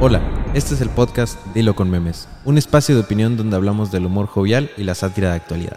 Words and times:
Hola, 0.00 0.22
este 0.54 0.74
es 0.74 0.80
el 0.80 0.90
podcast 0.90 1.44
Dilo 1.54 1.74
con 1.74 1.90
Memes, 1.90 2.28
un 2.44 2.56
espacio 2.56 2.94
de 2.94 3.00
opinión 3.00 3.36
donde 3.36 3.56
hablamos 3.56 3.90
del 3.90 4.06
humor 4.06 4.28
jovial 4.28 4.70
y 4.76 4.84
la 4.84 4.94
sátira 4.94 5.30
de 5.30 5.34
actualidad. 5.34 5.76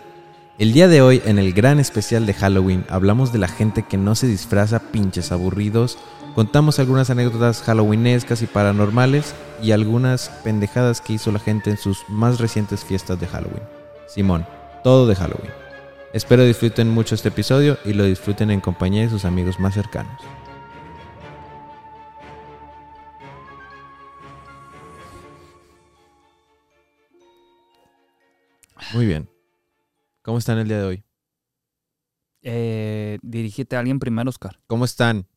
El 0.60 0.74
día 0.74 0.88
de 0.88 1.02
hoy, 1.02 1.24
en 1.26 1.40
el 1.40 1.54
gran 1.54 1.80
especial 1.80 2.28
de 2.28 2.36
Halloween, 2.36 2.86
hablamos 2.88 3.34
de 3.34 3.40
la 3.40 3.48
gente 3.48 3.82
que 3.82 3.98
no 3.98 4.14
se 4.14 4.28
disfraza 4.28 4.92
pinches 4.92 5.32
aburridos, 5.32 5.98
contamos 6.36 6.78
algunas 6.78 7.10
anécdotas 7.10 7.64
halloweenescas 7.64 8.44
y 8.44 8.46
paranormales 8.46 9.34
y 9.60 9.72
algunas 9.72 10.30
pendejadas 10.44 11.02
que 11.02 11.14
hizo 11.14 11.32
la 11.32 11.40
gente 11.40 11.72
en 11.72 11.78
sus 11.78 12.08
más 12.08 12.40
recientes 12.40 12.86
fiestas 12.86 13.20
de 13.20 13.26
Halloween. 13.26 13.64
Simón, 14.06 14.46
todo 14.84 15.08
de 15.08 15.16
Halloween. 15.16 15.52
Espero 16.14 16.44
disfruten 16.44 16.92
mucho 16.92 17.16
este 17.16 17.30
episodio 17.30 17.80
y 17.86 17.94
lo 17.94 18.04
disfruten 18.04 18.52
en 18.52 18.62
compañía 18.62 19.02
de 19.02 19.10
sus 19.10 19.26
amigos 19.26 19.60
más 19.60 19.74
cercanos. 19.74 20.22
Muy 28.94 29.06
bien. 29.06 29.30
¿Cómo 30.22 30.38
están 30.38 30.58
el 30.60 30.68
día 30.68 30.78
de 30.80 30.86
hoy? 30.86 31.04
Eh, 32.44 33.20
dirígete 33.22 33.76
a 33.76 33.80
alguien 33.80 34.00
primero, 34.00 34.30
Oscar. 34.30 34.60
¿Cómo 34.68 34.86
están? 34.86 35.28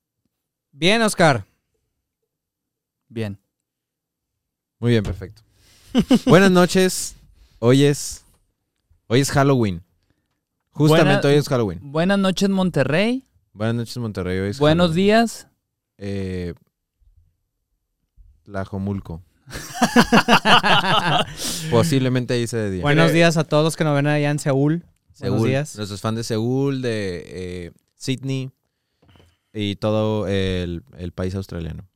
Bien, 0.72 1.00
Oscar. 1.02 1.46
Bien. 3.08 3.38
Muy 4.78 4.90
bien, 4.92 5.04
perfecto. 5.04 5.42
Buenas 6.26 6.50
noches. 6.50 7.14
Hoy 7.60 7.84
es. 7.84 8.24
Hoy 9.06 9.20
es 9.20 9.30
Halloween. 9.30 9.82
Justamente 10.72 11.12
Buena- 11.20 11.28
hoy 11.28 11.34
es 11.40 11.48
Halloween. 11.48 11.80
Buenas 11.82 12.18
noches, 12.18 12.48
Monterrey. 12.48 13.22
Buenas 13.52 13.76
noches, 13.76 13.96
Monterrey. 13.98 14.38
Hoy 14.40 14.48
es 14.50 14.58
Buenos 14.58 14.88
Halloween. 14.90 15.06
días. 15.06 15.46
Eh, 15.98 16.54
Tlajomulco. 18.44 19.22
Posiblemente 21.70 22.34
ahí 22.34 22.46
se 22.46 22.56
de 22.56 22.70
día. 22.70 22.82
Buenos 22.82 23.12
días 23.12 23.36
a 23.36 23.44
todos 23.44 23.64
los 23.64 23.76
que 23.76 23.84
nos 23.84 23.94
ven 23.94 24.06
allá 24.06 24.30
en 24.30 24.38
Seúl. 24.38 24.84
Buenos 25.18 25.38
Seúl. 25.38 25.48
días. 25.48 25.76
Nuestros 25.76 26.00
fans 26.00 26.16
de 26.16 26.24
Seúl, 26.24 26.82
de 26.82 27.24
eh, 27.26 27.70
Sydney 27.96 28.50
y 29.52 29.76
todo 29.76 30.26
el, 30.26 30.82
el 30.98 31.12
país 31.12 31.34
australiano. 31.34 31.88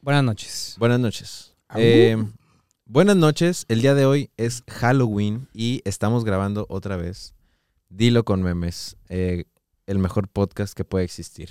Buenas 0.00 0.24
noches. 0.24 0.76
Buenas 0.78 1.00
noches. 1.00 1.54
Eh, 1.76 2.16
buenas 2.86 3.16
noches. 3.16 3.64
El 3.68 3.82
día 3.82 3.94
de 3.94 4.06
hoy 4.06 4.30
es 4.36 4.64
Halloween 4.68 5.48
y 5.54 5.82
estamos 5.84 6.24
grabando 6.24 6.66
otra 6.68 6.96
vez 6.96 7.34
Dilo 7.88 8.24
con 8.24 8.42
memes, 8.42 8.96
eh, 9.10 9.44
el 9.86 9.98
mejor 9.98 10.28
podcast 10.28 10.74
que 10.74 10.84
puede 10.84 11.04
existir. 11.04 11.50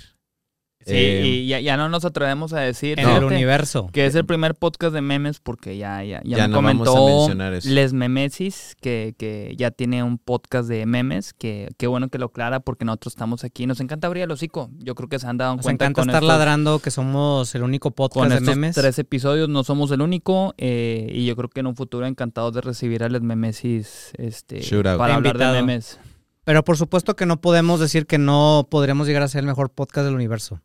Sí, 0.86 0.92
Eh, 0.94 1.22
y 1.26 1.46
ya, 1.46 1.60
ya 1.60 1.76
no 1.76 1.88
nos 1.88 2.04
atrevemos 2.04 2.52
a 2.52 2.60
decir 2.60 2.98
En 2.98 3.06
el 3.08 3.14
fíjate, 3.16 3.26
universo. 3.26 3.88
que 3.92 4.06
es 4.06 4.14
el 4.14 4.24
primer 4.26 4.54
podcast 4.54 4.92
de 4.94 5.00
memes 5.00 5.40
porque 5.40 5.76
ya, 5.76 6.02
ya, 6.04 6.20
ya, 6.24 6.36
Ya 6.38 6.42
me 6.44 6.48
no 6.48 6.56
comentó. 6.56 7.28
Les 7.64 7.92
Memesis 7.92 8.74
que, 8.80 9.14
que 9.16 9.54
ya 9.56 9.70
tiene 9.70 10.02
un 10.02 10.18
podcast 10.18 10.68
de 10.68 10.84
memes. 10.86 11.32
Que 11.34 11.68
qué 11.78 11.86
bueno 11.86 12.08
que 12.08 12.18
lo 12.18 12.26
aclara 12.26 12.60
porque 12.60 12.84
nosotros 12.84 13.12
estamos 13.14 13.44
aquí. 13.44 13.66
Nos 13.66 13.80
encanta 13.80 14.06
abrir 14.06 14.24
el 14.24 14.30
hocico. 14.30 14.70
Yo 14.78 14.94
creo 14.94 15.08
que 15.08 15.18
se 15.18 15.26
han 15.26 15.36
dado 15.36 15.56
Nos 15.56 15.64
cuenta 15.64 15.84
encanta 15.86 16.02
con 16.02 16.08
estar 16.10 16.22
estos- 16.22 16.28
ladrando 16.38 16.78
que 16.80 16.90
somos 16.90 17.54
el 17.54 17.62
único 17.62 17.90
podcast 17.92 18.20
Con 18.20 18.28
de 18.30 18.34
estos 18.36 18.48
memes. 18.56 18.74
tres 18.74 18.98
episodios 18.98 19.48
no 19.48 19.64
somos 19.64 19.90
el 19.92 20.00
único 20.02 20.54
eh, 20.58 21.08
y 21.12 21.26
yo 21.26 21.36
creo 21.36 21.48
que 21.48 21.60
en 21.60 21.66
un 21.68 21.76
futuro 21.76 22.06
encantados 22.06 22.52
de 22.54 22.60
recibir 22.60 23.04
a 23.04 23.08
Les 23.08 23.22
Memesis 23.22 24.10
este, 24.18 24.60
Shootout. 24.60 24.98
para 24.98 25.14
hablar 25.14 25.38
de 25.38 25.46
memes. 25.52 25.98
Pero 26.44 26.64
por 26.64 26.76
supuesto 26.76 27.14
que 27.14 27.24
no 27.26 27.40
podemos 27.40 27.78
decir 27.78 28.06
que 28.06 28.18
no 28.18 28.66
podremos 28.70 29.06
llegar 29.06 29.22
a 29.22 29.28
ser 29.28 29.40
el 29.40 29.46
mejor 29.46 29.70
podcast 29.70 30.06
del 30.06 30.14
universo. 30.16 30.60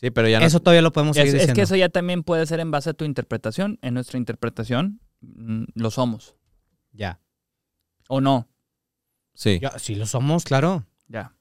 Sí, 0.00 0.10
pero 0.12 0.28
ya 0.28 0.38
no. 0.38 0.46
Eso 0.46 0.60
todavía 0.60 0.82
lo 0.82 0.92
podemos 0.92 1.16
Es, 1.16 1.22
seguir 1.22 1.34
es 1.34 1.40
diciendo. 1.42 1.54
que 1.56 1.62
eso 1.62 1.74
ya 1.76 1.88
también 1.88 2.22
puede 2.22 2.46
ser 2.46 2.60
en 2.60 2.70
base 2.70 2.90
a 2.90 2.94
tu 2.94 3.04
interpretación. 3.04 3.78
En 3.82 3.94
nuestra 3.94 4.16
interpretación 4.18 5.00
mm, 5.20 5.64
lo 5.74 5.90
somos. 5.90 6.36
Ya. 6.92 7.18
¿O 8.08 8.20
no? 8.20 8.46
Sí. 9.34 9.58
Ya, 9.60 9.76
Sí 9.78 9.94
lo 9.96 10.06
somos, 10.06 10.44
claro. 10.44 10.84
Ya. 11.08 11.34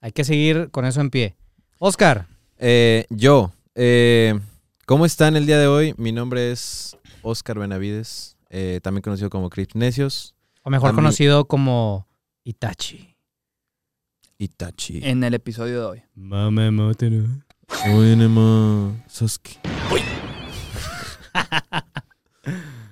Hay 0.00 0.12
que 0.12 0.22
seguir 0.24 0.70
con 0.70 0.84
eso 0.84 1.00
en 1.00 1.10
pie. 1.10 1.36
Oscar, 1.78 2.26
Eh, 2.58 3.06
yo, 3.10 3.52
eh, 3.74 4.38
¿cómo 4.86 5.04
están 5.06 5.36
el 5.36 5.46
día 5.46 5.58
de 5.58 5.66
hoy? 5.66 5.94
Mi 5.96 6.12
nombre 6.12 6.50
es 6.52 6.96
Oscar 7.22 7.58
Benavides, 7.58 8.36
eh, 8.50 8.80
también 8.82 9.02
conocido 9.02 9.28
como 9.30 9.50
Crips 9.50 9.74
Necios. 9.76 10.34
o 10.62 10.70
mejor 10.70 10.94
conocido 10.94 11.46
como 11.46 12.06
Itachi. 12.44 13.16
Itachi. 14.38 15.00
En 15.02 15.24
el 15.24 15.34
episodio 15.34 15.80
de 15.80 15.86
hoy. 15.86 16.02
Mame 16.14 16.70
mátelo. 16.70 17.26
Oinema 17.94 18.92
Sasuke. 19.08 19.58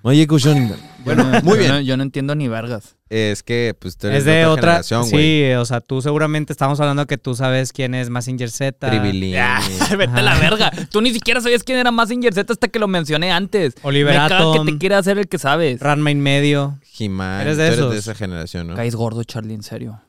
Oye, 0.02 0.26
Kushon. 0.26 0.72
Bueno, 1.04 1.22
Yo 1.24 1.30
no- 1.30 1.40
muy 1.42 1.52
yo 1.54 1.58
bien. 1.58 1.70
no- 1.72 1.80
yo 1.80 1.96
no 1.96 2.02
entiendo 2.02 2.34
ni 2.34 2.48
vergas. 2.48 2.96
Es 3.08 3.42
que, 3.44 3.74
pues, 3.78 3.96
tú 3.96 4.08
eres 4.08 4.20
Es 4.20 4.24
de 4.24 4.44
otra. 4.46 4.62
generación, 4.62 5.08
güey. 5.10 5.48
Sí, 5.48 5.52
o 5.54 5.64
sea, 5.64 5.80
tú 5.80 6.02
seguramente 6.02 6.52
estamos 6.52 6.78
hablando 6.80 7.06
que 7.06 7.16
tú 7.18 7.34
sabes 7.36 7.72
quién 7.72 7.94
es 7.94 8.10
Massinger 8.10 8.50
Z. 8.50 8.88
Tribilín. 8.88 9.32
Ya, 9.32 9.60
vete 9.96 10.12
a 10.18 10.22
la 10.22 10.38
verga. 10.38 10.70
Tú 10.90 11.00
ni 11.00 11.12
siquiera 11.12 11.40
sabías 11.40 11.62
quién 11.64 11.78
era 11.78 11.90
Mazinger 11.92 12.34
Z 12.34 12.52
hasta 12.52 12.68
que 12.68 12.78
lo 12.78 12.88
mencioné 12.88 13.30
antes. 13.32 13.74
Oliver 13.82 14.18
Me 14.18 14.28
que 14.64 14.72
te 14.72 14.78
quiera 14.78 14.98
hacer 14.98 15.18
el 15.18 15.28
que 15.28 15.38
sabes. 15.38 15.80
Ranma 15.80 16.10
en 16.10 16.20
medio. 16.20 16.78
He-Man. 16.98 17.42
Eres 17.42 17.56
de 17.56 17.66
eres 17.66 17.78
esos. 17.78 17.92
de 17.92 17.98
esa 17.98 18.14
generación, 18.14 18.66
¿no? 18.68 18.74
Caes 18.74 18.94
gordo, 18.96 19.22
Charlie, 19.24 19.54
en 19.54 19.62
serio. 19.62 20.00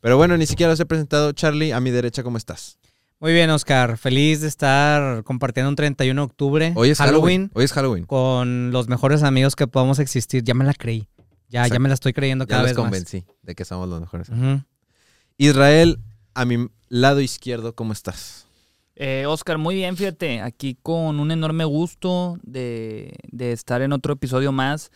Pero 0.00 0.16
bueno, 0.16 0.36
ni 0.36 0.46
siquiera 0.46 0.72
los 0.72 0.80
he 0.80 0.86
presentado. 0.86 1.32
Charlie, 1.32 1.72
a 1.72 1.80
mi 1.80 1.90
derecha, 1.90 2.22
¿cómo 2.24 2.36
estás? 2.38 2.78
Muy 3.22 3.32
bien, 3.32 3.50
Oscar. 3.50 3.98
Feliz 3.98 4.40
de 4.40 4.48
estar 4.48 5.22
compartiendo 5.22 5.68
un 5.68 5.76
31 5.76 6.20
de 6.20 6.24
octubre. 6.24 6.72
Hoy 6.74 6.90
es 6.90 6.98
Halloween. 6.98 7.52
Hoy 7.54 7.62
es 7.62 7.72
Halloween. 7.72 8.04
Con 8.04 8.72
los 8.72 8.88
mejores 8.88 9.22
amigos 9.22 9.54
que 9.54 9.68
podamos 9.68 10.00
existir. 10.00 10.42
Ya 10.42 10.54
me 10.54 10.64
la 10.64 10.74
creí. 10.74 11.06
Ya, 11.48 11.64
ya 11.68 11.78
me 11.78 11.86
la 11.88 11.94
estoy 11.94 12.14
creyendo 12.14 12.46
Ya 12.46 12.48
cada 12.48 12.62
los 12.62 12.70
vez 12.70 12.76
convencí 12.76 13.24
de 13.42 13.54
que 13.54 13.64
somos 13.64 13.88
los 13.88 14.00
mejores. 14.00 14.28
Israel, 15.36 16.00
a 16.34 16.44
mi 16.44 16.66
lado 16.88 17.20
izquierdo, 17.20 17.76
¿cómo 17.76 17.92
estás? 17.92 18.48
Eh, 18.96 19.24
Oscar, 19.28 19.56
muy 19.56 19.76
bien, 19.76 19.96
fíjate, 19.96 20.40
aquí 20.40 20.76
con 20.82 21.20
un 21.20 21.30
enorme 21.30 21.64
gusto 21.64 22.40
de, 22.42 23.14
de 23.30 23.52
estar 23.52 23.82
en 23.82 23.92
otro 23.92 24.14
episodio 24.14 24.50
más 24.50 24.90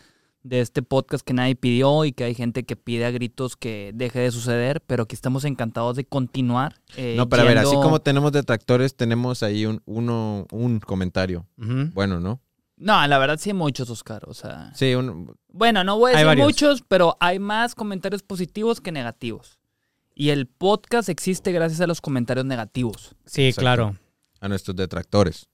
de 0.47 0.61
este 0.61 0.83
podcast 0.83 1.27
que 1.27 1.33
nadie 1.34 1.57
pidió 1.57 2.05
y 2.05 2.12
que 2.12 2.25
hay 2.25 2.34
gente 2.34 2.65
que 2.65 2.77
pide 2.77 3.05
a 3.05 3.11
gritos 3.11 3.57
que 3.57 3.91
deje 3.95 4.21
de 4.21 4.31
suceder, 4.31 4.81
pero 4.81 5.05
aquí 5.05 5.15
estamos 5.15 5.45
encantados 5.45 5.97
de 5.97 6.05
continuar. 6.05 6.81
eh, 6.97 7.15
no, 7.17 7.29
pero 7.29 7.43
a 7.43 7.45
ver, 7.47 7.59
así 7.59 7.75
como 7.75 8.01
tenemos 8.01 8.33
detractores, 8.33 8.95
tenemos 8.97 9.43
ahí 9.43 9.67
un, 9.67 9.83
uno, 9.87 10.47
un 10.53 10.81
comentario. 10.81 11.47
Bueno, 11.57 12.21
¿no? 12.21 12.41
No, 12.77 13.07
la 13.07 13.19
verdad 13.19 13.39
sí 13.39 13.51
hay 13.51 13.55
muchos, 13.55 13.89
Oscar, 13.91 14.25
o 14.29 14.34
sea... 14.34 14.71
Sí, 14.75 14.95
un, 14.95 15.34
Bueno, 15.49 15.83
no 15.83 15.99
voy 15.99 16.12
a 16.12 16.19
Hay 16.19 16.25
decir 16.25 16.43
muchos, 16.43 16.83
pero 16.87 17.17
hay 17.21 17.39
más 17.39 17.75
comentarios 17.75 18.23
positivos 18.23 18.81
que 18.81 18.93
negativos. 18.93 19.59
Y 20.15 20.28
el 20.28 20.47
podcast 20.47 21.09
existe 21.09 21.53
gracias 21.53 21.81
a 21.81 21.87
los 21.87 22.01
comentarios 22.01 22.47
negativos. 22.47 23.15
Sí, 23.25 23.47
Exacto. 23.47 23.61
claro. 23.63 23.97
a 24.41 24.49
nuestros 24.49 24.77
detractores. 24.77 25.49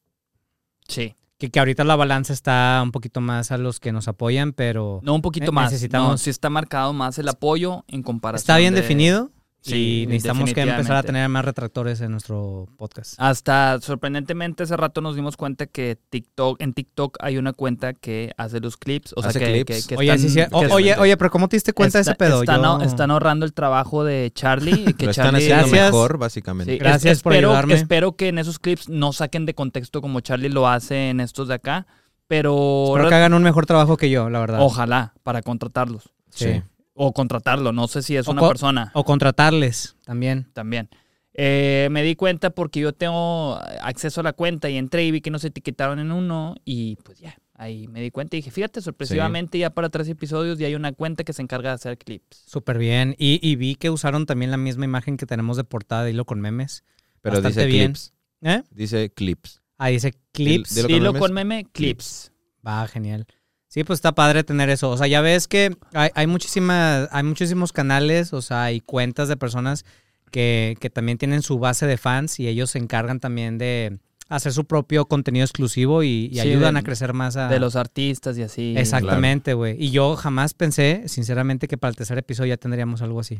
Sí. 0.88 1.14
Que, 1.42 1.50
que 1.50 1.58
ahorita 1.58 1.82
la 1.82 1.96
balanza 1.96 2.32
está 2.32 2.78
un 2.84 2.92
poquito 2.92 3.20
más 3.20 3.50
a 3.50 3.58
los 3.58 3.80
que 3.80 3.90
nos 3.90 4.06
apoyan, 4.06 4.52
pero 4.52 5.00
No, 5.02 5.12
un 5.12 5.22
poquito 5.22 5.50
más. 5.50 5.72
necesitamos- 5.72 6.10
No, 6.10 6.16
sí 6.18 6.30
está 6.30 6.50
marcado 6.50 6.92
más 6.92 7.18
el 7.18 7.28
apoyo 7.28 7.84
en 7.88 8.04
comparación. 8.04 8.42
está 8.44 8.58
bien 8.58 8.74
de- 8.74 8.80
definido. 8.82 9.32
Sí, 9.64 10.02
y 10.02 10.06
necesitamos 10.08 10.52
que 10.52 10.60
empezar 10.62 10.96
a 10.96 11.02
tener 11.04 11.28
más 11.28 11.44
retractores 11.44 12.00
en 12.00 12.10
nuestro 12.10 12.66
podcast. 12.76 13.14
Hasta 13.18 13.80
sorprendentemente 13.80 14.64
hace 14.64 14.76
rato 14.76 15.00
nos 15.00 15.14
dimos 15.14 15.36
cuenta 15.36 15.66
que 15.66 15.96
TikTok, 16.10 16.60
en 16.60 16.74
TikTok 16.74 17.16
hay 17.20 17.38
una 17.38 17.52
cuenta 17.52 17.92
que 17.94 18.32
hace 18.36 18.58
los 18.58 18.76
clips. 18.76 19.14
O 19.16 19.20
sea, 19.22 19.30
Hace 19.30 19.38
que, 19.38 19.52
clips. 19.64 19.86
que- 19.86 19.94
que 19.94 20.00
oye, 20.00 20.08
están- 20.12 20.18
sí, 20.18 20.28
sí. 20.30 20.40
O- 20.50 20.60
que 20.62 20.66
oye, 20.66 20.96
oye, 20.98 21.16
pero 21.16 21.30
¿cómo 21.30 21.48
te 21.48 21.54
diste 21.56 21.72
cuenta 21.72 22.00
está- 22.00 22.10
de 22.10 22.12
ese 22.12 22.18
pedo? 22.18 22.42
Están, 22.42 22.60
Yo- 22.62 22.80
están 22.82 23.10
ahorrando 23.12 23.46
el 23.46 23.52
trabajo 23.52 24.02
de 24.04 24.32
Charlie. 24.34 24.84
y 24.88 24.92
Que 24.94 25.04
Lo 25.04 25.10
están 25.12 25.26
Charlie 25.26 25.44
haciendo 25.44 25.66
Gracias. 25.68 25.92
mejor, 25.92 26.18
básicamente. 26.18 26.72
Sí, 26.72 26.78
Gracias 26.80 27.12
es- 27.18 27.22
por 27.22 27.32
espero, 27.32 27.50
ayudarme. 27.50 27.74
Espero 27.74 28.16
que 28.16 28.28
en 28.28 28.38
esos 28.38 28.58
clips 28.58 28.88
no 28.88 29.12
saquen 29.12 29.46
de 29.46 29.54
contexto 29.54 30.00
como 30.02 30.18
Charlie 30.20 30.48
lo 30.48 30.66
hace 30.68 31.10
en 31.10 31.20
estos 31.20 31.46
de 31.48 31.54
acá. 31.54 31.86
Pero 32.26 32.86
Espero 32.88 33.08
que 33.10 33.14
hagan 33.14 33.34
un 33.34 33.42
mejor 33.42 33.66
trabajo 33.66 33.96
que 33.96 34.08
yo, 34.10 34.28
la 34.30 34.40
verdad. 34.40 34.58
ojalá 34.62 35.12
para 35.22 35.42
contratarlos. 35.42 36.10
Sí. 36.30 36.62
O 36.94 37.12
contratarlo. 37.12 37.72
No 37.72 37.88
sé 37.88 38.02
si 38.02 38.16
es 38.16 38.28
O 38.28 38.32
una 38.32 38.46
persona. 38.46 38.90
O 38.94 39.04
contratarles 39.04 39.96
también. 40.04 40.48
También. 40.52 40.88
Eh, 41.34 41.88
me 41.90 42.02
di 42.02 42.14
cuenta 42.14 42.50
porque 42.50 42.80
yo 42.80 42.92
tengo 42.92 43.58
acceso 43.80 44.20
a 44.20 44.24
la 44.24 44.34
cuenta 44.34 44.68
y 44.68 44.76
entré 44.76 45.04
y 45.04 45.10
vi 45.10 45.22
que 45.22 45.30
nos 45.30 45.44
etiquetaron 45.44 45.98
en 45.98 46.12
uno 46.12 46.56
y 46.66 46.96
pues 46.96 47.20
ya, 47.20 47.34
ahí 47.54 47.88
me 47.88 48.02
di 48.02 48.10
cuenta 48.10 48.36
y 48.36 48.40
dije, 48.40 48.50
fíjate, 48.50 48.82
sorpresivamente 48.82 49.56
ya 49.58 49.70
para 49.70 49.88
tres 49.88 50.08
episodios 50.10 50.58
ya 50.58 50.66
hay 50.66 50.74
una 50.74 50.92
cuenta 50.92 51.24
que 51.24 51.32
se 51.32 51.40
encarga 51.40 51.70
de 51.70 51.74
hacer 51.76 51.96
clips. 51.96 52.44
Súper 52.46 52.76
bien. 52.76 53.14
Y, 53.18 53.40
y 53.46 53.56
vi 53.56 53.76
que 53.76 53.88
usaron 53.88 54.26
también 54.26 54.50
la 54.50 54.58
misma 54.58 54.84
imagen 54.84 55.16
que 55.16 55.24
tenemos 55.24 55.56
de 55.56 55.64
portada 55.64 56.04
de 56.04 56.10
hilo 56.10 56.26
con 56.26 56.40
memes. 56.40 56.84
Pero 57.22 57.36
Bastante 57.36 57.60
dice 57.60 57.66
bien. 57.66 57.86
clips. 57.92 58.12
¿Eh? 58.42 58.62
Dice 58.70 59.10
clips. 59.10 59.62
Ah, 59.78 59.88
dice 59.88 60.12
clips. 60.32 60.74
Dilo 60.74 60.88
con 60.88 60.94
Dilo 60.94 61.12
memes, 61.12 61.20
con 61.20 61.32
meme, 61.32 61.64
clips. 61.72 62.32
Va, 62.66 62.86
genial. 62.88 63.26
Sí, 63.72 63.84
pues 63.84 63.96
está 63.96 64.12
padre 64.12 64.44
tener 64.44 64.68
eso. 64.68 64.90
O 64.90 64.98
sea, 64.98 65.06
ya 65.06 65.22
ves 65.22 65.48
que 65.48 65.74
hay, 65.94 66.10
hay 66.14 66.26
muchísimas, 66.26 67.08
hay 67.10 67.22
muchísimos 67.22 67.72
canales, 67.72 68.34
o 68.34 68.42
sea, 68.42 68.64
hay 68.64 68.80
cuentas 68.80 69.28
de 69.28 69.38
personas 69.38 69.86
que, 70.30 70.76
que 70.78 70.90
también 70.90 71.16
tienen 71.16 71.40
su 71.40 71.58
base 71.58 71.86
de 71.86 71.96
fans 71.96 72.38
y 72.38 72.48
ellos 72.48 72.70
se 72.72 72.78
encargan 72.78 73.18
también 73.18 73.56
de 73.56 73.98
hacer 74.28 74.52
su 74.52 74.66
propio 74.66 75.06
contenido 75.06 75.44
exclusivo 75.44 76.02
y, 76.02 76.28
y 76.30 76.34
Sí, 76.34 76.40
ayudan 76.40 76.74
de- 76.74 76.80
a 76.80 76.82
crecer 76.82 77.14
más 77.14 77.36
a... 77.36 77.48
De 77.48 77.58
los 77.60 77.74
artistas 77.74 78.36
y 78.36 78.42
así. 78.42 78.74
Exactamente, 78.76 79.54
güey. 79.54 79.82
Y 79.82 79.90
yo 79.90 80.16
jamás 80.16 80.52
pensé, 80.52 81.04
sinceramente, 81.06 81.66
que 81.66 81.78
para 81.78 81.88
el 81.90 81.96
tercer 81.96 82.18
episodio 82.18 82.50
ya 82.50 82.58
tendríamos 82.58 83.00
algo 83.00 83.20
así. 83.20 83.36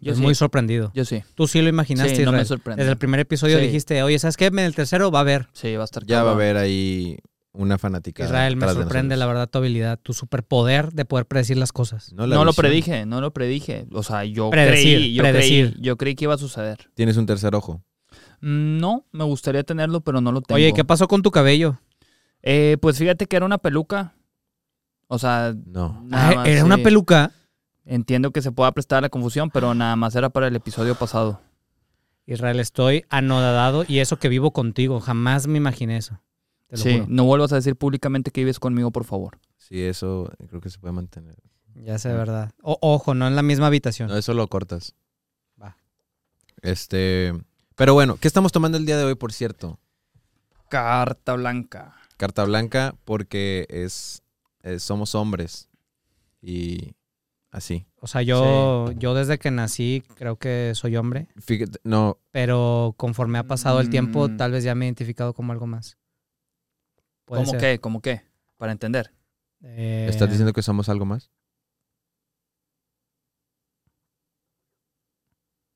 Yo 0.00 0.12
Estoy 0.12 0.14
sí. 0.16 0.22
muy 0.22 0.34
sorprendido. 0.34 0.92
Yo 0.94 1.04
sí. 1.04 1.22
Tú 1.34 1.46
sí 1.46 1.60
lo 1.60 1.68
imaginaste, 1.68 2.16
Sí, 2.16 2.22
no 2.24 2.32
me 2.32 2.46
sorprende. 2.46 2.80
Desde 2.82 2.92
el 2.92 2.98
primer 2.98 3.20
episodio 3.20 3.58
Sí. 3.58 3.66
dijiste, 3.66 4.02
oye, 4.02 4.18
¿sabes 4.18 4.38
qué? 4.38 4.46
En 4.46 4.58
el 4.60 4.74
tercero 4.74 5.10
va 5.10 5.18
a 5.18 5.22
haber. 5.22 5.48
Sí, 5.52 5.76
va 5.76 5.82
a 5.82 5.84
estar 5.84 6.06
Ya 6.06 6.22
va 6.22 6.30
a 6.30 6.34
haber 6.34 6.56
ahí 6.56 7.18
una 7.56 7.78
fanática. 7.78 8.24
Israel, 8.24 8.56
me 8.56 8.68
sorprende 8.68 9.16
la 9.16 9.26
verdad 9.26 9.48
tu 9.48 9.58
habilidad, 9.58 9.98
tu 10.00 10.12
superpoder 10.12 10.92
de 10.92 11.04
poder 11.04 11.26
predecir 11.26 11.56
las 11.56 11.72
cosas. 11.72 12.12
No, 12.12 12.26
la 12.26 12.36
No 12.36 12.44
lo 12.44 12.52
predije, 12.52 13.06
no 13.06 13.20
lo 13.20 13.32
predije. 13.32 13.86
O 13.92 14.02
sea, 14.02 14.24
yo 14.24 14.50
Predecir, 14.50 14.98
creí, 14.98 15.14
yo 15.14 15.22
predecir. 15.22 15.70
creí, 15.72 15.82
yo 15.82 15.96
creí 15.96 16.14
que 16.14 16.24
iba 16.24 16.34
a 16.34 16.38
suceder. 16.38 16.90
Tienes 16.94 17.16
un 17.16 17.26
tercer 17.26 17.54
ojo. 17.54 17.82
Mm, 18.40 18.78
No, 18.78 19.04
me 19.12 19.24
gustaría 19.24 19.62
tenerlo, 19.64 20.00
pero 20.02 20.20
no 20.20 20.32
lo 20.32 20.40
tengo. 20.42 20.56
Oye, 20.56 20.72
¿qué 20.72 20.84
pasó 20.84 21.08
con 21.08 21.22
tu 21.22 21.30
cabello? 21.30 21.78
Eh, 22.42 22.76
pues 22.80 22.98
fíjate 22.98 23.26
que 23.26 23.36
era 23.36 23.46
una 23.46 23.58
peluca. 23.58 24.14
O 25.08 25.18
sea, 25.18 25.54
No. 25.66 26.02
nada 26.06 26.28
Ah, 26.30 26.34
más, 26.36 26.48
Era 26.48 26.64
una 26.64 26.78
peluca. 26.78 27.32
Entiendo 27.84 28.32
que 28.32 28.42
se 28.42 28.50
pueda 28.52 28.72
prestar 28.72 28.98
a 28.98 29.00
la 29.02 29.08
confusión, 29.08 29.50
pero 29.50 29.72
nada 29.74 29.94
más 29.96 30.14
era 30.16 30.28
para 30.30 30.48
el 30.48 30.56
episodio 30.56 30.94
pasado. 30.96 31.40
Israel, 32.26 32.58
estoy 32.58 33.04
anodadado 33.08 33.84
y 33.86 34.00
eso 34.00 34.18
que 34.18 34.28
vivo 34.28 34.50
contigo. 34.50 34.98
Jamás 35.00 35.46
me 35.46 35.58
imaginé 35.58 35.96
eso. 35.96 36.20
Te 36.68 36.76
lo 36.76 36.82
Sí, 36.82 36.92
juro. 36.94 37.06
no 37.08 37.24
vuelvas 37.24 37.52
a 37.52 37.56
decir 37.56 37.76
públicamente 37.76 38.30
que 38.30 38.40
vives 38.40 38.58
conmigo, 38.58 38.90
por 38.90 39.04
favor. 39.04 39.38
Sí, 39.56 39.82
eso 39.82 40.32
creo 40.48 40.60
que 40.60 40.70
se 40.70 40.78
puede 40.78 40.92
mantener. 40.92 41.36
Ya 41.74 41.98
sé, 41.98 42.08
verdad. 42.12 42.50
O- 42.62 42.78
ojo, 42.80 43.14
no 43.14 43.26
en 43.28 43.36
la 43.36 43.42
misma 43.42 43.66
habitación. 43.68 44.08
No, 44.08 44.16
eso 44.16 44.32
lo 44.34 44.48
cortas. 44.48 44.94
Va. 45.62 45.76
Este. 46.62 47.32
Pero 47.76 47.92
bueno, 47.94 48.16
¿qué 48.16 48.26
estamos 48.28 48.50
tomando 48.52 48.78
el 48.78 48.86
día 48.86 48.96
de 48.96 49.04
hoy, 49.04 49.14
por 49.14 49.32
cierto? 49.32 49.78
Carta 50.68 51.34
blanca. 51.34 51.94
Carta 52.16 52.44
blanca, 52.44 52.94
porque 53.04 53.66
es, 53.68 54.22
es- 54.62 54.82
somos 54.82 55.14
hombres. 55.14 55.68
Y 56.40 56.94
así. 57.50 57.86
O 58.00 58.06
sea, 58.06 58.22
yo, 58.22 58.90
yo 58.92 59.14
desde 59.14 59.38
que 59.38 59.50
nací 59.50 60.02
creo 60.16 60.36
que 60.36 60.72
soy 60.74 60.96
hombre, 60.96 61.28
Fíjate, 61.40 61.78
no, 61.84 62.18
pero 62.30 62.94
conforme 62.96 63.38
ha 63.38 63.44
pasado 63.44 63.80
el 63.80 63.90
tiempo, 63.90 64.28
Mm. 64.28 64.36
tal 64.36 64.52
vez 64.52 64.64
ya 64.64 64.74
me 64.74 64.84
he 64.84 64.88
identificado 64.88 65.34
como 65.34 65.52
algo 65.52 65.66
más. 65.66 65.96
Puede 67.26 67.42
¿Cómo 67.42 67.50
ser. 67.50 67.60
qué? 67.60 67.80
¿Cómo 67.80 68.00
qué? 68.00 68.22
Para 68.56 68.72
entender. 68.72 69.12
Eh, 69.62 70.06
¿estás 70.08 70.28
diciendo 70.30 70.52
que 70.52 70.62
somos 70.62 70.88
algo 70.88 71.04
más? 71.04 71.30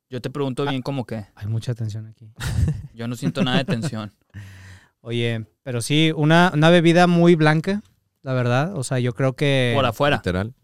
Yo 0.09 0.21
te 0.21 0.31
pregunto 0.31 0.65
bien 0.65 0.81
cómo 0.81 1.05
qué. 1.05 1.27
Hay 1.35 1.49
mucha 1.49 1.75
tensión 1.75 2.07
aquí. 2.07 2.33
Yo 2.95 3.09
no 3.09 3.17
siento 3.17 3.43
nada 3.45 3.59
de 3.59 3.65
tensión. 3.65 4.13
Oye, 5.01 5.47
pero 5.63 5.83
sí, 5.83 6.13
una, 6.15 6.53
una 6.55 6.71
bebida 6.71 7.07
muy 7.07 7.35
blanca, 7.35 7.83
la 8.23 8.33
verdad. 8.33 8.77
O 8.77 8.85
sea, 8.85 8.99
yo 8.99 9.15
creo 9.15 9.35
que... 9.35 9.73
Por 9.75 9.87
afuera. 9.87 10.17
Literal. 10.17 10.55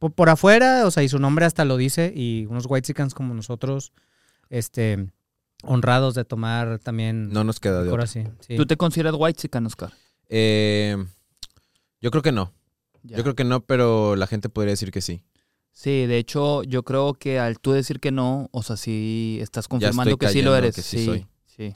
Por, 0.00 0.12
por 0.12 0.28
afuera, 0.28 0.86
o 0.86 0.90
sea, 0.90 1.04
y 1.04 1.08
su 1.08 1.20
nombre 1.20 1.44
hasta 1.44 1.64
lo 1.64 1.76
dice, 1.76 2.12
y 2.12 2.46
unos 2.46 2.66
white 2.68 2.92
como 3.14 3.32
nosotros, 3.32 3.92
este, 4.50 5.06
honrados 5.66 6.14
de 6.14 6.24
tomar 6.24 6.78
también 6.78 7.30
No 7.30 7.44
nos 7.44 7.60
queda 7.60 7.82
de 7.82 7.90
otra. 7.90 8.04
así. 8.04 8.24
sí. 8.40 8.56
¿Tú 8.56 8.66
te 8.66 8.76
consideras 8.76 9.14
white 9.16 9.40
chican, 9.40 9.66
Oscar? 9.66 9.92
Eh, 10.28 10.96
yo 12.00 12.10
creo 12.10 12.22
que 12.22 12.32
no. 12.32 12.52
Ya. 13.02 13.18
Yo 13.18 13.22
creo 13.22 13.34
que 13.34 13.44
no, 13.44 13.60
pero 13.60 14.16
la 14.16 14.26
gente 14.26 14.48
podría 14.48 14.72
decir 14.72 14.90
que 14.90 15.00
sí. 15.02 15.22
Sí, 15.72 16.06
de 16.06 16.18
hecho, 16.18 16.62
yo 16.62 16.84
creo 16.84 17.14
que 17.14 17.38
al 17.40 17.58
tú 17.58 17.72
decir 17.72 17.98
que 18.00 18.12
no, 18.12 18.48
o 18.52 18.62
sea, 18.62 18.76
sí 18.76 19.38
estás 19.40 19.66
confirmando 19.68 20.16
que 20.16 20.28
sí 20.28 20.40
lo 20.42 20.54
eres. 20.56 20.74
que 20.76 20.82
sí 20.82 20.98
sí, 20.98 21.04
soy. 21.04 21.26
sí. 21.46 21.74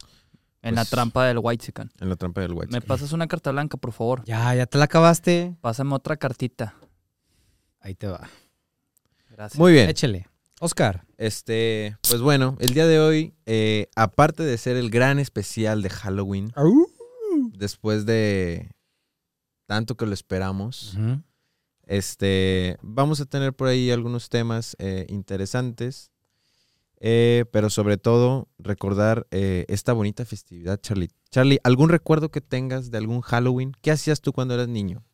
En 0.62 0.74
la 0.74 0.82
Pues- 0.82 0.90
trampa 0.90 1.24
del 1.26 1.38
white 1.40 1.64
chican. 1.66 1.90
En 2.00 2.08
la 2.08 2.16
trampa 2.16 2.40
del 2.40 2.52
white. 2.52 2.72
¿Me 2.72 2.80
pasas 2.80 3.12
una 3.12 3.26
carta 3.26 3.50
blanca, 3.52 3.76
por 3.76 3.92
favor? 3.92 4.24
Ya, 4.24 4.54
ya 4.54 4.66
te 4.66 4.78
la 4.78 4.84
acabaste. 4.84 5.54
Pásame 5.60 5.94
otra 5.94 6.16
cartita. 6.16 6.74
Ahí 7.80 7.94
te 7.94 8.06
va. 8.08 8.28
Gracias. 9.30 9.58
Muy 9.58 9.72
bien. 9.72 9.88
Échele. 9.88 10.26
Oscar. 10.60 11.06
Este, 11.16 11.96
pues 12.08 12.20
bueno, 12.20 12.56
el 12.60 12.74
día 12.74 12.86
de 12.86 13.00
hoy, 13.00 13.34
eh, 13.46 13.88
aparte 13.94 14.42
de 14.42 14.58
ser 14.58 14.76
el 14.76 14.90
gran 14.90 15.18
especial 15.18 15.82
de 15.82 15.90
Halloween, 15.90 16.52
después 17.52 18.06
de 18.06 18.70
tanto 19.66 19.96
que 19.96 20.06
lo 20.06 20.14
esperamos, 20.14 20.96
este, 21.86 22.76
vamos 22.82 23.20
a 23.20 23.26
tener 23.26 23.54
por 23.54 23.68
ahí 23.68 23.90
algunos 23.90 24.28
temas 24.28 24.76
eh, 24.78 25.06
interesantes, 25.08 26.10
eh, 27.00 27.44
pero 27.52 27.70
sobre 27.70 27.96
todo 27.96 28.48
recordar 28.58 29.26
eh, 29.30 29.64
esta 29.68 29.92
bonita 29.92 30.24
festividad, 30.24 30.80
Charlie. 30.80 31.10
Charlie, 31.30 31.60
¿algún 31.62 31.88
recuerdo 31.88 32.30
que 32.30 32.40
tengas 32.40 32.90
de 32.90 32.98
algún 32.98 33.20
Halloween? 33.20 33.72
¿Qué 33.80 33.90
hacías 33.90 34.20
tú 34.20 34.32
cuando 34.32 34.54
eras 34.54 34.68
niño? 34.68 35.04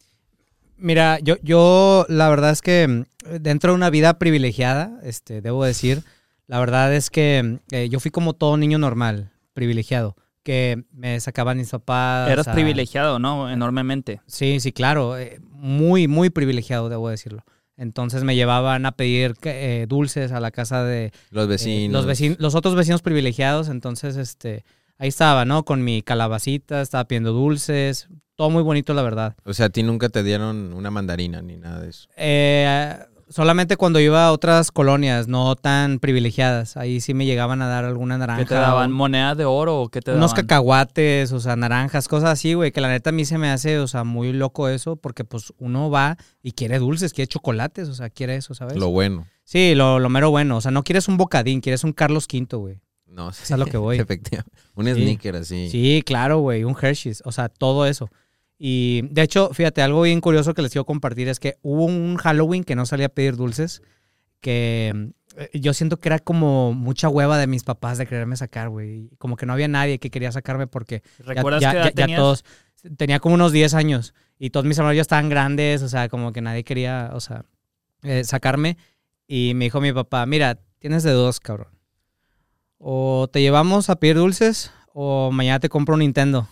Mira, 0.77 1.19
yo, 1.21 1.37
yo 1.43 2.05
la 2.09 2.29
verdad 2.29 2.51
es 2.51 2.63
que 2.63 2.87
mm, 2.89 3.05
dentro 3.41 3.73
de 3.73 3.77
una 3.77 3.91
vida 3.91 4.19
privilegiada, 4.19 4.99
este, 5.03 5.41
debo 5.41 5.65
decir, 5.65 6.03
la 6.47 6.59
verdad 6.59 6.95
es 6.95 7.11
que 7.11 7.59
eh, 7.71 7.89
yo 7.89 8.01
fui 8.01 8.11
como 8.11 8.35
todo 8.35 8.57
niño 8.57 8.79
normal, 8.79 9.31
privilegiado, 9.55 10.17
que 10.43 10.85
me 10.93 11.19
sacaban 11.21 11.57
mis 11.59 11.71
papás. 11.71 12.31
Eras 12.31 12.49
a- 12.49 12.53
privilegiado, 12.53 13.19
¿no? 13.19 13.51
Enormemente. 13.51 14.21
Sí, 14.27 14.61
sí, 14.61 14.73
claro, 14.73 15.17
eh, 15.17 15.39
muy, 15.51 16.09
muy 16.09 16.31
privilegiado, 16.31 16.89
debo 16.89 17.09
decirlo. 17.09 17.45
Entonces 17.77 18.23
me 18.23 18.37
llevaban 18.37 18.87
a 18.87 18.93
pedir 18.93 19.35
eh, 19.43 19.87
dulces 19.89 20.31
a 20.33 20.39
la 20.41 20.51
casa 20.53 20.85
de 20.85 21.11
Los 21.31 21.47
eh, 21.47 21.49
vecinos. 21.49 21.93
los, 21.93 22.07
vecinos, 22.07 22.39
los 22.39 22.55
otros 22.55 22.77
vecinos 22.77 23.03
privilegiados. 23.03 23.69
Entonces, 23.69 24.17
este, 24.17 24.65
ahí 24.99 25.09
estaba, 25.09 25.45
¿no? 25.45 25.65
Con 25.65 25.85
mi 25.85 26.03
calabacita, 26.03 26.81
estaba 26.81 27.05
pidiendo 27.05 27.33
dulces, 27.33 28.09
todo 28.37 28.51
muy 28.51 28.63
bonito, 28.63 28.95
la 28.95 29.03
verdad. 29.03 29.37
O 29.45 29.55
sea, 29.55 29.67
a 29.67 29.71
ti 29.71 29.83
nunca 29.83 30.09
te 30.09 30.23
dieron 30.23 30.73
una 30.75 30.91
mandarina 30.91 31.43
ni 31.43 31.57
nada 31.57 31.81
de 31.81 31.91
eso. 31.91 32.09
Eh, 32.17 32.97
solamente 33.29 33.77
cuando 33.77 34.01
iba 34.01 34.27
a 34.27 34.33
otras 34.33 34.71
colonias 34.71 35.29
no 35.29 35.55
tan 35.57 35.99
privilegiadas, 35.99 36.77
ahí 36.77 37.01
sí 37.01 37.15
me 37.15 37.27
llegaban 37.27 37.63
a 37.63 37.69
dar 37.69 37.85
alguna 37.85 38.19
naranja. 38.19 38.43
¿Qué 38.43 38.49
te 38.49 38.55
daban? 38.55 38.93
o 38.93 38.95
¿Monedas 38.95 39.37
de 39.37 39.45
oro 39.45 39.83
o 39.83 39.89
qué 39.89 40.01
te 40.01 40.11
daban? 40.11 40.21
unos 40.21 40.35
cacahuates, 40.35 41.33
o 41.33 41.41
sea, 41.41 41.57
naranjas, 41.57 42.09
cosas 42.09 42.31
así, 42.31 42.55
güey, 42.55 42.73
que 42.73 42.81
la 42.81 42.89
neta 42.89 43.11
a 43.11 43.13
mí 43.13 43.25
se 43.25 43.39
me 43.39 43.51
hace, 43.51 43.79
o 43.79 43.87
sea, 43.87 44.05
muy 44.05 44.33
loco 44.33 44.69
eso, 44.69 44.97
porque 44.97 45.25
pues 45.25 45.53
uno 45.59 45.91
va 45.91 46.17
y 46.43 46.53
quiere 46.53 46.79
dulces, 46.79 47.13
quiere 47.13 47.29
chocolates, 47.29 47.89
o 47.89 47.95
sea, 47.95 48.11
quiere 48.11 48.37
eso, 48.37 48.55
¿sabes? 48.55 48.77
Lo 48.77 48.91
bueno. 48.91 49.27
Sí, 49.45 49.75
lo, 49.75 49.99
lo 49.99 50.09
mero 50.09 50.31
bueno, 50.31 50.57
o 50.57 50.61
sea, 50.61 50.71
no 50.71 50.83
quieres 50.83 51.07
un 51.07 51.19
bocadín, 51.19 51.61
quieres 51.61 51.85
un 51.85 51.93
Carlos 51.93 52.27
V, 52.33 52.57
güey. 52.57 52.81
No, 53.15 53.31
Es 53.31 53.51
a 53.51 53.57
lo 53.57 53.67
que 53.67 53.77
voy. 53.77 53.99
Efectivamente. 53.99 54.53
Un 54.75 54.87
Sí. 54.87 54.95
sneaker 54.95 55.37
así. 55.37 55.69
Sí, 55.71 56.03
claro, 56.05 56.39
güey, 56.41 56.65
un 56.65 56.77
Hershey's, 56.81 57.23
o 57.25 57.33
sea, 57.33 57.49
todo 57.49 57.87
eso. 57.87 58.11
Y 58.59 59.03
de 59.11 59.23
hecho, 59.23 59.51
fíjate, 59.53 59.83
algo 59.83 60.03
bien 60.03 60.21
curioso 60.21 60.55
que 60.55 60.63
les 60.63 60.73
quiero 60.73 60.85
compartir 60.85 61.29
es 61.29 61.39
que 61.41 61.57
hubo 61.63 61.85
un 61.85 62.17
Halloween 62.17 62.65
que 62.65 62.77
no 62.77 62.87
salía 62.87 63.07
a 63.07 63.09
pedir 63.11 63.37
dulces, 63.37 63.83
que 64.41 65.11
eh, 65.37 65.51
yo 65.59 65.73
siento 65.75 65.99
que 65.99 66.09
era 66.09 66.19
como 66.19 66.73
mucha 66.73 67.09
hueva 67.09 67.39
de 67.39 67.47
mis 67.47 67.65
papás 67.65 67.99
de 67.99 68.07
quererme 68.07 68.37
sacar, 68.37 68.69
güey. 68.69 69.11
Como 69.19 69.37
que 69.37 69.47
no 69.47 69.53
había 69.53 69.69
nadie 69.69 69.99
que 69.99 70.11
quería 70.11 70.31
sacarme 70.33 70.67
porque 70.67 71.03
¿Recuerdas 71.19 71.63
ya, 71.63 71.73
edad 71.73 71.93
ya- 72.09 72.17
todos, 72.17 72.45
tenía 72.97 73.19
como 73.21 73.35
unos 73.35 73.53
10 73.53 73.75
años 73.75 74.15
y 74.39 74.51
todos 74.51 74.67
mis 74.67 74.79
hermanos 74.79 74.97
ya 74.97 75.03
estaban 75.03 75.29
grandes, 75.29 75.83
o 75.83 75.89
sea, 75.89 76.09
como 76.09 76.33
que 76.33 76.41
nadie 76.41 76.63
quería, 76.65 77.11
o 77.15 77.21
sea, 77.21 77.45
eh, 78.03 78.23
sacarme. 78.25 78.77
Y 79.27 79.53
me 79.55 79.65
dijo 79.67 79.81
mi 79.81 79.93
papá, 79.93 80.27
mira, 80.27 80.61
tienes 80.79 81.03
de 81.03 81.11
dos, 81.13 81.41
cabrón. 81.41 81.69
O 82.79 83.29
te 83.33 83.41
llevamos 83.41 83.89
a 83.91 83.97
pedir 83.97 84.17
dulces 84.17 84.71
o 84.93 85.31
mañana 85.33 85.61
te 85.61 85.69
compro 85.69 85.95
un 85.95 86.01
Nintendo. 86.01 86.49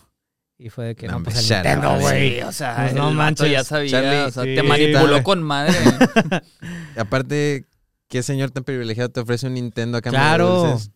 Y 0.57 0.69
fue 0.69 0.85
de 0.85 0.95
que 0.95 1.07
No, 1.07 1.19
no, 1.19 1.23
pues 1.23 1.49
el 1.49 1.55
Nintendo, 1.57 1.99
güey. 1.99 2.41
O 2.41 2.51
sea, 2.51 2.75
Pues 2.77 2.93
no 2.93 3.11
manches. 3.11 3.51
ya 3.51 3.63
sabía, 3.63 3.91
Charlie, 3.91 4.21
o 4.27 4.31
sea, 4.31 4.43
sí. 4.43 4.55
te 4.55 4.63
manipuló 4.63 5.21
con 5.23 5.43
madre. 5.43 5.73
Aparte, 6.97 7.65
¿qué 8.07 8.23
señor 8.23 8.51
tan 8.51 8.63
privilegiado 8.63 9.09
te 9.09 9.19
ofrece 9.19 9.47
un 9.47 9.55
Nintendo 9.55 9.97
a 9.97 10.01
cambio 10.01 10.19
Claro. 10.19 10.63
de 10.63 10.69
dulces? 10.71 10.91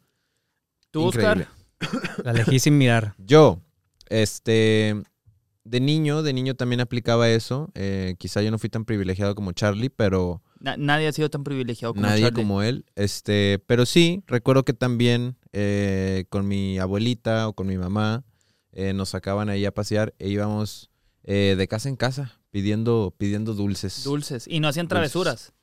¿Tú, 0.91 1.07
Increíble. 1.07 1.47
Oscar? 1.81 2.25
La 2.25 2.31
elegí 2.31 2.59
sin 2.59 2.77
mirar. 2.77 3.13
Yo, 3.19 3.61
este, 4.09 4.95
de 5.63 5.79
niño, 5.79 6.23
de 6.23 6.33
niño 6.33 6.55
también 6.55 6.79
aplicaba 6.81 7.29
eso. 7.29 7.69
Eh, 7.75 8.15
quizá 8.17 8.41
yo 8.41 8.51
no 8.51 8.57
fui 8.59 8.69
tan 8.69 8.85
privilegiado 8.85 9.35
como 9.35 9.51
Charlie, 9.51 9.89
pero 9.89 10.41
Na- 10.59 10.77
nadie 10.77 11.07
ha 11.07 11.11
sido 11.11 11.29
tan 11.29 11.43
privilegiado 11.43 11.93
como 11.93 12.05
nadie 12.07 12.23
Charlie. 12.23 12.35
como 12.43 12.61
él. 12.61 12.85
Este, 12.95 13.59
pero 13.67 13.85
sí, 13.85 14.23
recuerdo 14.27 14.63
que 14.63 14.73
también 14.73 15.35
eh, 15.53 16.25
con 16.29 16.47
mi 16.47 16.77
abuelita 16.79 17.47
o 17.47 17.53
con 17.53 17.67
mi 17.67 17.77
mamá 17.77 18.23
eh, 18.71 18.93
nos 18.93 19.09
sacaban 19.09 19.49
ahí 19.49 19.65
a 19.65 19.73
pasear 19.73 20.13
e 20.19 20.29
íbamos 20.29 20.89
eh, 21.23 21.55
de 21.57 21.67
casa 21.67 21.89
en 21.89 21.95
casa 21.95 22.39
pidiendo, 22.51 23.13
pidiendo 23.17 23.53
dulces. 23.53 24.03
Dulces. 24.03 24.45
Y 24.47 24.59
no 24.59 24.67
hacían 24.67 24.87
travesuras. 24.87 25.53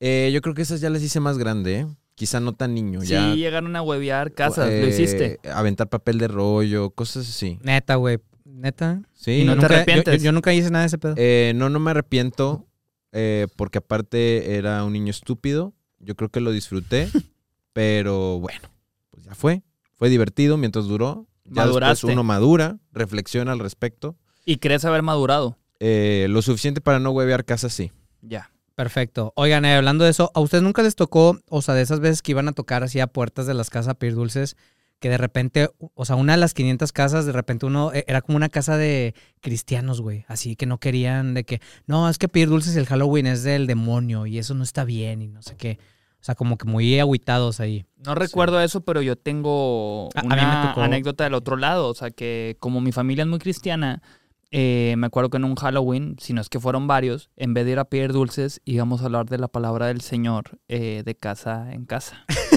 Eh, 0.00 0.30
yo 0.32 0.40
creo 0.42 0.54
que 0.54 0.62
esas 0.62 0.80
ya 0.80 0.90
las 0.90 1.02
hice 1.02 1.18
más 1.20 1.38
grande, 1.38 1.80
¿eh? 1.80 1.86
Quizá 2.14 2.40
no 2.40 2.52
tan 2.52 2.74
niño, 2.74 3.00
Sí, 3.00 3.08
ya. 3.08 3.34
llegaron 3.34 3.74
a 3.76 3.82
huevear 3.82 4.32
casas. 4.32 4.66
lo 4.66 4.72
eh, 4.72 4.88
hiciste. 4.88 5.38
Aventar 5.52 5.88
papel 5.88 6.18
de 6.18 6.28
rollo, 6.28 6.90
cosas 6.90 7.28
así. 7.28 7.58
Neta, 7.62 7.94
güey. 7.96 8.18
Neta. 8.44 9.02
Sí, 9.12 9.42
Y 9.42 9.44
no 9.44 9.54
te 9.54 9.60
yo- 9.60 9.66
arrepientes. 9.66 10.18
Yo, 10.22 10.26
yo 10.26 10.32
nunca 10.32 10.52
hice 10.52 10.70
nada 10.70 10.82
de 10.82 10.86
ese 10.88 10.98
pedo. 10.98 11.14
Eh, 11.16 11.52
no, 11.54 11.68
no 11.70 11.78
me 11.78 11.92
arrepiento, 11.92 12.66
eh, 13.12 13.46
porque 13.56 13.78
aparte 13.78 14.56
era 14.56 14.84
un 14.84 14.92
niño 14.92 15.10
estúpido. 15.10 15.74
Yo 15.98 16.14
creo 16.14 16.30
que 16.30 16.40
lo 16.40 16.50
disfruté, 16.52 17.08
pero 17.72 18.38
bueno, 18.40 18.68
pues 19.10 19.24
ya 19.24 19.34
fue. 19.34 19.62
Fue 19.94 20.08
divertido 20.08 20.56
mientras 20.56 20.86
duró 20.86 21.26
Ya 21.44 21.64
Maduraste. 21.64 22.06
uno 22.06 22.22
madura, 22.22 22.78
reflexiona 22.92 23.52
al 23.52 23.58
respecto. 23.58 24.16
¿Y 24.44 24.58
crees 24.58 24.84
haber 24.84 25.02
madurado? 25.02 25.58
Eh, 25.80 26.26
lo 26.30 26.40
suficiente 26.42 26.80
para 26.80 26.98
no 27.00 27.10
huevear 27.10 27.44
casas, 27.44 27.72
sí. 27.72 27.90
Ya. 28.22 28.50
Perfecto. 28.74 29.32
Oigan, 29.34 29.64
eh, 29.64 29.74
hablando 29.74 30.04
de 30.04 30.10
eso, 30.10 30.30
¿a 30.34 30.40
ustedes 30.40 30.62
nunca 30.62 30.84
les 30.84 30.94
tocó, 30.94 31.36
o 31.48 31.62
sea, 31.62 31.74
de 31.74 31.82
esas 31.82 31.98
veces 31.98 32.22
que 32.22 32.30
iban 32.30 32.46
a 32.46 32.52
tocar 32.52 32.84
así 32.84 33.00
a 33.00 33.08
puertas 33.08 33.48
de 33.48 33.54
las 33.54 33.70
casas 33.70 33.88
a 33.88 33.94
pedir 33.94 34.14
dulces, 34.14 34.56
que 35.00 35.08
de 35.08 35.18
repente, 35.18 35.68
o 35.94 36.04
sea, 36.04 36.16
una 36.16 36.32
de 36.32 36.38
las 36.38 36.54
500 36.54 36.92
casas, 36.92 37.24
de 37.26 37.32
repente 37.32 37.66
uno, 37.66 37.92
eh, 37.92 38.04
era 38.08 38.20
como 38.20 38.36
una 38.36 38.48
casa 38.48 38.76
de 38.76 39.14
cristianos, 39.40 40.00
güey, 40.00 40.24
así 40.28 40.56
que 40.56 40.66
no 40.66 40.78
querían 40.78 41.34
de 41.34 41.44
que, 41.44 41.60
no, 41.86 42.08
es 42.08 42.18
que 42.18 42.28
pedir 42.28 42.48
dulces 42.48 42.74
y 42.74 42.78
el 42.78 42.86
Halloween 42.86 43.26
es 43.26 43.42
del 43.44 43.66
demonio 43.66 44.26
y 44.26 44.38
eso 44.38 44.54
no 44.54 44.62
está 44.64 44.84
bien 44.84 45.22
y 45.22 45.28
no 45.28 45.40
sé 45.42 45.56
qué. 45.56 45.78
O 46.20 46.24
sea, 46.24 46.34
como 46.34 46.58
que 46.58 46.66
muy 46.66 46.98
agüitados 46.98 47.60
ahí. 47.60 47.86
No 48.04 48.16
recuerdo 48.16 48.60
eso, 48.60 48.80
pero 48.80 49.00
yo 49.02 49.14
tengo 49.14 50.08
A- 50.16 50.20
a 50.20 50.22
mí 50.24 50.28
me 50.30 50.34
una 50.74 50.84
anécdota 50.86 51.22
del 51.22 51.34
otro 51.34 51.56
lado. 51.56 51.88
O 51.88 51.94
sea, 51.94 52.10
que 52.10 52.56
como 52.58 52.80
mi 52.80 52.90
familia 52.90 53.22
es 53.22 53.28
muy 53.28 53.38
cristiana, 53.38 54.02
eh, 54.50 54.96
me 54.98 55.06
acuerdo 55.06 55.30
que 55.30 55.36
en 55.36 55.44
un 55.44 55.54
Halloween, 55.54 56.16
si 56.18 56.32
no 56.32 56.40
es 56.40 56.48
que 56.48 56.58
fueron 56.58 56.88
varios, 56.88 57.30
en 57.36 57.54
vez 57.54 57.66
de 57.66 57.70
ir 57.72 57.78
a 57.78 57.84
pedir 57.84 58.12
dulces, 58.12 58.60
íbamos 58.64 59.02
a 59.02 59.04
hablar 59.04 59.26
de 59.26 59.38
la 59.38 59.46
palabra 59.46 59.86
del 59.86 60.00
Señor 60.00 60.58
eh, 60.66 61.02
de 61.04 61.14
casa 61.14 61.72
en 61.72 61.84
casa. 61.84 62.24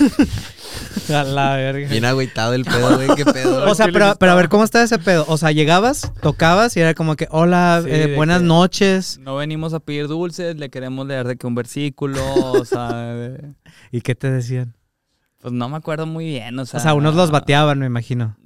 A 1.14 1.22
la 1.24 1.56
verga. 1.56 1.88
Bien 1.88 2.04
agüitado 2.04 2.52
el 2.54 2.64
pedo, 2.64 2.96
güey. 2.96 3.08
¿Qué 3.16 3.24
pedo? 3.24 3.70
O 3.70 3.74
sea, 3.74 3.86
¿Qué 3.86 3.92
pero, 3.92 4.14
pero 4.18 4.32
a 4.32 4.34
ver? 4.34 4.48
¿cómo 4.48 4.64
está 4.64 4.82
ese 4.82 4.98
pedo? 4.98 5.24
O 5.28 5.36
sea, 5.38 5.52
llegabas, 5.52 6.12
tocabas 6.20 6.76
y 6.76 6.80
era 6.80 6.94
como 6.94 7.14
que, 7.16 7.28
hola, 7.30 7.80
Sí, 7.84 7.90
eh, 7.90 8.08
de 8.08 8.16
buenas 8.16 8.40
que- 8.40 8.46
noches. 8.46 9.18
No 9.20 9.36
venimos 9.36 9.72
a 9.72 9.80
pedir 9.80 10.08
dulces, 10.08 10.56
le 10.56 10.68
queremos 10.68 11.06
leer 11.06 11.26
de 11.28 11.36
que 11.36 11.46
un 11.46 11.54
versículo, 11.54 12.20
o 12.34 12.64
sea, 12.64 12.92
de- 13.14 13.52
¿Y 13.92 14.00
qué 14.00 14.14
te 14.14 14.30
decían? 14.30 14.74
pues 15.40 15.52
no 15.54 15.68
me 15.68 15.76
acuerdo 15.76 16.06
muy 16.06 16.24
bien. 16.24 16.58
O 16.58 16.66
sea, 16.66 16.80
O 16.80 16.82
sea, 16.82 16.94
unos 16.94 17.14
los 17.14 17.30
bateaban, 17.30 17.78
me 17.78 17.86
imagino. 17.86 18.36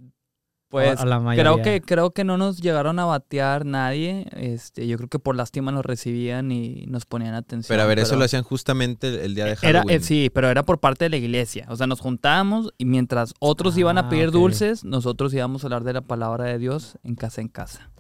Pues 0.71 1.01
a 1.01 1.05
la 1.05 1.19
mayoría. 1.19 1.53
creo 1.53 1.63
que, 1.63 1.81
creo 1.81 2.11
que 2.13 2.23
no 2.25 2.37
nos 2.39 2.61
llegaron 2.61 2.99
a 3.01 3.05
batear 3.05 3.67
nadie. 3.67 4.27
Este, 4.33 4.87
yo 4.87 4.97
creo 4.97 5.09
que 5.09 5.19
por 5.19 5.35
lástima 5.35 5.73
nos 5.73 5.85
recibían 5.85 6.53
y 6.53 6.87
nos 6.87 7.07
ponían 7.07 7.35
atención. 7.35 7.75
Pero 7.75 7.83
a 7.83 7.87
ver, 7.87 7.99
eso 7.99 8.15
lo 8.17 8.25
hacían 8.25 8.45
justamente 8.45 9.09
el, 9.09 9.15
el 9.17 9.35
día 9.35 9.47
de 9.47 9.51
Era, 9.63 9.81
Halloween. 9.81 9.97
eh, 9.97 10.01
sí, 10.01 10.31
pero 10.33 10.49
era 10.49 10.63
por 10.63 10.79
parte 10.79 11.05
de 11.07 11.09
la 11.11 11.17
iglesia. 11.17 11.67
O 11.71 11.77
sea, 11.77 11.89
nos 11.89 12.01
juntábamos 12.01 12.73
y 12.79 12.85
mientras 12.85 13.35
otros 13.41 13.77
iban 13.77 13.99
Ah, 13.99 14.03
a 14.03 14.09
pedir 14.09 14.29
ok. 14.29 14.33
dulces, 14.35 14.85
nosotros 14.85 15.35
íbamos 15.35 15.65
a 15.65 15.67
hablar 15.67 15.83
de 15.83 15.93
la 15.93 16.03
palabra 16.03 16.45
de 16.45 16.59
Dios 16.59 16.99
en 17.03 17.17
casa 17.17 17.41
en 17.41 17.49
casa. 17.49 17.91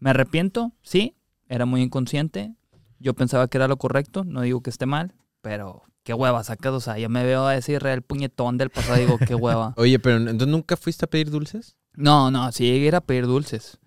¿Me 0.00 0.08
arrepiento? 0.10 0.72
Sí, 0.82 1.14
era 1.48 1.66
muy 1.66 1.82
inconsciente. 1.82 2.54
Yo 2.98 3.12
pensaba 3.12 3.48
que 3.48 3.58
era 3.58 3.68
lo 3.68 3.76
correcto, 3.76 4.24
no 4.24 4.40
digo 4.40 4.62
que 4.62 4.70
esté 4.70 4.86
mal, 4.86 5.12
pero 5.42 5.82
qué 6.04 6.14
hueva 6.14 6.42
sacas. 6.42 6.72
O 6.72 6.80
sea, 6.80 6.96
yo 6.98 7.10
me 7.10 7.22
veo 7.22 7.44
a 7.46 7.54
ese 7.54 7.74
Israel 7.74 8.00
puñetón 8.00 8.56
del 8.56 8.70
pasado 8.70 8.96
y 8.96 9.00
digo, 9.00 9.18
qué 9.18 9.34
hueva. 9.34 9.74
Oye, 9.76 9.98
pero 9.98 10.16
entonces 10.16 10.48
nunca 10.48 10.76
fuiste 10.78 11.04
a 11.04 11.08
pedir 11.10 11.30
dulces? 11.30 11.76
No, 11.96 12.30
no, 12.30 12.50
sí 12.52 12.64
llegué 12.64 12.84
a 12.86 12.88
ir 12.88 12.94
a 12.96 13.00
pedir 13.00 13.26
dulces. 13.26 13.78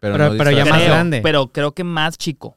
Pero- 0.00 0.16
no 0.30 0.36
pero 0.36 0.50
ya 0.50 0.64
más 0.64 0.74
Creo, 0.78 0.88
grande. 0.88 1.20
Pero 1.22 1.48
creo 1.48 1.72
que 1.72 1.84
más 1.84 2.18
chico. 2.18 2.56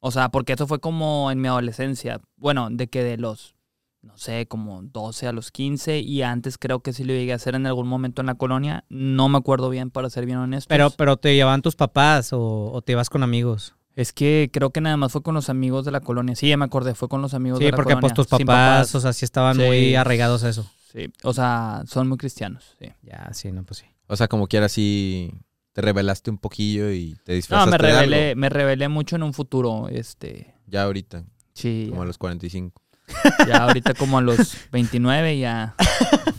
O 0.00 0.10
sea, 0.10 0.28
porque 0.30 0.52
eso 0.54 0.66
fue 0.66 0.80
como 0.80 1.30
en 1.30 1.40
mi 1.40 1.48
adolescencia. 1.48 2.20
Bueno, 2.36 2.68
de 2.70 2.88
que 2.88 3.02
de 3.02 3.16
los, 3.16 3.54
no 4.02 4.16
sé, 4.16 4.46
como 4.46 4.82
12 4.82 5.26
a 5.26 5.32
los 5.32 5.50
15 5.50 5.98
y 6.00 6.22
antes 6.22 6.58
creo 6.58 6.80
que 6.80 6.92
sí 6.92 7.04
lo 7.04 7.12
llegué 7.12 7.32
a 7.32 7.36
hacer 7.36 7.54
en 7.54 7.66
algún 7.66 7.86
momento 7.88 8.20
en 8.22 8.26
la 8.26 8.34
colonia. 8.34 8.84
No 8.88 9.28
me 9.28 9.38
acuerdo 9.38 9.68
bien, 9.70 9.90
para 9.90 10.08
ser 10.10 10.26
bien 10.26 10.38
honesto. 10.38 10.68
Pero, 10.68 10.90
pero 10.90 11.16
te 11.16 11.34
llevaban 11.34 11.62
tus 11.62 11.74
papás 11.76 12.32
o, 12.32 12.70
o 12.72 12.82
te 12.82 12.92
ibas 12.92 13.08
con 13.10 13.22
amigos. 13.22 13.74
es 13.96 14.12
que 14.12 14.50
creo 14.52 14.70
que 14.70 14.80
nada 14.80 14.96
más 14.96 15.12
fue 15.12 15.22
con 15.22 15.34
los 15.34 15.48
amigos 15.50 15.84
de 15.84 15.90
la 15.90 16.00
colonia. 16.00 16.34
Sí, 16.36 16.48
ya 16.48 16.56
me 16.56 16.64
acordé, 16.66 16.94
fue 16.94 17.08
con 17.08 17.22
los 17.22 17.32
amigos 17.34 17.58
de 17.60 17.66
Sí, 17.66 17.70
la 17.70 17.76
porque 17.76 17.94
colonia. 17.94 18.00
pues 18.00 18.14
tus 18.28 18.38
sin 18.38 18.46
papás, 18.46 18.94
o 18.94 19.00
sea, 19.00 19.12
sí 19.12 19.24
estaban 19.24 19.56
Sí. 19.56 19.62
muy 19.62 19.94
arraigados 19.94 20.44
a 20.44 20.48
eso. 20.50 20.66
Sí, 20.94 21.12
o 21.24 21.32
sea, 21.34 21.82
son 21.86 22.08
muy 22.08 22.16
cristianos, 22.18 22.76
sí. 22.78 22.86
Ya, 23.02 23.28
sí, 23.32 23.50
no, 23.52 23.64
pues 23.64 23.78
sí. 23.80 23.86
O 24.06 24.16
sea, 24.16 24.28
como 24.28 24.46
quiera 24.46 24.66
así 24.66 25.32
te 25.72 25.80
revelaste 25.82 26.30
un 26.30 26.38
poquillo 26.38 26.90
y 26.92 27.16
te 27.24 27.32
No, 27.32 27.36
disfrazaste 27.36 27.70
me 27.82 27.88
de 27.88 27.92
algo. 27.98 28.10
rebelé, 28.12 28.34
me 28.36 28.48
rebelé 28.48 28.88
mucho 28.88 29.16
en 29.16 29.24
un 29.24 29.34
futuro, 29.34 29.88
este... 29.88 30.54
Ya 30.68 30.84
ahorita, 30.84 31.24
Sí, 31.52 31.86
como 31.90 32.02
a 32.02 32.06
los 32.06 32.16
45. 32.18 32.80
Ya 33.48 33.64
ahorita 33.64 33.94
como 33.94 34.18
a 34.18 34.22
los 34.22 34.56
29 34.72 35.38
ya 35.38 35.74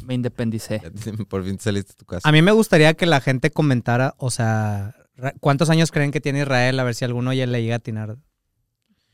me 0.06 0.14
independicé. 0.14 0.82
Ya 0.84 1.26
por 1.28 1.44
fin 1.44 1.60
saliste 1.60 1.92
de 1.94 1.98
tu 1.98 2.06
casa. 2.06 2.28
A 2.28 2.32
mí 2.32 2.42
me 2.42 2.52
gustaría 2.54 2.94
que 2.96 3.06
la 3.06 3.20
gente 3.22 3.52
comentara, 3.52 4.16
o 4.18 4.32
sea, 4.32 4.96
¿cuántos 5.42 5.70
años 5.70 5.92
creen 5.92 6.12
que 6.12 6.22
tiene 6.22 6.40
Israel? 6.42 6.80
A 6.80 6.84
ver 6.84 6.96
si 6.96 7.04
alguno 7.06 7.34
ya 7.34 7.46
le 7.46 7.62
llega 7.62 7.76
a 7.76 7.78
atinar. 7.78 8.18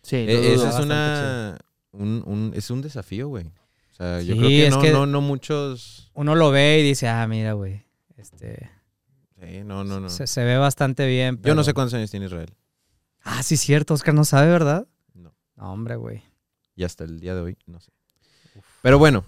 Sí, 0.04 0.18
Eh, 0.18 0.54
eso 0.54 0.70
es 0.70 0.76
una... 0.86 1.58
Un, 1.94 2.24
un- 2.26 2.54
es 2.56 2.70
un 2.72 2.82
desafío, 2.82 3.28
güey. 3.28 3.52
Sea, 4.02 4.22
yo 4.22 4.34
Sí, 4.34 4.40
creo 4.40 4.50
que, 4.50 4.68
es 4.68 4.76
no, 4.76 4.82
que- 4.82 4.92
no, 4.92 5.06
no 5.06 5.22
muchos... 5.22 6.12
Uno 6.14 6.36
lo 6.36 6.52
ve 6.52 6.80
y 6.80 6.84
dice, 6.84 7.08
ah, 7.08 7.26
mira, 7.28 7.54
güey, 7.54 7.84
este, 8.18 8.70
Sí, 9.40 9.64
no, 9.64 9.84
no, 9.84 10.00
no. 10.00 10.10
se, 10.10 10.28
se 10.28 10.44
ve 10.44 10.58
bastante 10.58 11.06
bien. 11.08 11.36
Yo 11.36 11.40
no 11.40 11.44
pero- 11.44 11.64
sé 11.64 11.74
cuántos 11.74 11.94
años 11.96 12.12
tiene 12.12 12.26
Israel. 12.28 12.54
Ah, 13.24 13.44
sí, 13.44 13.58
cierto, 13.58 13.94
Oscar 13.94 14.14
no 14.14 14.26
sabe, 14.26 14.50
¿verdad? 14.52 14.88
No. 15.14 15.34
No, 15.56 15.72
hombre, 15.74 15.96
güey. 15.96 16.24
Y 16.76 16.84
hasta 16.84 17.04
el 17.04 17.20
día 17.20 17.36
de 17.36 17.42
hoy, 17.42 17.58
no 17.68 17.80
sé. 17.80 17.92
Pero 18.82 18.98
bueno, 18.98 19.24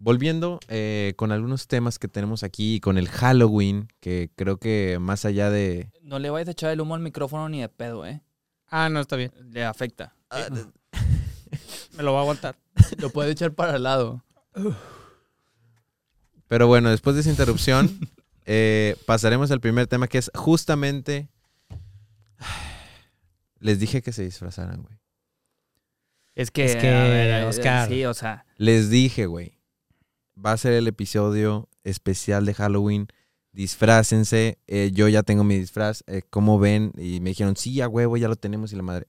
volviendo 0.00 0.58
eh, 0.68 1.14
con 1.16 1.30
algunos 1.32 1.68
temas 1.68 1.98
que 2.00 2.08
tenemos 2.08 2.42
aquí, 2.42 2.80
con 2.80 2.98
el 2.98 3.08
Halloween, 3.08 3.88
que 4.00 4.30
creo 4.34 4.58
que 4.58 4.98
más 5.00 5.24
allá 5.24 5.50
de... 5.50 5.90
No 6.02 6.18
le 6.18 6.30
vayas 6.30 6.48
a 6.48 6.52
echar 6.52 6.70
el 6.72 6.80
humo 6.80 6.94
al 6.96 7.00
micrófono 7.00 7.48
ni 7.48 7.60
de 7.60 7.68
pedo, 7.68 8.04
¿eh? 8.06 8.22
Ah, 8.66 8.88
no, 8.88 9.00
está 9.00 9.14
bien. 9.16 9.32
Le 9.52 9.64
afecta. 9.64 10.14
Me 11.96 12.02
lo 12.02 12.12
va 12.12 12.20
a 12.20 12.22
aguantar. 12.22 12.56
Lo 12.98 13.10
puede 13.10 13.30
echar 13.30 13.52
para 13.52 13.76
el 13.76 13.82
lado. 13.82 14.24
Pero 16.48 16.66
bueno, 16.66 16.90
después 16.90 17.14
de 17.14 17.20
esa 17.20 17.30
interrupción, 17.30 17.98
eh, 18.46 18.96
pasaremos 19.06 19.50
al 19.50 19.60
primer 19.60 19.86
tema 19.86 20.08
que 20.08 20.18
es 20.18 20.30
justamente... 20.34 21.28
Les 23.60 23.80
dije 23.80 24.02
que 24.02 24.12
se 24.12 24.22
disfrazaran, 24.22 24.82
güey. 24.82 24.98
Es 26.36 26.52
que, 26.52 26.64
Es 26.64 26.76
que, 26.76 26.88
a 26.88 27.02
ver, 27.02 27.44
Oscar. 27.46 27.88
Sí, 27.88 28.04
o 28.04 28.14
sea, 28.14 28.46
Les 28.56 28.90
dije, 28.90 29.26
güey. 29.26 29.58
Va 30.42 30.52
a 30.52 30.56
ser 30.56 30.74
el 30.74 30.86
episodio 30.86 31.68
especial 31.82 32.46
de 32.46 32.54
Halloween. 32.54 33.08
Disfrácense. 33.50 34.58
Eh, 34.68 34.92
yo 34.94 35.08
ya 35.08 35.24
tengo 35.24 35.42
mi 35.42 35.58
disfraz. 35.58 36.04
Eh, 36.06 36.22
¿Cómo 36.30 36.60
ven? 36.60 36.92
Y 36.96 37.18
me 37.18 37.30
dijeron, 37.30 37.56
sí, 37.56 37.80
a 37.80 37.88
huevo, 37.88 38.16
ya 38.16 38.28
lo 38.28 38.36
tenemos. 38.36 38.72
Y 38.72 38.76
la 38.76 38.84
madre. 38.84 39.08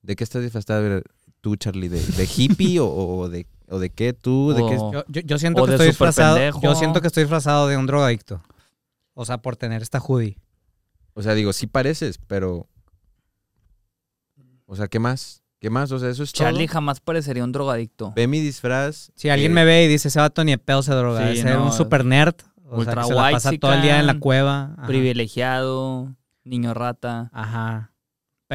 ¿De 0.00 0.16
qué 0.16 0.24
estás 0.24 0.42
disfrazado 0.42 1.02
tú, 1.44 1.56
Charlie? 1.56 1.90
¿De, 1.90 2.00
de 2.00 2.24
hippie 2.34 2.80
o, 2.80 2.86
o 2.88 3.28
de, 3.28 3.46
o 3.68 3.78
de 3.78 3.90
qué 3.90 4.14
tú? 4.14 4.52
¿De 4.54 4.62
qué? 4.66 4.76
Yo, 4.78 5.04
yo- 5.08 5.20
yo 5.20 5.38
siento 5.38 5.62
O 5.62 5.64
que 5.66 5.72
de 5.72 5.76
estoy 5.76 5.88
disfrazado. 5.88 6.36
pendejo. 6.36 6.60
Yo 6.62 6.74
siento 6.74 7.02
que 7.02 7.06
estoy 7.08 7.24
disfrazado 7.24 7.68
de 7.68 7.76
un 7.76 7.84
drogadicto. 7.86 8.40
O 9.12 9.26
sea, 9.26 9.36
por 9.38 9.56
tener 9.56 9.82
esta 9.82 10.00
hoodie. 10.00 10.38
O 11.12 11.22
sea, 11.22 11.34
digo, 11.34 11.52
sí 11.52 11.66
pareces, 11.66 12.18
pero... 12.26 12.66
O 14.66 14.74
sea, 14.74 14.88
¿qué 14.88 14.98
más? 14.98 15.42
¿Qué 15.60 15.68
más? 15.70 15.92
O 15.92 15.98
sea, 15.98 16.08
eso 16.08 16.22
es 16.22 16.32
Charlie 16.32 16.66
todo. 16.66 16.72
jamás 16.74 17.00
parecería 17.00 17.44
un 17.44 17.52
drogadicto. 17.52 18.12
Ve 18.16 18.26
mi 18.26 18.40
disfraz. 18.40 19.12
Si 19.14 19.28
alguien 19.28 19.52
eh, 19.52 19.54
me 19.54 19.64
ve 19.64 19.84
y 19.84 19.88
dice, 19.88 20.08
ese 20.08 20.18
vato 20.18 20.42
ni 20.44 20.52
de 20.52 20.58
pedo 20.58 20.82
se 20.82 20.92
droga, 20.94 21.30
Sí, 21.32 21.38
es 21.40 21.44
no, 21.44 21.66
un 21.66 21.72
super 21.72 22.04
nerd. 22.04 22.34
O 22.66 22.70
sea, 22.70 22.78
ultra 22.78 23.02
que 23.02 23.08
se 23.08 23.14
la 23.14 23.30
pasa 23.30 23.52
todo 23.60 23.72
el 23.74 23.82
día 23.82 24.00
en 24.00 24.06
la 24.06 24.18
cueva. 24.18 24.72
Ajá. 24.78 24.86
Privilegiado, 24.86 26.14
niño 26.44 26.74
rata. 26.74 27.30
Ajá. 27.32 27.92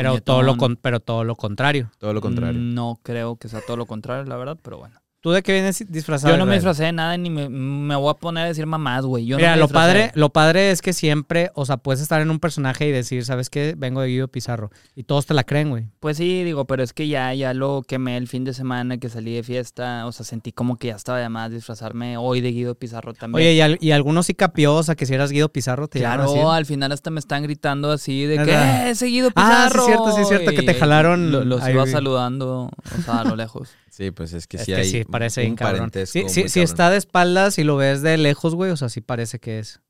Pero 0.02 0.22
todo, 0.22 0.42
lo 0.44 0.58
con- 0.58 0.76
pero 0.78 1.00
todo 1.00 1.24
lo 1.24 1.36
contrario. 1.36 1.92
Todo 1.98 2.14
lo 2.14 2.22
contrario. 2.22 2.60
No 2.60 3.00
creo 3.04 3.36
que 3.36 3.48
sea 3.50 3.62
todo 3.62 3.78
lo 3.78 3.86
contrario, 3.86 4.26
la 4.26 4.38
verdad, 4.38 4.58
pero 4.62 4.78
bueno. 4.78 5.00
¿Tú 5.22 5.32
de 5.32 5.44
qué 5.44 5.52
vienes 5.52 5.84
disfrazado? 5.90 6.34
Yo 6.34 6.38
no 6.38 6.46
me 6.46 6.56
Israel? 6.56 6.60
disfracé 6.74 6.84
de 6.86 6.92
nada 6.94 7.18
ni 7.18 7.30
me, 7.30 7.50
me 7.50 7.94
voy 7.98 8.10
a 8.10 8.14
poner 8.14 8.46
a 8.46 8.48
decir 8.48 8.66
mamás, 8.66 9.04
güey. 9.06 9.26
Yo 9.26 9.36
no 9.36 9.40
Mira, 9.42 9.52
me 9.56 9.58
lo 9.58 9.68
padre, 9.68 10.12
lo 10.16 10.30
padre 10.30 10.72
es 10.72 10.82
que 10.82 10.94
siempre, 10.94 11.52
o 11.56 11.66
sea, 11.66 11.76
puedes 11.76 12.00
estar 12.00 12.22
en 12.22 12.32
un 12.32 12.40
personaje 12.40 12.88
y 12.88 12.92
decir, 12.94 13.26
¿sabes 13.26 13.50
qué? 13.50 13.76
Vengo 13.78 14.00
de 14.00 14.08
Guido 14.08 14.30
Pizarro. 14.30 14.72
Y 14.96 15.04
todos 15.04 15.26
te 15.26 15.34
la 15.34 15.44
creen, 15.44 15.72
güey. 15.72 15.88
Pues 16.00 16.16
sí, 16.16 16.46
digo, 16.46 16.64
pero 16.66 16.84
es 16.84 16.94
que 16.94 17.10
ya, 17.10 17.34
ya 17.34 17.54
lo 17.54 17.84
quemé 17.86 18.16
el 18.16 18.30
fin 18.30 18.46
de 18.46 18.54
semana 18.54 18.98
que 18.98 19.10
salí 19.10 19.34
de 19.36 19.44
fiesta. 19.44 20.06
O 20.08 20.14
sea, 20.14 20.26
sentí 20.26 20.54
como 20.54 20.78
que 20.78 20.88
ya 20.88 20.96
estaba 20.96 21.20
de 21.20 21.28
más 21.28 21.52
disfrazarme 21.52 22.16
hoy 22.16 22.40
de 22.40 22.52
Guido 22.54 22.76
Pizarro 22.76 23.14
también. 23.14 23.42
Oye, 23.46 23.54
y, 23.56 23.60
al- 23.62 23.78
y 23.82 23.92
algunos 23.92 24.26
sí 24.26 24.34
capió, 24.36 24.76
o 24.76 24.84
sea, 24.84 24.96
que 24.96 25.06
si 25.06 25.14
eras 25.16 25.32
Guido 25.34 25.50
Pizarro, 25.50 25.90
te 25.90 26.00
Claro, 26.00 26.24
así. 26.32 26.40
al 26.40 26.66
final 26.66 26.94
hasta 26.94 27.10
me 27.10 27.20
están 27.20 27.44
gritando 27.44 27.92
así 27.92 28.24
de 28.26 28.38
que. 28.46 28.90
¡Eh, 28.92 28.96
Seguido 28.96 29.32
Ah, 29.36 29.68
sí, 29.68 29.74
Pizarro! 29.74 29.86
cierto, 29.86 30.12
sí, 30.16 30.24
cierto, 30.24 30.52
que 30.52 30.62
te 30.64 30.74
jalaron 30.76 31.30
lo- 31.30 31.44
los 31.44 31.62
ahí, 31.62 31.74
iba 31.74 31.82
güey. 31.82 31.92
saludando, 31.92 32.70
o 32.98 33.02
sea, 33.04 33.20
a 33.20 33.24
lo 33.26 33.36
lejos. 33.36 33.70
Sí, 33.92 34.12
pues 34.12 34.34
es 34.34 34.48
que 34.48 34.58
Es 34.58 34.66
sí 34.66 34.72
que 34.74 34.78
hay 34.78 34.90
sí, 34.90 35.04
parece 35.04 35.48
un 35.48 35.56
cabrón. 35.56 35.92
Sí, 36.06 36.26
sí, 36.30 36.50
si 36.50 36.62
está 36.62 36.90
de 36.90 36.98
espaldas 36.98 37.58
y 37.58 37.64
lo 37.64 37.76
ves 37.76 38.02
de 38.02 38.18
lejos, 38.18 38.56
güey, 38.56 38.72
o 38.72 38.78
sea, 38.78 38.90
sí 38.90 39.02
parece 39.02 39.40
que 39.40 39.60
es. 39.60 39.82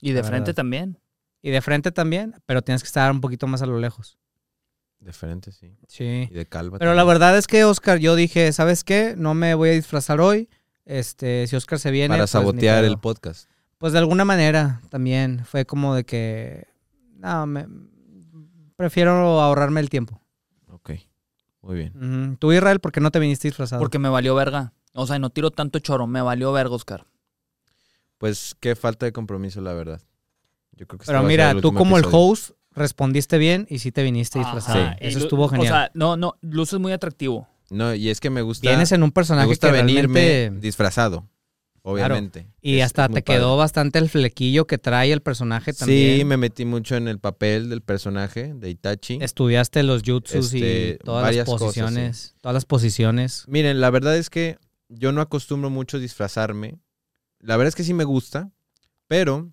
Y 0.00 0.12
de 0.12 0.22
frente 0.22 0.50
verdad. 0.50 0.54
también. 0.54 0.98
Y 1.42 1.50
de 1.50 1.60
frente 1.60 1.92
también, 1.92 2.34
pero 2.46 2.62
tienes 2.62 2.82
que 2.82 2.86
estar 2.86 3.10
un 3.10 3.20
poquito 3.20 3.46
más 3.46 3.62
a 3.62 3.66
lo 3.66 3.78
lejos. 3.78 4.18
De 5.00 5.12
frente, 5.12 5.50
sí. 5.50 5.76
Sí. 5.88 6.28
Y 6.30 6.34
de 6.34 6.46
calva. 6.46 6.78
Pero 6.78 6.94
la 6.94 7.02
verdad 7.02 7.36
es 7.36 7.48
que, 7.48 7.64
Oscar, 7.64 7.98
yo 7.98 8.14
dije, 8.14 8.52
¿sabes 8.52 8.84
qué? 8.84 9.14
No 9.16 9.34
me 9.34 9.54
voy 9.54 9.70
a 9.70 9.72
disfrazar 9.72 10.20
hoy. 10.20 10.48
Este, 10.84 11.46
si 11.48 11.56
Oscar 11.56 11.80
se 11.80 11.90
viene. 11.90 12.08
Para 12.08 12.22
pues, 12.22 12.30
sabotear 12.30 12.84
el 12.84 12.98
podcast. 12.98 13.48
Pues 13.78 13.92
de 13.92 13.98
alguna 13.98 14.24
manera 14.24 14.80
también 14.90 15.44
fue 15.44 15.66
como 15.66 15.96
de 15.96 16.04
que. 16.04 16.68
No, 17.16 17.46
me, 17.46 17.66
prefiero 18.76 19.40
ahorrarme 19.40 19.80
el 19.80 19.90
tiempo. 19.90 20.20
Ok. 20.68 20.92
Muy 21.62 21.76
bien. 21.76 21.92
Ujú. 21.96 22.36
Tú, 22.36 22.52
Israel, 22.52 22.80
¿por 22.80 22.92
qué 22.92 23.00
no 23.00 23.10
te 23.10 23.18
viniste 23.18 23.48
disfrazado? 23.48 23.80
Porque 23.80 23.98
me 23.98 24.08
valió 24.08 24.34
verga. 24.34 24.72
O 24.94 25.06
sea, 25.06 25.18
no 25.18 25.30
tiro 25.30 25.50
tanto 25.50 25.78
choro, 25.78 26.06
me 26.06 26.20
valió 26.20 26.52
verga, 26.52 26.74
Oscar. 26.74 27.06
Pues 28.18 28.56
qué 28.60 28.76
falta 28.76 29.06
de 29.06 29.12
compromiso, 29.12 29.60
la 29.60 29.72
verdad. 29.72 30.00
Yo 30.72 30.86
creo 30.86 30.98
que 30.98 31.06
Pero 31.06 31.22
mira, 31.22 31.54
tú 31.60 31.72
como 31.72 31.96
el 31.96 32.04
host 32.10 32.50
respondiste 32.72 33.38
bien 33.38 33.66
y 33.68 33.78
sí 33.78 33.92
te 33.92 34.02
viniste 34.02 34.38
disfrazado. 34.38 34.94
Y 35.00 35.08
Eso 35.08 35.18
estuvo 35.20 35.48
genial. 35.48 35.72
O 35.72 35.76
sea, 35.76 35.90
no, 35.94 36.16
no, 36.16 36.36
luces 36.40 36.78
muy 36.78 36.92
atractivo. 36.92 37.48
No, 37.70 37.94
y 37.94 38.10
es 38.10 38.20
que 38.20 38.30
me 38.30 38.42
gusta, 38.42 38.68
Vienes 38.68 38.92
en 38.92 39.02
un 39.02 39.08
me 39.08 39.12
personaje 39.12 39.46
gusta 39.46 39.68
que 39.68 39.72
venirme 39.72 40.20
realmente... 40.20 40.60
disfrazado, 40.60 41.26
obviamente. 41.82 42.46
Y 42.60 42.78
Es- 42.78 42.86
hasta 42.86 43.06
es 43.06 43.12
te 43.12 43.22
quedó 43.22 43.48
padre. 43.50 43.58
bastante 43.58 43.98
el 43.98 44.08
flequillo 44.08 44.66
que 44.66 44.78
trae 44.78 45.12
el 45.12 45.20
personaje 45.22 45.72
también. 45.72 46.18
Sí, 46.18 46.24
me 46.24 46.36
metí 46.36 46.64
mucho 46.64 46.96
en 46.96 47.08
el 47.08 47.18
papel 47.18 47.68
del 47.68 47.82
personaje 47.82 48.54
de 48.54 48.70
Itachi. 48.70 49.18
Estudiaste 49.20 49.82
los 49.82 50.02
jutsus 50.04 50.52
Este, 50.54 50.98
y 51.00 51.04
todas 51.04 51.34
las 51.34 51.44
cosas, 51.44 51.60
posiciones. 51.68 52.34
Todas 52.40 52.54
las 52.54 52.64
posiciones. 52.64 53.44
Miren, 53.48 53.80
la 53.80 53.90
verdad 53.90 54.16
es 54.16 54.30
que 54.30 54.58
yo 54.88 55.12
no 55.12 55.20
acostumbro 55.20 55.70
mucho 55.70 55.98
disfrazarme. 55.98 56.78
La 57.40 57.56
verdad 57.56 57.68
es 57.68 57.74
que 57.74 57.84
sí 57.84 57.94
me 57.94 58.04
gusta, 58.04 58.50
pero 59.08 59.52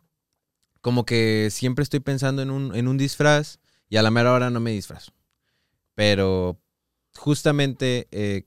como 0.82 1.06
que 1.06 1.50
siempre 1.52 1.84
estoy 1.84 2.00
pensando 2.00 2.42
en 2.42 2.52
un, 2.52 2.76
en 2.76 2.88
un 2.88 2.98
disfraz 2.98 3.60
y 3.90 3.98
a 3.98 4.02
la 4.02 4.12
mera 4.12 4.32
hora 4.34 4.50
no 4.50 4.60
me 4.60 4.72
disfrazo. 4.72 5.12
Pero 5.96 6.60
justamente 7.16 8.08
eh, 8.12 8.46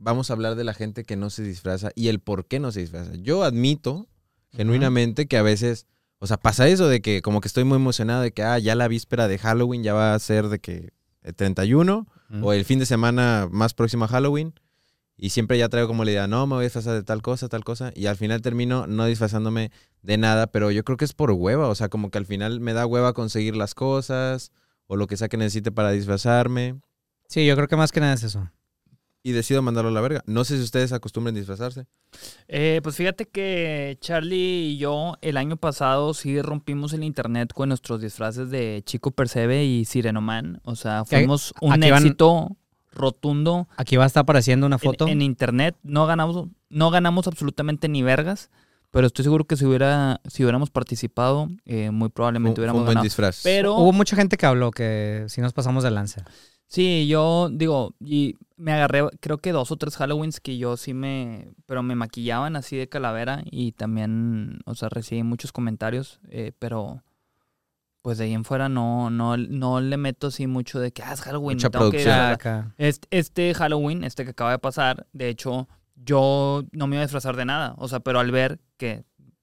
vamos 0.00 0.30
a 0.30 0.32
hablar 0.32 0.56
de 0.56 0.64
la 0.64 0.74
gente 0.74 1.04
que 1.04 1.14
no 1.14 1.30
se 1.30 1.42
disfraza 1.44 1.90
y 1.94 2.08
el 2.08 2.18
por 2.18 2.46
qué 2.46 2.58
no 2.58 2.72
se 2.72 2.80
disfraza. 2.80 3.12
Yo 3.14 3.44
admito 3.44 4.08
genuinamente 4.50 5.26
que 5.26 5.36
a 5.36 5.42
veces, 5.42 5.86
o 6.18 6.26
sea, 6.26 6.38
pasa 6.38 6.66
eso 6.66 6.88
de 6.88 7.00
que 7.00 7.22
como 7.22 7.40
que 7.40 7.48
estoy 7.48 7.64
muy 7.64 7.76
emocionado 7.76 8.22
de 8.22 8.32
que, 8.32 8.42
ah, 8.42 8.58
ya 8.58 8.74
la 8.74 8.88
víspera 8.88 9.28
de 9.28 9.38
Halloween 9.38 9.84
ya 9.84 9.94
va 9.94 10.14
a 10.14 10.18
ser 10.18 10.48
de 10.48 10.58
que 10.58 10.92
el 11.22 11.34
31 11.34 12.08
Ujú. 12.30 12.46
o 12.46 12.52
el 12.52 12.64
fin 12.64 12.78
de 12.78 12.86
semana 12.86 13.48
más 13.50 13.74
próximo 13.74 14.06
a 14.06 14.08
Halloween. 14.08 14.54
Y 15.22 15.30
siempre 15.30 15.58
ya 15.58 15.68
traigo 15.68 15.86
como 15.86 16.04
la 16.04 16.12
idea, 16.12 16.26
no, 16.26 16.46
me 16.46 16.54
voy 16.54 16.62
a 16.62 16.64
disfrazar 16.64 16.94
de 16.94 17.02
tal 17.02 17.20
cosa, 17.20 17.50
tal 17.50 17.62
cosa. 17.62 17.92
Y 17.94 18.06
al 18.06 18.16
final 18.16 18.40
termino 18.40 18.86
no 18.86 19.04
disfrazándome 19.04 19.70
de 20.00 20.16
nada, 20.16 20.46
pero 20.46 20.70
yo 20.70 20.82
creo 20.82 20.96
que 20.96 21.04
es 21.04 21.12
por 21.12 21.30
hueva. 21.30 21.68
O 21.68 21.74
sea, 21.74 21.90
como 21.90 22.10
que 22.10 22.16
al 22.16 22.24
final 22.24 22.60
me 22.60 22.72
da 22.72 22.86
hueva 22.86 23.12
conseguir 23.12 23.54
las 23.54 23.74
cosas 23.74 24.50
o 24.86 24.96
lo 24.96 25.06
que 25.06 25.18
sea 25.18 25.28
que 25.28 25.36
necesite 25.36 25.70
para 25.72 25.90
disfrazarme. 25.90 26.80
Sí, 27.28 27.44
yo 27.44 27.54
creo 27.54 27.68
que 27.68 27.76
más 27.76 27.92
que 27.92 28.00
nada 28.00 28.14
es 28.14 28.22
eso. 28.22 28.50
Y 29.22 29.32
decido 29.32 29.60
mandarlo 29.60 29.90
a 29.90 29.92
la 29.92 30.00
verga. 30.00 30.22
No 30.26 30.44
sé 30.44 30.56
si 30.56 30.62
ustedes 30.62 30.92
acostumbren 30.92 31.34
disfrazarse. 31.34 31.86
Eh, 32.48 32.80
pues 32.82 32.96
fíjate 32.96 33.26
que 33.26 33.98
Charlie 34.00 34.70
y 34.72 34.78
yo 34.78 35.16
el 35.20 35.36
año 35.36 35.56
pasado 35.58 36.14
sí 36.14 36.40
rompimos 36.40 36.94
el 36.94 37.04
internet 37.04 37.52
con 37.52 37.68
nuestros 37.68 38.00
disfraces 38.00 38.48
de 38.50 38.82
Chico 38.86 39.10
Percebe 39.10 39.64
y 39.64 39.84
Sirenoman. 39.84 40.60
O 40.64 40.74
sea, 40.74 41.04
fuimos 41.04 41.52
un 41.60 41.72
aquí 41.74 41.90
van- 41.90 42.02
éxito 42.04 42.56
rotundo 42.92 43.68
Aquí 43.76 43.96
va 43.96 44.04
a 44.04 44.06
estar 44.06 44.22
apareciendo 44.22 44.66
una 44.66 44.78
foto. 44.78 45.06
en 45.06 45.22
internet. 45.22 45.76
No 45.82 46.06
ganamos, 46.06 46.48
no 46.70 46.90
ganamos 46.90 47.26
absolutamente 47.28 47.88
ni 47.88 48.02
vergas, 48.02 48.50
pero 48.90 49.06
estoy 49.06 49.22
seguro 49.24 49.44
que 49.44 49.56
si 49.56 49.64
hubiera, 49.66 50.20
si 50.28 50.42
hubiéramos 50.42 50.70
participado, 50.70 51.48
eh, 51.66 51.90
muy 51.90 52.08
probablemente 52.08 52.60
hubiéramos 52.60 52.80
un 52.80 52.86
buen 52.86 52.94
ganado. 52.94 53.04
disfraz. 53.04 53.40
Pero 53.44 53.76
Hubo 53.76 53.92
mucha 53.92 54.16
gente 54.16 54.36
que 54.36 54.46
habló 54.46 54.70
que 54.70 55.26
si 55.28 55.40
nos 55.40 55.52
pasamos 55.52 55.84
de 55.84 55.90
lanza. 55.90 56.24
Sí, 56.70 57.08
yo 57.08 57.48
digo, 57.50 57.96
y 57.98 58.36
me 58.56 58.72
agarré, 58.72 59.02
creo 59.18 59.38
que 59.38 59.50
dos 59.50 59.72
o 59.72 59.76
tres 59.76 59.96
Halloweens 60.00 60.38
que 60.38 60.56
yo 60.56 60.76
sí 60.76 60.94
me, 60.94 61.48
pero 61.66 61.82
me 61.82 61.96
maquillaban 61.96 62.54
así 62.54 62.76
de 62.76 62.88
calavera 62.88 63.42
y 63.44 63.72
también, 63.72 64.60
o 64.66 64.76
sea, 64.76 64.88
recibí 64.88 65.24
muchos 65.24 65.50
comentarios, 65.50 66.20
eh, 66.28 66.52
pero 66.60 67.02
pues 68.02 68.18
de 68.18 68.26
ahí 68.26 68.34
en 68.34 68.44
fuera 68.44 68.68
no, 68.68 69.10
no, 69.10 69.36
no 69.36 69.80
le 69.80 69.96
meto 69.96 70.28
así 70.28 70.46
mucho 70.46 70.78
de 70.78 70.92
que, 70.92 71.02
ah, 71.02 71.12
es 71.12 71.22
Halloween. 71.22 71.56
Mucha 71.56 71.70
tengo 71.70 71.86
que 71.90 72.04
producción. 72.04 72.14
disfrazar". 72.14 72.34
Acá. 72.34 72.74
Este, 72.78 73.08
este 73.10 73.52
Halloween, 73.52 74.04
este 74.04 74.24
que 74.24 74.30
acaba 74.30 74.52
de 74.52 74.60
pasar, 74.60 75.08
de 75.12 75.28
hecho, 75.28 75.68
yo 75.96 76.62
no 76.70 76.86
me 76.86 76.94
iba 76.94 77.02
a 77.02 77.06
disfrazar 77.06 77.34
de 77.34 77.46
nada. 77.46 77.74
O 77.78 77.88
sea, 77.88 77.98
pero 77.98 78.20
al 78.20 78.30
ver 78.30 78.60
que 78.76 79.02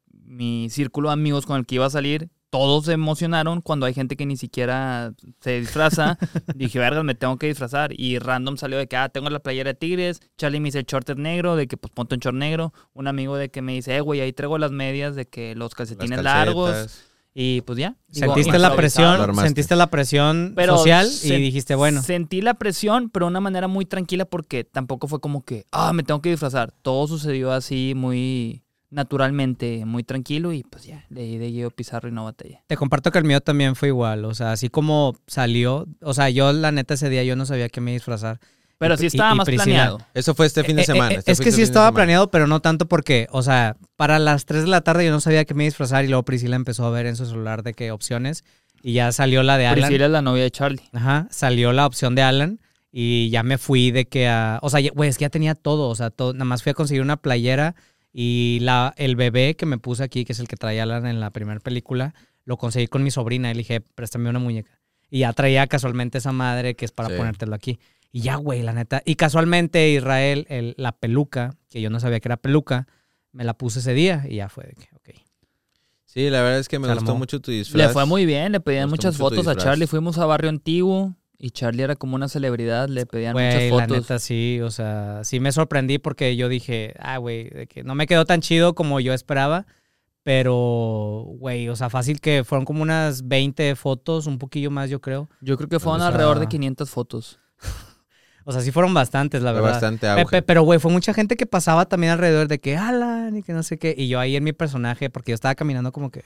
mi 0.10 0.70
círculo 0.70 1.10
de 1.10 1.14
amigos 1.14 1.46
con 1.46 1.58
el 1.58 1.66
que 1.66 1.76
iba 1.76 1.86
a 1.88 1.90
salir, 1.90 2.30
todos 2.50 2.86
se 2.86 2.94
emocionaron 2.94 3.62
cuando 3.62 3.86
hay 3.86 3.94
gente 3.94 4.16
que 4.16 4.26
ni 4.26 4.38
siquiera 4.38 5.14
se 5.42 5.60
disfraza. 5.60 6.18
dije, 6.56 6.80
vergas, 6.80 7.04
me 7.04 7.16
tengo 7.16 7.38
que 7.38 7.48
disfrazar. 7.48 7.92
Y 8.00 8.20
random 8.20 8.58
salió 8.58 8.78
de 8.78 8.88
que, 8.88 8.96
ah, 8.96 9.10
tengo 9.10 9.30
la 9.30 9.40
playera 9.40 9.72
de 9.72 9.76
Tigres. 9.76 10.22
Charlie 10.38 10.60
me 10.60 10.68
dice 10.68 10.80
el 10.80 10.86
short 10.86 11.10
es 11.10 11.18
negro, 11.18 11.56
de 11.56 11.68
que 11.68 11.78
pues 11.78 11.92
ponte 11.94 12.16
un 12.16 12.20
short 12.20 12.38
negro. 12.38 12.74
Un 12.94 13.08
amigo 13.08 13.36
de 13.36 13.50
que 13.50 13.62
me 13.62 13.74
dice, 13.74 13.96
eh, 13.96 14.02
güey, 14.02 14.22
ahí 14.22 14.34
traigo 14.34 14.58
las 14.58 14.72
medias, 14.72 15.16
de 15.16 15.26
que 15.26 15.56
los 15.56 15.76
calcetines 15.76 16.24
largos. 16.24 17.04
Y 17.40 17.62
pues 17.62 17.78
ya. 17.78 17.96
digo, 18.08 18.34
Sentiste 18.34 18.58
la 18.58 18.76
presión, 18.76 19.36
sentiste 19.36 19.76
la 19.76 19.92
presión 19.92 20.54
Pero 20.56 20.76
social 20.76 21.08
y 21.22 21.30
dijiste, 21.34 21.76
bueno, 21.76 22.02
Sentí 22.02 22.42
la 22.42 22.56
presión, 22.56 23.12
pero 23.12 23.28
de 23.28 23.30
una 23.30 23.42
manera 23.42 23.68
muy 23.68 23.86
tranquila 23.86 24.26
porque 24.26 24.64
tampoco 24.64 25.08
fue 25.08 25.20
como 25.20 25.46
que, 25.46 25.68
ah, 25.72 25.94
me 25.94 26.02
tengo 26.02 26.20
que 26.20 26.32
disfrazar. 26.32 26.74
Todo 26.82 27.08
sucedió 27.08 27.52
así 27.52 27.94
muy 27.96 28.64
naturalmente, 28.90 29.86
muy 29.86 30.04
tranquilo 30.04 30.54
y 30.54 30.64
pues 30.64 30.86
ya, 30.86 31.06
leí 31.10 31.38
de 31.38 31.48
Guido 31.52 31.72
Pizarro 31.72 32.10
y 32.10 32.12
no 32.12 32.24
batallé. 32.26 32.62
te 32.68 32.78
comparto 32.78 33.12
que 33.12 33.18
el 33.20 33.26
mío 33.26 33.42
también 33.42 33.76
fue 33.76 33.90
igual. 33.90 34.26
O 34.26 34.34
sea, 34.34 34.52
así 34.52 34.70
como 34.70 35.16
salió, 35.28 35.88
o 36.02 36.14
sea, 36.14 36.30
yo 36.30 36.52
la 36.54 36.72
neta 36.72 36.94
ese 36.96 37.10
día 37.10 37.24
yo 37.24 37.36
no 37.36 37.46
sabía 37.46 37.70
qué 37.70 37.82
me 37.82 37.92
disfrazar. 37.94 38.40
Pero 38.80 38.94
Y- 38.94 38.98
sí 38.98 39.06
estaba 39.08 39.34
y 39.34 39.38
más 39.38 39.48
planeado. 39.50 40.00
Eso 40.14 40.36
fue 40.36 40.46
este 40.46 40.64
fin 40.64 40.76
de 40.76 40.84
Eh, 40.84 40.84
eh, 40.84 40.86
semana. 40.86 41.12
eh, 41.14 41.18
este 41.18 41.32
es 41.32 41.40
que 41.40 41.50
este 41.50 41.56
sí 41.58 41.62
estaba 41.64 41.92
planeado, 41.92 42.30
pero 42.30 42.46
no 42.48 42.60
tanto 42.60 42.88
porque, 42.88 43.28
o 43.32 43.42
sea, 43.42 43.76
para 43.96 44.20
las 44.20 44.46
3 44.46 44.64
de 44.64 44.68
la 44.70 44.82
tarde 44.82 45.04
yo 45.06 45.12
no 45.12 45.20
sabía 45.20 45.46
qué 45.46 45.54
me 45.56 45.64
disfrazar 45.64 46.06
y 46.06 46.10
luego 46.10 46.24
Priscila 46.24 46.56
empezó 46.56 46.86
a 46.86 46.92
ver 46.92 47.08
en 47.08 47.16
su 47.16 47.26
celular 47.26 47.64
de 47.64 47.74
qué 47.74 47.92
opciones 47.92 48.44
y 48.84 48.94
ya 48.94 49.12
salió 49.12 49.42
la 49.42 49.58
de 49.58 49.66
Alan. 49.66 49.80
Priscila 49.88 50.06
es 50.06 50.12
la 50.12 50.22
novia 50.22 50.44
de 50.44 50.52
Charlie. 50.52 50.84
Ajá, 50.94 51.28
salió 51.32 51.74
la 51.74 51.88
opción 51.88 52.14
de 52.14 52.22
Alan 52.22 52.60
y 52.92 53.32
ya 53.32 53.42
me 53.42 53.58
fui 53.58 53.90
de 53.90 54.06
que 54.06 54.28
a... 54.28 54.60
O 54.62 54.70
sea, 54.70 54.80
güey, 54.94 55.10
es 55.10 55.18
que 55.18 55.24
ya 55.24 55.30
tenía 55.30 55.56
todo, 55.56 55.90
o 55.90 55.96
sea, 55.96 56.12
todo, 56.12 56.34
nada 56.34 56.46
más 56.46 56.62
fui 56.62 56.70
a 56.70 56.74
conseguir 56.76 57.02
una 57.02 57.18
playera 57.18 57.74
y 58.20 58.58
la, 58.62 58.96
el 58.98 59.16
bebé 59.16 59.56
que 59.56 59.68
me 59.68 59.78
puse 59.78 60.04
aquí, 60.04 60.26
que 60.26 60.34
es 60.34 60.40
el 60.40 60.48
que 60.48 60.56
traía 60.56 60.82
Alan 60.84 61.06
en 61.06 61.20
la 61.20 61.30
primera 61.30 61.60
película, 61.60 62.16
lo 62.46 62.58
conseguí 62.58 62.88
con 62.88 63.04
mi 63.04 63.12
sobrina 63.12 63.52
y 63.52 63.54
le 63.54 63.60
dije, 63.60 63.80
préstame 63.82 64.28
una 64.28 64.40
muñeca. 64.40 64.72
Y 65.12 65.20
ya 65.20 65.34
traía 65.34 65.68
casualmente 65.68 66.18
esa 66.18 66.32
madre 66.32 66.76
que 66.76 66.86
es 66.86 66.92
para 66.92 67.10
Sí. 67.10 67.16
ponértelo 67.16 67.54
aquí. 67.54 67.78
Y 68.12 68.22
ya, 68.22 68.38
güey, 68.38 68.64
la 68.64 68.74
neta. 68.74 69.04
Y 69.06 69.16
casualmente 69.18 69.92
Israel, 69.92 70.48
el- 70.50 70.74
la 70.80 70.94
peluca, 70.94 71.54
que 71.70 71.80
yo 71.80 71.92
no 71.92 72.00
sabía 72.00 72.20
que 72.20 72.28
era 72.28 72.38
peluca, 72.38 72.88
me 73.34 73.44
la 73.44 73.54
puse 73.54 73.80
ese 73.82 73.94
día 73.94 74.26
y 74.28 74.38
ya 74.38 74.50
fue 74.50 74.64
de 74.64 74.74
que, 74.74 74.88
ok. 74.96 75.10
Sí, 76.06 76.32
la 76.32 76.42
verdad 76.42 76.58
es 76.58 76.68
que 76.70 76.80
me 76.80 76.92
gustó 76.92 77.16
mucho 77.16 77.40
tu 77.40 77.52
disfraz. 77.52 77.88
Le 77.88 77.94
fue 77.94 78.08
muy 78.08 78.26
bien, 78.26 78.52
le 78.52 78.60
pedían 78.60 78.90
muchas 78.90 79.16
fotos 79.18 79.46
a. 79.48 79.56
Charlie. 79.56 79.86
Fuimos 79.86 80.18
a 80.18 80.26
Barrio 80.26 80.50
Antiguo 80.50 81.14
y 81.40 81.52
Charlie 81.52 81.84
era 81.84 81.96
como 81.96 82.16
una 82.16 82.28
celebridad, 82.30 82.90
le 82.90 83.06
pedían 83.06 83.34
Güey, 83.34 83.46
muchas 83.48 83.64
la 83.64 83.70
fotos. 83.70 83.98
neta 83.98 84.20
sí, 84.20 84.60
o 84.64 84.72
sea, 84.72 85.22
sí 85.24 85.40
me 85.40 85.52
sorprendí 85.52 86.00
porque 86.00 86.36
yo 86.36 86.50
dije, 86.50 86.94
ah, 87.00 87.18
güey, 87.18 87.50
de 87.50 87.68
que 87.68 87.84
no 87.84 87.94
me 87.96 88.08
quedó 88.08 88.26
tan 88.26 88.42
chido 88.42 88.74
como 88.76 89.00
yo 89.00 89.14
esperaba, 89.14 89.66
pero, 90.24 91.24
güey, 91.40 91.70
o 91.70 91.76
sea, 91.76 91.90
fácil 91.90 92.20
que 92.20 92.44
fueron 92.44 92.66
como 92.66 92.82
unas 92.82 93.28
20 93.28 93.76
fotos, 93.76 94.28
un 94.28 94.38
poquillo 94.40 94.70
más, 94.72 94.90
yo 94.90 95.00
creo. 95.00 95.30
Yo 95.42 95.56
creo 95.58 95.70
que 95.70 95.80
fueron 95.80 96.02
O 96.02 96.04
sea- 96.04 96.08
alrededor 96.10 96.40
de 96.40 96.48
500 96.48 96.90
fotos. 96.90 97.40
O 98.50 98.54
sea, 98.54 98.62
sí 98.62 98.72
fueron 98.72 98.94
bastantes, 98.94 99.42
la 99.42 99.52
Fue 99.52 99.60
verdad. 99.60 99.74
bastante 99.74 100.08
auge. 100.08 100.26
pe- 100.32 100.42
pero, 100.42 100.62
güey, 100.64 100.80
fue 100.80 100.90
mucha 100.90 101.14
gente 101.14 101.36
que 101.36 101.46
pasaba 101.46 101.86
también 101.86 102.14
alrededor 102.14 102.48
de 102.48 102.60
que 102.60 102.78
Alan 102.78 103.36
y 103.36 103.44
que 103.44 103.52
no 103.52 103.62
sé 103.62 103.78
qué. 103.78 103.94
Y 103.98 104.08
yo 104.08 104.22
ahí 104.22 104.38
en 104.38 104.44
mi 104.46 104.54
personaje, 104.54 105.10
porque 105.10 105.32
yo 105.32 105.36
estaba 105.36 105.54
caminando 105.54 105.92
como 105.92 106.12
que. 106.12 106.24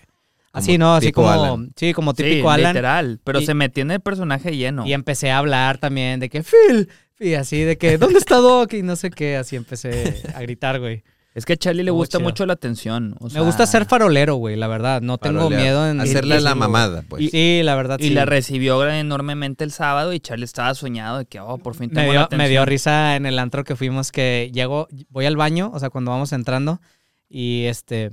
Así, 0.54 0.78
¿no? 0.78 0.96
Así 0.96 1.12
como. 1.12 1.30
Alan. 1.30 1.72
Sí, 1.76 1.94
como 1.94 2.12
Sí, 2.12 2.24
típico 2.24 2.50
Alan. 2.52 2.74
literal. 2.74 3.20
Pero 3.24 3.40
Y- 3.40 3.46
se 3.46 3.54
metió 3.54 3.82
en 3.84 3.92
el 3.92 4.00
personaje 4.02 4.56
lleno. 4.58 4.86
Y 4.86 4.94
empecé 4.94 5.32
a 5.32 5.38
hablar 5.38 5.78
también 5.78 6.20
de 6.20 6.30
que 6.30 6.44
Phil. 6.44 6.90
Y 7.20 7.36
así 7.36 7.62
de 7.62 7.78
que, 7.78 7.98
¿dónde 7.98 8.20
está 8.20 8.38
Doc? 8.38 8.74
Y 8.74 8.82
no 8.82 8.96
sé 8.96 9.12
qué. 9.12 9.38
Así 9.38 9.56
empecé 9.56 10.22
a 10.36 10.42
gritar, 10.42 10.80
güey. 10.80 11.04
Es 11.34 11.46
que 11.46 11.54
a 11.54 11.56
Charlie 11.56 11.84
le 11.84 11.92
gusta 11.92 12.18
chido. 12.18 12.28
mucho 12.28 12.46
la 12.46 12.52
atención. 12.54 13.16
o 13.22 13.30
Me 13.30 13.40
gusta 13.40 13.66
ser 13.66 13.86
farolero, 13.86 14.36
güey, 14.36 14.58
la 14.58 14.68
verdad. 14.68 15.02
No 15.02 15.18
tengo 15.18 15.50
miedo 15.50 15.88
en. 15.90 16.02
Hacerle 16.02 16.42
la 16.42 16.56
mamada, 16.56 17.04
pues. 17.08 17.22
güey. 17.22 17.30
Sí, 17.30 17.62
la 17.64 17.76
verdad, 17.76 17.98
Y 18.00 18.10
sí. 18.10 18.14
la 18.14 18.26
recibió 18.26 18.86
enormemente 18.90 19.64
el 19.64 19.72
sábado 19.72 20.12
y 20.12 20.20
Charlie 20.20 20.44
estaba 20.44 20.74
soñado 20.76 21.20
de 21.20 21.26
que, 21.28 21.40
oh, 21.40 21.58
por 21.58 21.76
fin 21.76 21.88
me 21.90 21.96
tengo 21.96 22.08
la 22.08 22.12
dio, 22.12 22.22
atención. 22.24 22.38
me 22.46 22.50
dio 22.50 22.66
risa 22.66 23.16
en 23.16 23.26
el 23.26 23.40
antro 23.40 23.64
que 23.64 23.78
fuimos 23.78 24.12
que 24.12 24.52
llego, 24.54 24.90
voy 25.08 25.26
al 25.26 25.38
baño, 25.38 25.72
o 25.74 25.80
sea, 25.80 25.90
cuando 25.90 26.12
vamos 26.12 26.34
entrando, 26.34 26.82
y 27.30 27.64
este, 27.68 28.12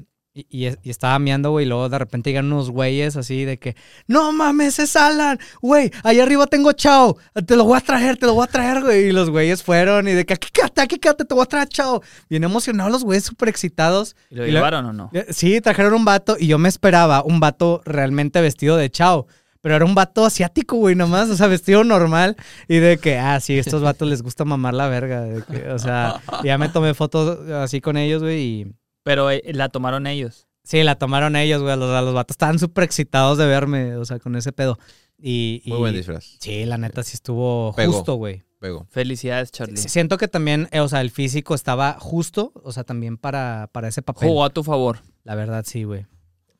y, 0.48 0.66
y- 0.66 0.74
y 0.82 0.90
estaba 0.90 1.18
meando, 1.18 1.50
güey, 1.50 1.66
y 1.66 1.68
luego 1.68 1.88
de 1.88 1.98
repente 1.98 2.30
llegan 2.30 2.52
unos 2.52 2.70
güeyes 2.70 3.16
así 3.16 3.44
de 3.44 3.58
que, 3.58 3.74
no 4.06 4.30
mames, 4.32 4.78
es 4.78 4.94
Alan, 4.96 5.38
güey, 5.60 5.90
allá 6.04 6.22
arriba 6.22 6.46
tengo 6.46 6.72
Chao, 6.72 7.16
te 7.46 7.56
lo 7.56 7.64
voy 7.64 7.76
a 7.78 7.80
traer, 7.80 8.16
te 8.16 8.26
lo 8.26 8.34
voy 8.34 8.44
a 8.44 8.46
traer, 8.46 8.82
güey, 8.82 9.08
y 9.08 9.12
los 9.12 9.30
güeyes 9.30 9.62
fueron 9.62 10.06
y 10.08 10.12
de 10.12 10.24
que, 10.24 10.34
aquí 10.34 10.48
quédate, 10.52 10.80
aquí 10.80 10.98
quédate, 10.98 11.24
te 11.24 11.34
voy 11.34 11.42
a 11.42 11.46
traer 11.46 11.68
Chao. 11.68 12.02
Bien 12.30 12.44
emocionados 12.44 12.92
los 12.92 13.04
güeyes, 13.04 13.24
súper 13.24 13.48
excitados. 13.48 14.14
¿Y 14.30 14.36
lo 14.36 14.46
y 14.46 14.50
llevaron 14.52 14.86
o 14.86 14.92
no? 14.92 15.10
Eh, 15.12 15.26
Sí, 15.30 15.60
trajeron 15.60 15.94
un 15.94 16.04
vato 16.04 16.36
y 16.38 16.46
yo 16.46 16.58
me 16.58 16.68
esperaba 16.68 17.22
un 17.24 17.40
vato 17.40 17.82
realmente 17.84 18.40
vestido 18.40 18.76
de 18.76 18.90
Chao. 18.90 19.26
Pero 19.60 19.74
era 19.74 19.84
un 19.84 19.94
vato 19.96 20.24
asiático, 20.24 20.76
güey, 20.76 20.94
nomás, 20.94 21.28
o 21.30 21.36
sea, 21.36 21.48
vestido 21.48 21.82
normal. 21.82 22.36
Y 22.68 22.76
de 22.76 22.96
que, 22.98 23.18
ah, 23.18 23.40
sí, 23.40 23.58
estos 23.58 23.82
vatos 23.82 24.08
les 24.08 24.22
gusta 24.22 24.44
mamar 24.44 24.72
la 24.72 24.88
verga. 24.88 25.22
de 25.22 25.42
que, 25.42 25.68
o 25.70 25.78
sea, 25.80 26.20
ya 26.44 26.56
me 26.58 26.68
tomé 26.68 26.94
fotos 26.94 27.50
así 27.50 27.80
con 27.80 27.96
ellos, 27.96 28.22
güey, 28.22 28.40
y 28.40 28.66
Pero 29.02 29.30
eh, 29.30 29.42
la 29.54 29.68
tomaron 29.68 30.06
ellos. 30.06 30.46
sí, 30.64 30.82
la 30.82 30.96
tomaron 30.96 31.36
ellos, 31.36 31.62
güey. 31.62 31.76
Los, 31.76 32.04
los 32.04 32.14
vatos 32.14 32.34
estaban 32.34 32.58
súper 32.58 32.84
excitados 32.84 33.38
de 33.38 33.46
verme, 33.46 33.96
o 33.96 34.04
sea, 34.04 34.18
con 34.18 34.36
ese 34.36 34.52
pedo. 34.52 34.78
Y, 35.18 35.62
y- 35.64 35.70
Muy 35.70 35.78
buen 35.78 35.94
disfraz. 35.94 36.36
Sí, 36.40 36.64
la 36.64 36.78
neta 36.78 37.02
sí 37.02 37.14
estuvo 37.14 37.72
Pegó. 37.74 37.92
justo, 37.94 38.14
güey. 38.14 38.44
pegó. 38.60 38.86
Felicidades, 38.90 39.50
Charlie. 39.50 39.76
Sí, 39.76 39.88
Siento 39.88 40.16
que 40.18 40.28
también, 40.28 40.68
eh, 40.72 40.80
o 40.80 40.88
sea, 40.88 41.00
el 41.00 41.10
físico 41.10 41.54
estaba 41.54 41.96
justo, 41.98 42.52
o 42.62 42.70
sea, 42.72 42.84
también 42.84 43.16
para, 43.16 43.68
para 43.72 43.88
ese 43.88 44.02
papel. 44.02 44.28
Jugó 44.28 44.44
a 44.44 44.50
tu 44.50 44.62
favor. 44.62 45.00
La 45.24 45.34
verdad, 45.34 45.64
sí, 45.66 45.84
güey. 45.84 46.06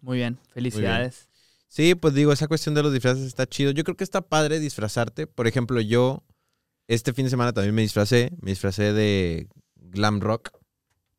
Muy 0.01 0.16
bien, 0.18 0.38
felicidades. 0.53 1.29
Sí, 1.68 1.94
pues 1.94 2.14
digo, 2.14 2.33
esa 2.33 2.48
cuestión 2.48 2.74
de 2.74 2.83
los 2.83 2.92
disfraces 2.92 3.24
está 3.24 3.46
chido. 3.46 3.72
Yo 3.72 3.85
creo 3.85 3.96
que 3.96 4.05
está 4.05 4.22
padre 4.22 4.59
disfrazarte. 4.59 5.27
Por 5.27 5.46
ejemplo, 5.46 5.81
yo 5.83 6.24
este 6.87 7.12
fin 7.12 7.24
de 7.27 7.31
semana 7.31 7.53
también 7.53 7.74
me 7.74 7.83
disfracé. 7.83 8.31
Me 8.40 8.51
disfracé 8.53 8.92
de 8.94 9.48
glam 9.77 10.20
rock. 10.20 10.51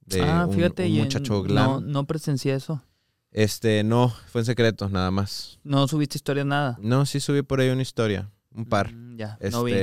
De 0.10 0.22
ah, 0.24 0.46
un- 0.48 0.54
fíjate, 0.56 0.86
un 0.86 0.94
muchacho 0.98 1.44
glam. 1.44 1.66
No, 1.66 1.80
no 1.82 2.08
presencié 2.08 2.54
eso. 2.56 2.84
Este, 3.32 3.84
no, 3.84 4.10
fue 4.28 4.42
en 4.42 4.46
secreto, 4.46 4.90
nada 4.90 5.12
más. 5.12 5.60
No 5.64 5.88
subiste 5.88 6.18
historias 6.18 6.46
nada. 6.48 6.78
No, 6.82 7.06
sí 7.06 7.20
subí 7.20 7.44
por 7.44 7.60
ahí 7.60 7.70
una 7.70 7.84
historia, 7.84 8.32
un 8.52 8.66
par. 8.66 8.92
Mm, 8.92 9.18
ya, 9.18 9.38
Este, 9.40 9.52
no 9.52 9.64
vi. 9.64 9.74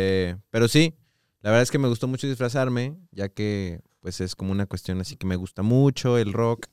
pero 0.51 0.67
sí, 0.69 0.95
la 1.43 1.51
verdad 1.51 1.63
es 1.63 1.71
que 1.71 1.79
me 1.79 1.89
gustó 1.89 2.09
mucho 2.09 2.27
disfrazarme, 2.27 2.97
ya 3.13 3.29
que 3.29 3.81
pues 4.01 4.21
es 4.21 4.35
como 4.35 4.51
una 4.53 4.67
cuestión 4.67 5.01
así 5.01 5.17
que 5.17 5.27
me 5.27 5.37
gusta 5.37 5.63
mucho 5.63 6.19
el 6.19 6.33
rock, 6.33 6.67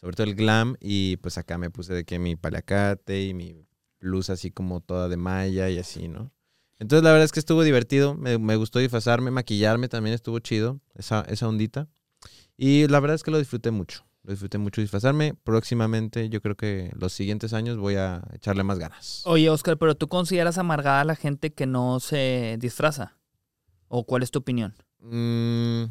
sobre 0.00 0.16
todo 0.16 0.26
el 0.26 0.34
glam 0.34 0.76
y 0.80 1.16
pues 1.18 1.36
acá 1.38 1.58
me 1.58 1.70
puse 1.70 1.92
de 1.94 2.04
que 2.04 2.18
mi 2.18 2.36
paliacate 2.36 3.22
y 3.24 3.34
mi 3.34 3.66
blusa 4.00 4.34
así 4.34 4.50
como 4.50 4.80
toda 4.80 5.08
de 5.08 5.16
malla 5.16 5.68
y 5.70 5.78
así, 5.78 6.08
¿no? 6.08 6.32
Entonces 6.78 7.02
la 7.02 7.10
verdad 7.10 7.24
es 7.24 7.32
que 7.32 7.40
estuvo 7.40 7.62
divertido, 7.62 8.14
me, 8.14 8.36
me 8.38 8.56
gustó 8.56 8.78
disfrazarme, 8.78 9.30
maquillarme 9.30 9.88
también 9.88 10.14
estuvo 10.14 10.38
chido, 10.38 10.80
esa, 10.94 11.22
esa 11.28 11.48
ondita. 11.48 11.88
Y 12.56 12.86
la 12.88 13.00
verdad 13.00 13.14
es 13.14 13.22
que 13.22 13.30
lo 13.30 13.38
disfruté 13.38 13.70
mucho, 13.70 14.04
lo 14.22 14.32
disfruté 14.32 14.58
mucho 14.58 14.80
disfrazarme. 14.80 15.34
Próximamente 15.34 16.28
yo 16.28 16.40
creo 16.40 16.56
que 16.56 16.90
los 16.94 17.12
siguientes 17.12 17.52
años 17.52 17.76
voy 17.76 17.96
a 17.96 18.22
echarle 18.32 18.64
más 18.64 18.78
ganas. 18.78 19.22
Oye, 19.26 19.50
Oscar, 19.50 19.76
pero 19.76 19.94
tú 19.94 20.08
consideras 20.08 20.58
amargada 20.58 21.02
a 21.02 21.04
la 21.04 21.16
gente 21.16 21.52
que 21.52 21.66
no 21.66 22.00
se 22.00 22.56
disfraza? 22.58 23.18
¿O 23.88 24.04
cuál 24.04 24.22
es 24.22 24.30
tu 24.30 24.38
opinión? 24.40 24.74
Mm, 25.00 25.84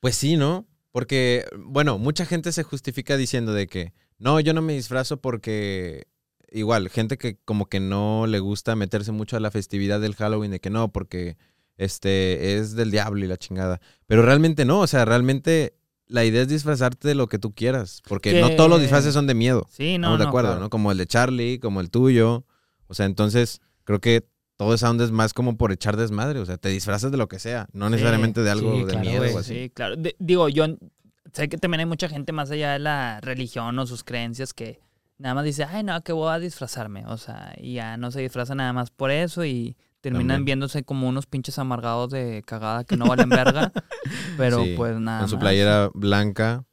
pues 0.00 0.16
sí, 0.16 0.36
¿no? 0.36 0.66
Porque, 0.92 1.44
bueno, 1.58 1.98
mucha 1.98 2.24
gente 2.24 2.52
se 2.52 2.62
justifica 2.62 3.16
diciendo 3.16 3.52
de 3.52 3.66
que, 3.66 3.92
no, 4.18 4.40
yo 4.40 4.54
no 4.54 4.62
me 4.62 4.72
disfrazo 4.72 5.20
porque, 5.20 6.08
igual, 6.50 6.88
gente 6.88 7.18
que 7.18 7.38
como 7.44 7.66
que 7.66 7.80
no 7.80 8.26
le 8.26 8.38
gusta 8.38 8.74
meterse 8.76 9.12
mucho 9.12 9.36
a 9.36 9.40
la 9.40 9.50
festividad 9.50 10.00
del 10.00 10.14
Halloween, 10.14 10.50
de 10.50 10.60
que 10.60 10.70
no, 10.70 10.90
porque 10.90 11.36
este 11.76 12.56
es 12.58 12.74
del 12.74 12.90
diablo 12.90 13.24
y 13.24 13.28
la 13.28 13.36
chingada. 13.36 13.80
Pero 14.06 14.22
realmente 14.22 14.64
no, 14.64 14.80
o 14.80 14.86
sea, 14.86 15.04
realmente 15.04 15.74
la 16.06 16.24
idea 16.24 16.42
es 16.42 16.48
disfrazarte 16.48 17.08
de 17.08 17.14
lo 17.14 17.26
que 17.28 17.38
tú 17.38 17.52
quieras, 17.54 18.02
porque 18.08 18.30
Que- 18.32 18.40
no 18.40 18.50
todos 18.56 18.70
los 18.70 18.80
disfraces 18.80 19.12
son 19.14 19.26
de 19.26 19.34
miedo. 19.34 19.66
Sí, 19.70 19.98
no, 19.98 20.08
Estamos 20.08 20.18
de 20.20 20.24
acuerdo, 20.26 20.48
claro. 20.50 20.60
¿no? 20.62 20.70
Como 20.70 20.92
el 20.92 20.98
de 20.98 21.06
Charlie, 21.06 21.58
como 21.58 21.80
el 21.80 21.90
tuyo. 21.90 22.44
O 22.86 22.94
sea, 22.94 23.06
entonces 23.06 23.60
creo 23.84 24.00
que 24.00 24.28
todo 24.56 24.72
esa 24.74 24.88
onda 24.88 25.04
es 25.04 25.10
más 25.10 25.34
como 25.34 25.56
por 25.56 25.72
echar 25.72 25.96
desmadre. 25.96 26.38
O 26.38 26.46
sea, 26.46 26.56
te 26.56 26.68
disfrazas 26.68 27.10
de 27.10 27.16
lo 27.18 27.28
que 27.28 27.38
sea, 27.38 27.68
no 27.72 27.86
Sí, 27.86 27.92
necesariamente 27.92 28.42
de 28.42 28.50
algo 28.50 28.72
sí, 28.74 28.78
de 28.84 28.86
claro, 28.92 29.00
miedo 29.00 29.34
o 29.34 29.38
así. 29.38 29.54
Sí, 29.64 29.70
claro. 29.74 29.96
De- 29.96 30.14
digo, 30.18 30.48
yo 30.48 30.64
sé 31.32 31.48
que 31.48 31.58
también 31.58 31.80
hay 31.80 31.86
mucha 31.86 32.08
gente 32.08 32.32
más 32.32 32.50
allá 32.52 32.72
de 32.72 32.78
la 32.78 33.20
religión 33.20 33.78
o 33.78 33.86
sus 33.86 34.04
creencias 34.04 34.54
que 34.54 34.78
nada 35.18 35.34
más 35.34 35.44
dice, 35.44 35.64
ay, 35.64 35.82
no, 35.82 36.00
que 36.02 36.12
voy 36.12 36.32
a 36.32 36.38
disfrazarme. 36.38 37.04
O 37.06 37.16
sea, 37.18 37.52
y 37.58 37.74
ya 37.74 37.96
no 37.96 38.10
se 38.12 38.20
disfraza 38.20 38.54
nada 38.54 38.72
más 38.72 38.90
por 38.90 39.10
eso 39.10 39.44
y 39.44 39.76
terminan 40.10 40.28
También. 40.38 40.44
viéndose 40.44 40.84
como 40.84 41.08
unos 41.08 41.26
pinches 41.26 41.58
amargados 41.58 42.10
de 42.10 42.42
cagada 42.46 42.84
que 42.84 42.96
no 42.96 43.06
valen 43.06 43.28
verga. 43.28 43.72
pero 44.36 44.62
Sí, 44.62 44.74
pues 44.76 44.96
nada 45.00 45.20
Con 45.20 45.28
su 45.28 45.34
más. 45.36 45.40
playera 45.42 45.90
blanca 45.94 46.64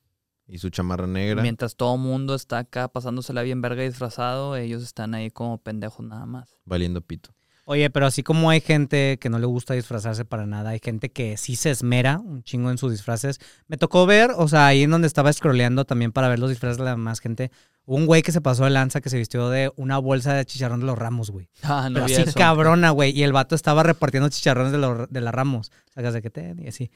y 0.47 0.59
su 0.59 0.69
chamarra 0.69 1.07
negra. 1.07 1.41
Mientras 1.41 1.75
todo 1.75 1.97
mundo 1.97 2.35
está 2.35 2.59
acá 2.59 2.87
pasándosela 2.89 3.41
bien 3.41 3.61
verga 3.61 3.83
y 3.83 3.87
disfrazado, 3.87 4.55
ellos 4.55 4.83
están 4.83 5.15
ahí 5.15 5.31
como 5.31 5.57
pendejos 5.57 6.05
nada 6.05 6.25
más. 6.25 6.55
Valiendo 6.65 7.01
pito. 7.01 7.33
Oye, 7.65 7.89
pero 7.89 8.05
así 8.05 8.23
como 8.23 8.49
hay 8.49 8.59
gente 8.59 9.17
que 9.19 9.29
no 9.29 9.39
le 9.39 9.45
gusta 9.45 9.73
disfrazarse 9.73 10.25
para 10.25 10.45
nada, 10.45 10.71
hay 10.71 10.79
gente 10.83 11.11
que 11.11 11.37
sí 11.37 11.55
se 11.55 11.69
esmera 11.71 12.19
un 12.19 12.43
chingo 12.43 12.69
en 12.69 12.77
sus 12.77 12.91
disfraces. 12.91 13.39
Me 13.67 13.77
tocó 13.77 14.05
ver, 14.05 14.31
o 14.35 14.47
sea, 14.49 14.67
ahí 14.67 14.83
en 14.83 14.91
donde 14.91 15.07
estaba 15.07 15.31
scrolleando 15.31 15.85
también 15.85 16.11
para 16.11 16.27
ver 16.27 16.39
los 16.39 16.49
disfraces 16.49 16.77
de 16.77 16.83
la 16.83 16.97
más 16.97 17.21
gente, 17.21 17.51
hubo 17.85 17.95
un 17.95 18.05
güey 18.05 18.21
que 18.21 18.33
se 18.33 18.41
pasó 18.41 18.65
de 18.65 18.71
lanza 18.71 18.99
que 18.99 19.09
se 19.09 19.17
vistió 19.17 19.49
de 19.49 19.71
una 19.77 19.97
bolsa 19.97 20.33
de 20.33 20.45
chicharrón 20.45 20.81
de 20.81 20.87
los 20.87 20.97
ramos, 20.97 21.31
güey. 21.31 21.49
Ah, 21.63 21.87
no 21.89 21.95
Pero 21.95 22.05
vi 22.07 22.13
así 22.13 22.23
eso. 22.23 22.37
cabrona, 22.37 22.89
güey. 22.89 23.17
Y 23.17 23.23
el 23.23 23.31
vato 23.31 23.55
estaba 23.55 23.81
repartiendo 23.83 24.27
chicharrones 24.27 24.73
de, 24.73 24.77
los, 24.79 25.09
de 25.09 25.21
las 25.21 25.33
ramos. 25.33 25.71
Sacas 25.93 26.13
de 26.13 26.21
que 26.21 26.29
te 26.29 26.55
y 26.57 26.67
así. 26.67 26.91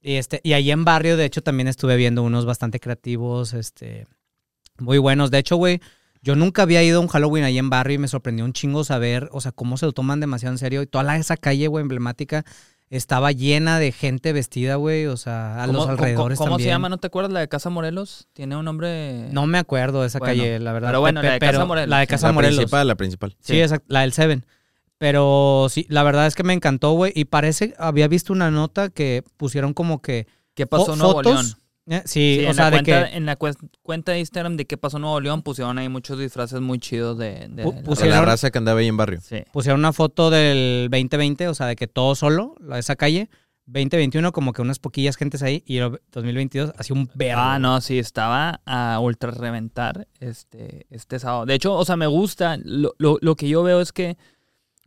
Y, 0.00 0.14
este, 0.14 0.40
y 0.44 0.52
ahí 0.52 0.70
en 0.70 0.84
barrio, 0.84 1.16
de 1.16 1.24
hecho, 1.24 1.42
también 1.42 1.66
estuve 1.66 1.96
viendo 1.96 2.22
unos 2.22 2.46
bastante 2.46 2.78
creativos, 2.78 3.52
este, 3.52 4.06
muy 4.78 4.98
buenos. 4.98 5.30
De 5.32 5.38
hecho, 5.38 5.56
güey, 5.56 5.80
yo 6.24 6.34
nunca 6.36 6.62
había 6.62 6.82
ido 6.82 6.98
a 6.98 7.00
un 7.02 7.08
Halloween 7.08 7.44
ahí 7.44 7.58
en 7.58 7.68
barrio 7.70 7.96
y 7.96 7.98
me 7.98 8.08
sorprendió 8.08 8.44
un 8.44 8.52
chingo 8.54 8.82
saber, 8.82 9.28
o 9.32 9.40
sea, 9.40 9.52
cómo 9.52 9.76
se 9.76 9.86
lo 9.86 9.92
toman 9.92 10.20
demasiado 10.20 10.54
en 10.54 10.58
serio. 10.58 10.80
Y 10.82 10.86
toda 10.86 11.04
la- 11.04 11.16
esa 11.18 11.36
calle, 11.36 11.68
güey, 11.68 11.82
emblemática, 11.82 12.44
estaba 12.90 13.30
llena 13.32 13.78
de 13.78 13.92
gente 13.92 14.32
vestida, 14.32 14.76
güey, 14.76 15.06
o 15.06 15.16
sea, 15.16 15.62
a 15.62 15.66
¿Cómo- 15.66 15.72
los 15.72 15.82
cómo- 15.82 15.92
alrededores 15.92 16.38
¿Cómo, 16.38 16.48
se 16.48 16.50
también. 16.52 16.68
llama? 16.70 16.88
¿No 16.88 16.98
te 16.98 17.06
acuerdas 17.08 17.32
la 17.32 17.40
de 17.40 17.48
Casa 17.48 17.68
Morelos? 17.70 18.28
Tiene 18.32 18.56
un 18.56 18.64
nombre... 18.64 19.28
No 19.32 19.46
me 19.46 19.58
acuerdo 19.58 20.00
de 20.02 20.06
esa 20.08 20.18
Bueno, 20.18 20.32
calle, 20.42 20.58
la 20.60 20.72
verdad. 20.72 20.88
pero 20.88 21.00
bueno, 21.00 21.22
la 21.22 21.32
de 21.32 21.38
Casa 21.38 21.64
Morelos. 21.64 21.88
La 21.90 21.98
de 22.00 22.06
Casa 22.06 22.26
la 22.28 22.32
Morelos. 22.32 22.56
principal, 22.56 22.86
la 22.88 22.94
principal. 22.94 23.30
Sí, 23.40 23.52
Sí. 23.54 23.60
exacto, 23.60 23.86
la 23.88 24.00
del 24.02 24.12
Seven. 24.12 24.46
Pero 24.98 25.66
sí, 25.70 25.86
la 25.88 26.02
verdad 26.02 26.26
es 26.26 26.34
que 26.34 26.44
me 26.44 26.52
encantó, 26.52 26.92
güey. 26.92 27.12
Y 27.14 27.24
parece, 27.26 27.74
había 27.78 28.08
visto 28.08 28.32
una 28.32 28.50
nota 28.50 28.88
que 28.90 29.24
pusieron 29.36 29.74
como 29.74 30.00
que. 30.00 30.26
¿Qué 30.54 30.66
pasó 30.66 30.92
en 30.92 31.00
Nuevo. 31.00 31.20
León? 31.20 31.46
Eh, 31.86 32.02
sí, 32.04 32.36
Sí, 32.40 32.44
o 32.44 32.48
en, 32.48 32.54
sea, 32.54 32.64
la 32.64 32.70
de 32.70 32.76
cuenta, 32.82 33.10
que 33.10 33.16
en 33.16 33.26
la 33.26 33.36
cuenta 33.82 34.12
de 34.12 34.18
Instagram 34.20 34.56
de 34.56 34.66
qué 34.66 34.76
pasó 34.76 34.96
en 34.96 35.02
Nuevo 35.02 35.20
León 35.20 35.42
pusieron 35.42 35.78
ahí 35.78 35.88
muchos 35.88 36.18
disfraces 36.18 36.60
muy 36.60 36.78
chidos 36.78 37.18
de... 37.18 37.48
de 37.50 37.64
la- 37.64 37.82
De 38.20 38.20
raza 38.26 38.50
que 38.50 38.58
andaba 38.58 38.80
ahí 38.80 38.88
en 38.88 38.96
barrio. 38.96 39.20
Sí. 39.20 39.44
pusieron 39.52 39.80
una 39.80 39.92
foto 39.92 40.30
del 40.30 40.88
2020, 40.90 41.48
o 41.48 41.54
sea, 41.54 41.66
de 41.66 41.76
que 41.76 41.86
todo 41.86 42.14
solo, 42.14 42.54
la- 42.60 42.78
esa 42.78 42.96
calle. 42.96 43.28
2021, 43.66 44.30
como 44.32 44.52
que 44.52 44.60
unas 44.60 44.78
poquillas 44.78 45.16
gentes 45.16 45.42
ahí. 45.42 45.62
Y 45.66 45.78
el 45.78 45.98
2022, 46.12 46.72
así 46.76 46.92
un 46.92 47.08
verde. 47.14 47.34
Ah, 47.38 47.58
no, 47.58 47.80
sí, 47.80 47.98
estaba 47.98 48.60
a 48.66 48.98
ultra 49.00 49.30
reventar 49.30 50.06
este, 50.20 50.86
este 50.90 51.18
sábado. 51.18 51.46
De 51.46 51.54
hecho, 51.54 51.72
o 51.72 51.82
sea, 51.86 51.96
me 51.96 52.06
gusta. 52.06 52.58
Lo, 52.62 52.92
lo- 52.98 53.16
lo 53.22 53.36
que 53.36 53.48
yo 53.48 53.62
veo 53.62 53.80
es 53.80 53.92
que, 53.92 54.18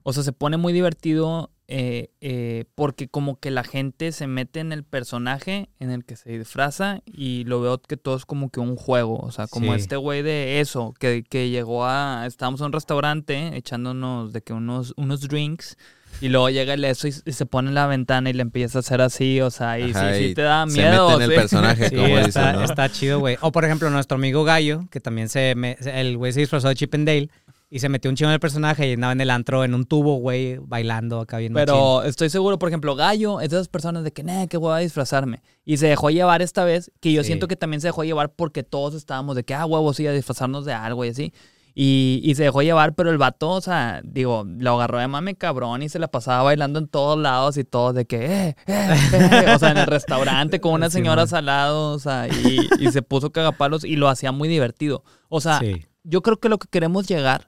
o 0.04 0.14
sea, 0.14 0.22
se 0.22 0.32
pone 0.32 0.58
muy 0.58 0.74
divertido 0.74 1.50
eh, 1.70 2.12
eh, 2.22 2.64
porque 2.76 3.10
como 3.10 3.40
que 3.40 3.52
la 3.52 3.64
gente 3.64 4.12
se 4.14 4.26
mete 4.28 4.60
en 4.62 4.72
el 4.72 4.84
personaje 4.84 5.68
en 5.80 5.92
el 5.92 6.06
que 6.06 6.16
se 6.16 6.38
disfraza 6.38 7.02
y 7.06 7.44
lo 7.44 7.60
veo 7.62 7.82
que 7.82 7.98
todo 7.98 8.16
es 8.16 8.26
como 8.26 8.50
que 8.50 8.60
un 8.62 8.76
juego. 8.78 9.18
O 9.20 9.32
sea, 9.32 9.48
como 9.48 9.74
Sí. 9.74 9.80
este 9.82 9.96
güey 9.98 10.22
de 10.22 10.60
eso, 10.62 10.94
que, 11.00 11.24
que 11.30 11.50
llegó 11.50 11.86
a... 11.86 12.24
Estábamos 12.26 12.62
en 12.62 12.68
un 12.68 12.74
restaurante 12.74 13.56
echándonos 13.58 14.32
de 14.34 14.42
que 14.42 14.54
unos, 14.54 14.94
unos 14.98 15.22
drinks 15.22 15.78
y 16.22 16.30
luego 16.30 16.50
llega 16.50 16.74
el 16.74 16.84
eso 16.86 17.08
y, 17.08 17.14
y 17.26 17.32
se 17.34 17.46
pone 17.46 17.68
en 17.70 17.76
la 17.76 17.86
ventana 17.86 18.30
y 18.30 18.34
le 18.34 18.42
empieza 18.42 18.80
a 18.80 18.82
hacer 18.82 19.02
así, 19.02 19.40
o 19.42 19.52
sea, 19.52 19.78
y 19.78 19.92
Ajá, 19.92 20.14
sí, 20.16 20.34
te 20.34 20.42
da 20.42 20.66
se 20.68 20.74
miedo. 20.82 21.10
mete 21.12 21.24
en 21.26 21.32
el 21.32 21.36
personaje, 21.38 21.90
Sí, 21.90 21.96
como 21.96 22.08
está, 22.18 22.26
dicen, 22.48 22.56
¿no? 22.56 22.64
está 22.64 22.90
chido, 22.90 23.20
güey. 23.20 23.38
O 23.42 23.52
por 23.52 23.66
ejemplo, 23.66 23.90
nuestro 23.92 24.16
amigo 24.16 24.44
Gallo, 24.44 24.88
que 24.90 25.00
también 25.00 25.30
se 25.30 25.54
me, 25.56 25.76
se- 25.80 26.00
el 26.00 26.18
güey 26.18 26.32
se 26.34 26.40
disfrazó 26.40 26.70
de 26.70 26.76
Chip 26.76 26.96
and 26.96 27.06
Dale 27.08 27.30
y 27.70 27.80
se 27.80 27.90
metió 27.90 28.10
un 28.10 28.16
chingo 28.16 28.30
en 28.30 28.36
el 28.36 28.40
personaje 28.40 28.88
y 28.90 28.94
andaba 28.94 29.12
en 29.14 29.22
el 29.22 29.30
antro 29.30 29.64
en 29.66 29.74
un 29.74 29.86
tubo, 29.86 30.16
güey, 30.16 30.58
bailando 30.58 31.20
acá 31.20 31.38
bien 31.38 31.52
machín. 31.54 31.66
Pero 31.66 32.04
estoy 32.04 32.30
seguro, 32.30 32.58
por 32.60 32.70
ejemplo, 32.70 32.96
Gallo 32.96 33.42
es 33.42 33.50
de 33.50 33.58
esas 33.58 33.68
personas 33.68 34.04
de 34.04 34.12
que, 34.14 34.24
nah, 34.24 34.48
que 34.48 34.58
voy 34.58 34.74
a 34.74 34.78
disfrazarme. 34.78 35.42
Y 35.66 35.78
se 35.78 35.88
dejó 35.88 36.10
llevar 36.10 36.42
esta 36.42 36.64
vez, 36.64 36.92
que 37.02 37.12
yo 37.12 37.24
Sí. 37.24 37.28
siento 37.28 37.48
que 37.48 37.56
también 37.58 37.82
se 37.82 37.88
dejó 37.90 38.04
llevar 38.06 38.34
porque 38.34 38.64
todos 38.64 38.94
estábamos 38.94 39.36
de 39.36 39.44
que, 39.44 39.54
ah, 39.54 39.66
huevo, 39.66 39.94
sí, 39.94 40.08
a 40.08 40.12
disfrazarnos 40.14 40.64
de 40.66 40.74
algo 40.74 41.04
y 41.04 41.10
así. 41.10 41.34
Y, 41.80 42.22
y 42.24 42.34
se 42.34 42.42
dejó 42.44 42.64
llevar, 42.64 42.96
pero 42.96 43.12
el 43.12 43.20
vato, 43.20 43.50
o 43.52 43.62
sea, 43.62 44.02
digo, 44.04 44.44
lo 44.48 44.72
agarró 44.76 44.98
de 44.98 45.08
mame 45.08 45.36
cabrón 45.36 45.84
y 45.84 45.90
se 45.90 46.00
la 46.00 46.08
pasaba 46.08 46.42
bailando 46.42 46.80
en 46.80 46.88
todos 46.88 47.20
lados 47.20 47.56
y 47.58 47.64
todos 47.66 47.94
de 47.94 48.06
que, 48.06 48.26
eh, 48.26 48.56
eh, 48.66 48.98
eh, 49.14 49.54
o 49.56 49.60
sea, 49.60 49.70
en 49.72 49.78
el 49.78 49.86
restaurante 49.86 50.60
con 50.60 50.74
unas 50.74 50.92
Sí, 50.92 50.98
señoras 51.00 51.32
man. 51.34 51.40
al 51.40 51.46
lado, 51.46 51.92
o 51.92 52.00
sea, 52.00 52.28
y, 52.30 52.68
y 52.80 52.92
se 52.92 53.04
puso 53.04 53.32
cagapalos 53.32 53.84
y 53.84 53.96
lo 53.96 54.08
hacía 54.10 54.32
muy 54.32 54.50
divertido. 54.50 55.04
O 55.30 55.40
sea, 55.40 55.60
Sí. 55.60 55.86
yo 56.04 56.24
creo 56.24 56.40
que 56.40 56.50
lo 56.50 56.58
que 56.58 56.68
queremos 56.68 57.08
llegar 57.08 57.48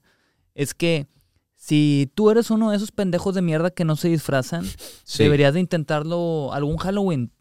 es 0.62 0.74
que 0.74 1.08
si 1.56 2.12
tú 2.16 2.30
eres 2.32 2.52
uno 2.52 2.72
de 2.72 2.78
esos 2.78 2.92
pendejos 2.92 3.34
de 3.36 3.42
mierda 3.42 3.70
que 3.72 3.86
no 3.86 3.96
se 3.96 4.10
disfrazan, 4.10 4.66
Sí. 5.04 5.24
deberías 5.24 5.54
de 5.54 5.60
intentarlo 5.62 6.52
algún 6.54 6.78
Halloween. 6.78 7.32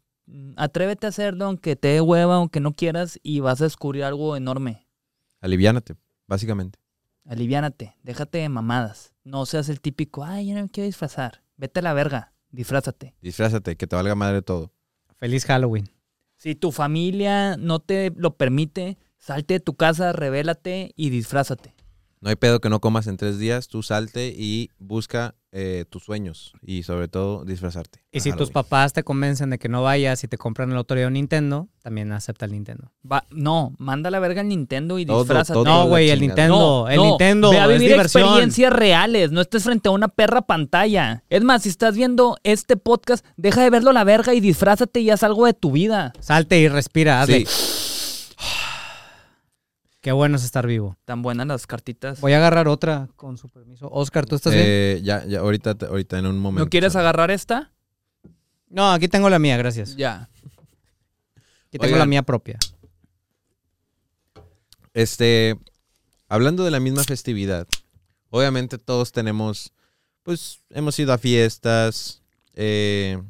Atrévete 0.56 1.06
a 1.06 1.08
hacerlo 1.10 1.46
aunque 1.46 1.74
te 1.76 1.88
dé 1.88 2.00
hueva, 2.00 2.36
aunque 2.36 2.60
no 2.60 2.72
quieras 2.72 3.18
y 3.22 3.40
vas 3.40 3.60
a 3.60 3.64
descubrir 3.64 4.04
algo 4.04 4.36
enorme. 4.36 4.86
Aliviánate, 5.40 5.94
básicamente. 6.26 6.78
Aliviánate, 7.24 7.96
déjate 8.02 8.38
de 8.38 8.48
mamadas. 8.48 9.14
No 9.24 9.46
seas 9.46 9.68
el 9.68 9.80
típico, 9.80 10.24
ay, 10.24 10.48
yo 10.48 10.54
no 10.54 10.62
me 10.62 10.68
quiero 10.68 10.86
disfrazar. 10.86 11.42
Vete 11.56 11.80
a 11.80 11.82
la 11.82 11.92
verga, 11.94 12.32
disfrázate. 12.50 13.14
Disfrázate, 13.20 13.76
que 13.76 13.86
te 13.86 13.96
valga 13.96 14.14
madre 14.14 14.42
todo. 14.42 14.72
Feliz 15.16 15.44
Halloween. 15.44 15.88
Si 16.36 16.54
tu 16.54 16.70
familia 16.72 17.56
no 17.56 17.80
te 17.80 18.12
lo 18.14 18.36
permite, 18.36 18.96
salte 19.18 19.54
de 19.54 19.60
tu 19.60 19.74
casa, 19.74 20.12
revélate 20.12 20.92
y 20.94 21.10
disfrázate. 21.10 21.74
No 22.20 22.30
hay 22.30 22.36
pedo 22.36 22.60
que 22.60 22.68
no 22.68 22.80
comas 22.80 23.06
en 23.06 23.16
tres 23.16 23.38
días, 23.38 23.68
tú 23.68 23.82
salte 23.82 24.34
y 24.36 24.70
busca 24.78 25.34
eh, 25.52 25.84
tus 25.88 26.02
sueños 26.04 26.52
y 26.60 26.82
sobre 26.82 27.06
todo 27.08 27.44
disfrazarte. 27.44 28.00
Y 28.12 28.20
si 28.20 28.32
tus 28.32 28.50
papás 28.50 28.92
te 28.92 29.02
convencen 29.04 29.50
de 29.50 29.58
que 29.58 29.68
no 29.68 29.82
vayas 29.82 30.22
y 30.24 30.28
te 30.28 30.36
compran 30.36 30.70
el 30.72 30.76
otro 30.78 30.96
día 30.96 31.06
un 31.06 31.12
Nintendo, 31.14 31.68
también 31.82 32.10
acepta 32.12 32.44
el 32.44 32.52
Nintendo. 32.52 32.90
Va- 33.10 33.24
no, 33.30 33.72
manda 33.78 34.10
la 34.10 34.18
verga 34.18 34.40
al 34.42 34.48
Nintendo 34.48 34.98
y 34.98 35.06
Todo, 35.06 35.20
disfrázate. 35.22 35.54
todo. 35.54 35.64
No, 35.64 35.86
güey, 35.86 36.10
el. 36.10 36.20
Nintendo. 36.20 36.86
el 36.90 37.00
Nintendo. 37.00 37.50
Ve 37.50 37.58
a 37.60 37.62
es 37.66 37.68
vivir 37.74 37.90
diversión. 37.92 38.24
experiencias 38.24 38.72
reales, 38.72 39.30
no 39.30 39.40
estés 39.40 39.62
frente 39.62 39.88
a 39.88 39.92
una 39.92 40.08
perra 40.08 40.42
pantalla. 40.42 41.22
Es 41.30 41.42
más, 41.44 41.62
si 41.62 41.68
estás 41.68 41.96
viendo 41.96 42.36
este 42.42 42.76
podcast, 42.76 43.24
deja 43.36 43.62
de 43.62 43.70
verlo 43.70 43.90
a 43.90 43.94
la 43.94 44.04
verga 44.04 44.34
y 44.34 44.40
disfrázate 44.40 45.00
y 45.00 45.10
haz 45.10 45.22
algo 45.22 45.46
de 45.46 45.54
tu 45.54 45.70
vida. 45.72 46.12
Salte 46.20 46.58
y 46.58 46.68
respira. 46.68 47.22
hazle. 47.22 47.46
Sí, 47.46 47.77
Qué 50.08 50.12
bueno 50.12 50.36
es 50.36 50.44
estar 50.44 50.66
vivo. 50.66 50.96
Tan 51.04 51.20
buenas 51.20 51.46
las 51.46 51.66
cartitas. 51.66 52.18
Voy 52.22 52.32
a 52.32 52.38
agarrar 52.38 52.66
otra 52.66 53.10
con 53.14 53.36
su 53.36 53.50
permiso. 53.50 53.90
Oscar, 53.92 54.24
¿tú 54.24 54.36
estás 54.36 54.54
bien? 54.54 54.64
eh, 54.66 55.00
ya, 55.04 55.22
ya, 55.26 55.40
ahorita, 55.40 55.74
te- 55.74 55.84
ahorita 55.84 56.18
en 56.18 56.24
un 56.24 56.38
momento. 56.38 56.64
¿No 56.64 56.70
quieres 56.70 56.96
agarrar 56.96 57.30
esta? 57.30 57.72
No, 58.70 58.90
aquí 58.90 59.06
tengo 59.08 59.28
la 59.28 59.38
mía, 59.38 59.58
gracias. 59.58 59.96
Ya. 59.96 60.30
Aquí 61.66 61.72
tengo 61.72 61.84
Oigan. 61.84 61.98
la 61.98 62.06
mía 62.06 62.22
propia. 62.22 62.58
Este, 64.94 65.58
hablando 66.26 66.64
de 66.64 66.70
la 66.70 66.80
misma 66.80 67.04
festividad, 67.04 67.68
obviamente 68.30 68.78
todos 68.78 69.12
tenemos, 69.12 69.74
pues, 70.22 70.62
hemos 70.70 70.98
ido 70.98 71.12
a 71.12 71.18
fiestas, 71.18 72.22
eh, 72.54 73.22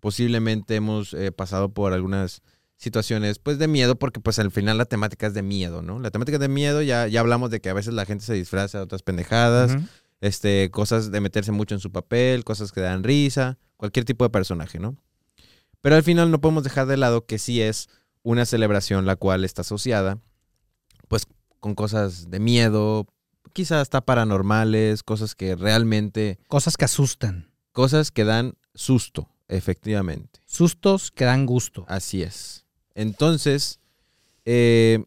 posiblemente 0.00 0.74
hemos 0.76 1.12
eh, 1.12 1.32
pasado 1.32 1.68
por 1.74 1.92
algunas 1.92 2.40
situaciones, 2.76 3.38
pues, 3.38 3.58
de 3.58 3.68
miedo, 3.68 3.96
porque, 3.96 4.20
pues, 4.20 4.38
al 4.38 4.50
final 4.50 4.78
la 4.78 4.84
temática 4.84 5.26
es 5.26 5.34
de 5.34 5.42
miedo, 5.42 5.82
¿no? 5.82 5.98
La 6.00 6.10
temática 6.10 6.36
es 6.36 6.40
de 6.40 6.48
miedo, 6.48 6.82
ya, 6.82 7.06
ya 7.06 7.20
hablamos 7.20 7.50
de 7.50 7.60
que 7.60 7.70
a 7.70 7.74
veces 7.74 7.94
la 7.94 8.04
gente 8.04 8.24
se 8.24 8.34
disfraza 8.34 8.78
de 8.78 8.84
otras 8.84 9.02
pendejadas, 9.02 9.76
este, 10.20 10.70
cosas 10.70 11.10
de 11.10 11.20
meterse 11.20 11.52
mucho 11.52 11.74
en 11.74 11.80
su 11.80 11.92
papel, 11.92 12.44
cosas 12.44 12.72
que 12.72 12.80
dan 12.80 13.04
risa, 13.04 13.58
cualquier 13.76 14.04
tipo 14.04 14.24
de 14.24 14.30
personaje, 14.30 14.78
¿no? 14.78 14.96
Pero 15.80 15.96
al 15.96 16.02
final 16.02 16.30
no 16.30 16.40
podemos 16.40 16.64
dejar 16.64 16.86
de 16.86 16.96
lado 16.96 17.26
que 17.26 17.38
sí 17.38 17.60
es 17.60 17.88
una 18.22 18.46
celebración 18.46 19.04
la 19.06 19.16
cual 19.16 19.44
está 19.44 19.62
asociada, 19.62 20.18
pues, 21.08 21.26
con 21.60 21.74
cosas 21.74 22.30
de 22.30 22.40
miedo, 22.40 23.06
quizás 23.52 23.82
hasta 23.82 24.00
paranormales, 24.00 25.02
cosas 25.02 25.34
que 25.34 25.56
realmente, 25.56 26.38
Cosas 26.48 26.76
que 26.76 26.84
asustan. 26.86 27.50
cosas 27.72 28.10
que 28.10 28.24
dan 28.24 28.54
susto, 28.74 29.28
efectivamente. 29.48 30.40
Sustos 30.46 31.10
que 31.10 31.24
dan 31.24 31.46
gusto. 31.46 31.84
Así 31.88 32.22
es. 32.22 32.63
Entonces, 32.94 33.80
eh, 34.44 35.04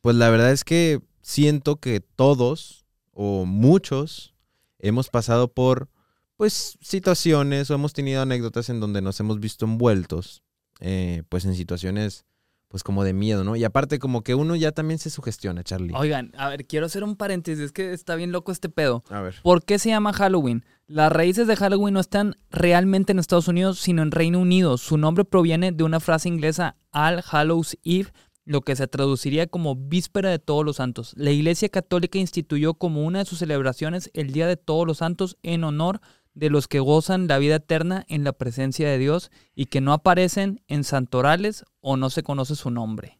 pues 0.00 0.16
la 0.16 0.30
verdad 0.30 0.52
es 0.52 0.64
que 0.64 1.00
siento 1.22 1.76
que 1.76 2.00
todos 2.00 2.86
o 3.12 3.44
muchos 3.44 4.34
hemos 4.78 5.08
pasado 5.08 5.48
por, 5.48 5.88
pues, 6.36 6.78
situaciones 6.80 7.70
o 7.70 7.74
hemos 7.74 7.92
tenido 7.92 8.22
anécdotas 8.22 8.68
en 8.68 8.78
donde 8.78 9.02
nos 9.02 9.18
hemos 9.20 9.40
visto 9.40 9.64
envueltos, 9.64 10.42
eh, 10.80 11.22
pues, 11.28 11.44
en 11.44 11.54
situaciones, 11.54 12.26
pues, 12.68 12.82
como 12.82 13.04
de 13.04 13.14
miedo, 13.14 13.42
¿no? 13.42 13.56
Y 13.56 13.64
aparte, 13.64 13.98
como 13.98 14.22
que 14.22 14.34
uno 14.34 14.54
ya 14.54 14.72
también 14.72 14.98
se 14.98 15.10
sugestiona, 15.10 15.64
Charlie. 15.64 15.94
Oigan, 15.96 16.32
a 16.36 16.48
ver, 16.50 16.66
quiero 16.66 16.86
hacer 16.86 17.02
un 17.02 17.16
paréntesis, 17.16 17.64
es 17.64 17.72
que 17.72 17.92
está 17.92 18.14
bien 18.16 18.32
loco 18.32 18.52
este 18.52 18.68
pedo. 18.68 19.02
A 19.08 19.22
ver. 19.22 19.36
¿Por 19.42 19.64
qué 19.64 19.78
se 19.78 19.88
llama 19.88 20.12
Halloween? 20.12 20.64
Las 20.88 21.10
raíces 21.10 21.48
de 21.48 21.56
Halloween 21.56 21.94
no 21.94 22.00
están 22.00 22.36
realmente 22.48 23.10
en 23.10 23.18
Estados 23.18 23.48
Unidos, 23.48 23.80
sino 23.80 24.02
en 24.02 24.12
Reino 24.12 24.38
Unido. 24.38 24.78
Su 24.78 24.96
nombre 24.98 25.24
proviene 25.24 25.72
de 25.72 25.82
una 25.82 25.98
frase 25.98 26.28
inglesa 26.28 26.76
All 26.92 27.24
Hallows 27.28 27.76
Eve, 27.82 28.12
lo 28.44 28.60
que 28.60 28.76
se 28.76 28.86
traduciría 28.86 29.48
como 29.48 29.74
Víspera 29.74 30.30
de 30.30 30.38
Todos 30.38 30.64
los 30.64 30.76
Santos. 30.76 31.12
La 31.16 31.32
Iglesia 31.32 31.68
Católica 31.70 32.20
instituyó 32.20 32.74
como 32.74 33.04
una 33.04 33.18
de 33.18 33.24
sus 33.24 33.40
celebraciones 33.40 34.12
el 34.14 34.32
Día 34.32 34.46
de 34.46 34.56
Todos 34.56 34.86
los 34.86 34.98
Santos 34.98 35.38
en 35.42 35.64
honor 35.64 36.00
de 36.34 36.50
los 36.50 36.68
que 36.68 36.78
gozan 36.78 37.26
la 37.26 37.38
vida 37.38 37.56
eterna 37.56 38.04
en 38.06 38.22
la 38.22 38.32
presencia 38.32 38.88
de 38.88 38.98
Dios 38.98 39.32
y 39.56 39.66
que 39.66 39.80
no 39.80 39.92
aparecen 39.92 40.62
en 40.68 40.84
santorales 40.84 41.64
o 41.80 41.96
no 41.96 42.10
se 42.10 42.22
conoce 42.22 42.54
su 42.54 42.70
nombre. 42.70 43.18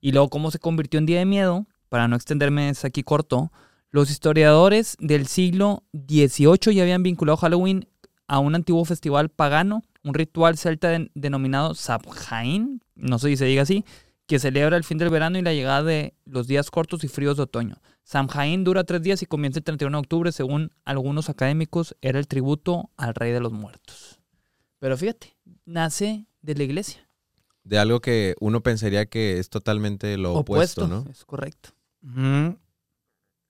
Y 0.00 0.10
luego, 0.10 0.30
¿cómo 0.30 0.50
se 0.50 0.58
convirtió 0.58 0.98
en 0.98 1.06
Día 1.06 1.20
de 1.20 1.26
Miedo? 1.26 1.68
Para 1.88 2.08
no 2.08 2.16
extenderme 2.16 2.70
es 2.70 2.84
aquí 2.84 3.04
corto, 3.04 3.52
los 3.90 4.10
historiadores 4.10 4.96
del 5.00 5.26
siglo 5.26 5.84
XVIII 5.92 6.74
ya 6.74 6.82
habían 6.82 7.02
vinculado 7.02 7.36
Halloween 7.36 7.88
a 8.26 8.38
un 8.38 8.54
antiguo 8.54 8.84
festival 8.84 9.30
pagano, 9.30 9.82
un 10.04 10.14
ritual 10.14 10.58
celta 10.58 10.88
den- 10.90 11.10
denominado 11.14 11.74
Samhain, 11.74 12.82
no 12.94 13.18
sé 13.18 13.28
si 13.28 13.36
se 13.38 13.44
diga 13.46 13.62
así, 13.62 13.84
que 14.26 14.38
celebra 14.38 14.76
el 14.76 14.84
fin 14.84 14.98
del 14.98 15.08
verano 15.08 15.38
y 15.38 15.42
la 15.42 15.54
llegada 15.54 15.82
de 15.82 16.14
los 16.26 16.46
días 16.46 16.70
cortos 16.70 17.02
y 17.04 17.08
fríos 17.08 17.38
de 17.38 17.44
otoño. 17.44 17.76
Samhain 18.04 18.62
dura 18.64 18.84
tres 18.84 19.02
días 19.02 19.22
y 19.22 19.26
comienza 19.26 19.58
el 19.58 19.64
31 19.64 19.96
de 19.96 20.00
octubre, 20.00 20.32
según 20.32 20.70
algunos 20.84 21.30
académicos, 21.30 21.96
era 22.02 22.18
el 22.18 22.26
tributo 22.28 22.90
al 22.98 23.14
rey 23.14 23.32
de 23.32 23.40
los 23.40 23.52
muertos. 23.52 24.20
Pero 24.78 24.96
fíjate, 24.98 25.36
nace 25.64 26.26
de 26.42 26.54
la 26.54 26.62
iglesia. 26.64 27.08
De 27.64 27.78
algo 27.78 28.00
que 28.00 28.34
uno 28.40 28.62
pensaría 28.62 29.06
que 29.06 29.38
es 29.38 29.48
totalmente 29.50 30.16
lo 30.18 30.34
opuesto, 30.34 30.86
¿no? 30.88 31.10
Es 31.10 31.24
correcto. 31.24 31.70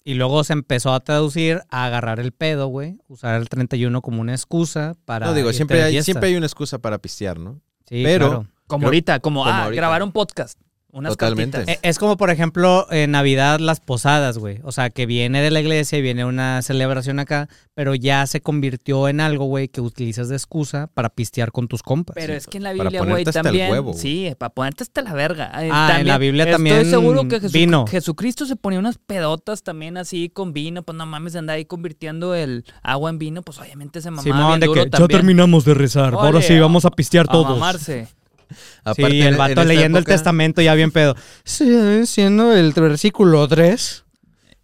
Y 0.04 0.14
luego 0.14 0.42
se 0.44 0.54
empezó 0.54 0.94
a 0.94 1.00
traducir 1.00 1.60
a 1.70 1.84
agarrar 1.84 2.18
el 2.20 2.32
pedo, 2.32 2.68
güey. 2.68 2.98
Usar 3.08 3.34
el 3.40 3.48
31 3.48 4.00
como 4.00 4.20
una 4.20 4.32
excusa 4.32 4.94
para. 5.04 5.26
No, 5.26 5.34
digo, 5.34 5.52
siempre 5.52 5.82
hay, 5.82 6.02
siempre 6.02 6.28
hay 6.30 6.36
una 6.36 6.46
excusa 6.46 6.78
para 6.78 6.98
pistear, 6.98 7.38
¿no? 7.38 7.60
Sí, 7.86 8.02
pero- 8.04 8.28
claro. 8.28 8.46
Como 8.66 8.80
Creo- 8.80 8.88
ahorita, 8.88 9.20
como, 9.20 9.40
como 9.44 9.50
ah, 9.50 9.64
ahorita. 9.64 9.80
grabar 9.80 10.02
un 10.02 10.12
podcast. 10.12 10.58
Unas 10.90 11.12
Totalmente. 11.12 11.58
cartitas. 11.58 11.76
Eh, 11.76 11.88
Es 11.88 11.98
como, 11.98 12.16
por 12.16 12.30
ejemplo, 12.30 12.86
en 12.90 13.10
Navidad 13.10 13.60
las 13.60 13.78
posadas, 13.78 14.38
güey. 14.38 14.60
O 14.64 14.72
sea, 14.72 14.88
que 14.88 15.04
viene 15.04 15.42
de 15.42 15.50
la 15.50 15.60
iglesia 15.60 15.98
y 15.98 16.02
viene 16.02 16.24
una 16.24 16.62
celebración 16.62 17.18
acá, 17.18 17.48
pero 17.74 17.94
ya 17.94 18.26
se 18.26 18.40
convirtió 18.40 19.06
en 19.08 19.20
algo, 19.20 19.44
güey, 19.44 19.68
que 19.68 19.82
utilizas 19.82 20.30
de 20.30 20.36
excusa 20.36 20.86
para 20.94 21.10
pistear 21.10 21.52
con 21.52 21.68
tus 21.68 21.82
compas. 21.82 22.14
Pero 22.14 22.32
es 22.32 22.46
que 22.46 22.56
en 22.56 22.62
la 22.64 22.70
para 22.70 22.84
Biblia, 22.84 23.00
güey, 23.00 23.10
ponerte 23.10 23.28
hasta 23.30 23.40
el 23.40 23.44
también. 23.44 23.70
huevo, 23.70 23.92
sí, 23.92 24.32
para 24.38 24.48
ponerte 24.54 24.82
hasta 24.82 25.02
la 25.02 25.12
verga. 25.12 25.52
Eh, 25.62 25.68
Ah, 25.70 25.98
en 26.00 26.06
la 26.06 26.16
Biblia 26.16 26.50
también 26.50 26.76
Estoy 26.76 26.90
seguro 26.90 27.28
que 27.28 27.38
Jesu- 27.38 27.52
vino. 27.52 27.86
Jesucristo 27.86 28.46
se 28.46 28.56
ponía 28.56 28.78
unas 28.78 28.96
pedotas 28.96 29.62
también 29.62 29.98
así 29.98 30.30
con 30.30 30.54
vino. 30.54 30.82
Pues 30.82 30.96
no 30.96 31.04
mames, 31.04 31.36
anda 31.36 31.52
ahí 31.52 31.66
convirtiendo 31.66 32.34
el 32.34 32.64
agua 32.82 33.10
en 33.10 33.18
vino. 33.18 33.42
Pues 33.42 33.58
obviamente 33.58 34.00
se 34.00 34.10
mamaba 34.10 34.22
Simón, 34.24 34.46
bien 34.48 34.60
de 34.60 34.66
duro 34.68 34.84
que 34.84 34.90
ya 34.90 35.06
terminamos 35.06 35.66
de 35.66 35.74
rezar. 35.74 36.14
Ahora 36.14 36.40
sí, 36.40 36.58
vamos 36.58 36.86
a 36.86 36.90
pistear 36.90 37.26
A 37.28 37.32
todos. 37.32 37.50
mamarse. 37.58 38.08
Sí, 38.94 39.02
Aparte, 39.02 39.20
el 39.20 39.26
en- 39.34 39.36
vato 39.38 39.64
leyendo 39.64 39.98
el 39.98 40.04
testamento 40.04 40.62
ya 40.62 40.74
bien 40.74 40.90
pedo. 40.90 41.14
Sí, 41.44 42.06
siendo 42.06 42.52
el 42.54 42.72
versículo 42.72 43.46
3. 43.46 44.04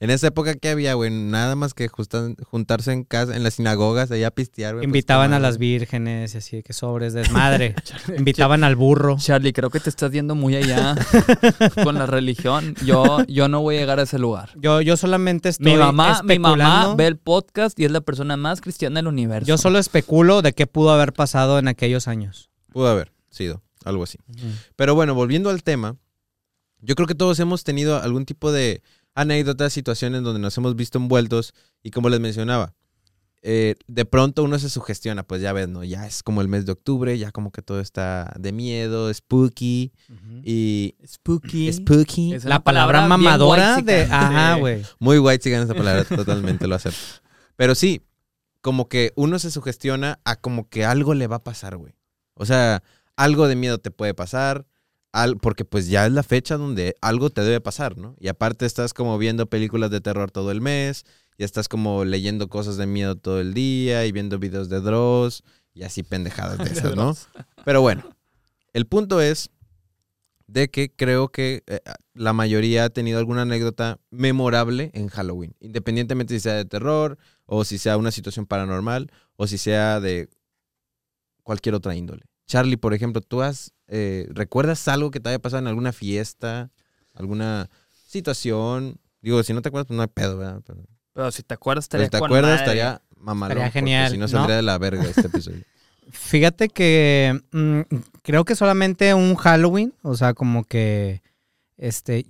En 0.00 0.10
esa 0.10 0.26
época 0.26 0.54
que 0.56 0.68
había, 0.68 0.92
güey, 0.94 1.10
nada 1.10 1.54
más 1.54 1.72
que 1.72 1.88
justan- 1.88 2.36
juntarse 2.44 2.92
en 2.92 3.04
casa, 3.04 3.34
en 3.36 3.42
las 3.42 3.54
sinagogas, 3.54 4.10
allá 4.10 4.26
a 4.26 4.30
pistear, 4.32 4.74
güey. 4.74 4.80
pues, 4.82 4.88
Invitaban 4.88 5.30
qué 5.30 5.36
a 5.36 5.38
las 5.38 5.56
vírgenes 5.56 6.34
y 6.34 6.38
así, 6.38 6.62
que 6.62 6.72
sobres, 6.74 7.12
desmadre. 7.14 7.74
Invitaban 8.18 8.64
al 8.64 8.76
burro. 8.76 9.16
Charlie, 9.18 9.52
creo 9.54 9.70
que 9.70 9.80
te 9.80 9.88
estás 9.88 10.10
yendo 10.12 10.34
muy 10.34 10.56
allá 10.56 10.94
con 11.82 11.94
la 11.94 12.04
religión. 12.06 12.74
Yo, 12.84 13.24
yo 13.28 13.48
no 13.48 13.62
voy 13.62 13.76
a 13.76 13.80
llegar 13.80 13.98
a 13.98 14.02
ese 14.02 14.18
lugar. 14.18 14.50
Yo, 14.56 14.82
yo 14.82 14.96
solamente 14.98 15.48
estoy 15.48 15.72
Mi 15.72 15.78
mamá, 15.78 16.20
mi 16.22 16.38
mamá 16.38 16.94
ve 16.96 17.06
el 17.06 17.16
podcast 17.16 17.78
y 17.80 17.86
es 17.86 17.90
la 17.90 18.02
persona 18.02 18.36
más 18.36 18.60
cristiana 18.60 18.96
del 18.98 19.06
universo. 19.06 19.46
Yo 19.46 19.56
solo 19.56 19.78
especulo 19.78 20.42
de 20.42 20.52
qué 20.52 20.66
pudo 20.66 20.90
haber 20.92 21.14
pasado 21.14 21.58
en 21.58 21.68
aquellos 21.68 22.08
años. 22.08 22.50
Pudo 22.72 22.88
haber 22.88 23.12
sido, 23.30 23.62
algo 23.84 24.04
así. 24.04 24.18
Pero 24.76 24.94
bueno, 24.94 25.14
volviendo 25.14 25.50
al 25.50 25.62
tema, 25.62 25.96
yo 26.80 26.94
creo 26.94 27.06
que 27.06 27.14
todos 27.14 27.38
hemos 27.40 27.64
tenido 27.64 28.00
algún 28.00 28.26
tipo 28.26 28.52
de 28.52 28.82
anécdotas, 29.14 29.72
situaciones 29.72 30.22
donde 30.22 30.40
nos 30.40 30.56
hemos 30.58 30.76
visto 30.76 30.98
envueltos 30.98 31.54
y 31.82 31.90
como 31.90 32.08
les 32.08 32.20
mencionaba, 32.20 32.74
eh, 33.46 33.74
de 33.86 34.04
pronto 34.06 34.42
uno 34.42 34.58
se 34.58 34.70
sugestiona, 34.70 35.22
pues 35.22 35.42
ya 35.42 35.52
ves, 35.52 35.68
¿no? 35.68 35.84
Ya 35.84 36.06
es 36.06 36.22
como 36.22 36.40
el 36.40 36.48
mes 36.48 36.64
de 36.64 36.72
octubre, 36.72 37.16
ya 37.18 37.30
como 37.30 37.52
que 37.52 37.60
todo 37.60 37.78
está 37.80 38.34
de 38.38 38.52
miedo, 38.52 39.12
spooky 39.12 39.92
y... 40.42 40.94
Spooky. 41.06 41.70
Spooky. 41.70 42.32
Es 42.32 42.44
La 42.46 42.64
palabra 42.64 43.06
mamadora 43.06 43.82
de... 43.82 44.04
Ajá, 44.04 44.54
güey. 44.56 44.82
Muy 44.98 45.18
white 45.18 45.44
sigan 45.44 45.62
esa 45.62 45.74
palabra, 45.74 46.04
totalmente 46.04 46.66
lo 46.66 46.74
acepto. 46.74 47.22
Pero 47.56 47.74
sí, 47.74 48.02
como 48.62 48.88
que 48.88 49.12
uno 49.14 49.38
se 49.38 49.50
sugestiona 49.50 50.20
a 50.24 50.36
como 50.36 50.70
que 50.70 50.86
algo 50.86 51.12
le 51.12 51.26
va 51.26 51.36
a 51.36 51.44
pasar, 51.44 51.76
güey. 51.76 51.94
O 52.32 52.46
sea, 52.46 52.82
algo 53.16 53.48
de 53.48 53.56
miedo 53.56 53.78
te 53.78 53.90
puede 53.90 54.14
pasar, 54.14 54.66
al, 55.12 55.36
porque 55.36 55.64
pues 55.64 55.88
ya 55.88 56.06
es 56.06 56.12
la 56.12 56.22
fecha 56.22 56.56
donde 56.56 56.96
algo 57.00 57.30
te 57.30 57.42
debe 57.42 57.60
pasar, 57.60 57.96
¿no? 57.96 58.16
Y 58.18 58.28
aparte 58.28 58.66
estás 58.66 58.92
como 58.92 59.16
viendo 59.18 59.46
películas 59.46 59.90
de 59.90 60.00
terror 60.00 60.30
todo 60.30 60.50
el 60.50 60.60
mes, 60.60 61.04
ya 61.38 61.44
estás 61.44 61.68
como 61.68 62.04
leyendo 62.04 62.48
cosas 62.48 62.76
de 62.76 62.86
miedo 62.86 63.16
todo 63.16 63.40
el 63.40 63.54
día 63.54 64.06
y 64.06 64.12
viendo 64.12 64.38
videos 64.38 64.68
de 64.68 64.80
Dross 64.80 65.44
y 65.72 65.82
así 65.84 66.02
pendejadas 66.02 66.58
de 66.58 66.64
esas, 66.72 66.96
¿no? 66.96 67.16
Pero 67.64 67.80
bueno, 67.80 68.04
el 68.72 68.86
punto 68.86 69.20
es 69.20 69.50
de 70.46 70.68
que 70.68 70.92
creo 70.94 71.28
que 71.28 71.62
eh, 71.66 71.80
la 72.12 72.32
mayoría 72.32 72.84
ha 72.84 72.90
tenido 72.90 73.18
alguna 73.18 73.42
anécdota 73.42 73.98
memorable 74.10 74.90
en 74.94 75.08
Halloween, 75.08 75.54
independientemente 75.60 76.34
si 76.34 76.40
sea 76.40 76.54
de 76.54 76.64
terror 76.64 77.18
o 77.46 77.64
si 77.64 77.78
sea 77.78 77.96
una 77.96 78.10
situación 78.10 78.46
paranormal 78.46 79.10
o 79.36 79.46
si 79.46 79.58
sea 79.58 80.00
de 80.00 80.28
cualquier 81.42 81.74
otra 81.74 81.94
índole. 81.94 82.24
Charlie, 82.46 82.76
por 82.76 82.94
ejemplo, 82.94 83.20
¿tú 83.20 83.42
has, 83.42 83.72
eh, 83.88 84.26
recuerdas 84.30 84.86
algo 84.88 85.10
que 85.10 85.20
te 85.20 85.28
haya 85.30 85.38
pasado 85.38 85.60
en 85.60 85.68
alguna 85.68 85.92
fiesta, 85.92 86.70
alguna 87.14 87.70
situación? 88.06 88.98
Digo, 89.22 89.42
si 89.42 89.52
no 89.54 89.62
te 89.62 89.68
acuerdas, 89.68 89.86
pues 89.86 89.96
no 89.96 90.02
hay 90.02 90.08
pedo, 90.08 90.38
¿verdad? 90.38 90.60
Pero, 90.66 90.80
Pero 91.12 91.30
si 91.30 91.42
te 91.42 91.54
acuerdas, 91.54 91.88
pero 91.88 92.02
estaría 92.02 92.06
si 92.06 92.10
te 92.10 92.18
con 92.18 92.26
acuerdas, 92.26 92.50
madre. 92.50 92.62
estaría 92.64 93.02
mamalón. 93.16 93.56
Estaría 93.58 93.72
genial, 93.72 94.10
Si 94.10 94.18
no 94.18 94.22
¿no? 94.24 94.28
saldría 94.28 94.56
de 94.56 94.62
la 94.62 94.78
verga 94.78 95.04
este 95.04 95.26
episodio. 95.26 95.64
Fíjate 96.10 96.68
que 96.68 97.40
mm, 97.52 97.80
creo 98.22 98.44
que 98.44 98.54
solamente 98.54 99.14
un 99.14 99.34
Halloween, 99.36 99.94
o 100.02 100.14
sea, 100.14 100.34
como 100.34 100.64
que 100.64 101.22
este 101.78 102.26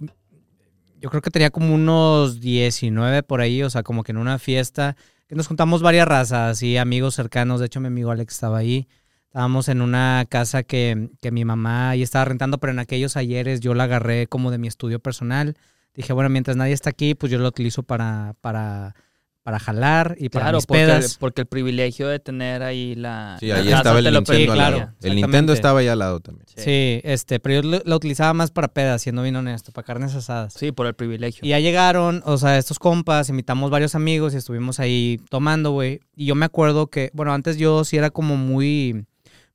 yo 1.00 1.10
creo 1.10 1.20
que 1.20 1.30
tenía 1.30 1.50
como 1.50 1.74
unos 1.74 2.40
19 2.40 3.22
por 3.24 3.40
ahí, 3.42 3.62
o 3.62 3.68
sea, 3.68 3.82
como 3.82 4.04
que 4.04 4.12
en 4.12 4.18
una 4.18 4.38
fiesta 4.38 4.96
que 5.28 5.34
nos 5.34 5.48
juntamos 5.48 5.82
varias 5.82 6.08
razas 6.08 6.62
y 6.62 6.78
amigos 6.78 7.14
cercanos, 7.14 7.60
de 7.60 7.66
hecho 7.66 7.80
mi 7.80 7.88
amigo 7.88 8.10
Alex 8.10 8.34
estaba 8.34 8.56
ahí. 8.58 8.88
Estábamos 9.34 9.68
en 9.68 9.82
una 9.82 10.24
casa 10.28 10.62
que, 10.62 11.08
que 11.20 11.32
mi 11.32 11.44
mamá 11.44 11.90
ahí 11.90 12.02
estaba 12.04 12.24
rentando, 12.24 12.58
pero 12.58 12.72
en 12.72 12.78
aquellos 12.78 13.16
ayeres 13.16 13.58
yo 13.58 13.74
la 13.74 13.82
agarré 13.82 14.28
como 14.28 14.52
de 14.52 14.58
mi 14.58 14.68
estudio 14.68 15.00
personal. 15.00 15.56
Dije, 15.92 16.12
bueno, 16.12 16.30
mientras 16.30 16.56
nadie 16.56 16.72
está 16.72 16.90
aquí, 16.90 17.16
pues 17.16 17.32
yo 17.32 17.40
lo 17.40 17.48
utilizo 17.48 17.82
para, 17.82 18.36
para, 18.40 18.94
para 19.42 19.58
jalar 19.58 20.14
y 20.20 20.28
para 20.28 20.44
Claro, 20.44 20.58
mis 20.58 20.66
porque, 20.66 20.84
pedas. 20.84 21.16
porque 21.18 21.40
el 21.40 21.46
privilegio 21.48 22.06
de 22.06 22.20
tener 22.20 22.62
ahí 22.62 22.94
la. 22.94 23.36
Sí, 23.40 23.48
la 23.48 23.56
ahí 23.56 23.72
estaba 23.72 23.98
el 23.98 24.04
Nintendo 24.04 24.52
al 24.52 24.56
claro. 24.56 24.78
lado. 24.78 24.92
El. 25.02 25.16
Nintendo 25.16 25.52
estaba 25.52 25.80
ahí 25.80 25.88
al 25.88 25.98
lado 25.98 26.20
también. 26.20 26.46
Sí. 26.54 26.62
Sí, 26.62 27.00
este, 27.02 27.40
pero 27.40 27.60
yo 27.60 27.68
lo, 27.68 27.82
lo 27.84 27.96
utilizaba 27.96 28.34
más 28.34 28.52
para 28.52 28.68
pedas, 28.68 29.02
siendo 29.02 29.24
bien 29.24 29.34
honesto, 29.34 29.72
para 29.72 29.84
carnes 29.84 30.14
asadas. 30.14 30.54
Sí, 30.56 30.70
por 30.70 30.86
el 30.86 30.94
privilegio. 30.94 31.40
Y 31.44 31.48
ya 31.48 31.58
llegaron, 31.58 32.22
o 32.24 32.38
sea, 32.38 32.56
estos 32.56 32.78
compas, 32.78 33.30
invitamos 33.30 33.68
varios 33.72 33.96
amigos 33.96 34.32
y 34.34 34.36
estuvimos 34.36 34.78
ahí 34.78 35.20
tomando, 35.28 35.72
güey. 35.72 35.98
Y 36.14 36.26
yo 36.26 36.36
me 36.36 36.46
acuerdo 36.46 36.86
que, 36.86 37.10
bueno, 37.14 37.34
antes 37.34 37.56
yo 37.58 37.82
sí 37.82 37.96
era 37.96 38.10
como 38.10 38.36
muy, 38.36 39.04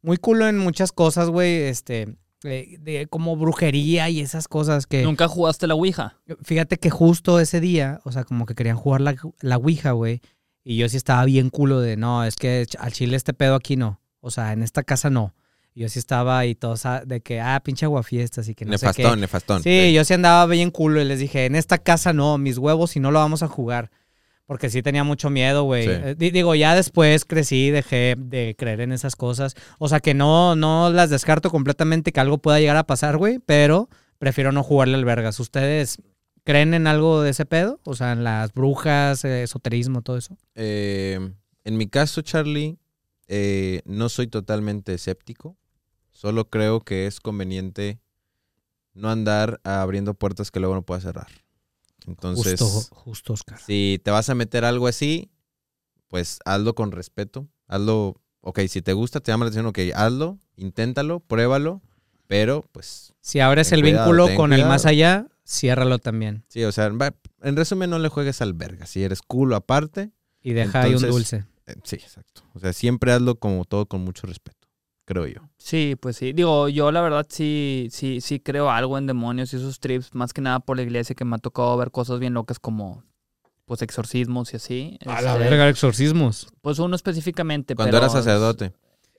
muy 0.02 0.18
culo 0.18 0.48
en 0.48 0.58
muchas 0.58 0.92
cosas, 0.92 1.30
güey, 1.30 1.64
este, 1.64 2.16
de, 2.42 2.78
de 2.80 3.08
como 3.08 3.36
brujería 3.36 4.10
y 4.10 4.22
esas 4.22 4.48
cosas 4.48 4.88
que... 4.88 5.04
¿Nunca 5.04 5.28
jugaste 5.28 5.68
la 5.68 5.76
Ouija? 5.76 6.18
Fíjate 6.44 6.78
que 6.78 6.90
justo 6.90 7.40
ese 7.40 7.60
día, 7.60 8.00
o 8.04 8.12
sea, 8.12 8.24
como 8.24 8.46
que 8.46 8.56
querían 8.56 8.78
jugar 8.78 9.02
la, 9.02 9.16
la 9.42 9.58
Ouija, 9.58 9.92
güey. 9.92 10.22
Y 10.64 10.78
yo 10.78 10.90
sí 10.90 10.98
estaba 10.98 11.26
bien 11.26 11.50
culo 11.50 11.82
de, 11.82 11.98
no, 11.98 12.24
es 12.24 12.36
que 12.36 12.66
al 12.80 12.92
chile 12.92 13.18
este 13.18 13.34
pedo 13.34 13.56
aquí 13.56 13.76
no. 13.76 14.00
O 14.22 14.32
sea, 14.32 14.54
en 14.54 14.62
esta 14.62 14.84
casa 14.84 15.10
no. 15.10 15.34
Y 15.74 15.82
yo 15.82 15.90
sí 15.90 16.00
estaba 16.00 16.38
ahí 16.40 16.56
todos 16.56 16.84
de 17.06 17.22
que, 17.22 17.40
ah, 17.40 17.60
pinche 17.64 17.86
aguafiestas 17.86 18.50
y 18.50 18.56
que 18.56 18.66
no 18.66 18.78
sé 18.78 18.88
nefastón, 18.88 19.20
nefastón. 19.20 19.64
Sí, 19.64 19.94
yo 19.94 20.04
sí 20.04 20.14
andaba 20.14 20.46
bien 20.48 20.72
culo 20.72 21.02
y 21.02 21.06
les 21.06 21.20
dije, 21.20 21.46
en 21.46 21.56
esta 21.56 21.78
casa 21.78 22.12
no, 22.12 22.38
mis 22.38 22.58
huevos 22.58 22.96
y 22.96 23.00
no 23.00 23.12
lo 23.12 23.20
vamos 23.20 23.44
a 23.44 23.48
jugar. 23.48 23.92
Porque 24.50 24.72
sí 24.72 24.82
tenía 24.82 25.04
mucho 25.04 25.30
miedo, 25.30 25.62
güey. 25.62 25.84
Sí. 25.84 25.92
Eh, 25.92 26.16
di- 26.18 26.32
digo, 26.32 26.56
ya 26.56 26.74
después 26.74 27.24
crecí, 27.24 27.70
dejé 27.70 28.16
de 28.18 28.56
creer 28.58 28.82
en 28.82 28.92
esas 28.92 29.16
cosas. 29.16 29.54
O 29.78 29.88
sea, 29.88 30.00
que 30.00 30.16
no, 30.16 30.56
no 30.56 30.90
las 30.90 31.12
descarto 31.12 31.52
completamente 31.52 32.12
que 32.12 32.20
algo 32.20 32.40
pueda 32.40 32.60
llegar 32.60 32.76
a 32.76 32.88
pasar, 32.88 33.18
güey, 33.18 33.38
pero 33.46 33.90
prefiero 34.18 34.52
no 34.52 34.64
jugarle 34.64 34.96
al 34.96 35.06
vergas. 35.06 35.40
¿Ustedes 35.40 36.00
creen 36.46 36.74
en 36.74 36.88
algo 36.88 37.22
de 37.22 37.30
ese 37.30 37.46
pedo? 37.46 37.80
O 37.84 37.94
sea, 37.94 38.12
en 38.12 38.24
las 38.24 38.52
brujas, 38.52 39.24
eh, 39.24 39.44
esoterismo, 39.44 40.02
todo 40.02 40.18
eso. 40.18 40.36
Eh, 40.56 41.20
en 41.64 41.78
mi 41.78 41.86
caso, 41.86 42.24
Charlie, 42.24 42.80
eh, 43.28 43.82
no 43.86 44.10
soy 44.10 44.26
totalmente 44.26 44.96
escéptico. 44.96 45.58
Solo 46.10 46.50
creo 46.50 46.80
que 46.80 47.06
es 47.06 47.20
conveniente 47.20 48.00
no 48.96 49.12
andar 49.12 49.62
abriendo 49.64 50.16
puertas 50.16 50.50
que 50.50 50.60
luego 50.60 50.74
no 50.74 50.82
puedas 50.82 51.04
cerrar. 51.04 51.28
Entonces, 52.08 52.60
justo, 52.60 52.96
justo, 52.96 53.34
Oscar. 53.34 53.60
si 53.60 54.00
te 54.04 54.12
vas 54.12 54.30
a 54.30 54.36
meter 54.36 54.66
algo 54.66 54.88
así, 54.88 55.32
pues 56.08 56.40
hazlo 56.46 56.74
con 56.76 56.92
respeto. 56.92 57.48
Hazlo, 57.68 58.22
ok, 58.42 58.62
si 58.68 58.82
te 58.82 58.94
gusta, 58.94 59.20
te 59.20 59.32
llama 59.32 59.46
la 59.46 59.50
atención, 59.50 59.68
ok, 59.68 59.80
hazlo, 59.96 60.40
inténtalo, 60.56 61.20
pruébalo, 61.20 61.82
pero 62.28 62.66
pues 62.72 63.14
Si 63.22 63.40
abres 63.40 63.72
el 63.72 63.82
cuidado, 63.82 64.12
vínculo 64.12 64.36
con 64.36 64.54
el 64.54 64.66
más 64.66 64.86
allá, 64.86 65.28
ciérralo 65.46 66.00
también. 66.00 66.46
sí, 66.48 66.64
o 66.64 66.72
sea, 66.72 66.92
en 67.42 67.56
resumen, 67.56 67.90
no 67.90 68.00
le 68.00 68.10
juegues 68.10 68.42
al 68.42 68.54
verga. 68.54 68.86
Si 68.86 69.04
eres 69.04 69.22
culo 69.22 69.56
aparte, 69.56 70.12
Y 70.42 70.54
deja 70.54 70.82
ahí 70.82 70.96
un 70.96 71.02
dulce. 71.02 71.46
eh, 71.68 71.76
sí, 71.84 71.96
exacto. 71.96 72.44
O 72.54 72.60
sea, 72.60 72.74
siempre 72.74 73.12
hazlo 73.12 73.36
como 73.40 73.66
todo 73.66 73.86
con 73.88 74.02
mucho 74.02 74.26
respeto, 74.28 74.68
creo 75.06 75.28
yo. 75.28 75.49
Sí, 75.60 75.96
pues 76.00 76.16
sí. 76.16 76.32
Digo, 76.34 76.70
yo 76.70 76.92
la 76.92 77.02
verdad 77.02 77.28
sí, 77.30 77.90
sí, 77.92 78.22
sí 78.22 78.40
creo 78.40 78.72
algo 78.72 78.98
en 78.98 79.06
demonios 79.08 79.54
y 79.54 79.58
esos 79.58 79.80
trips, 79.80 80.16
más 80.16 80.34
que 80.34 80.42
nada 80.42 80.60
por 80.62 80.78
la 80.78 80.84
iglesia 80.84 81.16
que 81.16 81.26
me 81.26 81.36
ha 81.36 81.40
tocado 81.40 81.76
ver 81.78 81.92
cosas 81.92 82.20
bien 82.20 82.34
locas 82.34 82.60
como 82.60 83.04
pues 83.66 83.82
exorcismos 83.84 84.54
y 84.54 84.56
así. 84.56 84.98
A 85.06 85.22
la 85.22 85.34
Este, 85.34 85.44
verga, 85.44 85.70
exorcismos. 85.70 86.48
Pues 86.62 86.80
uno 86.80 86.96
específicamente. 86.96 87.76
Cuando 87.76 87.92
pero- 87.92 87.98
eras 88.06 88.14
sacerdote. 88.14 88.74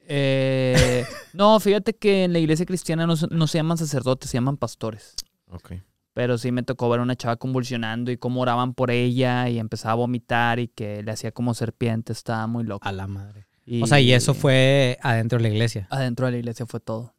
Eh, 0.08 1.04
no, 1.34 1.60
fíjate 1.60 1.94
que 1.94 2.24
en 2.24 2.32
la 2.32 2.38
iglesia 2.40 2.66
cristiana 2.66 3.06
no, 3.06 3.14
se- 3.16 3.28
no 3.30 3.46
se 3.46 3.58
llaman 3.58 3.78
sacerdotes, 3.78 4.30
se 4.30 4.38
llaman 4.38 4.56
pastores. 4.56 5.14
Ok. 5.48 5.74
Pero 6.14 6.36
sí 6.38 6.50
me 6.50 6.64
tocó 6.64 6.88
ver 6.88 6.98
a 6.98 7.02
una 7.04 7.14
chava 7.14 7.36
convulsionando 7.36 8.10
y 8.10 8.16
cómo 8.16 8.40
oraban 8.40 8.74
por 8.74 8.90
ella 8.90 9.48
y 9.48 9.58
empezaba 9.60 9.92
a 9.92 9.96
vomitar 9.96 10.58
y 10.58 10.66
que 10.68 11.02
le 11.04 11.12
hacía 11.12 11.30
como 11.30 11.54
serpiente, 11.54 12.12
estaba 12.12 12.46
muy 12.48 12.64
loco. 12.64 12.88
A 12.88 12.90
la 12.92 13.06
madre. 13.06 13.46
Y- 13.70 13.82
O 13.82 13.86
sea, 13.86 14.00
y 14.00 14.12
eso 14.12 14.34
fue 14.34 14.98
adentro 15.00 15.38
de 15.38 15.42
la 15.44 15.48
iglesia. 15.50 15.86
Adentro 15.90 16.26
de 16.26 16.32
la 16.32 16.38
iglesia 16.38 16.66
fue 16.66 16.80
todo. 16.80 17.14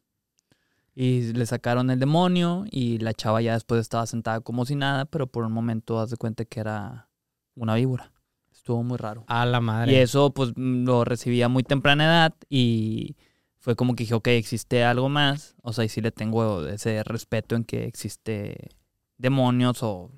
Y 0.94 1.32
le 1.32 1.46
sacaron 1.46 1.90
el 1.90 1.98
demonio 1.98 2.66
y 2.70 2.98
la 2.98 3.14
chava 3.14 3.40
ya 3.40 3.54
después 3.54 3.80
estaba 3.80 4.04
sentada 4.06 4.40
como 4.42 4.66
si 4.66 4.74
nada, 4.76 5.06
pero 5.06 5.26
por 5.26 5.44
un 5.44 5.52
momento 5.52 5.98
haz 5.98 6.10
de 6.10 6.18
cuenta 6.18 6.44
que 6.44 6.60
era 6.60 7.08
una 7.54 7.74
víbora. 7.76 8.12
Estuvo 8.52 8.82
muy 8.82 8.98
raro. 8.98 9.24
A 9.28 9.46
la 9.46 9.62
madre. 9.62 9.92
Y 9.92 9.96
eso 9.96 10.34
pues 10.34 10.52
lo 10.56 11.06
recibí 11.06 11.40
a 11.40 11.48
muy 11.48 11.62
temprana 11.62 12.04
edad 12.04 12.34
y 12.50 13.16
fue 13.58 13.74
como 13.74 13.94
que 13.94 14.04
dije, 14.04 14.12
ok, 14.12 14.28
existe 14.28 14.84
algo 14.84 15.08
más. 15.08 15.56
O 15.62 15.72
sea, 15.72 15.84
y 15.86 15.88
sí 15.88 16.02
le 16.02 16.10
tengo 16.12 16.66
ese 16.68 17.02
respeto 17.02 17.56
en 17.56 17.64
que 17.64 17.84
existe 17.86 18.68
demonios 19.16 19.82
o 19.82 20.10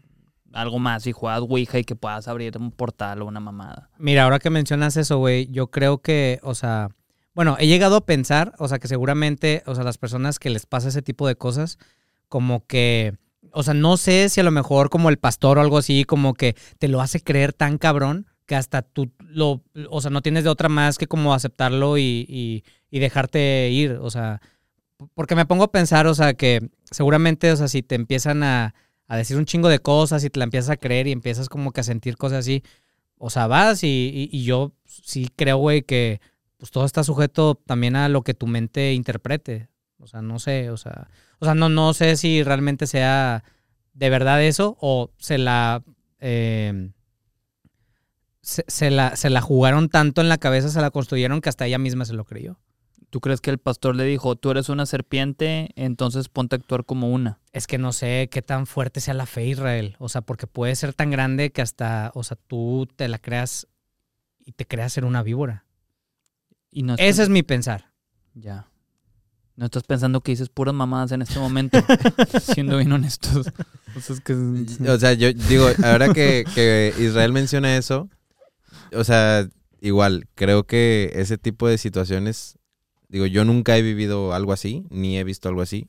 algo 0.54 0.78
más 0.78 1.06
y 1.06 1.12
juegas 1.12 1.40
Ouija 1.40 1.78
y 1.78 1.84
que 1.84 1.96
puedas 1.96 2.28
abrir 2.28 2.56
un 2.58 2.70
portal 2.70 3.22
o 3.22 3.26
una 3.26 3.40
mamada. 3.40 3.90
Mira, 3.98 4.24
ahora 4.24 4.38
que 4.38 4.50
mencionas 4.50 4.96
eso, 4.96 5.18
güey, 5.18 5.48
yo 5.50 5.68
creo 5.68 5.98
que, 5.98 6.40
o 6.42 6.54
sea, 6.54 6.88
bueno, 7.34 7.56
he 7.58 7.66
llegado 7.66 7.96
a 7.96 8.06
pensar, 8.06 8.54
o 8.58 8.68
sea, 8.68 8.78
que 8.78 8.88
seguramente, 8.88 9.62
o 9.66 9.74
sea, 9.74 9.84
las 9.84 9.98
personas 9.98 10.38
que 10.38 10.50
les 10.50 10.66
pasa 10.66 10.88
ese 10.88 11.02
tipo 11.02 11.26
de 11.26 11.36
cosas, 11.36 11.78
como 12.28 12.66
que, 12.66 13.14
o 13.50 13.62
sea, 13.62 13.74
no 13.74 13.96
sé 13.96 14.28
si 14.28 14.40
a 14.40 14.44
lo 14.44 14.50
mejor 14.50 14.88
como 14.88 15.08
el 15.08 15.18
pastor 15.18 15.58
o 15.58 15.60
algo 15.60 15.78
así, 15.78 16.04
como 16.04 16.34
que 16.34 16.56
te 16.78 16.88
lo 16.88 17.00
hace 17.00 17.20
creer 17.20 17.52
tan 17.52 17.78
cabrón 17.78 18.26
que 18.46 18.54
hasta 18.54 18.82
tú 18.82 19.10
lo, 19.18 19.62
o 19.90 20.00
sea, 20.00 20.10
no 20.10 20.22
tienes 20.22 20.44
de 20.44 20.50
otra 20.50 20.68
más 20.68 20.98
que 20.98 21.06
como 21.06 21.34
aceptarlo 21.34 21.98
y, 21.98 22.26
y, 22.28 22.64
y 22.90 22.98
dejarte 23.00 23.70
ir, 23.70 23.98
o 24.00 24.10
sea, 24.10 24.40
porque 25.14 25.34
me 25.34 25.46
pongo 25.46 25.64
a 25.64 25.72
pensar, 25.72 26.06
o 26.06 26.14
sea, 26.14 26.34
que 26.34 26.70
seguramente, 26.90 27.50
o 27.50 27.56
sea, 27.56 27.68
si 27.68 27.82
te 27.82 27.94
empiezan 27.94 28.42
a, 28.42 28.74
a 29.06 29.16
decir 29.16 29.36
un 29.36 29.44
chingo 29.46 29.68
de 29.68 29.78
cosas 29.80 30.24
y 30.24 30.30
te 30.30 30.38
la 30.38 30.44
empiezas 30.44 30.70
a 30.70 30.76
creer 30.76 31.06
y 31.06 31.12
empiezas 31.12 31.48
como 31.48 31.72
que 31.72 31.80
a 31.80 31.84
sentir 31.84 32.16
cosas 32.16 32.40
así, 32.40 32.62
o 33.18 33.30
sea, 33.30 33.46
vas 33.46 33.82
y, 33.84 33.88
y- 33.88 34.28
y 34.36 34.44
yo 34.44 34.72
sí 34.86 35.28
creo, 35.36 35.58
güey, 35.58 35.82
que 35.82 36.20
pues 36.58 36.70
todo 36.70 36.84
está 36.86 37.04
sujeto 37.04 37.54
también 37.66 37.96
a 37.96 38.08
lo 38.08 38.22
que 38.22 38.34
tu 38.34 38.46
mente 38.46 38.92
interprete. 38.94 39.68
O 39.98 40.06
sea, 40.06 40.22
no 40.22 40.38
sé, 40.38 40.70
o 40.70 40.76
sea, 40.76 41.08
o 41.38 41.44
sea, 41.44 41.54
no, 41.54 41.68
no 41.68 41.94
sé 41.94 42.16
si 42.16 42.42
realmente 42.42 42.86
sea 42.86 43.44
de 43.94 44.10
verdad 44.10 44.42
eso 44.42 44.76
o 44.80 45.10
se 45.18 45.38
la, 45.38 45.82
se, 48.42 48.64
se 48.68 48.90
la, 48.90 49.16
se 49.16 49.30
la 49.30 49.40
jugaron 49.40 49.88
tanto 49.88 50.20
en 50.20 50.28
la 50.28 50.38
cabeza, 50.38 50.68
se 50.68 50.80
la 50.80 50.90
construyeron 50.90 51.40
que 51.40 51.48
hasta 51.48 51.66
ella 51.66 51.78
misma 51.78 52.04
se 52.04 52.14
lo 52.14 52.24
creyó. 52.24 52.58
¿Tú 53.14 53.20
crees 53.20 53.40
que 53.40 53.50
el 53.50 53.58
pastor 53.58 53.94
le 53.94 54.02
dijo, 54.02 54.34
tú 54.34 54.50
eres 54.50 54.68
una 54.68 54.86
serpiente, 54.86 55.70
entonces 55.76 56.28
ponte 56.28 56.56
a 56.56 56.58
actuar 56.58 56.84
como 56.84 57.12
una? 57.12 57.38
Es 57.52 57.68
que 57.68 57.78
no 57.78 57.92
sé 57.92 58.28
qué 58.28 58.42
tan 58.42 58.66
fuerte 58.66 59.00
sea 59.00 59.14
la 59.14 59.24
fe, 59.24 59.46
Israel. 59.46 59.94
O 60.00 60.08
sea, 60.08 60.22
porque 60.22 60.48
puede 60.48 60.74
ser 60.74 60.94
tan 60.94 61.12
grande 61.12 61.52
que 61.52 61.62
hasta, 61.62 62.10
o 62.16 62.24
sea, 62.24 62.36
tú 62.48 62.88
te 62.96 63.06
la 63.06 63.20
creas 63.20 63.68
y 64.44 64.50
te 64.50 64.66
creas 64.66 64.94
ser 64.94 65.04
una 65.04 65.22
víbora. 65.22 65.64
Y 66.72 66.82
no 66.82 66.96
Ese 66.98 67.22
es 67.22 67.28
mi 67.28 67.44
pensar. 67.44 67.92
Ya. 68.34 68.66
No 69.54 69.66
estás 69.66 69.84
pensando 69.84 70.20
que 70.20 70.32
dices 70.32 70.48
puras 70.48 70.74
mamadas 70.74 71.12
en 71.12 71.22
este 71.22 71.38
momento, 71.38 71.78
siendo 72.52 72.78
bien 72.78 72.90
honestos. 72.90 73.46
O 73.96 74.00
sea, 74.00 74.16
es 74.16 74.22
que... 74.22 74.34
O 74.88 74.98
sea, 74.98 75.12
yo 75.12 75.32
digo, 75.32 75.68
ahora 75.84 76.12
que, 76.12 76.44
que 76.52 76.92
Israel 76.98 77.32
menciona 77.32 77.76
eso, 77.76 78.10
o 78.92 79.04
sea, 79.04 79.48
igual, 79.80 80.26
creo 80.34 80.64
que 80.64 81.12
ese 81.14 81.38
tipo 81.38 81.68
de 81.68 81.78
situaciones, 81.78 82.58
digo, 83.08 83.26
yo 83.26 83.44
nunca 83.44 83.76
he 83.76 83.82
vivido 83.82 84.32
algo 84.34 84.52
así, 84.52 84.86
ni 84.90 85.18
he 85.18 85.24
visto 85.24 85.48
algo 85.48 85.62
así, 85.62 85.88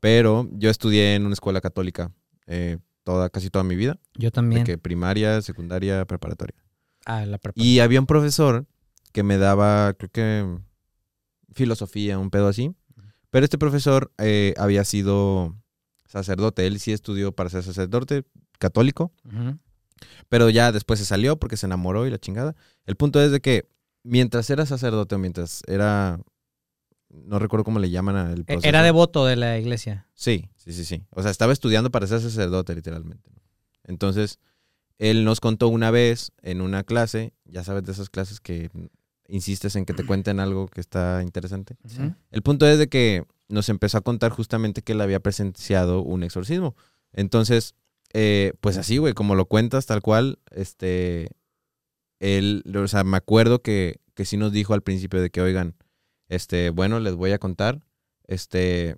pero 0.00 0.48
yo 0.52 0.70
estudié 0.70 1.14
en 1.14 1.24
una 1.24 1.34
escuela 1.34 1.60
católica 1.60 2.12
eh, 2.46 2.78
toda, 3.04 3.30
casi 3.30 3.50
toda 3.50 3.64
mi 3.64 3.76
vida, 3.76 3.98
Yo 4.14 4.30
también. 4.30 4.64
que 4.64 4.78
primaria, 4.78 5.40
secundaria, 5.42 6.04
preparatoria. 6.04 6.56
Ah, 7.04 7.24
la 7.26 7.38
prepa. 7.38 7.60
Y 7.60 7.80
había 7.80 8.00
un 8.00 8.06
profesor 8.06 8.66
que 9.12 9.22
me 9.22 9.38
daba, 9.38 9.94
creo 9.94 10.10
que, 10.10 10.58
filosofía, 11.54 12.18
un 12.18 12.30
pedo 12.30 12.48
así. 12.48 12.74
Pero 13.30 13.44
este 13.44 13.58
profesor 13.58 14.12
eh, 14.18 14.54
había 14.58 14.84
sido 14.84 15.56
sacerdote. 16.06 16.66
Él 16.66 16.78
sí 16.80 16.92
estudió 16.92 17.32
para 17.32 17.50
ser 17.50 17.62
sacerdote 17.62 18.24
católico. 18.58 19.12
Ujú. 19.24 19.58
Pero 20.28 20.50
ya 20.50 20.70
después 20.72 20.98
se 21.00 21.06
salió 21.06 21.38
porque 21.38 21.56
se 21.56 21.66
enamoró 21.66 22.06
y 22.06 22.10
la 22.10 22.18
chingada. 22.18 22.54
El 22.86 22.96
punto 22.96 23.22
es 23.22 23.30
de 23.30 23.40
que 23.40 23.68
mientras 24.02 24.50
era 24.50 24.66
sacerdote 24.66 25.14
o 25.14 25.18
mientras 25.18 25.62
era... 25.66 26.20
No 27.32 27.38
recuerdo 27.38 27.64
cómo 27.64 27.78
le 27.78 27.88
llaman 27.88 28.14
al 28.16 28.40
E- 28.40 28.44
proceso. 28.44 28.68
Era 28.68 28.82
devoto 28.82 29.24
de 29.24 29.36
la 29.36 29.58
iglesia. 29.58 30.06
Sí, 30.12 30.50
sí, 30.58 30.70
sí, 30.74 30.84
sí. 30.84 31.02
O 31.08 31.22
sea, 31.22 31.30
estaba 31.30 31.54
estudiando 31.54 31.90
para 31.90 32.06
ser 32.06 32.20
sacerdote, 32.20 32.74
literalmente. 32.74 33.30
Entonces, 33.84 34.38
él 34.98 35.24
nos 35.24 35.40
contó 35.40 35.68
una 35.68 35.90
vez 35.90 36.32
en 36.42 36.60
una 36.60 36.84
clase, 36.84 37.32
ya 37.46 37.64
sabes 37.64 37.84
de 37.84 37.92
esas 37.92 38.10
clases 38.10 38.38
que 38.38 38.70
insistes 39.28 39.76
en 39.76 39.86
que 39.86 39.94
te 39.94 40.04
cuenten 40.04 40.40
algo 40.40 40.68
que 40.68 40.82
está 40.82 41.22
interesante. 41.22 41.76
El 42.30 42.42
punto 42.42 42.66
es 42.66 42.78
de 42.78 42.88
que 42.90 43.24
nos 43.48 43.70
empezó 43.70 43.96
a 43.96 44.02
contar 44.02 44.30
justamente 44.30 44.82
que 44.82 44.92
él 44.92 45.00
había 45.00 45.20
presenciado 45.20 46.02
un 46.02 46.24
exorcismo. 46.24 46.76
Entonces, 47.14 47.74
eh, 48.12 48.52
pues 48.60 48.76
así, 48.76 48.98
güey, 48.98 49.14
como 49.14 49.36
lo 49.36 49.46
cuentas 49.46 49.86
tal 49.86 50.02
cual, 50.02 50.38
este, 50.50 51.30
él, 52.20 52.62
o 52.76 52.88
sea, 52.88 53.04
me 53.04 53.16
acuerdo 53.16 53.62
que, 53.62 54.00
que 54.12 54.26
sí 54.26 54.36
nos 54.36 54.52
dijo 54.52 54.74
al 54.74 54.82
principio 54.82 55.22
de 55.22 55.30
que, 55.30 55.40
oigan, 55.40 55.76
este, 56.32 56.70
bueno, 56.70 56.98
les 56.98 57.14
voy 57.14 57.32
a 57.32 57.38
contar, 57.38 57.82
este, 58.26 58.96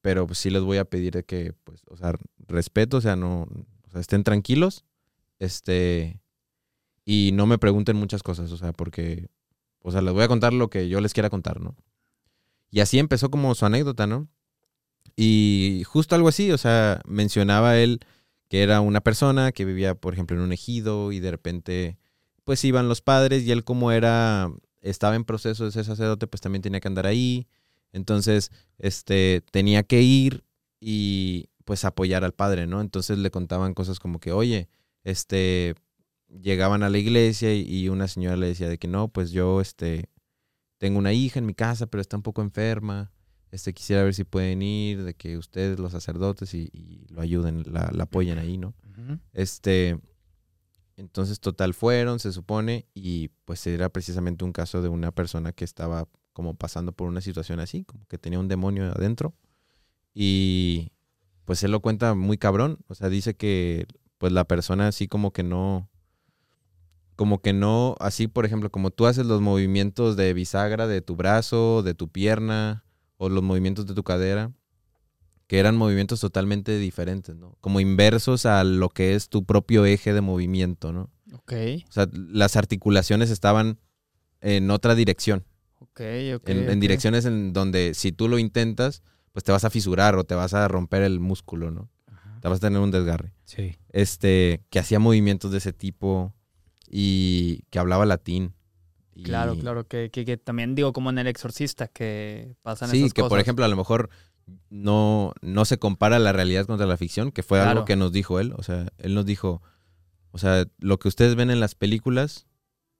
pero 0.00 0.28
pues 0.28 0.38
sí 0.38 0.48
les 0.48 0.62
voy 0.62 0.78
a 0.78 0.84
pedir 0.84 1.12
de 1.12 1.24
que, 1.24 1.54
pues, 1.64 1.82
o 1.88 1.96
sea, 1.96 2.14
respeto, 2.46 2.98
o 2.98 3.00
sea, 3.00 3.16
no, 3.16 3.48
o 3.84 3.90
sea, 3.90 4.00
estén 4.00 4.22
tranquilos, 4.22 4.84
este, 5.40 6.20
y 7.04 7.30
no 7.34 7.46
me 7.46 7.58
pregunten 7.58 7.96
muchas 7.96 8.22
cosas, 8.22 8.52
o 8.52 8.56
sea, 8.56 8.72
porque, 8.72 9.28
o 9.80 9.90
sea, 9.90 10.02
les 10.02 10.12
voy 10.12 10.22
a 10.22 10.28
contar 10.28 10.52
lo 10.52 10.70
que 10.70 10.88
yo 10.88 11.00
les 11.00 11.14
quiera 11.14 11.30
contar, 11.30 11.60
¿no? 11.60 11.74
Y 12.70 12.78
así 12.78 13.00
empezó 13.00 13.28
como 13.28 13.56
su 13.56 13.66
anécdota, 13.66 14.06
¿no? 14.06 14.28
Y 15.16 15.82
justo 15.84 16.14
algo 16.14 16.28
así, 16.28 16.52
o 16.52 16.58
sea, 16.58 17.00
mencionaba 17.06 17.76
él 17.76 18.00
que 18.48 18.62
era 18.62 18.80
una 18.80 19.00
persona 19.00 19.50
que 19.50 19.64
vivía, 19.64 19.96
por 19.96 20.12
ejemplo, 20.12 20.36
en 20.36 20.44
un 20.44 20.52
ejido 20.52 21.10
y 21.10 21.18
de 21.18 21.32
repente, 21.32 21.98
pues 22.44 22.64
iban 22.64 22.88
los 22.88 23.00
padres 23.00 23.42
y 23.42 23.50
él 23.50 23.64
como 23.64 23.90
era, 23.90 24.52
estaba 24.82 25.16
en 25.16 25.24
proceso 25.24 25.64
de 25.64 25.72
ser 25.72 25.84
sacerdote, 25.84 26.26
pues 26.26 26.40
también 26.40 26.62
tenía 26.62 26.80
que 26.80 26.88
andar 26.88 27.06
ahí. 27.06 27.48
Entonces, 27.92 28.50
este, 28.78 29.42
tenía 29.50 29.82
que 29.82 30.02
ir 30.02 30.44
y 30.80 31.48
pues 31.64 31.84
apoyar 31.84 32.24
al 32.24 32.32
padre, 32.32 32.66
¿no? 32.66 32.80
Entonces 32.80 33.18
le 33.18 33.30
contaban 33.30 33.74
cosas 33.74 33.98
como 33.98 34.18
que, 34.18 34.32
oye, 34.32 34.68
este, 35.04 35.74
llegaban 36.28 36.82
a 36.82 36.90
la 36.90 36.98
iglesia 36.98 37.54
y, 37.54 37.62
y 37.62 37.88
una 37.88 38.08
señora 38.08 38.36
le 38.36 38.48
decía 38.48 38.68
de 38.68 38.78
que 38.78 38.88
no, 38.88 39.08
pues 39.08 39.30
yo, 39.30 39.60
este, 39.60 40.08
tengo 40.78 40.98
una 40.98 41.12
hija 41.12 41.38
en 41.38 41.46
mi 41.46 41.54
casa, 41.54 41.86
pero 41.86 42.00
está 42.00 42.16
un 42.16 42.22
poco 42.22 42.42
enferma. 42.42 43.12
Este, 43.52 43.74
quisiera 43.74 44.02
ver 44.02 44.14
si 44.14 44.24
pueden 44.24 44.62
ir, 44.62 45.04
de 45.04 45.14
que 45.14 45.36
ustedes, 45.36 45.78
los 45.78 45.92
sacerdotes, 45.92 46.54
y, 46.54 46.70
y 46.72 47.06
lo 47.10 47.20
ayuden, 47.20 47.62
la, 47.70 47.90
la 47.92 48.04
apoyen 48.04 48.38
ahí, 48.38 48.58
¿no? 48.58 48.74
Este, 49.32 50.00
entonces, 51.02 51.40
total, 51.40 51.74
fueron, 51.74 52.20
se 52.20 52.32
supone, 52.32 52.86
y 52.94 53.28
pues 53.44 53.66
era 53.66 53.88
precisamente 53.88 54.44
un 54.44 54.52
caso 54.52 54.82
de 54.82 54.88
una 54.88 55.10
persona 55.12 55.52
que 55.52 55.64
estaba 55.64 56.08
como 56.32 56.54
pasando 56.54 56.92
por 56.92 57.08
una 57.08 57.20
situación 57.20 57.60
así, 57.60 57.84
como 57.84 58.06
que 58.06 58.18
tenía 58.18 58.38
un 58.38 58.48
demonio 58.48 58.84
adentro. 58.84 59.34
Y 60.14 60.92
pues 61.44 61.62
él 61.64 61.72
lo 61.72 61.80
cuenta 61.80 62.14
muy 62.14 62.38
cabrón, 62.38 62.78
o 62.88 62.94
sea, 62.94 63.08
dice 63.08 63.34
que 63.34 63.86
pues 64.18 64.32
la 64.32 64.44
persona 64.44 64.88
así 64.88 65.08
como 65.08 65.32
que 65.32 65.42
no, 65.42 65.90
como 67.16 67.42
que 67.42 67.52
no, 67.52 67.96
así 67.98 68.28
por 68.28 68.46
ejemplo, 68.46 68.70
como 68.70 68.90
tú 68.90 69.06
haces 69.06 69.26
los 69.26 69.40
movimientos 69.40 70.16
de 70.16 70.32
bisagra 70.34 70.86
de 70.86 71.02
tu 71.02 71.16
brazo, 71.16 71.82
de 71.82 71.94
tu 71.94 72.08
pierna, 72.08 72.84
o 73.16 73.28
los 73.28 73.42
movimientos 73.42 73.86
de 73.86 73.94
tu 73.94 74.04
cadera, 74.04 74.52
que 75.52 75.58
eran 75.58 75.76
movimientos 75.76 76.18
totalmente 76.18 76.78
diferentes, 76.78 77.36
¿no? 77.36 77.58
Como 77.60 77.78
inversos 77.78 78.46
a 78.46 78.64
lo 78.64 78.88
que 78.88 79.14
es 79.14 79.28
tu 79.28 79.44
propio 79.44 79.84
eje 79.84 80.14
de 80.14 80.22
movimiento, 80.22 80.94
¿no? 80.94 81.10
Ok, 81.34 81.52
O 81.86 81.92
sea, 81.92 82.08
las 82.14 82.56
articulaciones 82.56 83.28
estaban 83.28 83.78
en 84.40 84.70
otra 84.70 84.94
dirección, 84.94 85.44
ok, 85.78 86.00
ok. 86.36 86.48
en, 86.48 86.58
en 86.58 86.68
ok. 86.70 86.80
direcciones 86.80 87.26
en 87.26 87.52
donde 87.52 87.92
si 87.92 88.12
tú 88.12 88.28
lo 88.30 88.38
intentas, 88.38 89.02
pues 89.32 89.44
te 89.44 89.52
vas 89.52 89.64
a 89.64 89.68
fisurar 89.68 90.16
o 90.16 90.24
te 90.24 90.34
vas 90.34 90.54
a 90.54 90.66
romper 90.68 91.02
el 91.02 91.20
músculo, 91.20 91.70
¿no? 91.70 91.90
Ajá. 92.06 92.38
Te 92.40 92.48
vas 92.48 92.56
a 92.56 92.60
tener 92.68 92.80
un 92.80 92.90
desgarre. 92.90 93.34
Sí. 93.44 93.76
Este, 93.90 94.62
que 94.70 94.78
hacía 94.78 95.00
movimientos 95.00 95.50
de 95.52 95.58
ese 95.58 95.74
tipo 95.74 96.32
y 96.88 97.64
que 97.68 97.78
hablaba 97.78 98.06
latín. 98.06 98.54
Y- 99.14 99.24
Claro, 99.24 99.54
claro, 99.58 99.86
que, 99.86 100.08
que, 100.10 100.24
que 100.24 100.38
también 100.38 100.74
digo 100.74 100.94
como 100.94 101.10
en 101.10 101.18
El 101.18 101.26
Exorcista, 101.26 101.88
que 101.88 102.54
pasan 102.62 102.88
Sí, 102.88 103.00
esas 103.00 103.12
que 103.12 103.20
cosas. 103.20 103.28
por 103.28 103.40
ejemplo 103.40 103.66
a 103.66 103.68
lo 103.68 103.76
mejor 103.76 104.08
no, 104.70 105.32
no 105.42 105.64
se 105.64 105.78
compara 105.78 106.18
la 106.18 106.32
realidad 106.32 106.66
contra 106.66 106.86
la 106.86 106.96
ficción, 106.96 107.30
que 107.32 107.42
fue 107.42 107.58
Claro. 107.58 107.70
algo 107.70 107.84
que 107.84 107.96
nos 107.96 108.12
dijo 108.12 108.40
él. 108.40 108.52
O 108.56 108.62
sea, 108.62 108.88
él 108.98 109.14
nos 109.14 109.26
dijo, 109.26 109.62
o 110.30 110.38
sea, 110.38 110.64
lo 110.78 110.98
que 110.98 111.08
ustedes 111.08 111.34
ven 111.34 111.50
en 111.50 111.60
las 111.60 111.74
películas, 111.74 112.46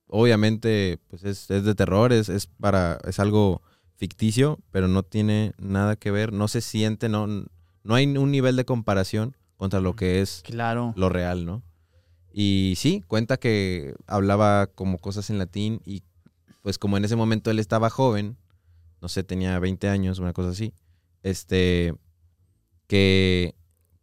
obviamente, 0.06 0.98
pues 1.08 1.24
es, 1.24 1.50
es 1.50 1.64
de 1.64 1.74
terror, 1.74 2.12
es, 2.12 2.28
es 2.28 2.46
para, 2.46 2.98
es 3.04 3.18
algo 3.18 3.62
ficticio, 3.96 4.58
pero 4.70 4.88
no 4.88 5.02
tiene 5.02 5.52
nada 5.58 5.96
que 5.96 6.10
ver, 6.10 6.32
no 6.32 6.48
se 6.48 6.60
siente, 6.60 7.08
no, 7.08 7.26
no 7.26 7.94
hay 7.94 8.06
un 8.16 8.30
nivel 8.30 8.56
de 8.56 8.64
comparación 8.64 9.36
contra 9.56 9.80
lo 9.80 9.94
que 9.94 10.20
es 10.20 10.42
Claro. 10.44 10.92
lo 10.96 11.08
real, 11.08 11.46
¿no? 11.46 11.62
Y 12.32 12.74
sí, 12.76 13.02
cuenta 13.06 13.36
que 13.36 13.94
hablaba 14.06 14.66
como 14.66 14.98
cosas 14.98 15.30
en 15.30 15.38
latín 15.38 15.80
y 15.84 16.02
pues 16.62 16.78
como 16.78 16.96
en 16.96 17.04
ese 17.04 17.16
momento 17.16 17.50
él 17.50 17.58
estaba 17.58 17.90
joven, 17.90 18.36
no 19.00 19.08
sé, 19.08 19.22
tenía 19.24 19.58
20 19.58 19.88
años, 19.88 20.18
una 20.18 20.32
cosa 20.32 20.50
así, 20.50 20.72
este, 21.22 21.94
que 22.86 23.54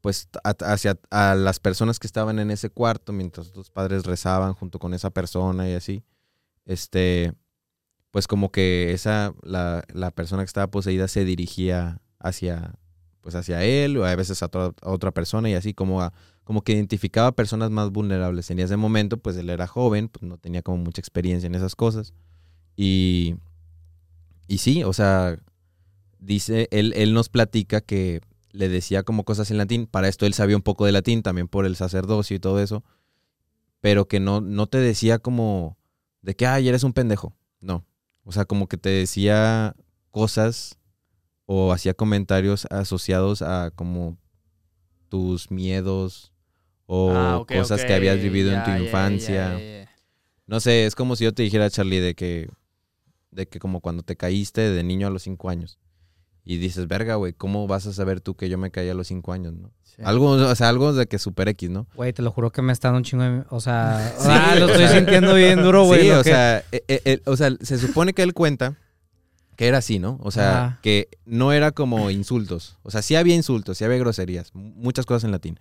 pues 0.01 0.29
hacia 0.43 0.97
a 1.11 1.35
las 1.35 1.59
personas 1.59 1.99
que 1.99 2.07
estaban 2.07 2.39
en 2.39 2.51
ese 2.51 2.69
cuarto 2.69 3.11
mientras 3.11 3.53
los 3.55 3.69
padres 3.69 4.05
rezaban 4.05 4.53
junto 4.53 4.79
con 4.79 4.93
esa 4.93 5.09
persona 5.09 5.69
y 5.69 5.73
así, 5.73 6.03
este, 6.65 7.33
pues 8.11 8.27
como 8.27 8.51
que 8.51 8.93
esa, 8.93 9.33
la, 9.43 9.83
la 9.93 10.11
persona 10.11 10.43
que 10.43 10.47
estaba 10.47 10.71
poseída 10.71 11.07
se 11.07 11.25
dirigía 11.25 12.01
hacia, 12.19 12.75
pues 13.21 13.35
hacia 13.35 13.63
él 13.63 13.97
o 13.97 14.05
a 14.05 14.15
veces 14.15 14.41
a, 14.41 14.49
a 14.53 14.89
otra 14.89 15.11
persona 15.11 15.49
y 15.49 15.55
así 15.55 15.73
como 15.73 16.01
como 16.49 16.63
que 16.63 16.71
identificaba 16.71 17.31
personas 17.31 17.69
más 17.69 17.91
vulnerables. 17.91 18.49
En 18.49 18.57
ese 18.57 18.75
momento, 18.75 19.17
pues 19.17 19.37
él 19.37 19.51
era 19.51 19.67
joven, 19.67 20.09
pues 20.09 20.23
no 20.23 20.39
tenía 20.39 20.63
como 20.63 20.77
mucha 20.77 20.99
experiencia 20.99 21.45
en 21.45 21.53
esas 21.53 21.75
cosas. 21.75 22.11
Y, 22.75 23.35
y 24.47 24.57
sí, 24.57 24.83
o 24.83 24.91
sea, 24.91 25.37
dice, 26.19 26.67
él, 26.71 26.93
él 26.95 27.13
nos 27.13 27.29
platica 27.29 27.81
que 27.81 28.21
le 28.51 28.69
decía 28.69 29.03
como 29.03 29.23
cosas 29.23 29.51
en 29.51 29.57
latín. 29.57 29.87
Para 29.87 30.07
esto 30.07 30.25
él 30.25 30.33
sabía 30.33 30.55
un 30.55 30.61
poco 30.61 30.85
de 30.85 30.91
latín, 30.91 31.23
también 31.23 31.47
por 31.47 31.65
el 31.65 31.75
sacerdocio 31.75 32.35
y 32.35 32.39
todo 32.39 32.59
eso. 32.59 32.83
Pero 33.81 34.07
que 34.07 34.19
no, 34.19 34.41
no 34.41 34.67
te 34.67 34.79
decía 34.79 35.19
como 35.19 35.77
de 36.21 36.35
que, 36.35 36.45
ay, 36.45 36.67
eres 36.67 36.83
un 36.83 36.93
pendejo. 36.93 37.33
No. 37.61 37.85
O 38.23 38.31
sea, 38.31 38.45
como 38.45 38.67
que 38.67 38.77
te 38.77 38.89
decía 38.89 39.75
cosas 40.11 40.77
o 41.45 41.71
hacía 41.71 41.93
comentarios 41.93 42.67
asociados 42.69 43.41
a 43.41 43.71
como 43.71 44.17
tus 45.07 45.49
miedos 45.49 46.31
o 46.85 47.11
Ah, 47.11 47.43
cosas 47.47 47.85
que 47.85 47.93
habías 47.93 48.21
vivido 48.21 48.51
en 48.51 48.63
tu 48.63 48.71
infancia. 48.71 49.87
No 50.47 50.59
sé, 50.59 50.85
es 50.85 50.95
como 50.95 51.15
si 51.15 51.23
yo 51.23 51.33
te 51.33 51.43
dijera, 51.43 51.69
Charlie, 51.69 51.99
de 51.99 52.15
que, 52.15 52.49
de 53.31 53.47
que 53.47 53.59
como 53.59 53.81
cuando 53.81 54.01
te 54.01 54.15
caíste 54.15 54.61
de 54.61 54.83
niño 54.83 55.07
a 55.07 55.11
los 55.11 55.23
cinco 55.23 55.49
años. 55.49 55.79
Y 56.51 56.57
dices, 56.57 56.87
verga, 56.87 57.13
güey, 57.13 57.33
¿cómo 57.33 57.67
vas 57.67 57.85
a 57.85 57.93
saber 57.93 58.21
tú 58.21 58.33
que 58.35 58.49
yo 58.49 58.57
me 58.57 58.71
caí 58.71 58.89
a 58.89 58.95
los 58.95 59.05
cinco 59.05 59.33
años, 59.33 59.53
no? 59.53 59.69
Sí. 59.83 60.01
Algo, 60.03 60.31
o 60.31 60.55
sea, 60.55 60.69
algo 60.69 60.93
de 60.93 61.05
que 61.05 61.19
super 61.19 61.47
X, 61.49 61.69
¿no? 61.69 61.85
Güey, 61.93 62.11
te 62.11 62.23
lo 62.23 62.31
juro 62.31 62.49
que 62.51 62.63
me 62.63 62.73
está 62.73 62.87
dando 62.87 62.97
un 62.97 63.03
chingo 63.03 63.23
de... 63.23 63.43
O 63.51 63.59
sea, 63.59 64.15
Sí, 64.17 64.27
ah, 64.31 64.55
lo 64.57 64.65
estoy 64.65 64.87
sea, 64.87 64.95
sintiendo 64.95 65.35
bien 65.35 65.61
duro, 65.63 65.83
güey. 65.83 66.01
sí, 66.05 66.09
o 66.09 66.23
que- 66.23 66.29
sea, 66.31 66.57
eh, 66.71 66.83
eh, 66.87 67.01
eh, 67.05 67.21
o 67.25 67.37
sea, 67.37 67.51
se 67.61 67.77
supone 67.77 68.13
que 68.13 68.23
él 68.23 68.33
cuenta 68.33 68.75
que 69.57 69.67
era 69.67 69.77
así, 69.77 69.99
¿no? 69.99 70.17
O 70.23 70.31
sea, 70.31 70.79
que 70.81 71.09
no 71.25 71.51
era 71.51 71.71
como 71.71 72.09
insultos. 72.09 72.77
O 72.81 72.89
sea, 72.89 73.03
sí 73.03 73.15
había 73.15 73.35
insultos, 73.35 73.77
sí 73.77 73.83
había 73.83 73.97
groserías, 73.99 74.55
mu- 74.55 74.71
muchas 74.75 75.05
cosas 75.05 75.25
en 75.25 75.31
latín 75.31 75.59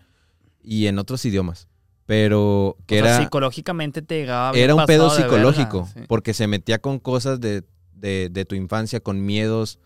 y 0.62 0.86
en 0.86 0.98
otros 0.98 1.22
idiomas. 1.26 1.68
Pero 2.06 2.76
que 2.86 3.00
O 3.02 3.04
sea, 3.04 3.16
era, 3.16 3.22
psicológicamente 3.24 4.00
te 4.00 4.20
llegaba 4.20 4.56
era 4.56 4.74
un 4.74 4.86
pedo 4.86 5.10
verga, 5.10 5.22
psicológico, 5.24 5.86
sí. 5.92 6.00
porque 6.08 6.32
se 6.32 6.46
metía 6.46 6.78
con 6.78 6.98
cosas 6.98 7.40
de, 7.40 7.64
de, 7.92 8.30
de 8.32 8.44
tu 8.46 8.54
infancia, 8.54 9.00
con 9.00 9.26
miedos, 9.26 9.78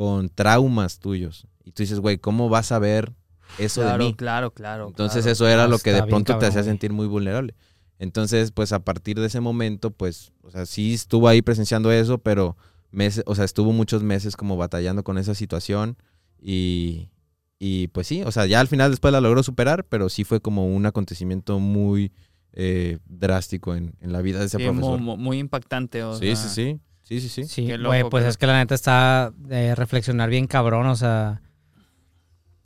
con 0.00 0.30
traumas 0.30 0.98
tuyos. 0.98 1.46
Y 1.62 1.72
tú 1.72 1.82
dices, 1.82 2.00
güey, 2.00 2.16
¿cómo 2.16 2.48
vas 2.48 2.72
a 2.72 2.78
ver 2.78 3.12
eso 3.58 3.82
Claro, 3.82 4.02
de 4.04 4.10
mí? 4.10 4.16
claro, 4.16 4.50
claro. 4.50 4.88
Entonces 4.88 5.24
claro. 5.24 5.32
eso 5.32 5.46
era 5.46 5.64
Ah, 5.64 5.68
lo 5.68 5.78
que 5.78 5.90
está 5.90 5.92
de 5.92 6.06
bien 6.06 6.08
pronto 6.08 6.38
te 6.38 6.46
hacía 6.46 6.62
sentir 6.62 6.90
muy 6.90 7.06
vulnerable. 7.06 7.54
Entonces, 7.98 8.50
pues 8.50 8.72
a 8.72 8.78
partir 8.82 9.20
de 9.20 9.26
ese 9.26 9.40
momento, 9.40 9.90
pues, 9.90 10.32
o 10.42 10.50
sea, 10.50 10.64
sí 10.64 10.94
estuvo 10.94 11.28
ahí 11.28 11.42
presenciando 11.42 11.92
eso, 11.92 12.16
pero 12.16 12.56
meses, 12.90 13.24
o 13.26 13.34
sea, 13.34 13.44
estuvo 13.44 13.72
muchos 13.72 14.02
meses 14.02 14.36
como 14.38 14.56
batallando 14.56 15.04
con 15.04 15.18
esa 15.18 15.34
situación 15.34 15.98
y, 16.40 17.10
y 17.58 17.88
pues 17.88 18.06
sí, 18.06 18.22
o 18.22 18.32
sea, 18.32 18.46
ya 18.46 18.58
al 18.60 18.68
final 18.68 18.90
después 18.90 19.12
la 19.12 19.20
logró 19.20 19.42
superar, 19.42 19.84
pero 19.86 20.08
sí 20.08 20.24
fue 20.24 20.40
como 20.40 20.66
un 20.66 20.86
acontecimiento 20.86 21.58
muy 21.58 22.10
eh, 22.54 23.00
drástico 23.04 23.74
en, 23.74 23.94
en 24.00 24.12
la 24.14 24.22
vida 24.22 24.38
de 24.38 24.46
ese 24.46 24.56
Sí, 24.56 24.64
profesor. 24.64 24.98
muy, 24.98 25.38
impactante. 25.38 26.02
O 26.02 26.14
sí, 26.16 26.24
sea, 26.34 26.36
sí, 26.36 26.48
sí, 26.48 26.80
sí, 27.10 27.20
sí, 27.20 27.28
sí. 27.28 27.44
Sí, 27.44 27.66
Qué 27.66 27.76
güey, 27.76 28.00
loco, 28.00 28.10
pues 28.10 28.24
es 28.24 28.38
que 28.38 28.46
la 28.46 28.56
neta 28.56 28.74
está 28.74 29.32
de 29.36 29.74
reflexionar 29.74 30.30
bien 30.30 30.46
cabrón, 30.46 30.86
o 30.86 30.96
sea... 30.96 31.42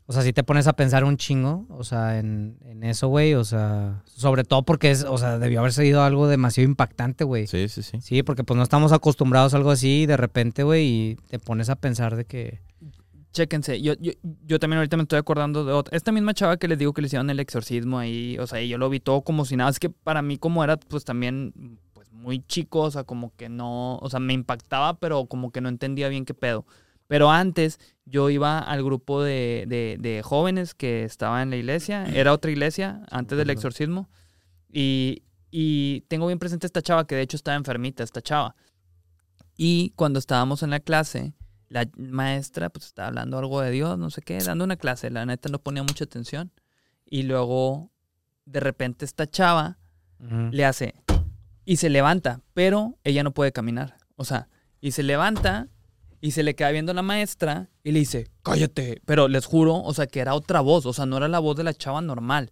O 0.07 0.13
sea, 0.13 0.21
si 0.21 0.35
te 0.35 0.45
pones 0.45 0.67
a 0.67 0.75
pensar 0.75 1.03
un 1.03 1.17
chingo, 1.17 1.67
o 1.71 1.83
sea, 1.83 2.19
en, 2.19 2.59
en 2.67 2.85
eso, 2.85 3.09
güey, 3.09 3.33
o 3.33 3.43
sea, 3.43 4.03
sobre 4.05 4.45
todo 4.45 4.63
porque 4.63 4.91
es, 4.91 5.03
o 5.05 5.17
sea, 5.17 5.39
debió 5.39 5.61
haber 5.61 5.73
sido 5.73 6.03
algo 6.03 6.29
demasiado 6.29 6.69
impactante, 6.69 7.25
güey. 7.25 7.47
Sí, 7.47 7.71
sí, 7.71 7.83
sí. 7.83 8.03
Sí, 8.03 8.23
porque 8.23 8.45
pues 8.45 8.55
no 8.59 8.63
estamos 8.63 8.93
acostumbrados 8.93 9.55
a 9.55 9.57
algo 9.57 9.71
así 9.71 10.03
y 10.03 10.07
de 10.07 10.19
repente, 10.19 10.63
güey, 10.63 10.85
y 10.85 11.17
te 11.31 11.39
pones 11.39 11.71
a 11.71 11.77
pensar 11.77 12.17
de 12.17 12.27
que... 12.27 12.61
Chéquense, 13.33 13.81
yo, 13.81 13.95
yo, 13.99 14.13
yo 14.45 14.59
también 14.59 14.77
ahorita 14.77 14.99
me 14.99 15.05
estoy 15.05 15.19
acordando 15.19 15.65
de 15.65 15.73
otra. 15.73 15.97
Esta 15.97 16.13
misma 16.13 16.35
chava 16.35 16.59
que 16.59 16.69
les 16.69 16.79
digo 16.79 16.93
que 16.93 17.01
le 17.01 17.07
hicieron 17.07 17.31
el 17.31 17.41
exorcismo 17.41 17.99
ahí, 17.99 18.37
o 18.39 18.47
sea, 18.47 18.61
y 18.61 18.69
yo 18.69 18.77
lo 18.77 18.91
vi 18.91 19.01
todo 19.01 19.23
como 19.23 19.47
si 19.47 19.57
nada. 19.57 19.71
Es 19.71 19.81
que 19.81 19.89
para 19.89 20.21
mí, 20.21 20.37
como 20.37 20.63
era, 20.63 20.77
pues 20.77 21.07
también, 21.07 21.79
muy 22.25 22.43
chico, 22.47 22.81
o 22.81 22.91
sea, 22.91 23.05
como 23.05 23.37
que 23.37 23.49
no, 23.49 23.97
o 23.99 24.11
sea, 24.11 24.19
me 24.19 24.33
impactaba, 24.33 24.99
pero 24.99 25.27
como 25.27 25.53
que 25.53 25.61
no 25.61 25.69
entendía 25.69 26.09
bien 26.09 26.25
qué 26.25 26.35
pedo. 26.35 26.67
Pero 27.07 27.31
antes 27.31 27.79
yo 28.07 28.31
iba 28.31 28.59
al 28.59 28.83
grupo 28.83 29.23
de, 29.23 29.67
de, 29.69 29.99
de 30.01 30.23
jóvenes 30.23 30.75
que 30.75 31.05
estaba 31.05 31.43
en 31.43 31.51
la 31.51 31.57
iglesia, 31.57 32.07
era 32.07 32.33
otra 32.33 32.51
iglesia 32.51 33.03
antes 33.11 33.37
del 33.37 33.51
exorcismo, 33.51 34.09
y, 34.73 35.23
y 35.51 36.01
tengo 36.09 36.27
bien 36.27 36.39
presente 36.39 36.67
esta 36.67 36.81
chava 36.81 37.07
que 37.07 37.15
de 37.15 37.23
hecho 37.23 37.37
estaba 37.37 37.57
enfermita, 37.57 38.03
esta 38.03 38.23
chava. 38.23 38.57
Y 39.57 39.91
cuando 39.91 40.19
estábamos 40.19 40.63
en 40.63 40.71
la 40.71 40.81
clase, 40.81 41.35
la 41.69 41.87
maestra 41.99 42.71
pues 42.71 42.87
estaba 42.87 43.09
hablando 43.09 43.39
algo 43.39 43.61
de 43.61 43.71
Dios, 43.71 43.99
no 43.99 44.09
sé 44.09 44.23
qué, 44.23 44.39
dando 44.39 44.65
una 44.65 44.77
clase, 44.77 45.11
la 45.11 45.27
neta 45.27 45.51
no 45.51 45.59
ponía 45.59 45.83
mucha 45.83 46.05
atención. 46.05 46.51
Y 47.05 47.25
luego, 47.25 47.91
de 48.47 48.61
repente, 48.61 49.05
esta 49.05 49.31
chava 49.31 49.79
Ujú. 50.19 50.49
le 50.51 50.65
hace 50.65 50.95
y 51.65 51.77
se 51.77 51.91
levanta, 51.91 52.41
pero 52.53 52.99
ella 53.05 53.23
no 53.23 53.33
puede 53.33 53.53
caminar. 53.53 53.97
O 54.17 54.25
sea, 54.25 54.49
y 54.81 54.93
se 54.93 55.03
levanta 55.03 55.69
y 56.21 56.31
se 56.31 56.43
le 56.43 56.55
queda 56.55 56.71
viendo 56.71 56.93
a 56.93 56.95
la 56.95 57.03
maestra 57.03 57.69
y 57.83 57.93
le 57.93 57.99
dice, 58.01 58.29
cállate. 58.43 59.01
Pero 59.05 59.29
les 59.29 59.47
juro, 59.47 59.77
o 59.77 59.95
sea, 59.95 60.07
que 60.07 60.21
era 60.21 60.35
otra 60.35 60.61
voz, 60.61 60.87
o 60.87 60.93
sea, 60.93 61.07
no 61.07 61.17
era 61.17 61.29
la 61.29 61.39
voz 61.39 61.57
de 61.57 61.65
la 61.65 61.75
chava 61.75 62.01
normal. 62.01 62.51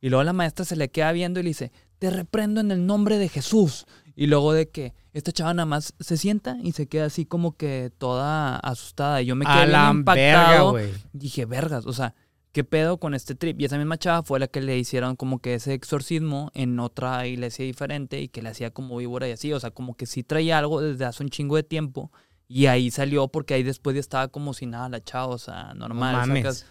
Y 0.00 0.08
luego 0.08 0.24
la 0.24 0.32
maestra 0.32 0.64
se 0.64 0.76
le 0.76 0.90
queda 0.90 1.12
viendo 1.12 1.40
y 1.40 1.42
le 1.42 1.50
dice, 1.50 1.72
te 1.98 2.10
reprendo 2.10 2.60
en 2.60 2.70
el 2.70 2.86
nombre 2.86 3.18
de 3.18 3.28
Jesús. 3.28 3.86
Y 4.16 4.26
luego 4.26 4.52
de 4.52 4.68
que 4.68 4.94
esta 5.12 5.32
chava 5.32 5.52
nada 5.54 5.66
más 5.66 5.94
se 6.00 6.16
sienta 6.16 6.56
y 6.62 6.72
se 6.72 6.86
queda 6.86 7.06
así 7.06 7.26
como 7.26 7.56
que 7.56 7.92
toda 7.98 8.56
asustada. 8.56 9.22
Y 9.22 9.26
yo 9.26 9.36
me 9.36 9.44
quedé 9.44 9.66
verga, 9.66 9.90
impactado. 9.90 10.76
Dije, 11.12 11.44
vergas, 11.44 11.86
o 11.86 11.92
sea, 11.92 12.14
¿qué 12.52 12.64
pedo 12.64 12.98
con 12.98 13.14
este 13.14 13.34
trip? 13.34 13.60
Y 13.60 13.64
esa 13.64 13.78
misma 13.78 13.98
chava 13.98 14.22
fue 14.22 14.38
la 14.40 14.46
que 14.48 14.60
le 14.60 14.76
hicieron 14.78 15.16
como 15.16 15.38
que 15.40 15.54
ese 15.54 15.74
exorcismo 15.74 16.50
en 16.54 16.78
otra 16.80 17.26
iglesia 17.26 17.64
diferente 17.64 18.20
y 18.20 18.28
que 18.28 18.42
le 18.42 18.48
hacía 18.50 18.70
como 18.70 18.96
víbora 18.96 19.28
y 19.28 19.32
así. 19.32 19.52
O 19.52 19.60
sea, 19.60 19.70
como 19.70 19.94
que 19.96 20.06
sí 20.06 20.22
traía 20.22 20.58
algo 20.58 20.80
desde 20.80 21.04
hace 21.04 21.22
un 21.22 21.28
chingo 21.30 21.56
de 21.56 21.62
tiempo. 21.62 22.10
Y 22.48 22.66
ahí 22.66 22.90
salió 22.90 23.28
porque 23.28 23.54
ahí 23.54 23.62
después 23.62 23.94
ya 23.94 24.00
estaba 24.00 24.28
como 24.28 24.54
si 24.54 24.66
nada 24.66 24.88
la 24.88 25.02
chava, 25.02 25.28
o 25.34 25.38
sea, 25.38 25.72
normal. 25.74 26.14
mames. 26.16 26.44
sacas- 26.44 26.66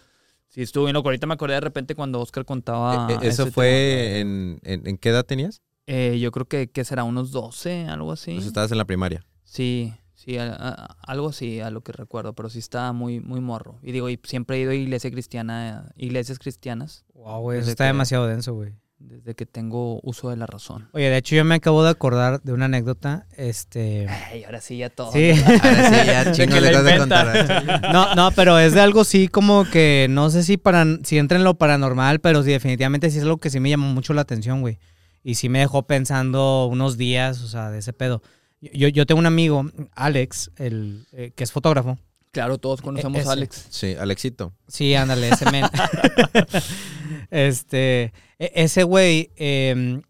Sí, 0.48 0.62
estuvo 0.62 0.84
bien 0.84 0.94
loco. 0.94 1.08
Ahorita 1.08 1.28
me 1.28 1.34
acordé 1.34 1.54
de 1.54 1.60
repente 1.60 1.94
cuando 1.94 2.20
Oscar 2.20 2.44
contaba. 2.44 3.06
Eh, 3.10 3.14
eh, 3.22 3.28
¿Eso 3.28 3.46
fue 3.52 4.18
en, 4.18 4.58
en, 4.64 4.84
en 4.86 4.98
qué 4.98 5.10
edad 5.10 5.24
tenías? 5.24 5.62
Eh, 5.86 6.18
yo 6.20 6.32
creo 6.32 6.46
que, 6.46 6.68
que 6.68 6.84
será 6.84 7.04
unos 7.04 7.30
12, 7.30 7.86
algo 7.86 8.10
así. 8.12 8.34
Pues 8.34 8.46
estabas 8.46 8.72
en 8.72 8.78
la 8.78 8.84
primaria. 8.84 9.24
Sí, 9.44 9.92
sí, 10.24 10.36
a- 10.38 10.52
a- 10.54 10.96
algo 11.06 11.28
así, 11.30 11.60
a 11.60 11.70
lo 11.70 11.80
que 11.82 11.92
recuerdo, 11.92 12.32
pero 12.34 12.48
sí 12.50 12.58
estaba 12.58 12.92
muy, 12.92 13.20
muy 13.20 13.40
morro. 13.40 13.78
Y 13.82 13.92
digo, 13.92 14.08
y 14.10 14.18
siempre 14.24 14.56
he 14.56 14.60
ido 14.60 14.70
a 14.72 14.74
iglesia 14.74 15.10
cristiana, 15.10 15.92
iglesias 15.96 16.38
cristianas, 16.38 17.04
Wow, 17.14 17.40
güey, 17.40 17.58
eso 17.60 17.70
está 17.70 17.84
que- 17.84 17.88
demasiado 17.88 18.26
denso, 18.26 18.54
güey. 18.54 18.72
desde 18.98 19.34
que 19.34 19.46
tengo 19.46 19.98
uso 20.02 20.28
de 20.28 20.36
la 20.36 20.44
razón. 20.44 20.90
Oye, 20.92 21.08
de 21.08 21.16
hecho 21.16 21.34
yo 21.34 21.42
me 21.42 21.54
acabo 21.54 21.82
de 21.82 21.88
acordar 21.88 22.42
de 22.42 22.52
una 22.52 22.66
anécdota, 22.66 23.26
este... 23.34 24.06
Ay, 24.08 24.44
ahora 24.44 24.60
sí 24.60 24.76
ya 24.76 24.90
todo. 24.90 25.10
Sí. 25.12 25.30
Ahora 25.62 25.88
sí, 25.88 26.06
ya 26.06 26.24
De 26.26 26.32
chingo 26.32 26.60
le 26.60 26.70
inventa. 26.74 26.98
contar. 26.98 27.82
No, 27.94 28.14
no, 28.14 28.30
pero 28.32 28.58
es 28.58 28.74
de 28.74 28.80
algo 28.82 29.04
sí 29.04 29.28
como 29.28 29.64
que 29.64 30.06
no 30.10 30.28
sé 30.28 30.42
si 30.42 30.58
para 30.58 30.84
si 31.02 31.16
entra 31.16 31.38
en 31.38 31.44
lo 31.44 31.54
paranormal, 31.54 32.20
pero 32.20 32.42
sí 32.42 32.50
definitivamente 32.50 33.08
sí 33.10 33.16
es 33.16 33.24
algo 33.24 33.38
que 33.38 33.48
sí 33.48 33.58
me 33.58 33.70
llamó 33.70 33.88
mucho 33.88 34.12
la 34.12 34.20
atención, 34.20 34.60
güey. 34.60 34.78
Y 35.24 35.36
sí 35.36 35.48
me 35.48 35.60
dejó 35.60 35.86
pensando 35.86 36.66
unos 36.66 36.98
días, 36.98 37.40
o 37.42 37.48
sea, 37.48 37.70
de 37.70 37.78
ese 37.78 37.94
pedo. 37.94 38.22
Yo, 38.60 38.88
yo 38.88 39.06
tengo 39.06 39.18
un 39.18 39.26
amigo, 39.26 39.64
Alex, 39.94 40.50
el, 40.56 41.06
eh, 41.12 41.32
que 41.34 41.44
es 41.44 41.52
fotógrafo. 41.52 41.98
Claro, 42.30 42.58
todos 42.58 42.80
conocemos 42.82 43.20
ese. 43.20 43.28
a 43.28 43.32
Alex. 43.32 43.66
Sí, 43.70 43.94
Alexito. 43.98 44.52
Sí, 44.68 44.94
ándale, 44.94 45.30
ese 45.30 45.50
men. 45.50 45.64
este, 47.30 48.12
e- 48.38 48.52
ese 48.54 48.82
güey, 48.84 49.30
eh, 49.36 50.00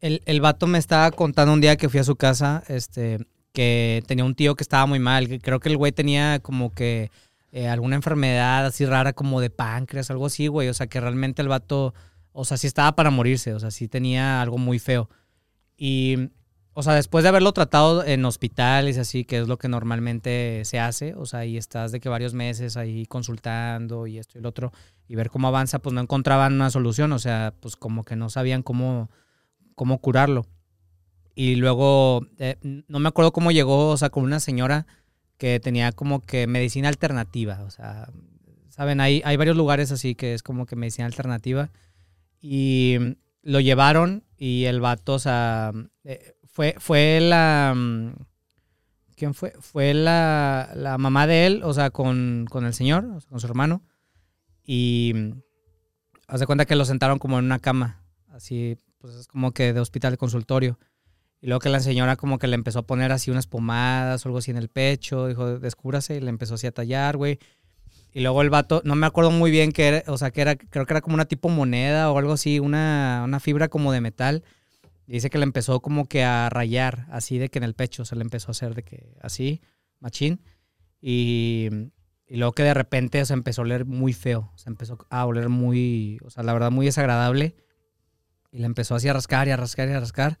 el, 0.00 0.22
el 0.24 0.40
vato 0.40 0.66
me 0.66 0.78
estaba 0.78 1.10
contando 1.10 1.52
un 1.52 1.60
día 1.60 1.76
que 1.76 1.88
fui 1.88 2.00
a 2.00 2.04
su 2.04 2.16
casa, 2.16 2.62
este, 2.68 3.18
que 3.52 4.02
tenía 4.06 4.24
un 4.24 4.34
tío 4.34 4.54
que 4.54 4.62
estaba 4.62 4.86
muy 4.86 4.98
mal. 4.98 5.40
Creo 5.42 5.60
que 5.60 5.68
el 5.68 5.76
güey 5.76 5.92
tenía 5.92 6.38
como 6.40 6.72
que 6.72 7.10
eh, 7.52 7.68
alguna 7.68 7.96
enfermedad 7.96 8.66
así 8.66 8.86
rara 8.86 9.12
como 9.12 9.40
de 9.40 9.50
páncreas, 9.50 10.10
algo 10.10 10.26
así, 10.26 10.46
güey. 10.46 10.68
O 10.68 10.74
sea, 10.74 10.86
que 10.86 11.00
realmente 11.00 11.42
el 11.42 11.48
vato, 11.48 11.94
o 12.32 12.44
sea, 12.44 12.56
sí 12.56 12.66
estaba 12.66 12.94
para 12.94 13.10
morirse, 13.10 13.52
o 13.54 13.60
sea, 13.60 13.70
sí 13.70 13.88
tenía 13.88 14.40
algo 14.40 14.58
muy 14.58 14.78
feo. 14.78 15.10
Y, 15.76 16.30
o 16.78 16.82
sea, 16.84 16.94
después 16.94 17.24
de 17.24 17.30
haberlo 17.30 17.52
tratado 17.52 18.04
en 18.04 18.24
hospitales, 18.24 18.98
así, 18.98 19.24
que 19.24 19.38
es 19.38 19.48
lo 19.48 19.56
que 19.58 19.66
normalmente 19.66 20.62
se 20.64 20.78
hace, 20.78 21.12
o 21.16 21.26
sea, 21.26 21.44
y 21.44 21.56
estás 21.56 21.90
de 21.90 21.98
que 21.98 22.08
varios 22.08 22.34
meses 22.34 22.76
ahí 22.76 23.04
consultando 23.04 24.06
y 24.06 24.18
esto 24.18 24.38
y 24.38 24.42
lo 24.42 24.50
otro, 24.50 24.72
y 25.08 25.16
ver 25.16 25.28
cómo 25.28 25.48
avanza, 25.48 25.80
pues 25.80 25.92
no 25.92 26.00
encontraban 26.00 26.54
una 26.54 26.70
solución, 26.70 27.10
o 27.10 27.18
sea, 27.18 27.52
pues 27.58 27.74
como 27.74 28.04
que 28.04 28.14
no 28.14 28.30
sabían 28.30 28.62
cómo, 28.62 29.10
cómo 29.74 29.98
curarlo. 29.98 30.46
Y 31.34 31.56
luego, 31.56 32.24
eh, 32.38 32.54
no 32.62 33.00
me 33.00 33.08
acuerdo 33.08 33.32
cómo 33.32 33.50
llegó, 33.50 33.88
o 33.88 33.96
sea, 33.96 34.10
con 34.10 34.22
una 34.22 34.38
señora 34.38 34.86
que 35.36 35.58
tenía 35.58 35.90
como 35.90 36.20
que 36.20 36.46
medicina 36.46 36.88
alternativa, 36.88 37.64
o 37.66 37.70
sea, 37.70 38.08
saben, 38.68 39.00
hay, 39.00 39.20
hay 39.24 39.36
varios 39.36 39.56
lugares 39.56 39.90
así 39.90 40.14
que 40.14 40.32
es 40.32 40.44
como 40.44 40.64
que 40.64 40.76
medicina 40.76 41.06
alternativa. 41.06 41.72
Y 42.40 42.98
lo 43.42 43.58
llevaron 43.60 44.24
y 44.36 44.66
el 44.66 44.80
vato, 44.80 45.14
o 45.14 45.18
sea, 45.18 45.72
eh, 46.04 46.34
fue, 46.58 46.74
fue 46.80 47.20
la... 47.20 47.72
mm, 47.72 48.14
¿Quién 49.14 49.32
fue? 49.32 49.52
Fue 49.60 49.94
la, 49.94 50.72
la 50.74 50.98
mamá 50.98 51.28
de 51.28 51.46
él, 51.46 51.60
o 51.62 51.72
sea, 51.72 51.90
con, 51.90 52.46
con 52.50 52.66
el 52.66 52.74
señor, 52.74 53.22
con 53.28 53.38
su 53.38 53.46
hermano. 53.46 53.84
Y 54.64 55.12
mm, 55.14 55.30
haz 56.26 56.40
de 56.40 56.46
cuenta 56.46 56.66
que 56.66 56.74
lo 56.74 56.84
sentaron 56.84 57.20
como 57.20 57.38
en 57.38 57.44
una 57.44 57.60
cama, 57.60 58.02
así, 58.30 58.76
pues 58.98 59.14
es 59.14 59.28
como 59.28 59.52
que 59.52 59.72
de 59.72 59.78
hospital 59.78 60.10
de 60.10 60.16
consultorio. 60.16 60.80
Y 61.40 61.46
luego 61.46 61.60
que 61.60 61.68
la 61.68 61.78
señora 61.78 62.16
como 62.16 62.40
que 62.40 62.48
le 62.48 62.56
empezó 62.56 62.80
a 62.80 62.86
poner 62.88 63.12
así 63.12 63.30
unas 63.30 63.46
pomadas 63.46 64.26
o 64.26 64.28
algo 64.28 64.38
así 64.38 64.50
en 64.50 64.56
el 64.56 64.68
pecho, 64.68 65.28
dijo, 65.28 65.60
descúbrase, 65.60 66.16
y 66.16 66.20
le 66.20 66.28
empezó 66.28 66.54
así 66.54 66.66
a 66.66 66.72
tallar, 66.72 67.16
güey. 67.16 67.38
Y 68.12 68.18
luego 68.18 68.42
el 68.42 68.50
vato, 68.50 68.82
no 68.84 68.96
me 68.96 69.06
acuerdo 69.06 69.30
muy 69.30 69.52
bien 69.52 69.70
qué 69.70 69.86
era, 69.86 70.12
o 70.12 70.18
sea, 70.18 70.32
que 70.32 70.40
era, 70.40 70.56
creo 70.56 70.86
que 70.86 70.92
era 70.92 71.02
como 71.02 71.14
una 71.14 71.26
tipo 71.26 71.50
moneda 71.50 72.10
o 72.10 72.18
algo 72.18 72.32
así, 72.32 72.58
una, 72.58 73.22
una 73.24 73.38
fibra 73.38 73.68
como 73.68 73.92
de 73.92 74.00
metal. 74.00 74.42
Dice 75.08 75.30
que 75.30 75.38
le 75.38 75.44
empezó 75.44 75.80
como 75.80 76.06
que 76.06 76.22
a 76.22 76.50
rayar, 76.50 77.06
así 77.10 77.38
de 77.38 77.48
que 77.48 77.58
en 77.58 77.64
el 77.64 77.74
pecho, 77.74 78.04
se 78.04 78.14
le 78.14 78.22
empezó 78.22 78.48
a 78.48 78.52
hacer 78.52 78.74
de 78.74 78.82
que 78.82 79.16
así, 79.22 79.62
machín. 80.00 80.42
Y, 81.00 81.68
y 82.26 82.36
luego 82.36 82.52
que 82.52 82.62
de 82.62 82.74
repente 82.74 83.24
se 83.24 83.32
empezó 83.32 83.62
a 83.62 83.64
oler 83.64 83.86
muy 83.86 84.12
feo, 84.12 84.52
se 84.56 84.68
empezó 84.68 84.98
a 85.08 85.24
oler 85.24 85.48
muy, 85.48 86.18
o 86.22 86.30
sea, 86.30 86.42
la 86.42 86.52
verdad 86.52 86.70
muy 86.70 86.84
desagradable. 86.84 87.56
Y 88.52 88.58
le 88.58 88.66
empezó 88.66 88.94
así 88.94 89.08
a 89.08 89.14
rascar 89.14 89.48
y 89.48 89.50
a 89.50 89.56
rascar 89.56 89.88
y 89.88 89.92
a 89.92 90.00
rascar. 90.00 90.38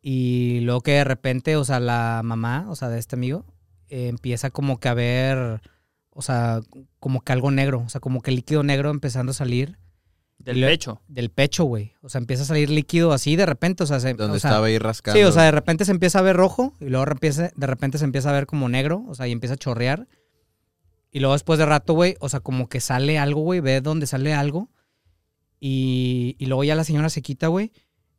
Y 0.00 0.60
luego 0.60 0.80
que 0.80 0.92
de 0.92 1.04
repente, 1.04 1.56
o 1.56 1.64
sea, 1.64 1.78
la 1.78 2.22
mamá, 2.24 2.66
o 2.68 2.74
sea, 2.74 2.88
de 2.88 2.98
este 2.98 3.14
amigo, 3.14 3.46
empieza 3.88 4.50
como 4.50 4.80
que 4.80 4.88
a 4.88 4.94
ver, 4.94 5.60
o 6.10 6.22
sea, 6.22 6.60
como 6.98 7.20
que 7.20 7.32
algo 7.32 7.52
negro, 7.52 7.84
o 7.86 7.88
sea, 7.88 8.00
como 8.00 8.20
que 8.20 8.32
líquido 8.32 8.64
negro 8.64 8.90
empezando 8.90 9.30
a 9.30 9.34
salir 9.34 9.78
Del 10.38 10.60
Le- 10.60 10.66
pecho. 10.68 11.00
del 11.08 11.30
pecho, 11.30 11.64
güey. 11.64 11.94
O 12.02 12.08
sea, 12.08 12.20
empieza 12.20 12.44
a 12.44 12.46
salir 12.46 12.70
líquido 12.70 13.12
así 13.12 13.34
de 13.36 13.46
repente, 13.46 13.82
o 13.82 13.86
sea, 13.86 13.98
se, 14.00 14.14
Donde 14.14 14.36
o 14.36 14.40
sea, 14.40 14.50
estaba 14.50 14.66
ahí 14.66 14.78
rascando. 14.78 15.18
Sí, 15.18 15.24
o 15.24 15.32
sea, 15.32 15.42
de 15.44 15.50
repente 15.50 15.84
se 15.84 15.90
empieza 15.90 16.18
a 16.18 16.22
ver 16.22 16.36
rojo 16.36 16.72
y 16.80 16.86
luego 16.86 17.06
empieza- 17.10 17.50
de 17.56 17.66
repente 17.66 17.98
se 17.98 18.04
empieza 18.04 18.30
a 18.30 18.32
ver 18.32 18.46
como 18.46 18.68
negro, 18.68 19.04
o 19.08 19.14
sea, 19.14 19.26
y 19.26 19.32
empieza 19.32 19.54
a 19.54 19.58
chorrear. 19.58 20.06
Y 21.10 21.20
luego 21.20 21.32
después 21.32 21.58
de 21.58 21.66
rato, 21.66 21.94
güey, 21.94 22.16
o 22.20 22.28
sea, 22.28 22.40
como 22.40 22.68
que 22.68 22.80
sale 22.80 23.18
algo, 23.18 23.40
güey, 23.40 23.60
ve 23.60 23.80
dónde 23.80 24.06
sale 24.06 24.34
algo. 24.34 24.70
Y, 25.58 26.36
y 26.38 26.46
luego 26.46 26.64
ya 26.64 26.74
la 26.74 26.84
señora 26.84 27.08
se 27.08 27.22
quita, 27.22 27.46
güey, 27.48 27.72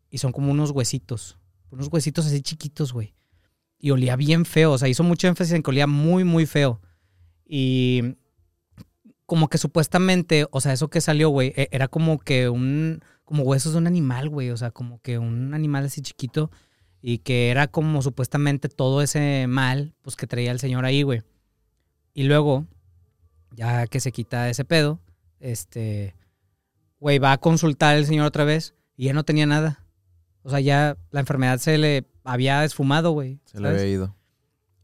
y 0.10 0.18
son 0.18 0.32
como 0.32 0.52
unos 0.52 0.72
huesitos. 0.72 1.38
Unos 1.70 1.88
huesitos 1.92 2.26
así 2.26 2.42
chiquitos, 2.42 2.94
güey. 2.94 3.14
Y 3.80 3.92
olía 3.92 4.16
bien 4.16 4.44
feo, 4.46 4.72
o 4.72 4.78
sea, 4.78 4.88
hizo 4.88 5.04
mucho 5.04 5.28
énfasis 5.28 5.54
en 5.54 5.62
que 5.64 5.70
olía 5.70 5.86
muy, 5.88 6.24
muy 6.24 6.46
feo. 6.48 6.82
Y 7.46 8.16
como 9.28 9.50
que 9.50 9.60
supuestamente, 9.60 10.48
o 10.50 10.60
sea, 10.62 10.74
eso 10.74 10.90
que 10.90 11.02
salió, 11.02 11.30
güey, 11.30 11.54
e- 11.56 11.68
era 11.72 11.88
como 11.88 12.18
que 12.18 12.50
un, 12.50 13.02
como 13.26 13.44
huesos 13.44 13.74
de 13.74 13.78
un 13.78 13.86
animal, 13.86 14.30
güey, 14.30 14.50
o 14.50 14.58
sea, 14.58 14.72
como 14.72 15.00
que 15.02 15.20
un 15.20 15.54
animal 15.54 15.86
así 15.86 16.02
chiquito 16.02 16.50
y 17.02 17.20
que 17.20 17.50
era 17.52 17.68
como 17.68 18.02
supuestamente 18.02 18.70
todo 18.70 19.04
ese 19.04 19.46
mal, 19.48 19.94
pues 20.02 20.16
que 20.16 20.26
traía 20.26 20.52
el 20.52 20.60
señor 20.60 20.86
ahí, 20.86 21.04
güey. 21.04 21.22
Y 22.14 22.24
luego, 22.24 22.66
ya 23.56 23.86
que 23.86 24.00
se 24.00 24.12
quita 24.12 24.50
ese 24.50 24.66
pedo, 24.66 25.00
este, 25.40 26.16
güey, 27.00 27.20
va 27.20 27.34
a 27.34 27.38
consultar 27.38 27.96
el 27.98 28.06
señor 28.06 28.26
otra 28.26 28.44
vez 28.46 28.74
y 28.96 29.06
ya 29.06 29.14
no 29.14 29.24
tenía 29.24 29.46
nada. 29.46 29.84
O 30.42 30.50
sea, 30.50 30.60
ya 30.62 30.98
la 31.12 31.20
enfermedad 31.20 31.60
se 31.60 31.78
le 31.78 32.06
había 32.24 32.64
esfumado, 32.64 33.12
güey. 33.12 33.42
Se 33.46 33.60
le 33.60 33.68
había 33.68 33.86
ido. 33.86 34.16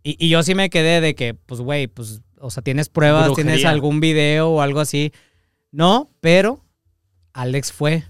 Y, 0.03 0.17
y 0.23 0.29
yo 0.29 0.43
sí 0.43 0.53
me 0.53 0.69
quedé 0.69 0.99
de 0.99 1.15
que, 1.15 1.33
pues, 1.33 1.61
güey, 1.61 1.87
pues, 1.87 2.21
o 2.43 2.49
sea, 2.49 2.61
tienes 2.61 2.89
pruebas, 2.89 3.27
Brujería. 3.27 3.53
tienes 3.53 3.65
algún 3.65 3.99
video 3.99 4.51
o 4.51 4.61
algo 4.61 4.79
así. 4.79 5.13
No, 5.71 6.11
pero 6.19 6.63
Alex 7.33 7.71
fue. 7.71 8.03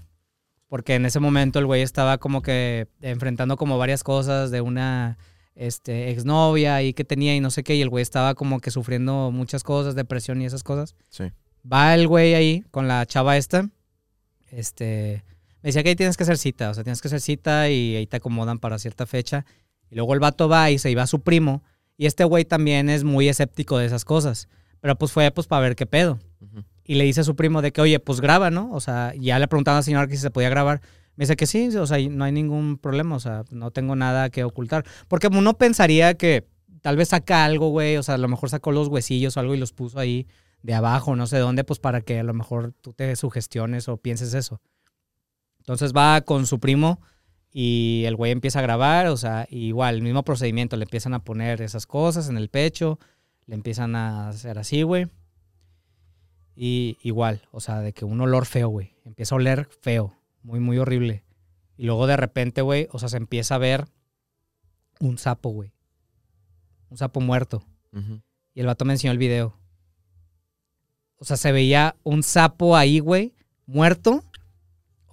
Porque 0.68 0.96
en 0.96 1.06
ese 1.06 1.20
momento 1.20 1.60
el 1.60 1.66
güey 1.66 1.82
estaba 1.82 2.18
como 2.18 2.42
que 2.42 2.88
enfrentando 3.00 3.56
como 3.56 3.78
varias 3.78 4.02
cosas 4.02 4.50
de 4.50 4.60
una 4.60 5.18
este, 5.54 6.10
exnovia 6.10 6.82
y 6.82 6.94
que 6.94 7.04
tenía 7.04 7.36
y 7.36 7.40
no 7.40 7.50
sé 7.50 7.62
qué, 7.62 7.76
y 7.76 7.82
el 7.82 7.88
güey 7.88 8.02
estaba 8.02 8.34
como 8.34 8.60
que 8.60 8.72
sufriendo 8.72 9.30
muchas 9.30 9.62
cosas, 9.62 9.94
depresión 9.94 10.42
y 10.42 10.46
esas 10.46 10.64
cosas. 10.64 10.96
Sí. 11.10 11.30
Va 11.70 11.94
el 11.94 12.08
güey 12.08 12.34
ahí 12.34 12.64
con 12.72 12.88
la 12.88 13.06
chava 13.06 13.36
esta, 13.36 13.68
este, 14.50 15.22
me 15.62 15.68
decía 15.68 15.82
que 15.82 15.90
ahí 15.90 15.96
tienes 15.96 16.16
que 16.16 16.24
hacer 16.24 16.38
cita, 16.38 16.70
o 16.70 16.74
sea, 16.74 16.82
tienes 16.82 17.00
que 17.00 17.08
hacer 17.08 17.20
cita 17.20 17.70
y 17.70 17.96
ahí 17.96 18.06
te 18.06 18.16
acomodan 18.16 18.58
para 18.58 18.78
cierta 18.78 19.06
fecha. 19.06 19.46
Y 19.90 19.94
luego 19.94 20.14
el 20.14 20.20
vato 20.20 20.48
va 20.48 20.70
y 20.70 20.78
se 20.78 20.90
iba 20.90 21.02
a 21.02 21.06
su 21.06 21.20
primo, 21.20 21.62
y 21.96 22.06
este 22.06 22.24
güey 22.24 22.44
también 22.44 22.88
es 22.88 23.04
muy 23.04 23.28
escéptico 23.28 23.78
de 23.78 23.86
esas 23.86 24.04
cosas, 24.04 24.48
pero 24.80 24.96
pues 24.96 25.12
fue 25.12 25.30
pues 25.30 25.46
para 25.46 25.62
ver 25.62 25.76
qué 25.76 25.86
pedo. 25.86 26.18
Y 26.84 26.96
le 26.96 27.04
dice 27.04 27.22
a 27.22 27.24
su 27.24 27.34
primo 27.34 27.62
de 27.62 27.72
que, 27.72 27.80
oye, 27.80 27.98
pues 27.98 28.20
graba, 28.20 28.50
¿no? 28.50 28.70
O 28.72 28.80
sea, 28.80 29.14
ya 29.18 29.38
le 29.38 29.48
preguntaban 29.48 29.76
a 29.76 29.78
la 29.78 29.84
señora 29.84 30.06
que 30.06 30.16
si 30.16 30.22
se 30.22 30.30
podía 30.30 30.50
grabar. 30.50 30.82
Me 31.16 31.22
dice 31.22 31.36
que 31.36 31.46
sí, 31.46 31.74
o 31.76 31.86
sea, 31.86 31.96
no 32.10 32.24
hay 32.24 32.32
ningún 32.32 32.76
problema, 32.76 33.16
o 33.16 33.20
sea, 33.20 33.44
no 33.50 33.70
tengo 33.70 33.96
nada 33.96 34.28
que 34.28 34.44
ocultar. 34.44 34.84
Porque 35.08 35.28
uno 35.28 35.54
pensaría 35.54 36.14
que 36.14 36.46
tal 36.82 36.96
vez 36.96 37.08
saca 37.08 37.44
algo, 37.46 37.70
güey, 37.70 37.96
o 37.96 38.02
sea, 38.02 38.16
a 38.16 38.18
lo 38.18 38.28
mejor 38.28 38.50
sacó 38.50 38.72
los 38.72 38.88
huesillos 38.88 39.36
o 39.36 39.40
algo 39.40 39.54
y 39.54 39.58
los 39.58 39.72
puso 39.72 39.98
ahí 39.98 40.26
de 40.62 40.74
abajo, 40.74 41.16
no 41.16 41.26
sé 41.26 41.38
dónde, 41.38 41.64
pues 41.64 41.78
para 41.78 42.02
que 42.02 42.18
a 42.18 42.24
lo 42.24 42.34
mejor 42.34 42.74
tú 42.80 42.92
te 42.92 43.16
sugestiones 43.16 43.88
o 43.88 43.96
pienses 43.96 44.34
eso. 44.34 44.60
Entonces 45.60 45.94
va 45.94 46.20
con 46.20 46.46
su 46.46 46.60
primo 46.60 47.00
y 47.56 48.02
el 48.06 48.16
güey 48.16 48.32
empieza 48.32 48.58
a 48.58 48.62
grabar, 48.62 49.06
o 49.06 49.16
sea, 49.16 49.46
igual, 49.48 49.94
el 49.94 50.02
mismo 50.02 50.24
procedimiento, 50.24 50.76
le 50.76 50.82
empiezan 50.82 51.14
a 51.14 51.22
poner 51.22 51.62
esas 51.62 51.86
cosas 51.86 52.28
en 52.28 52.36
el 52.36 52.48
pecho, 52.48 52.98
le 53.46 53.54
empiezan 53.54 53.94
a 53.94 54.30
hacer 54.30 54.58
así, 54.58 54.82
güey. 54.82 55.06
Y 56.56 56.98
igual, 57.02 57.42
o 57.52 57.60
sea, 57.60 57.78
de 57.78 57.92
que 57.92 58.04
un 58.04 58.20
olor 58.20 58.46
feo, 58.46 58.70
güey. 58.70 58.96
Empieza 59.04 59.36
a 59.36 59.36
oler 59.36 59.68
feo, 59.82 60.16
muy, 60.42 60.58
muy 60.58 60.78
horrible. 60.78 61.22
Y 61.76 61.86
luego 61.86 62.08
de 62.08 62.16
repente, 62.16 62.60
güey, 62.60 62.88
o 62.90 62.98
sea, 62.98 63.08
se 63.08 63.18
empieza 63.18 63.54
a 63.54 63.58
ver 63.58 63.84
un 64.98 65.16
sapo, 65.16 65.50
güey. 65.50 65.72
Un 66.90 66.96
sapo 66.96 67.20
muerto. 67.20 67.64
Y 68.52 68.60
el 68.60 68.66
vato 68.66 68.84
me 68.84 68.94
enseñó 68.94 69.12
el 69.12 69.18
video. 69.18 69.56
O 71.18 71.24
sea, 71.24 71.36
se 71.36 71.52
veía 71.52 71.94
un 72.02 72.24
sapo 72.24 72.76
ahí, 72.76 72.98
güey, 72.98 73.32
muerto. 73.64 74.24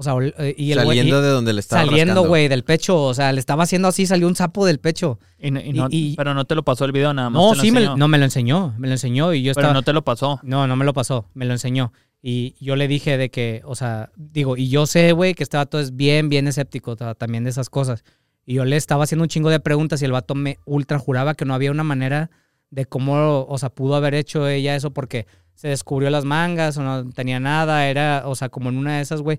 O 0.02 0.04
sea, 0.04 0.16
eh, 0.39 0.56
y 0.58 0.72
el 0.72 0.80
Saliendo 0.80 1.20
y- 1.20 1.22
de 1.22 1.28
donde 1.30 1.54
le 1.54 1.60
estaba 1.60 1.86
saliendo, 1.86 2.24
güey, 2.26 2.47
del 2.47 2.64
pecho. 2.64 3.02
O 3.04 3.14
sea, 3.14 3.32
le 3.32 3.39
estaba 3.39 3.64
haciendo 3.64 3.88
así, 3.88 4.08
salió 4.08 4.28
un 4.28 4.36
sapo 4.36 4.66
del 4.66 4.80
pecho. 4.80 5.20
Y 5.39 5.52
no- 5.52 5.60
y 5.62 5.74
no- 5.74 5.88
Y- 5.91 6.14
y- 6.14 6.16
pero 6.16 6.34
no 6.34 6.45
te 6.45 6.56
lo 6.56 6.64
pasó 6.64 6.86
el 6.86 6.91
video 6.91 7.14
nada 7.14 7.30
más. 7.30 7.39
No, 7.41 7.52
te 7.52 7.58
lo 7.58 7.64
sí, 7.64 7.72
me, 7.72 7.95
no, 7.95 8.08
me 8.08 8.18
lo 8.18 8.24
enseñó. 8.26 8.74
Me 8.80 8.88
lo 8.88 8.93
enseñó 8.93 9.32
y 9.34 9.43
yo 9.43 9.54
Pero 9.54 9.68
estaba... 9.68 9.74
no 9.76 9.84
te 9.84 9.93
lo 9.93 10.04
pasó. 10.04 10.39
No, 10.43 10.66
no 10.66 10.76
me 10.76 10.84
lo 10.86 10.93
pasó, 10.93 11.30
me 11.36 11.45
lo 11.45 11.54
enseñó. 11.54 11.93
Y 12.24 12.56
yo 12.60 12.76
le 12.76 12.88
dije 12.88 13.18
de 13.18 13.30
que, 13.30 13.62
o 13.66 13.76
sea, 13.76 14.10
digo, 14.16 14.58
y 14.58 14.70
yo 14.70 14.86
sé, 14.88 15.12
güey, 15.12 15.34
que 15.36 15.43
este 15.43 15.58
vato 15.58 15.80
es 15.80 15.95
bien, 15.95 16.30
bien 16.30 16.47
escéptico 16.47 16.95
ta- 16.95 17.14
también 17.16 17.43
de 17.43 17.52
esas 17.52 17.70
cosas. 17.70 18.04
Y 18.45 18.56
yo 18.56 18.66
le 18.66 18.76
estaba 18.76 19.04
haciendo 19.04 19.24
un 19.24 19.30
chingo 19.30 19.49
de 19.52 19.60
preguntas 19.60 20.02
y 20.02 20.06
el 20.06 20.12
vato 20.12 20.34
me 20.36 20.58
ultra 20.66 20.97
juraba 20.99 21.36
que 21.36 21.45
no 21.45 21.54
había 21.54 21.72
una 21.72 21.84
manera 21.84 22.32
de 22.72 22.86
cómo, 22.86 23.45
o 23.47 23.58
sea, 23.60 23.70
pudo 23.70 23.95
haber 23.95 24.14
hecho 24.16 24.47
ella 24.47 24.76
eso 24.76 24.91
porque 24.91 25.28
se 25.56 25.68
descubrió 25.68 26.10
las 26.10 26.26
mangas 26.26 26.78
o 26.78 26.82
no 26.84 27.08
tenía 27.10 27.39
nada, 27.39 27.88
era, 27.88 28.24
o 28.26 28.34
sea, 28.36 28.49
como 28.49 28.70
en 28.70 28.78
una 28.78 28.95
de 28.97 29.02
esas, 29.02 29.22
güey, 29.22 29.38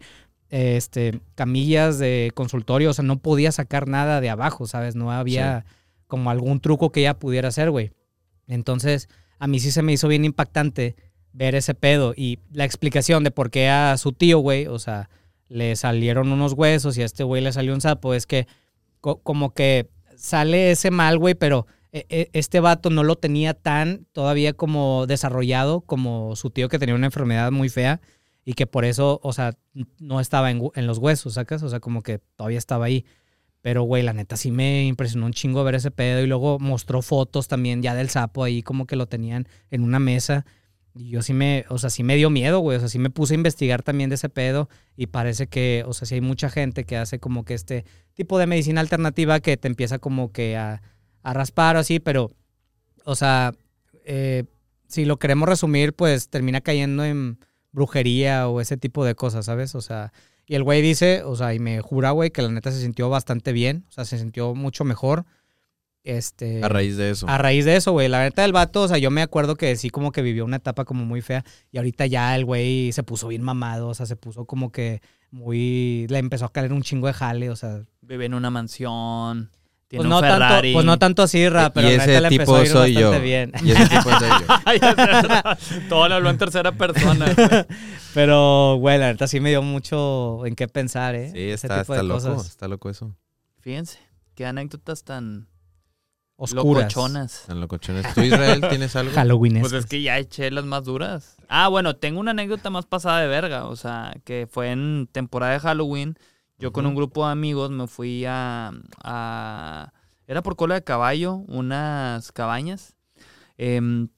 este, 0.53 1.20
camillas 1.34 1.98
de 1.98 2.30
consultorio, 2.34 2.90
o 2.90 2.92
sea, 2.92 3.05
no 3.05 3.18
podía 3.18 3.50
sacar 3.53 3.88
nada 3.88 4.20
de 4.20 4.28
abajo, 4.30 4.66
¿sabes? 4.66 4.94
No 4.94 5.11
había 5.11 5.64
como 6.07 6.30
algún 6.30 6.61
truco 6.61 6.92
que 6.92 7.00
ella 7.00 7.18
pudiera 7.18 7.48
hacer, 7.48 7.70
güey. 7.70 7.90
Entonces, 8.46 9.09
a 9.38 9.46
mí 9.46 9.61
sí 9.61 9.70
se 9.70 9.82
me 9.82 9.92
hizo 9.94 10.09
bien 10.09 10.24
impactante 10.26 10.94
ver 11.32 11.55
ese 11.55 11.74
pedo 11.74 12.12
y 12.14 12.38
la 12.53 12.66
explicación 12.66 13.24
de 13.24 13.30
por 13.30 13.50
qué 13.50 13.68
a 13.70 13.96
su 13.96 14.12
tío, 14.12 14.38
güey, 14.40 14.66
o 14.66 14.78
sea, 14.78 15.09
le 15.48 15.74
salieron 15.74 16.30
unos 16.30 16.53
huesos 16.53 16.98
y 16.98 17.03
a 17.03 17.07
este 17.07 17.24
güey 17.24 17.42
le 17.42 17.53
salió 17.53 17.72
un 17.72 17.80
sapo, 17.80 18.12
es 18.12 18.26
que 18.26 18.46
co- 19.00 19.20
como 19.22 19.55
que 19.55 19.88
sale 20.16 20.70
ese 20.70 20.90
mal, 20.90 21.16
güey, 21.16 21.34
pero 21.34 21.66
e- 21.92 22.05
e- 22.11 22.28
este 22.34 22.61
vato 22.61 22.90
no 22.90 23.05
lo 23.05 23.16
tenía 23.16 23.55
tan 23.55 24.07
todavía 24.12 24.53
como 24.53 25.07
desarrollado 25.07 25.80
como 25.80 26.36
su 26.36 26.50
tío 26.50 26.68
que 26.68 26.78
tenía 26.78 26.94
una 26.94 27.07
enfermedad 27.07 27.50
muy 27.53 27.70
fea 27.70 28.03
y 28.45 28.55
que 28.55 28.66
por 28.66 28.84
eso, 28.84 29.20
o 29.22 29.32
sea, 29.32 29.57
no 29.99 30.20
estaba 30.20 30.51
en 30.51 30.86
los 30.86 30.99
huesos, 30.99 31.34
¿sacas? 31.34 31.62
O 31.62 31.68
sea, 31.68 31.80
como 31.80 32.03
que 32.03 32.18
todavía 32.18 32.59
estaba 32.59 32.86
ahí. 32.86 33.05
Pero, 33.61 33.84
güey, 33.84 34.03
la 34.03 34.12
neta 34.12 34.36
sí 34.36 34.51
me 34.51 34.84
impresionó 34.86 35.26
un 35.26 35.32
chingo 35.32 35.62
ver 35.62 35.76
ese 35.76 35.93
pedo 35.93 36.20
y 36.20 36.26
luego 36.26 36.59
mostró 36.59 37.01
fotos 37.01 37.47
también 37.47 37.80
ya 37.80 37.95
del 37.95 38.11
sapo 38.11 38.43
ahí 38.43 38.62
como 38.62 38.86
que 38.86 38.97
lo 38.97 39.07
tenían 39.07 39.47
en 39.70 39.84
una 39.84 40.01
mesa. 40.01 40.45
Y 40.95 41.11
yo 41.11 41.22
sí 41.22 41.32
me, 41.32 41.64
o 41.68 41.78
sea, 41.78 41.88
sí 41.88 42.03
me 42.03 42.16
dio 42.16 42.28
miedo, 42.28 42.59
güey. 42.59 42.76
O 42.76 42.80
sea, 42.80 42.88
sí 42.88 42.99
me 42.99 43.11
puse 43.11 43.34
a 43.34 43.36
investigar 43.36 43.82
también 43.82 44.11
de 44.11 44.16
ese 44.16 44.28
pedo 44.28 44.68
y 44.97 45.07
parece 45.07 45.47
que, 45.47 45.84
o 45.86 45.93
sea, 45.93 46.07
sí 46.07 46.16
hay 46.16 46.20
mucha 46.20 46.51
gente 46.51 46.84
que 46.84 46.97
hace 46.97 47.20
como 47.20 47.45
que 47.45 47.55
este 47.55 47.84
tipo 48.14 48.38
de 48.38 48.49
medicina 48.49 48.80
alternativa 48.80 49.38
que 49.38 49.57
te 49.57 49.68
empieza 49.68 50.01
como 50.01 50.32
que 50.32 50.57
a, 50.57 50.82
a 51.22 51.32
raspar 51.32 51.76
o 51.76 51.78
así, 51.78 52.01
pero, 52.01 52.32
o 53.05 53.14
sea, 53.14 53.55
eh, 54.05 54.45
si 54.88 55.05
lo 55.05 55.18
queremos 55.18 55.49
resumir, 55.49 55.95
pues 55.95 56.28
termina 56.28 56.61
cayendo 56.61 57.05
en 57.05 57.38
brujería 57.72 58.48
o 58.48 58.60
ese 58.60 58.76
tipo 58.76 59.04
de 59.04 59.14
cosas, 59.14 59.46
¿sabes? 59.46 59.74
O 59.74 59.80
sea, 59.80 60.12
y 60.46 60.54
el 60.54 60.62
güey 60.62 60.82
dice, 60.82 61.22
o 61.24 61.34
sea, 61.36 61.54
y 61.54 61.58
me 61.58 61.80
jura, 61.80 62.10
güey, 62.10 62.30
que 62.30 62.42
la 62.42 62.48
neta 62.48 62.70
se 62.70 62.80
sintió 62.80 63.08
bastante 63.08 63.52
bien, 63.52 63.84
o 63.88 63.92
sea, 63.92 64.04
se 64.04 64.18
sintió 64.18 64.54
mucho 64.54 64.84
mejor. 64.84 65.24
Este, 66.04 66.64
A 66.64 66.68
raíz 66.68 66.96
de 66.96 67.10
eso. 67.10 67.28
a 67.28 67.38
raíz 67.38 67.64
de 67.64 67.76
eso, 67.76 67.92
güey, 67.92 68.08
la 68.08 68.22
neta 68.22 68.42
del 68.42 68.52
vato, 68.52 68.82
o 68.82 68.88
sea, 68.88 68.98
yo 68.98 69.10
me 69.12 69.22
acuerdo 69.22 69.54
que 69.54 69.76
sí 69.76 69.88
como 69.88 70.10
que 70.10 70.20
vivió 70.20 70.44
una 70.44 70.56
etapa 70.56 70.84
como 70.84 71.04
muy 71.04 71.22
fea 71.22 71.44
y 71.70 71.76
ahorita 71.78 72.06
ya 72.06 72.34
el 72.34 72.44
güey 72.44 72.90
se 72.90 73.04
puso 73.04 73.28
bien 73.28 73.42
mamado, 73.42 73.88
o 73.88 73.94
sea, 73.94 74.06
se 74.06 74.16
puso 74.16 74.44
como 74.44 74.72
que 74.72 75.00
muy, 75.30 76.06
le 76.08 76.18
empezó 76.18 76.44
a 76.44 76.52
caer 76.52 76.72
un 76.72 76.82
chingo 76.82 77.06
de 77.06 77.12
jale, 77.12 77.50
o 77.50 77.56
sea, 77.56 77.84
Vive 78.00 78.26
en 78.26 78.34
una 78.34 78.50
mansión. 78.50 79.50
Tiene 79.93 80.07
pues 80.07 80.07
un 80.07 80.09
no, 80.09 80.20
tanto, 80.22 80.68
pues 80.72 80.86
no 80.86 80.99
tanto 80.99 81.22
así, 81.22 81.47
Ra, 81.51 81.66
Y 81.66 81.70
pero 81.74 81.86
la 81.88 81.95
ese 81.97 82.07
neta 82.07 82.20
le 82.22 82.28
empezó 82.28 82.45
tipo 82.45 82.57
a 82.57 82.62
ir 82.62 82.68
soy 82.68 82.95
yo. 82.95 83.11
bastante 83.11 83.24
bien. 83.26 83.53
Y 83.62 83.70
ese 83.72 83.88
tipo 83.90 84.11
soy 84.18 84.28
yo. 84.30 85.78
Todo 85.90 86.09
lo 86.09 86.14
habló 86.14 86.30
en 86.30 86.38
tercera 86.38 86.72
persona. 86.72 87.26
Pero, 88.14 88.76
güey, 88.78 88.99
la 88.99 89.09
neta 89.12 89.26
sí 89.26 89.38
me 89.40 89.51
dio 89.51 89.61
mucho 89.61 90.47
en 90.47 90.55
qué 90.57 90.66
pensar, 90.66 91.14
¿eh? 91.14 91.30
Sí, 91.30 91.40
Ese 91.51 91.66
está, 91.66 91.82
está 91.82 92.03
loco. 92.03 92.22
cosas 92.22 92.47
Está 92.47 92.68
loco 92.68 92.88
eso. 92.88 93.14
Fíjense, 93.61 93.99
qué 94.34 94.47
anécdotas 94.47 95.05
tan 95.05 95.47
Oscuras. 96.36 96.84
locochonas. 96.84 97.45
Tan 97.47 97.61
locochones. 97.61 98.14
¿Tú, 98.14 98.22
Israel, 98.22 98.64
tienes 98.70 98.97
algo? 98.97 99.12
Halloween. 99.14 99.61
Pues 99.61 99.74
es 99.74 99.84
que 99.84 100.01
ya 100.01 100.16
eché 100.16 100.51
las 100.51 100.64
más 100.64 100.84
duras. 100.84 101.36
Ah, 101.51 101.68
bueno, 101.68 101.97
tengo 101.97 102.18
una 102.18 102.30
anécdota 102.30 102.70
más 102.70 102.86
pasada 102.86 103.20
de 103.20 103.28
verga. 103.28 103.66
O 103.66 103.76
sea, 103.76 104.14
que 104.24 104.49
fue 104.51 104.70
en 104.70 105.07
temporada 105.12 105.53
de 105.53 105.61
Halloween. 105.61 106.16
Yo 106.62 106.72
con 106.72 106.86
un 106.86 106.94
grupo 106.94 107.26
de 107.26 107.32
amigos 107.32 107.70
me 107.70 107.86
fui 107.86 108.24
a, 108.26 108.72
a- 109.02 109.92
Era 110.26 110.42
por 110.42 110.56
cola 110.56 110.74
de 110.76 110.84
caballo, 110.84 111.34
unas 111.48 112.30
cabañas. 112.32 112.94
Em, 113.58 114.08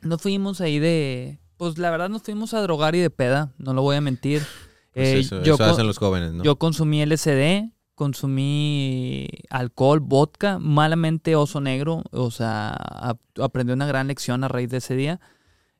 nos 0.00 0.20
fuimos 0.22 0.60
ahí 0.60 0.78
de... 0.78 1.38
Pues 1.58 1.78
la 1.78 1.90
verdad 1.90 2.08
nos 2.08 2.22
fuimos 2.22 2.54
a 2.54 2.62
drogar 2.62 2.94
y 2.94 3.00
de 3.00 3.10
peda, 3.10 3.52
no 3.58 3.72
lo 3.74 3.82
voy 3.82 3.96
a 3.96 4.00
mentir. 4.00 4.42
Pues 4.94 5.08
Eh, 5.08 5.18
eso 5.20 5.42
yo 5.42 5.54
eso 5.54 5.64
hacen 5.64 5.86
los 5.86 5.96
jóvenes, 5.98 6.32
¿no? 6.34 6.44
yo 6.44 6.56
consumí 6.56 7.00
LSD, 7.00 7.70
consumí 7.94 9.26
alcohol, 9.48 10.00
vodka, 10.00 10.58
malamente 10.58 11.34
oso 11.36 11.60
negro, 11.62 12.02
o 12.10 12.30
sea, 12.30 12.70
ap- 12.72 13.20
aprendí 13.40 13.72
una 13.72 13.86
gran 13.86 14.06
lección 14.08 14.44
a 14.44 14.48
raíz 14.48 14.68
de 14.70 14.78
ese 14.78 14.94
día. 14.94 15.18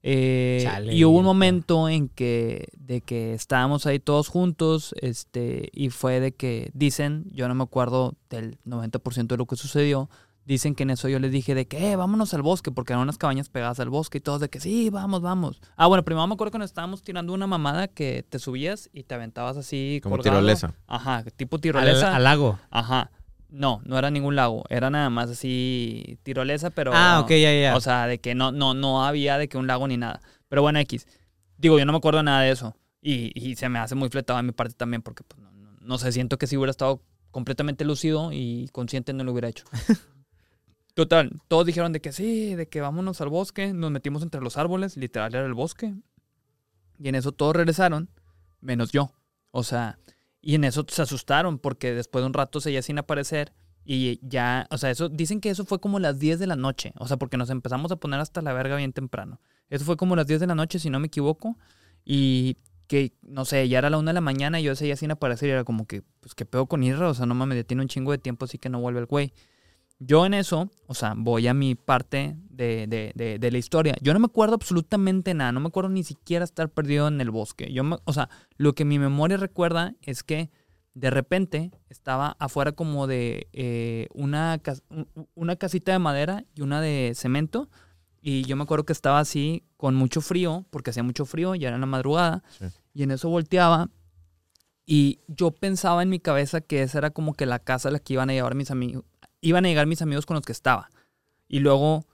Eh, 0.02 0.66
y 0.90 1.04
hubo 1.04 1.18
un 1.18 1.24
momento 1.24 1.88
en 1.88 2.08
que, 2.08 2.68
de 2.76 3.00
que 3.00 3.34
estábamos 3.34 3.86
ahí 3.86 4.00
todos 4.00 4.28
juntos, 4.28 4.94
este, 5.00 5.68
y 5.72 5.90
fue 5.90 6.18
de 6.20 6.32
que 6.32 6.70
dicen, 6.74 7.24
yo 7.30 7.46
no 7.48 7.54
me 7.54 7.62
acuerdo 7.62 8.14
del 8.28 8.58
90% 8.66 9.28
de 9.28 9.36
lo 9.36 9.46
que 9.46 9.56
sucedió, 9.56 10.10
dicen 10.44 10.74
que 10.74 10.82
en 10.82 10.90
eso 10.90 11.08
yo 11.08 11.20
les 11.20 11.30
dije 11.30 11.54
de 11.54 11.68
que, 11.68 11.92
eh, 11.92 11.96
vámonos 11.96 12.34
al 12.34 12.42
bosque, 12.42 12.72
porque 12.72 12.92
eran 12.92 13.02
unas 13.04 13.16
cabañas 13.16 13.48
pegadas 13.48 13.78
al 13.78 13.90
bosque 13.90 14.18
y 14.18 14.20
todos 14.20 14.40
de 14.40 14.48
que, 14.48 14.58
sí, 14.58 14.90
vamos, 14.90 15.20
vamos. 15.22 15.60
Ah, 15.76 15.86
bueno, 15.86 16.04
primero 16.04 16.26
me 16.26 16.34
acuerdo 16.34 16.58
nos 16.58 16.70
estábamos 16.70 17.02
tirando 17.02 17.32
una 17.32 17.46
mamada 17.46 17.86
que 17.86 18.24
te 18.28 18.40
subías 18.40 18.90
y 18.92 19.04
te 19.04 19.14
aventabas 19.14 19.56
así 19.56 20.00
Como 20.02 20.16
colgado. 20.16 20.38
tirolesa. 20.38 20.74
Ajá, 20.88 21.24
tipo 21.36 21.56
al, 21.56 21.60
tirolesa. 21.62 22.16
al 22.16 22.24
lago. 22.24 22.58
Ajá. 22.70 23.10
No, 23.52 23.82
no 23.84 23.98
era 23.98 24.10
ningún 24.10 24.34
lago, 24.34 24.64
era 24.70 24.88
nada 24.88 25.10
más 25.10 25.28
así 25.30 26.18
tirolesa, 26.22 26.70
pero 26.70 26.92
Ah, 26.94 27.20
ok, 27.22 27.30
ya, 27.32 27.52
ya. 27.52 27.76
o 27.76 27.80
sea, 27.80 28.06
de 28.06 28.18
que 28.18 28.34
no 28.34 28.50
no 28.50 28.72
no 28.74 29.04
había 29.04 29.36
de 29.36 29.48
que 29.48 29.58
un 29.58 29.66
lago 29.66 29.86
ni 29.86 29.96
nada. 29.98 30.20
Pero 30.48 30.62
bueno, 30.62 30.78
X. 30.80 31.06
Digo, 31.58 31.78
yo 31.78 31.84
no 31.84 31.92
me 31.92 31.98
acuerdo 31.98 32.22
nada 32.22 32.40
de 32.40 32.50
eso 32.50 32.74
y, 33.02 33.30
y 33.34 33.56
se 33.56 33.68
me 33.68 33.78
hace 33.78 33.94
muy 33.94 34.08
fletado 34.08 34.38
de 34.38 34.42
mi 34.44 34.52
parte 34.52 34.74
también 34.74 35.02
porque 35.02 35.22
pues, 35.22 35.40
no, 35.40 35.52
no- 35.52 35.76
no 35.80 35.98
sé, 35.98 36.10
siento 36.12 36.38
que 36.38 36.46
si 36.46 36.56
hubiera 36.56 36.70
estado 36.70 37.02
completamente 37.30 37.84
lúcido 37.84 38.30
y 38.32 38.68
consciente 38.72 39.12
no 39.12 39.22
lo 39.24 39.32
hubiera 39.32 39.48
hecho. 39.48 39.64
Total, 40.94 41.40
todos 41.48 41.64
dijeron 41.64 41.92
de 41.92 42.00
que 42.00 42.12
sí, 42.12 42.54
de 42.54 42.68
que 42.68 42.80
vámonos 42.82 43.20
al 43.22 43.28
bosque, 43.30 43.72
nos 43.72 43.90
metimos 43.90 44.22
entre 44.22 44.42
los 44.42 44.58
árboles, 44.58 44.96
literal 44.98 45.34
era 45.34 45.46
el 45.46 45.54
bosque. 45.54 45.94
Y 46.98 47.08
en 47.08 47.14
eso 47.14 47.32
todos 47.32 47.56
regresaron, 47.56 48.10
menos 48.60 48.92
yo. 48.92 49.10
O 49.52 49.62
sea, 49.64 49.98
y 50.42 50.56
en 50.56 50.64
eso 50.64 50.84
se 50.88 51.00
asustaron 51.00 51.58
porque 51.58 51.94
después 51.94 52.22
de 52.22 52.26
un 52.26 52.34
rato 52.34 52.60
seguía 52.60 52.82
sin 52.82 52.98
aparecer 52.98 53.52
y 53.84 54.20
ya, 54.26 54.66
o 54.70 54.78
sea, 54.78 54.90
eso 54.90 55.08
dicen 55.08 55.40
que 55.40 55.50
eso 55.50 55.64
fue 55.64 55.80
como 55.80 55.98
las 55.98 56.18
10 56.18 56.38
de 56.38 56.46
la 56.46 56.56
noche, 56.56 56.92
o 56.98 57.08
sea, 57.08 57.16
porque 57.16 57.36
nos 57.36 57.50
empezamos 57.50 57.90
a 57.90 57.96
poner 57.96 58.20
hasta 58.20 58.42
la 58.42 58.52
verga 58.52 58.76
bien 58.76 58.92
temprano. 58.92 59.40
Eso 59.70 59.84
fue 59.84 59.96
como 59.96 60.14
las 60.16 60.26
10 60.26 60.40
de 60.40 60.46
la 60.46 60.54
noche, 60.54 60.78
si 60.78 60.90
no 60.90 61.00
me 61.00 61.06
equivoco, 61.06 61.58
y 62.04 62.58
que, 62.86 63.14
no 63.22 63.44
sé, 63.44 63.68
ya 63.68 63.78
era 63.78 63.90
la 63.90 63.98
1 63.98 64.10
de 64.10 64.14
la 64.14 64.20
mañana 64.20 64.60
y 64.60 64.64
yo 64.64 64.74
seguía 64.76 64.96
sin 64.96 65.10
aparecer 65.10 65.48
y 65.48 65.52
era 65.52 65.64
como 65.64 65.86
que, 65.86 66.02
pues, 66.20 66.34
¿qué 66.34 66.44
pedo 66.44 66.66
con 66.66 66.82
Isra? 66.82 67.08
O 67.08 67.14
sea, 67.14 67.26
no 67.26 67.34
mames, 67.34 67.66
tiene 67.66 67.82
un 67.82 67.88
chingo 67.88 68.12
de 68.12 68.18
tiempo, 68.18 68.44
así 68.44 68.58
que 68.58 68.68
no 68.68 68.80
vuelve 68.80 69.00
el 69.00 69.06
güey. 69.06 69.32
Yo 70.04 70.26
en 70.26 70.34
eso, 70.34 70.70
o 70.86 70.94
sea, 70.94 71.14
voy 71.16 71.46
a 71.46 71.54
mi 71.54 71.74
parte 71.74 72.36
de, 72.50 72.86
de, 72.88 73.12
de, 73.14 73.38
de 73.38 73.50
la 73.50 73.58
historia. 73.58 73.94
Yo 74.02 74.12
no 74.12 74.18
me 74.20 74.26
acuerdo 74.26 74.54
absolutamente 74.54 75.32
nada, 75.34 75.52
no 75.52 75.60
me 75.60 75.68
acuerdo 75.68 75.90
ni 75.90 76.02
siquiera 76.02 76.44
estar 76.44 76.68
perdido 76.70 77.08
en 77.08 77.20
el 77.20 77.30
bosque. 77.30 77.72
Yo 77.72 77.84
me- 77.84 77.98
o 78.04 78.12
sea, 78.12 78.28
lo 78.56 78.74
que 78.74 78.84
mi 78.84 78.98
memoria 78.98 79.36
recuerda 79.36 79.94
es 80.02 80.22
que 80.22 80.50
de 80.94 81.10
repente 81.10 81.70
estaba 81.88 82.36
afuera 82.38 82.72
como 82.72 83.06
de 83.06 83.48
eh, 83.52 84.08
una, 84.12 84.60
una 85.34 85.56
casita 85.56 85.92
de 85.92 85.98
madera 85.98 86.44
y 86.54 86.62
una 86.62 86.80
de 86.80 87.12
cemento. 87.14 87.70
Y 88.20 88.42
yo 88.44 88.56
me 88.56 88.62
acuerdo 88.64 88.84
que 88.84 88.92
estaba 88.92 89.18
así 89.18 89.64
con 89.76 89.94
mucho 89.94 90.20
frío, 90.20 90.66
porque 90.70 90.90
hacía 90.90 91.02
mucho 91.02 91.24
frío, 91.24 91.54
ya 91.54 91.68
era 91.68 91.76
en 91.76 91.80
la 91.80 91.86
madrugada. 91.86 92.42
Sí. 92.58 92.66
Y 92.94 93.02
en 93.04 93.10
eso 93.12 93.28
volteaba 93.28 93.88
y 94.84 95.20
yo 95.28 95.52
pensaba 95.52 96.02
en 96.02 96.08
mi 96.08 96.18
cabeza 96.20 96.60
que 96.60 96.82
esa 96.82 96.98
era 96.98 97.10
como 97.10 97.34
que 97.34 97.46
la 97.46 97.58
casa 97.60 97.88
a 97.88 97.92
la 97.92 97.98
que 97.98 98.14
iban 98.14 98.30
a 98.30 98.32
llevar 98.32 98.54
mis 98.54 98.70
amigos. 98.70 99.04
Iban 99.42 99.66
a 99.66 99.68
llegar 99.68 99.86
mis 99.86 100.00
amigos 100.00 100.24
con 100.24 100.36
los 100.36 100.44
que 100.46 100.52
estaba. 100.52 100.88
Y 101.48 101.58
luego 101.58 102.06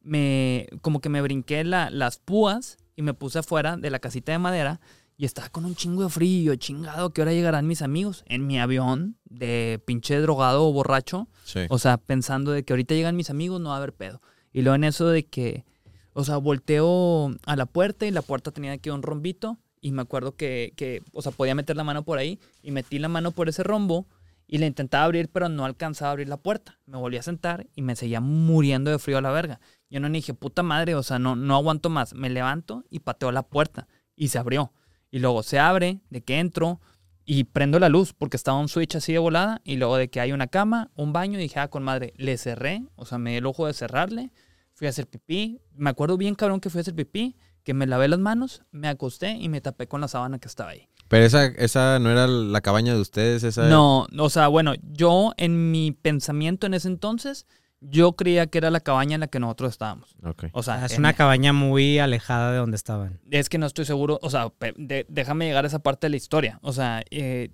me, 0.00 0.66
como 0.80 1.00
que 1.00 1.08
me 1.10 1.20
brinqué 1.20 1.64
la- 1.64 1.90
las 1.90 2.18
púas 2.18 2.78
y 2.96 3.02
me 3.02 3.14
puse 3.14 3.40
afuera 3.40 3.76
de 3.76 3.90
la 3.90 3.98
casita 3.98 4.32
de 4.32 4.38
madera 4.38 4.80
y 5.16 5.24
estaba 5.24 5.48
con 5.48 5.64
un 5.64 5.74
chingo 5.74 6.04
de 6.04 6.08
frío, 6.08 6.54
chingado, 6.56 7.12
¿qué 7.12 7.22
hora 7.22 7.32
llegarán 7.32 7.66
mis 7.66 7.82
amigos? 7.82 8.22
En 8.26 8.46
mi 8.46 8.58
avión 8.60 9.16
de 9.24 9.82
pinche 9.84 10.18
drogado 10.20 10.66
o 10.66 10.72
borracho. 10.72 11.28
Sí. 11.44 11.60
O 11.68 11.78
sea, 11.78 11.96
pensando 11.98 12.52
de 12.52 12.62
que 12.62 12.72
ahorita 12.72 12.94
llegan 12.94 13.16
mis 13.16 13.28
amigos, 13.28 13.60
no 13.60 13.70
va 13.70 13.74
a 13.74 13.78
haber 13.78 13.92
pedo. 13.92 14.22
Y 14.52 14.62
luego 14.62 14.76
en 14.76 14.84
eso 14.84 15.08
de 15.08 15.26
que, 15.26 15.64
o 16.12 16.22
sea, 16.24 16.36
volteo 16.36 17.34
a 17.44 17.56
la 17.56 17.66
puerta 17.66 18.06
y 18.06 18.12
la 18.12 18.22
puerta 18.22 18.52
tenía 18.52 18.72
aquí 18.72 18.90
un 18.90 19.02
rombito. 19.02 19.58
Y 19.80 19.92
me 19.92 20.02
acuerdo 20.02 20.34
que, 20.34 20.72
que, 20.76 21.02
o 21.12 21.22
sea, 21.22 21.30
podía 21.32 21.54
meter 21.54 21.76
la 21.76 21.84
mano 21.84 22.04
por 22.04 22.18
ahí. 22.18 22.38
Y 22.62 22.70
metí 22.70 22.98
la 22.98 23.08
mano 23.08 23.30
por 23.32 23.48
ese 23.48 23.62
rombo 23.64 24.06
y 24.48 24.58
la 24.58 24.66
intentaba 24.66 25.04
abrir, 25.04 25.28
pero 25.28 25.48
no 25.48 25.64
alcanzaba 25.66 26.08
a 26.08 26.12
abrir 26.12 26.28
la 26.28 26.38
puerta. 26.38 26.80
Me 26.86 26.96
volví 26.96 27.18
a 27.18 27.22
sentar 27.22 27.66
y 27.76 27.82
me 27.82 27.94
seguía 27.94 28.20
muriendo 28.20 28.90
de 28.90 28.98
frío 28.98 29.18
a 29.18 29.20
la 29.20 29.30
verga. 29.30 29.60
Yo 29.90 30.00
no 30.00 30.08
dije, 30.08 30.34
puta 30.34 30.62
madre, 30.62 30.94
o 30.94 31.02
sea, 31.02 31.18
no, 31.18 31.36
no 31.36 31.54
aguanto 31.54 31.90
más. 31.90 32.14
Me 32.14 32.30
levanto 32.30 32.84
y 32.90 33.00
pateo 33.00 33.30
la 33.30 33.42
puerta. 33.42 33.86
Y 34.16 34.28
se 34.28 34.38
abrió. 34.38 34.72
Y 35.10 35.18
luego 35.18 35.42
se 35.42 35.58
abre, 35.58 36.00
de 36.08 36.24
que 36.24 36.38
entro, 36.38 36.80
y 37.26 37.44
prendo 37.44 37.78
la 37.78 37.90
luz 37.90 38.14
porque 38.14 38.38
estaba 38.38 38.58
un 38.58 38.68
switch 38.68 38.96
así 38.96 39.12
de 39.12 39.18
volada 39.18 39.60
y 39.62 39.76
luego 39.76 39.98
de 39.98 40.08
que 40.08 40.18
hay 40.18 40.32
una 40.32 40.46
cama, 40.46 40.90
un 40.94 41.12
baño 41.12 41.38
y 41.38 41.42
dije, 41.42 41.60
ah, 41.60 41.68
con 41.68 41.82
madre, 41.82 42.14
le 42.16 42.38
cerré, 42.38 42.86
o 42.96 43.04
sea, 43.04 43.18
me 43.18 43.32
di 43.32 43.36
el 43.36 43.44
ojo 43.44 43.66
de 43.66 43.74
cerrarle, 43.74 44.32
fui 44.72 44.86
a 44.86 44.90
hacer 44.90 45.06
pipí, 45.06 45.60
me 45.74 45.90
acuerdo 45.90 46.16
bien 46.16 46.34
cabrón 46.34 46.60
que 46.60 46.70
fui 46.70 46.78
a 46.78 46.82
hacer 46.82 46.94
pipí, 46.94 47.36
que 47.64 47.74
me 47.74 47.86
lavé 47.86 48.08
las 48.08 48.18
manos, 48.18 48.62
me 48.70 48.88
acosté 48.88 49.32
y 49.32 49.50
me 49.50 49.60
tapé 49.60 49.88
con 49.88 50.00
la 50.00 50.08
sábana 50.08 50.38
que 50.38 50.48
estaba 50.48 50.70
ahí. 50.70 50.88
Pero 51.08 51.24
esa, 51.24 51.46
esa 51.46 51.98
no 51.98 52.10
era 52.10 52.26
la 52.26 52.60
cabaña 52.60 52.94
de 52.94 53.00
ustedes, 53.00 53.42
esa 53.42 53.66
No, 53.68 54.06
o 54.18 54.30
sea, 54.30 54.48
bueno, 54.48 54.74
yo 54.82 55.32
en 55.36 55.70
mi 55.70 55.92
pensamiento 55.92 56.66
en 56.66 56.74
ese 56.74 56.88
entonces, 56.88 57.46
yo 57.80 58.12
creía 58.14 58.46
que 58.48 58.58
era 58.58 58.70
la 58.70 58.80
cabaña 58.80 59.14
en 59.14 59.20
la 59.20 59.26
que 59.28 59.40
nosotros 59.40 59.70
estábamos. 59.70 60.16
Ok. 60.24 60.46
O 60.52 60.62
sea, 60.62 60.84
es 60.84 60.92
en- 60.92 60.98
una 60.98 61.12
cabaña 61.14 61.52
muy 61.52 61.98
alejada 61.98 62.52
de 62.52 62.58
donde 62.58 62.76
estaban. 62.76 63.20
Es 63.30 63.48
que 63.48 63.56
no 63.58 63.66
estoy 63.66 63.84
seguro, 63.84 64.18
o 64.22 64.30
sea, 64.30 64.52
de- 64.76 65.06
déjame 65.08 65.46
llegar 65.46 65.64
a 65.64 65.68
esa 65.68 65.78
parte 65.78 66.06
de 66.06 66.10
la 66.10 66.16
historia. 66.16 66.58
O 66.62 66.72
sea, 66.72 67.02
eh, 67.10 67.50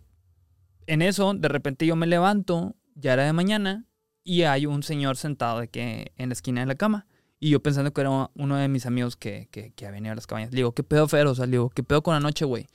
en 0.86 1.02
eso, 1.02 1.34
de 1.34 1.48
repente 1.48 1.86
yo 1.86 1.96
me 1.96 2.06
levanto, 2.06 2.74
ya 2.94 3.12
era 3.14 3.24
de 3.24 3.32
mañana, 3.32 3.84
y 4.24 4.42
hay 4.42 4.66
un 4.66 4.82
señor 4.82 5.16
sentado 5.16 5.60
de 5.60 5.68
que 5.68 6.12
en 6.16 6.30
la 6.30 6.32
esquina 6.32 6.60
de 6.62 6.66
la 6.66 6.74
cama. 6.74 7.06
Y 7.40 7.50
yo 7.50 7.62
pensando 7.62 7.92
que 7.92 8.00
era 8.00 8.30
uno 8.34 8.56
de 8.56 8.68
mis 8.68 8.86
amigos 8.86 9.16
que, 9.16 9.48
que, 9.50 9.72
que 9.72 9.84
había 9.86 9.96
venido 9.96 10.12
a 10.12 10.16
las 10.16 10.26
cabañas. 10.26 10.50
Le 10.50 10.56
digo, 10.56 10.72
¿qué 10.72 10.82
pedo, 10.82 11.06
Fer? 11.08 11.26
O 11.26 11.34
sea, 11.34 11.44
le 11.44 11.52
digo, 11.52 11.68
¿qué 11.68 11.82
pedo 11.82 12.02
con 12.02 12.14
la 12.14 12.20
noche, 12.20 12.46
güey? 12.46 12.66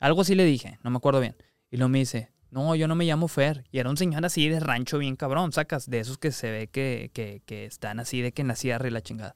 Algo 0.00 0.22
así 0.22 0.34
le 0.34 0.44
dije, 0.44 0.78
no 0.82 0.90
me 0.90 0.96
acuerdo 0.96 1.20
bien. 1.20 1.36
Y 1.70 1.76
luego 1.76 1.88
me 1.88 1.98
dice, 2.00 2.30
no, 2.50 2.74
yo 2.76 2.86
no 2.88 2.94
me 2.94 3.04
llamo 3.04 3.26
Fer. 3.28 3.64
Y 3.72 3.78
era 3.78 3.90
un 3.90 3.96
señor 3.96 4.24
así 4.24 4.48
de 4.48 4.60
rancho 4.60 4.98
bien 4.98 5.16
cabrón, 5.16 5.52
sacas, 5.52 5.88
de 5.90 6.00
esos 6.00 6.18
que 6.18 6.30
se 6.32 6.50
ve 6.50 6.68
que, 6.68 7.10
que, 7.12 7.42
que 7.46 7.64
están 7.64 7.98
así 8.00 8.20
de 8.20 8.32
que 8.32 8.42
en 8.42 8.48
la 8.48 8.56
sierra 8.56 8.86
y 8.86 8.90
la 8.90 9.00
chingada. 9.02 9.34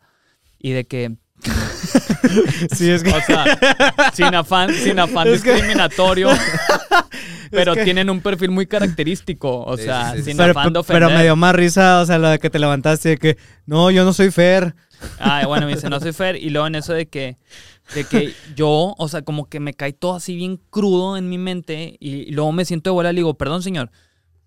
Y 0.58 0.70
de 0.72 0.84
que 0.84 1.16
Sí, 2.72 2.90
es 2.90 3.02
que. 3.04 3.10
o 3.12 3.20
sea, 3.20 3.44
sin 4.12 4.34
afán, 4.34 4.74
sin 4.74 4.98
afán 4.98 5.28
Es 5.28 5.42
que- 5.42 5.52
discriminatorio. 5.52 6.30
pero 7.50 7.74
que- 7.74 7.84
tienen 7.84 8.10
un 8.10 8.20
perfil 8.20 8.50
muy 8.50 8.66
característico. 8.66 9.64
O 9.64 9.76
Sí, 9.76 9.84
sea, 9.84 10.12
sí, 10.12 10.18
sí. 10.18 10.24
sin 10.24 10.36
pero, 10.36 10.50
afán 10.50 10.72
de 10.72 10.78
ofender. 10.80 11.02
pero 11.04 11.14
me 11.16 11.22
dio 11.22 11.36
más 11.36 11.54
risa, 11.54 12.00
o 12.00 12.06
sea, 12.06 12.18
lo 12.18 12.28
de 12.28 12.38
que 12.38 12.50
te 12.50 12.58
levantaste 12.58 13.10
de 13.10 13.16
que, 13.18 13.38
no, 13.66 13.90
yo 13.90 14.04
no 14.04 14.12
soy 14.12 14.30
Fer. 14.30 14.74
Ah, 15.20 15.44
bueno, 15.46 15.66
me 15.66 15.74
dice, 15.76 15.88
no 15.88 16.00
soy 16.00 16.12
Fer. 16.12 16.36
Y 16.36 16.50
luego 16.50 16.66
en 16.66 16.74
eso 16.74 16.92
de 16.92 17.06
que, 17.06 17.36
de 17.94 18.04
que 18.04 18.34
yo, 18.54 18.94
o 18.96 19.08
sea, 19.08 19.22
como 19.22 19.48
que 19.48 19.60
me 19.60 19.74
cae 19.74 19.92
todo 19.92 20.14
así 20.14 20.36
bien 20.36 20.60
crudo 20.70 21.16
en 21.16 21.28
mi 21.28 21.38
mente. 21.38 21.96
Y, 22.00 22.30
luego 22.32 22.52
me 22.52 22.64
siento 22.64 22.90
de 22.90 22.94
vuelta 22.94 23.12
y 23.12 23.16
digo, 23.16 23.34
perdón, 23.34 23.62
señor. 23.62 23.90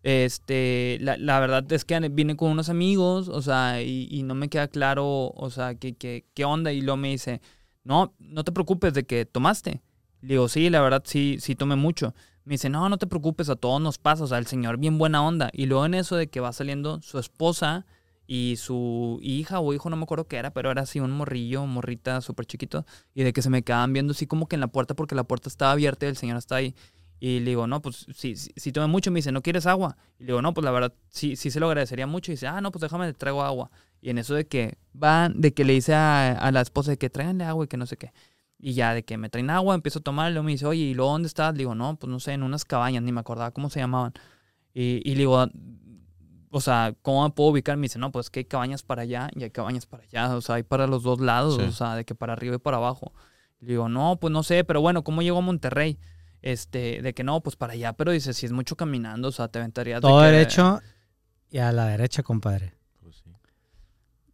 Este, 0.04 0.98
la, 1.00 1.16
la 1.18 1.40
verdad 1.40 1.72
es 1.72 1.86
que 1.86 2.00
vine 2.10 2.36
con 2.36 2.50
unos 2.50 2.70
amigos, 2.70 3.28
o 3.30 3.42
sea, 3.42 3.82
y, 3.82 4.24
no 4.24 4.36
me 4.36 4.50
queda 4.50 4.68
claro, 4.68 5.32
o 5.36 5.50
sea, 5.50 5.76
qué, 5.76 5.94
qué, 5.94 6.26
qué 6.34 6.46
onda. 6.46 6.72
Y 6.72 6.82
luego 6.82 6.98
me 6.98 7.10
dice, 7.10 7.42
no, 7.84 8.14
no 8.20 8.44
te 8.44 8.52
preocupes 8.52 8.94
de 8.94 9.04
que 9.06 9.26
tomaste. 9.26 9.82
Le 10.22 10.36
digo, 10.36 10.48
sí, 10.48 10.70
la 10.70 10.82
verdad 10.82 11.04
sí, 11.06 11.38
sí 11.40 11.56
tomé 11.56 11.76
mucho. 11.76 12.14
Me 12.44 12.54
dice, 12.54 12.70
no, 12.70 12.90
no 12.90 12.98
te 12.98 13.08
preocupes, 13.08 13.50
a 13.50 13.56
todos 13.56 13.82
nos 13.82 13.98
pasa, 13.98 14.24
o 14.24 14.28
sea, 14.28 14.38
el 14.38 14.48
señor 14.48 14.78
bien 14.78 14.98
buena 14.98 15.26
onda. 15.26 15.50
Y 15.54 15.66
luego 15.68 15.86
en 15.86 15.94
eso 15.94 16.16
de 16.16 16.28
que 16.28 16.40
va 16.40 16.54
saliendo 16.54 17.02
su 17.02 17.20
esposa 17.20 17.86
y 18.28 18.56
su 18.58 19.20
hija 19.22 19.60
o 19.60 19.74
hijo, 19.74 19.90
no 19.90 19.98
me 19.98 20.04
acuerdo 20.04 20.28
qué 20.28 20.38
era, 20.38 20.52
pero 20.52 20.72
era 20.72 20.84
así 20.84 21.00
un 21.00 21.12
morrillo, 21.12 21.66
morrita 21.66 22.22
súper 22.22 22.46
chiquito, 22.46 22.86
y 23.14 23.24
de 23.24 23.34
que 23.34 23.42
se 23.42 23.50
me 23.50 23.64
quedaban 23.64 23.94
viendo 23.94 24.12
así 24.12 24.28
como 24.28 24.48
que 24.48 24.56
en 24.56 24.62
la 24.62 24.68
puerta 24.68 24.96
porque 24.96 25.16
la 25.16 25.24
puerta 25.24 25.50
estaba 25.50 25.72
abierta 25.72 26.06
y 26.06 26.10
el 26.10 26.18
señor 26.18 26.38
está 26.38 26.56
ahí. 26.56 26.76
Y 27.24 27.40
le 27.40 27.52
digo, 27.52 27.68
no, 27.68 27.84
pues 27.84 28.08
sí, 28.16 28.36
sí 28.36 28.72
tomé 28.72 28.88
mucho. 28.88 29.12
Me 29.12 29.20
dice, 29.20 29.32
¿no 29.32 29.44
quieres 29.44 29.68
agua? 29.68 29.96
Y 30.18 30.24
le 30.24 30.28
digo, 30.28 30.42
no, 30.42 30.56
pues 30.56 30.66
la 30.66 30.72
verdad 30.72 30.92
sí, 31.08 31.36
sí 31.36 31.52
se 31.52 31.60
lo 31.60 31.68
agradecería 31.68 32.08
mucho. 32.08 32.32
Y 32.32 32.34
dice, 32.34 32.48
ah, 32.48 32.62
no, 32.62 32.72
pues 32.72 32.82
déjame, 32.82 33.06
te 33.06 33.14
traigo 33.14 33.44
agua. 33.44 33.70
Y 34.02 34.10
en 34.10 34.18
eso 34.18 34.34
de 34.34 34.48
que 34.48 34.80
van, 34.92 35.40
de 35.40 35.54
que 35.54 35.64
le 35.64 35.74
dice 35.74 35.94
a, 35.94 36.32
a 36.32 36.52
la 36.52 36.62
esposa 36.62 36.90
de 36.90 36.98
que 36.98 37.12
tráiganle 37.12 37.44
agua 37.44 37.66
y 37.66 37.68
que 37.68 37.78
no 37.78 37.86
sé 37.86 37.96
qué. 37.96 38.12
Y 38.58 38.74
ya 38.74 38.96
de 38.96 39.04
que 39.06 39.20
me 39.20 39.30
traen 39.30 39.52
agua, 39.52 39.76
empiezo 39.76 40.00
a 40.00 40.02
tomar, 40.02 40.32
y 40.32 40.34
luego 40.34 40.46
me 40.46 40.52
dice, 40.54 40.66
oye, 40.66 40.82
¿y 40.82 40.94
luego 40.96 41.12
dónde 41.12 41.28
estás? 41.28 41.54
Le 41.54 41.60
digo, 41.60 41.76
no, 41.76 41.96
pues 41.96 42.10
no 42.10 42.20
sé, 42.20 42.34
en 42.34 42.42
unas 42.42 42.66
cabañas, 42.66 43.04
ni 43.04 43.12
me 43.12 43.20
acordaba 43.20 43.52
cómo 43.52 43.70
se 43.70 43.80
llamaban. 43.80 44.14
Y, 44.74 45.08
y 45.08 45.14
le 45.14 45.20
digo, 45.20 45.46
o 46.52 46.62
sea, 46.62 46.94
¿cómo 47.02 47.24
me 47.24 47.30
puedo 47.32 47.50
ubicar? 47.50 47.78
Me 47.78 47.84
dice, 47.84 47.98
no, 47.98 48.12
pues 48.12 48.30
que 48.30 48.42
hay 48.42 48.46
cabañas 48.46 48.84
para 48.84 49.02
allá 49.04 49.30
y 49.36 49.44
hay 49.44 49.50
cabañas 49.52 49.86
para 49.86 50.04
allá, 50.04 50.36
o 50.36 50.42
sea, 50.42 50.56
hay 50.56 50.64
para 50.64 50.86
los 50.88 51.02
dos 51.04 51.20
lados, 51.22 51.56
Sí. 51.56 51.62
o 51.64 51.72
sea, 51.72 51.96
de 51.96 52.06
que 52.06 52.14
para 52.16 52.34
arriba 52.34 52.56
y 52.56 52.60
para 52.60 52.78
abajo. 52.78 53.14
Le 53.60 53.70
digo, 53.70 53.90
no, 53.90 54.18
pues 54.20 54.32
no 54.32 54.44
sé, 54.44 54.64
pero 54.64 54.82
bueno, 54.82 55.04
¿cómo 55.04 55.22
llego 55.22 55.38
a 55.38 55.42
Monterrey? 55.42 55.98
Este, 56.42 57.02
de 57.02 57.14
que 57.14 57.24
no, 57.24 57.42
pues 57.42 57.56
para 57.56 57.74
allá, 57.74 57.94
pero 57.94 58.12
dice, 58.12 58.34
si 58.34 58.46
es 58.46 58.52
mucho 58.52 58.76
caminando, 58.76 59.28
o 59.28 59.32
sea, 59.32 59.48
te 59.48 59.60
aventarías 59.60 60.02
de 60.02 60.08
Todo 60.08 60.22
que- 60.22 60.28
derecho 60.28 60.82
y 61.50 61.58
a 61.60 61.72
la 61.72 61.86
derecha, 61.88 62.24
compadre. 62.24 62.74
Pues 63.02 63.18
sí. 63.18 63.32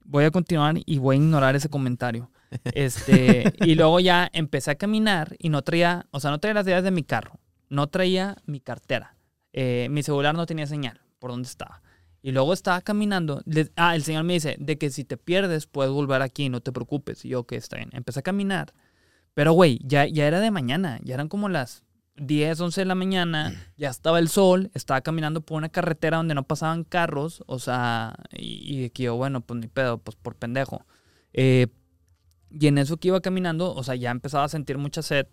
voy 0.06 0.24
a 0.26 0.32
continuar 0.32 0.76
y 0.86 0.98
voy 1.00 1.16
a 1.16 1.20
ignorar 1.20 1.56
ese 1.56 1.70
comentario. 1.70 2.32
Este, 2.74 3.54
y 3.66 3.76
luego 3.76 4.00
ya 4.00 4.30
empecé 4.32 4.72
a 4.72 4.76
caminar 4.76 5.36
y 5.38 5.50
no 5.50 5.62
traía, 5.64 6.06
o 6.12 6.22
sea, 6.22 6.32
no 6.32 6.40
traía 6.40 6.54
las 6.54 6.66
llaves 6.66 6.86
de 6.86 6.92
mi 6.92 7.04
carro, 7.04 7.42
no 7.70 7.88
traía 7.88 8.38
mi 8.46 8.62
cartera, 8.62 9.18
eh, 9.52 9.88
mi 9.92 10.02
celular 10.02 10.34
no 10.34 10.46
tenía 10.46 10.66
señal 10.66 11.02
por 11.20 11.32
dónde 11.32 11.50
estaba. 11.50 11.82
Y 12.22 12.32
luego 12.32 12.54
estaba 12.54 12.82
caminando. 12.82 13.42
le- 13.46 13.72
ah, 13.76 13.96
el 13.96 14.04
señor 14.04 14.24
me 14.24 14.34
dice, 14.34 14.58
de 14.60 14.78
que 14.78 14.90
si 14.90 15.04
te 15.04 15.18
pierdes 15.18 15.66
puedes 15.68 15.92
volver 15.92 16.22
aquí, 16.22 16.50
no 16.50 16.62
te 16.62 16.72
preocupes. 16.72 17.24
Y 17.26 17.30
yo, 17.30 17.46
que 17.46 17.56
está 17.56 17.78
bien. 17.78 17.90
Empecé 17.94 18.20
a 18.20 18.24
caminar. 18.24 18.74
Pero, 19.34 19.54
güey, 19.54 19.80
ya, 19.84 20.06
ya 20.08 20.26
era 20.28 20.40
de 20.40 20.52
mañana, 20.52 21.00
ya 21.04 21.14
eran 21.14 21.28
como 21.30 21.48
las 21.48 21.84
10, 22.16 22.60
11 22.60 22.82
de 22.82 22.86
la 22.86 22.96
mañana, 22.96 23.54
ya 23.78 23.90
estaba 23.90 24.18
el 24.20 24.30
sol, 24.30 24.72
estaba 24.74 25.02
caminando 25.02 25.42
por 25.42 25.58
una 25.58 25.70
carretera 25.70 26.18
donde 26.18 26.34
no 26.34 26.44
pasaban 26.44 26.84
carros, 26.84 27.44
o 27.46 27.60
sea, 27.60 28.16
y, 28.32 28.86
y 28.86 28.90
que 28.90 29.04
yo, 29.04 29.16
bueno, 29.16 29.42
pues 29.42 29.60
ni 29.60 29.68
pedo, 29.68 30.00
pues 30.00 30.16
por 30.18 30.36
pendejo. 30.36 30.86
Eh, 31.34 31.68
y 32.50 32.68
en 32.68 32.78
eso 32.80 32.98
que 32.98 33.10
iba 33.10 33.22
caminando, 33.22 33.74
o 33.76 33.84
sea, 33.84 33.94
ya 33.96 34.10
empezaba 34.10 34.46
a 34.46 34.50
sentir 34.50 34.78
mucha 34.80 35.02
sed. 35.04 35.28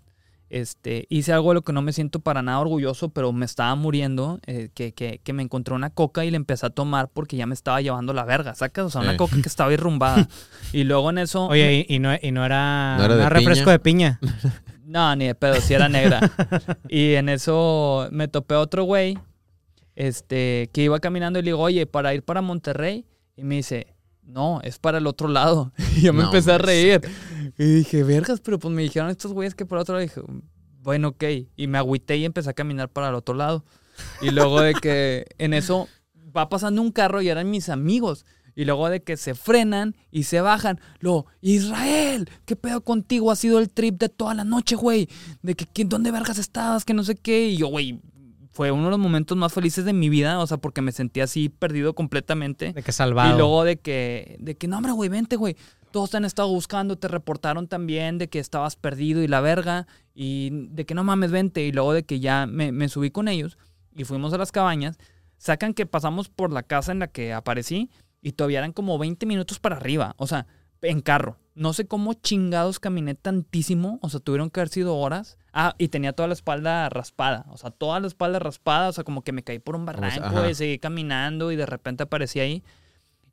Este, 0.51 1.07
hice 1.09 1.33
algo 1.33 1.51
de 1.51 1.55
lo 1.55 1.63
que 1.63 1.73
no 1.73 1.83
me 1.83 1.93
siento 1.93 2.21
para 2.21 2.43
nada 2.43 2.61
orgulloso, 2.61 3.09
pero 3.09 3.33
me 3.33 3.45
estaba 3.45 3.75
muriendo, 3.75 4.39
eh, 4.47 4.69
que, 4.75 4.93
que, 4.93 5.21
que 5.25 5.33
me 5.33 5.43
encontré 5.43 5.75
una 5.75 5.91
coca 5.91 6.25
y 6.25 6.31
le 6.31 6.37
empecé 6.37 6.67
a 6.67 6.71
tomar 6.71 7.09
porque 7.09 7.37
ya 7.37 7.47
me 7.47 7.55
estaba 7.55 7.81
llevando 7.81 8.13
la 8.13 8.25
verga, 8.25 8.55
¿sacas? 8.55 8.85
O 8.87 8.91
sea, 8.91 9.01
una 9.01 9.13
Sí. 9.13 9.17
coca 9.17 9.35
que 9.43 9.49
estaba 9.49 9.73
irrumbada. 9.73 10.29
y 10.73 10.85
luego 10.85 11.11
en 11.11 11.19
eso... 11.19 11.47
Oye, 11.49 11.87
y, 11.89 11.95
y 11.97 11.99
no, 11.99 12.11
y 12.21 12.31
no 12.31 12.45
era, 12.45 12.97
¿No 12.99 13.05
era 13.07 13.15
de 13.17 13.21
era 13.23 13.29
refresco 13.31 13.65
piña? 13.83 14.21
de 14.21 14.29
piña. 14.29 14.61
No, 14.87 15.17
ni 15.17 15.27
de 15.27 15.35
pedo, 15.35 15.57
si 15.63 15.73
era 15.75 15.89
negra. 15.89 16.21
y 16.89 17.15
en 17.15 17.31
eso 17.31 18.07
me 18.13 18.29
topé 18.29 18.55
a 18.55 18.61
otro 18.61 18.85
güey, 18.85 19.19
este, 19.97 20.69
que 20.73 20.83
iba 20.83 21.01
caminando 21.01 21.39
y 21.39 21.43
le 21.43 21.47
digo, 21.51 21.61
oye, 21.61 21.87
para 21.87 22.15
ir 22.15 22.23
para 22.23 22.43
Monterrey. 22.43 23.07
Y 23.37 23.45
me 23.45 23.57
dice, 23.57 23.89
no, 24.23 24.61
es 24.63 24.79
para 24.79 24.99
el 24.99 25.07
otro 25.07 25.27
lado. 25.29 25.73
Y 25.97 26.03
yo 26.03 26.13
me 26.13 26.21
No, 26.21 26.27
empecé 26.27 26.53
a 26.53 26.59
reír. 26.59 27.01
Y 27.59 27.65
dije, 27.65 28.03
vergas, 28.05 28.41
pero 28.41 28.59
pues 28.59 28.73
me 28.75 28.83
dijeron 28.83 29.11
estos 29.11 29.33
güeyes 29.33 29.55
que 29.55 29.67
para 29.67 29.83
otro 29.83 29.95
lado. 29.95 30.05
Y 30.05 30.09
dije, 30.09 30.21
bueno, 30.83 31.09
ok. 31.09 31.25
Y 31.57 31.67
me 31.67 31.79
agüité 31.79 32.17
y 32.17 32.25
empecé 32.25 32.51
a 32.51 32.55
caminar 32.55 32.89
para 32.89 33.09
el 33.09 33.15
otro 33.15 33.35
lado. 33.35 33.65
Y 34.21 34.31
luego 34.31 34.61
de 34.61 34.75
que 34.75 35.27
en 35.39 35.55
eso 35.55 35.89
va 36.37 36.49
pasando 36.49 36.83
un 36.83 36.91
carro 36.91 37.23
y 37.23 37.29
eran 37.29 37.51
mis 37.51 37.69
amigos. 37.69 38.27
Y 38.57 38.65
luego 38.67 38.89
de 38.89 39.03
que 39.03 39.17
se 39.17 39.35
frenan 39.35 39.97
y 40.13 40.25
se 40.25 40.41
bajan. 40.41 40.79
Luego, 41.01 41.27
Israel, 41.41 42.29
¿qué 42.45 42.55
pedo 42.55 42.83
contigo? 42.83 43.31
Ha 43.33 43.37
sido 43.37 43.59
el 43.59 43.69
trip 43.69 43.99
de 43.99 44.09
toda 44.09 44.35
la 44.35 44.45
noche, 44.45 44.77
güey. 44.77 45.09
De 45.43 45.55
que, 45.55 45.67
¿quién- 45.67 45.89
¿dónde 45.89 46.11
vergas 46.13 46.39
estabas? 46.39 46.85
Que 46.85 46.95
no 46.95 47.03
sé 47.03 47.17
qué. 47.17 47.49
Y 47.49 47.57
yo, 47.57 47.67
güey, 47.69 48.01
fue 48.53 48.71
uno 48.71 48.85
de 48.85 48.91
los 48.91 48.99
momentos 49.01 49.37
más 49.37 49.53
felices 49.53 49.85
de 49.85 49.93
mi 49.93 50.09
vida, 50.09 50.39
o 50.39 50.47
sea, 50.47 50.59
porque 50.59 50.83
me 50.83 50.93
sentí 50.93 51.21
así 51.21 51.49
perdido 51.49 51.95
completamente. 51.95 52.73
De 52.73 52.83
que 52.85 52.93
salvado. 52.93 53.35
Y 53.35 53.39
luego 53.39 53.65
de 53.65 53.77
que, 53.79 54.37
de 54.39 54.55
que, 54.57 54.69
no, 54.69 54.77
hombre, 54.77 54.93
güey, 54.93 55.09
vente, 55.11 55.35
güey. 55.35 55.57
Todos 55.95 56.11
te 56.11 56.17
han 56.17 56.25
estado 56.25 56.49
buscando, 56.49 56.99
te 56.99 57.07
reportaron 57.07 57.69
también 57.69 58.19
de 58.19 58.29
que 58.29 58.41
estabas 58.41 58.75
perdido 58.75 59.23
y 59.23 59.29
la 59.29 59.41
verga. 59.41 59.87
Y 60.13 60.51
de 60.51 60.87
que 60.87 60.95
no 60.97 61.05
mames, 61.05 61.31
vente. 61.31 61.65
Y 61.65 61.71
luego 61.71 61.93
de 61.93 62.03
que 62.03 62.19
ya 62.19 62.47
me, 62.47 62.73
me 62.73 62.89
subí 62.89 63.13
con 63.13 63.29
ellos 63.29 63.59
y 63.95 64.03
fuimos 64.03 64.33
a 64.33 64.39
las 64.39 64.51
cabañas. 64.51 64.99
Sacan 65.39 65.73
que 65.73 65.87
pasamos 65.87 66.29
por 66.29 66.53
la 66.53 66.65
casa 66.65 66.91
en 66.91 66.99
la 66.99 67.07
que 67.07 67.33
aparecí 67.33 67.93
y 68.21 68.33
todavía 68.33 68.59
eran 68.59 68.73
como 68.73 68.99
20 68.99 69.25
minutos 69.25 69.61
para 69.61 69.77
arriba. 69.77 70.17
O 70.19 70.27
sea, 70.27 70.49
en 70.83 71.01
carro. 71.01 71.39
No 71.55 71.73
sé 71.75 71.87
cómo 71.87 72.15
chingados 72.15 72.81
caminé 72.81 73.15
tantísimo. 73.15 74.01
O 74.03 74.09
sea, 74.11 74.19
tuvieron 74.19 74.51
que 74.51 74.59
haber 74.59 74.71
sido 74.71 74.97
horas. 74.97 75.39
Ah, 75.53 75.77
y 75.79 75.91
tenía 75.91 76.13
toda 76.13 76.27
la 76.27 76.35
espalda 76.35 76.89
raspada. 76.89 77.47
O 77.51 77.57
sea, 77.57 77.71
toda 77.71 78.01
la 78.01 78.09
espalda 78.09 78.41
raspada. 78.41 78.89
O 78.89 78.93
sea, 78.93 79.05
como 79.05 79.23
que 79.23 79.31
me 79.31 79.45
caí 79.45 79.61
por 79.61 79.77
un 79.77 79.87
barranco 79.87 80.45
y 80.51 80.57
seguí 80.57 80.81
caminando 80.81 81.53
y 81.53 81.57
de 81.57 81.67
repente 81.67 82.03
aparecí 82.03 82.41
ahí. 82.41 82.65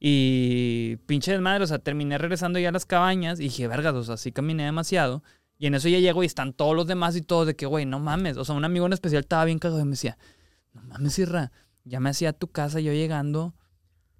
Y 0.03 0.95
pinche 1.05 1.31
desmadre, 1.31 1.63
o 1.63 1.67
sea, 1.67 1.77
terminé 1.77 2.17
regresando 2.17 2.57
ya 2.57 2.69
a 2.69 2.71
las 2.71 2.87
cabañas 2.87 3.39
y 3.39 3.43
dije, 3.43 3.67
vergas, 3.67 3.93
o 3.93 4.03
sea, 4.03 4.17
sí 4.17 4.31
caminé 4.31 4.65
demasiado. 4.65 5.23
Y 5.59 5.67
en 5.67 5.75
eso 5.75 5.89
ya 5.89 5.99
llego 5.99 6.23
y 6.23 6.25
están 6.25 6.53
todos 6.53 6.75
los 6.75 6.87
demás 6.87 7.15
y 7.15 7.21
todos 7.21 7.45
de 7.45 7.55
que, 7.55 7.67
güey, 7.67 7.85
no 7.85 7.99
mames. 7.99 8.35
O 8.37 8.43
sea, 8.43 8.55
un 8.55 8.65
amigo 8.65 8.87
en 8.87 8.93
especial 8.93 9.21
estaba 9.21 9.45
bien 9.45 9.59
cagado 9.59 9.79
y 9.79 9.85
me 9.85 9.91
decía, 9.91 10.17
no 10.73 10.81
mames, 10.81 11.19
Irra, 11.19 11.51
ya 11.83 11.99
me 11.99 12.09
hacía 12.09 12.33
tu 12.33 12.47
casa 12.47 12.79
yo 12.79 12.91
llegando 12.93 13.53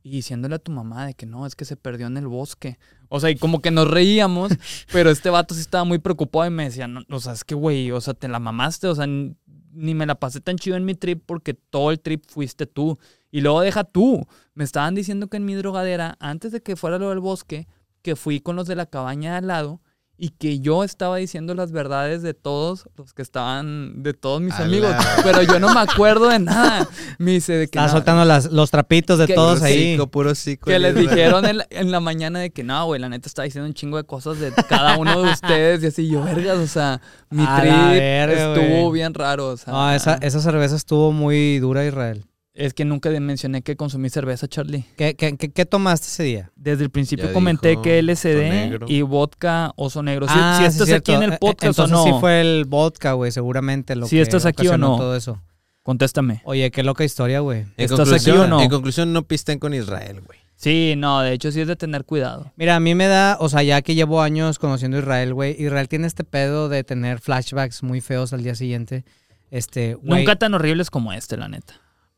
y 0.04 0.12
diciéndole 0.12 0.54
a 0.54 0.60
tu 0.60 0.72
mamá 0.72 1.08
de 1.08 1.16
que 1.16 1.26
no, 1.26 1.48
es 1.48 1.56
que 1.56 1.66
se 1.66 1.78
perdió 1.78 2.06
en 2.06 2.18
el 2.18 2.28
bosque. 2.28 2.78
O 3.10 3.20
sea, 3.20 3.32
y 3.32 3.36
como 3.36 3.60
que 3.60 3.72
nos 3.72 3.90
reíamos, 3.90 4.52
pero 4.92 5.10
este 5.10 5.32
vato 5.32 5.56
sí 5.56 5.62
estaba 5.62 5.84
muy 5.84 5.98
preocupado 5.98 6.46
y 6.46 6.52
me 6.52 6.66
decía, 6.66 6.88
no, 6.88 7.02
o 7.10 7.20
sea, 7.20 7.34
es 7.34 7.44
que, 7.44 7.56
güey, 7.56 7.90
o 7.90 8.02
sea, 8.02 8.14
te 8.14 8.28
la 8.28 8.40
mamaste, 8.40 8.88
o 8.88 8.94
sea, 8.94 9.08
ni 9.08 9.96
me 9.96 10.06
la 10.06 10.14
pasé 10.14 10.42
tan 10.42 10.58
chido 10.58 10.76
en 10.76 10.86
mi 10.86 10.94
trip 10.94 11.24
porque 11.26 11.56
todo 11.56 11.90
el 11.90 12.00
trip 12.00 12.24
fuiste 12.28 12.68
tú. 12.68 13.00
Y 13.32 13.42
luego 13.42 13.62
deja 13.62 13.84
tú. 13.84 14.28
Me 14.54 14.64
estaban 14.64 14.94
diciendo 14.96 15.28
que 15.28 15.38
en 15.38 15.46
mi 15.46 15.56
drogadera, 15.56 16.18
antes 16.20 16.52
de 16.52 16.62
que 16.62 16.76
fuera 16.76 16.98
lo 17.00 17.10
del 17.10 17.20
bosque, 17.20 17.68
que 18.02 18.16
fui 18.16 18.40
con 18.42 18.56
los 18.56 18.68
de 18.68 18.76
la 18.76 18.86
cabaña 18.86 19.32
de 19.32 19.38
al 19.38 19.48
lado 19.48 19.82
y 20.18 20.30
que 20.30 20.60
yo 20.60 20.84
estaba 20.84 21.18
diciendo 21.18 21.56
las 21.56 21.72
verdades 21.72 22.22
de 22.22 22.36
todos 22.36 22.88
los 22.96 23.12
que 23.14 23.24
estaban, 23.24 24.04
de 24.04 24.14
todos 24.14 24.40
mis 24.40 24.54
amigos. 24.60 24.94
Pero 25.24 25.42
yo 25.42 25.60
no 25.60 25.74
me 25.74 25.80
acuerdo 25.80 26.28
de 26.30 26.38
nada. 26.38 26.88
Me 27.18 27.32
dice 27.32 27.54
de 27.54 27.60
que... 27.68 27.80
Estaba 27.80 27.88
no, 27.88 27.94
soltando 27.94 28.26
las, 28.26 28.52
los 28.52 28.70
trapitos 28.70 29.18
de 29.18 29.26
Que- 29.26 29.34
todos 29.34 29.56
Puro 29.60 29.66
ahí. 29.66 29.94
cico, 29.94 30.08
puro 30.12 30.36
cico. 30.36 30.70
que 30.70 30.78
les 30.78 30.94
dijeron 30.94 31.46
en 31.46 31.58
la, 31.60 31.68
en 31.72 31.90
la 31.90 32.00
mañana 32.02 32.38
de 32.40 32.52
que 32.52 32.64
no, 32.64 32.86
güey, 32.86 33.02
la 33.02 33.10
neta 33.10 33.28
estaba 33.28 33.46
diciendo 33.46 33.68
un 33.68 33.74
chingo 33.74 33.98
de 33.98 34.04
cosas 34.04 34.40
de 34.40 34.52
cada 34.70 34.98
uno 35.00 35.24
de 35.24 35.32
ustedes 35.32 35.82
y 35.82 35.88
así 35.88 36.08
yo, 36.08 36.22
vergas, 36.24 36.58
o 36.60 36.68
sea, 36.68 37.02
mi 37.32 37.44
trip 37.44 37.74
verga, 37.74 38.54
estuvo 38.54 38.92
bien 38.92 39.16
raro, 39.16 39.48
o 39.48 39.58
sea. 39.58 39.74
No, 39.74 39.92
esa, 39.92 40.16
esa 40.16 40.40
cerveza 40.40 40.76
estuvo 40.76 41.12
muy 41.12 41.58
dura, 41.60 41.84
Israel. 41.86 42.26
Es 42.54 42.74
que 42.74 42.84
nunca 42.84 43.10
mencioné 43.12 43.62
que 43.62 43.78
consumí 43.78 44.10
cerveza, 44.10 44.46
Charlie. 44.48 44.86
¿Qué, 44.98 45.16
qué, 45.16 45.38
qué- 45.38 45.52
qué 45.52 45.66
tomaste 45.66 46.08
ese 46.08 46.24
día? 46.24 46.52
Desde 46.58 46.84
el 46.84 46.90
principio 46.90 47.28
Ya 47.28 47.34
comenté 47.34 47.70
dijo 47.70 47.82
que 47.82 48.00
LSD 48.02 48.90
y 48.90 49.02
vodka 49.04 49.72
oso 49.78 50.04
negro. 50.04 50.28
Si, 50.28 50.34
Ah, 50.36 50.56
si 50.58 50.64
sí, 50.64 50.68
estás 50.68 50.88
cierto. 50.88 51.12
aquí 51.14 51.24
en 51.24 51.30
el 51.30 51.34
Eh, 51.34 51.38
podcast 51.40 51.80
o 51.80 51.84
Entonces 51.84 51.92
no, 51.98 52.04
sí 52.04 52.20
fue 52.20 52.42
el 52.42 52.66
vodka, 52.66 53.14
güey, 53.14 53.32
seguramente. 53.32 53.96
Lo 53.96 54.06
Sí 54.06 54.18
que 54.18 54.22
estás 54.24 54.46
aquí 54.46 54.68
o 54.68 54.72
ocasionó 54.72 54.90
no. 54.90 54.98
Todo 54.98 55.16
eso. 55.16 55.42
contéstame. 55.84 56.42
Oye, 56.44 56.70
qué 56.72 56.84
loca 56.84 57.04
historia, 57.06 57.40
güey. 57.40 57.62
En 57.62 57.74
¿Estás 57.78 58.00
aquí 58.02 58.10
conclusión, 58.10 58.40
o 58.42 58.48
no? 58.48 58.62
En 58.62 58.70
conclusión, 58.70 59.14
no 59.14 59.24
pisten 59.24 59.58
con 59.58 59.74
Israel, 59.74 60.22
güey. 60.22 60.38
Sí, 60.56 60.94
no, 60.98 61.22
de 61.22 61.32
hecho 61.34 61.52
sí 61.52 61.62
es 61.62 61.68
de 61.68 61.76
tener 61.76 62.04
cuidado. 62.06 62.52
Mira, 62.58 62.76
a 62.76 62.80
mí 62.80 62.94
me 62.96 63.08
da, 63.08 63.38
o 63.40 63.50
sea, 63.50 63.64
ya 63.64 63.82
que 63.82 63.96
llevo 63.96 64.22
años 64.22 64.60
conociendo 64.60 64.98
a 64.98 65.00
Israel, 65.00 65.34
güey, 65.34 65.56
Israel 65.58 65.88
tiene 65.88 66.06
este 66.06 66.24
pedo 66.24 66.70
de 66.70 66.84
tener 66.84 67.20
flashbacks 67.20 67.82
muy 67.82 68.00
feos 68.02 68.32
al 68.34 68.44
día 68.44 68.54
siguiente. 68.54 69.04
Este, 69.50 69.98
Nunca 70.04 70.36
tan 70.36 70.54
horribles 70.54 70.92
como 70.92 71.14
este, 71.14 71.36
la 71.38 71.48
neta. 71.48 71.74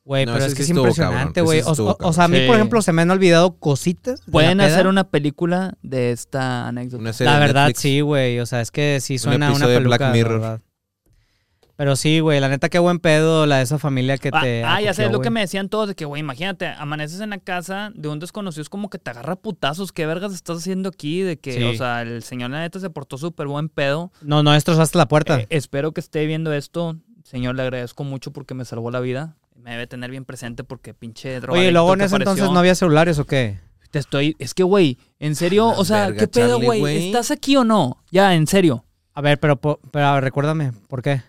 Güey, 0.06 0.26
No, 0.26 0.34
pero 0.34 0.46
es 0.46 0.54
que 0.54 0.64
sí 0.64 0.64
es 0.64 0.70
estuvo 0.70 0.88
impresionante, 0.88 1.42
güey. 1.42 1.62
O, 1.62 1.72
estuvo 1.72 1.92
o- 1.92 1.98
o 2.10 2.14
sea, 2.14 2.26
a 2.26 2.28
mí, 2.28 2.40
por 2.46 2.56
ejemplo, 2.56 2.82
se 2.82 2.92
me 2.94 3.02
han 3.04 3.12
olvidado 3.12 3.58
cositas. 3.58 4.22
Pueden 4.32 4.60
hacer 4.62 4.88
una 4.88 5.06
película 5.06 5.76
de 5.82 6.12
esta 6.12 6.68
anécdota. 6.68 7.02
Una 7.02 7.14
serie 7.14 7.32
La 7.34 7.40
verdad, 7.40 7.68
Netflix. 7.68 7.80
sí, 7.82 8.02
güey. 8.02 8.40
O 8.40 8.46
sea, 8.46 8.62
es 8.62 8.72
que 8.72 9.00
sí 9.02 9.18
suena 9.18 9.48
una 9.48 9.56
episodio 9.56 9.70
de 9.74 9.78
peluca, 9.80 9.88
Black 9.98 10.02
la 10.02 10.12
Mirror. 10.12 10.40
verdad. 10.42 10.62
Pero 11.76 11.96
sí, 11.96 12.20
güey, 12.20 12.40
la 12.40 12.50
neta, 12.50 12.70
qué 12.70 12.78
buen 12.78 13.00
pedo 13.00 13.48
la 13.48 13.58
de 13.58 13.64
esa 13.64 13.80
familia 13.80 14.20
que 14.20 14.30
Ah, 14.32 14.42
te. 14.42 14.64
ah, 14.64 14.80
ya 14.80 14.94
sé, 14.94 15.02
acogió, 15.02 15.06
es 15.08 15.12
lo 15.14 15.22
que 15.22 15.30
me 15.32 15.40
decían 15.40 15.70
todos, 15.70 15.88
de 15.88 15.96
que, 15.96 16.06
güey, 16.06 16.20
imagínate, 16.20 16.68
amaneces 16.68 17.20
en 17.20 17.32
la 17.32 17.40
casa 17.40 17.92
de 17.96 18.10
un 18.10 18.20
desconocido, 18.20 18.62
es 18.62 18.70
como 18.70 18.92
que 18.92 19.00
te 19.00 19.10
agarra 19.10 19.36
putazos, 19.36 19.92
¿qué 19.92 20.06
vergas 20.06 20.34
estás 20.36 20.60
haciendo 20.60 20.90
aquí? 20.90 21.22
De 21.22 21.40
que, 21.40 21.54
Sí. 21.54 21.64
o 21.64 21.74
sea, 21.76 22.04
el 22.04 22.22
señor 22.22 22.52
la 22.52 22.60
neta 22.60 22.80
se 22.80 22.92
portó 22.92 23.18
súper 23.18 23.48
buen 23.48 23.70
pedo. 23.70 24.12
No, 24.22 24.44
no 24.44 24.52
destrozaste 24.52 25.00
la 25.00 25.08
puerta. 25.08 25.40
Eh, 25.40 25.48
espero 25.50 25.94
que 25.94 26.00
esté 26.00 26.28
viendo 26.28 26.54
esto. 26.54 26.96
Señor, 27.24 27.56
le 27.56 27.64
agradezco 27.64 28.04
mucho 28.04 28.32
porque 28.32 28.54
me 28.54 28.66
salvó 28.66 28.92
la 28.92 29.00
vida. 29.00 29.36
Me 29.56 29.72
debe 29.72 29.88
tener 29.88 30.12
bien 30.12 30.26
presente 30.26 30.64
porque 30.64 30.94
pinche 30.94 31.40
droga. 31.40 31.60
Oye, 31.60 31.70
¿y 31.70 31.72
luego 31.72 31.94
en 31.94 32.02
ese 32.02 32.16
entonces 32.16 32.50
no 32.52 32.60
había 32.60 32.76
celulares 32.76 33.18
o 33.20 33.26
qué? 33.26 33.60
Te 33.92 34.00
estoy... 34.00 34.36
Es 34.40 34.54
que, 34.54 34.64
güey, 34.64 34.98
en 35.20 35.36
serio, 35.36 35.72
La 35.72 35.78
o 35.80 35.86
sea, 35.86 36.06
verga, 36.08 36.20
¿qué 36.22 36.28
pedo, 36.28 36.60
güey? 36.60 37.08
¿Estás 37.08 37.30
aquí 37.32 37.56
o 37.56 37.64
no? 37.64 38.04
Ya, 38.12 38.34
en 38.36 38.48
serio. 38.48 38.84
A 39.14 39.22
ver, 39.22 39.40
pero, 39.40 39.56
pero 39.60 40.06
a 40.08 40.14
ver, 40.16 40.24
recuérdame, 40.24 40.72
¿por 40.88 41.02
qué? 41.04 41.22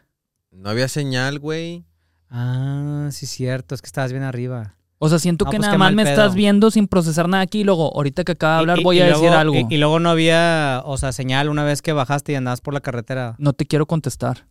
No 0.51 0.71
había 0.71 0.89
señal, 0.89 1.39
güey. 1.39 1.85
Ah, 2.31 3.09
sí, 3.13 3.27
cierto, 3.27 3.75
es 3.75 3.83
que 3.83 3.87
estabas 3.87 4.13
bien 4.13 4.25
arriba. 4.25 4.77
O 4.99 5.09
sea, 5.11 5.19
siento 5.19 5.45
No, 5.45 5.51
que 5.51 5.59
pues 5.59 5.67
nada 5.67 5.77
más 5.77 5.93
me 5.93 6.05
pedo. 6.05 6.13
estás 6.13 6.35
viendo 6.35 6.71
sin 6.71 6.89
procesar 6.89 7.29
nada 7.29 7.43
aquí 7.43 7.61
y 7.61 7.65
luego, 7.65 7.95
ahorita 7.95 8.25
que 8.25 8.33
acaba 8.33 8.55
de 8.55 8.59
hablar, 8.61 8.79
Y- 8.79 8.81
y- 8.81 8.85
voy 8.85 8.97
y 8.97 9.01
a 9.03 9.09
luego- 9.09 9.21
decir 9.23 9.37
algo. 9.37 9.55
Y, 9.57 9.67
y 9.69 9.77
luego 9.77 10.01
no 10.01 10.09
había, 10.09 10.81
o 10.87 10.97
sea, 10.97 11.13
señal 11.13 11.51
una 11.51 11.65
vez 11.65 11.83
que 11.83 11.93
bajaste 11.93 12.33
y 12.33 12.37
andabas 12.37 12.63
por 12.63 12.73
la 12.73 12.81
carretera. 12.81 13.35
No 13.39 13.53
te 13.53 13.67
quiero 13.67 13.85
contestar. 13.87 14.47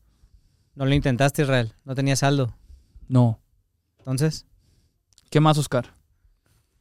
No 0.76 0.86
lo 0.86 0.94
intentaste, 0.94 1.42
Israel. 1.42 1.74
No 1.84 1.96
tenías 1.96 2.20
saldo. 2.20 2.56
No. 3.08 3.40
Entonces, 4.04 4.46
¿Qué 5.30 5.40
más, 5.40 5.58
Oscar? 5.58 5.96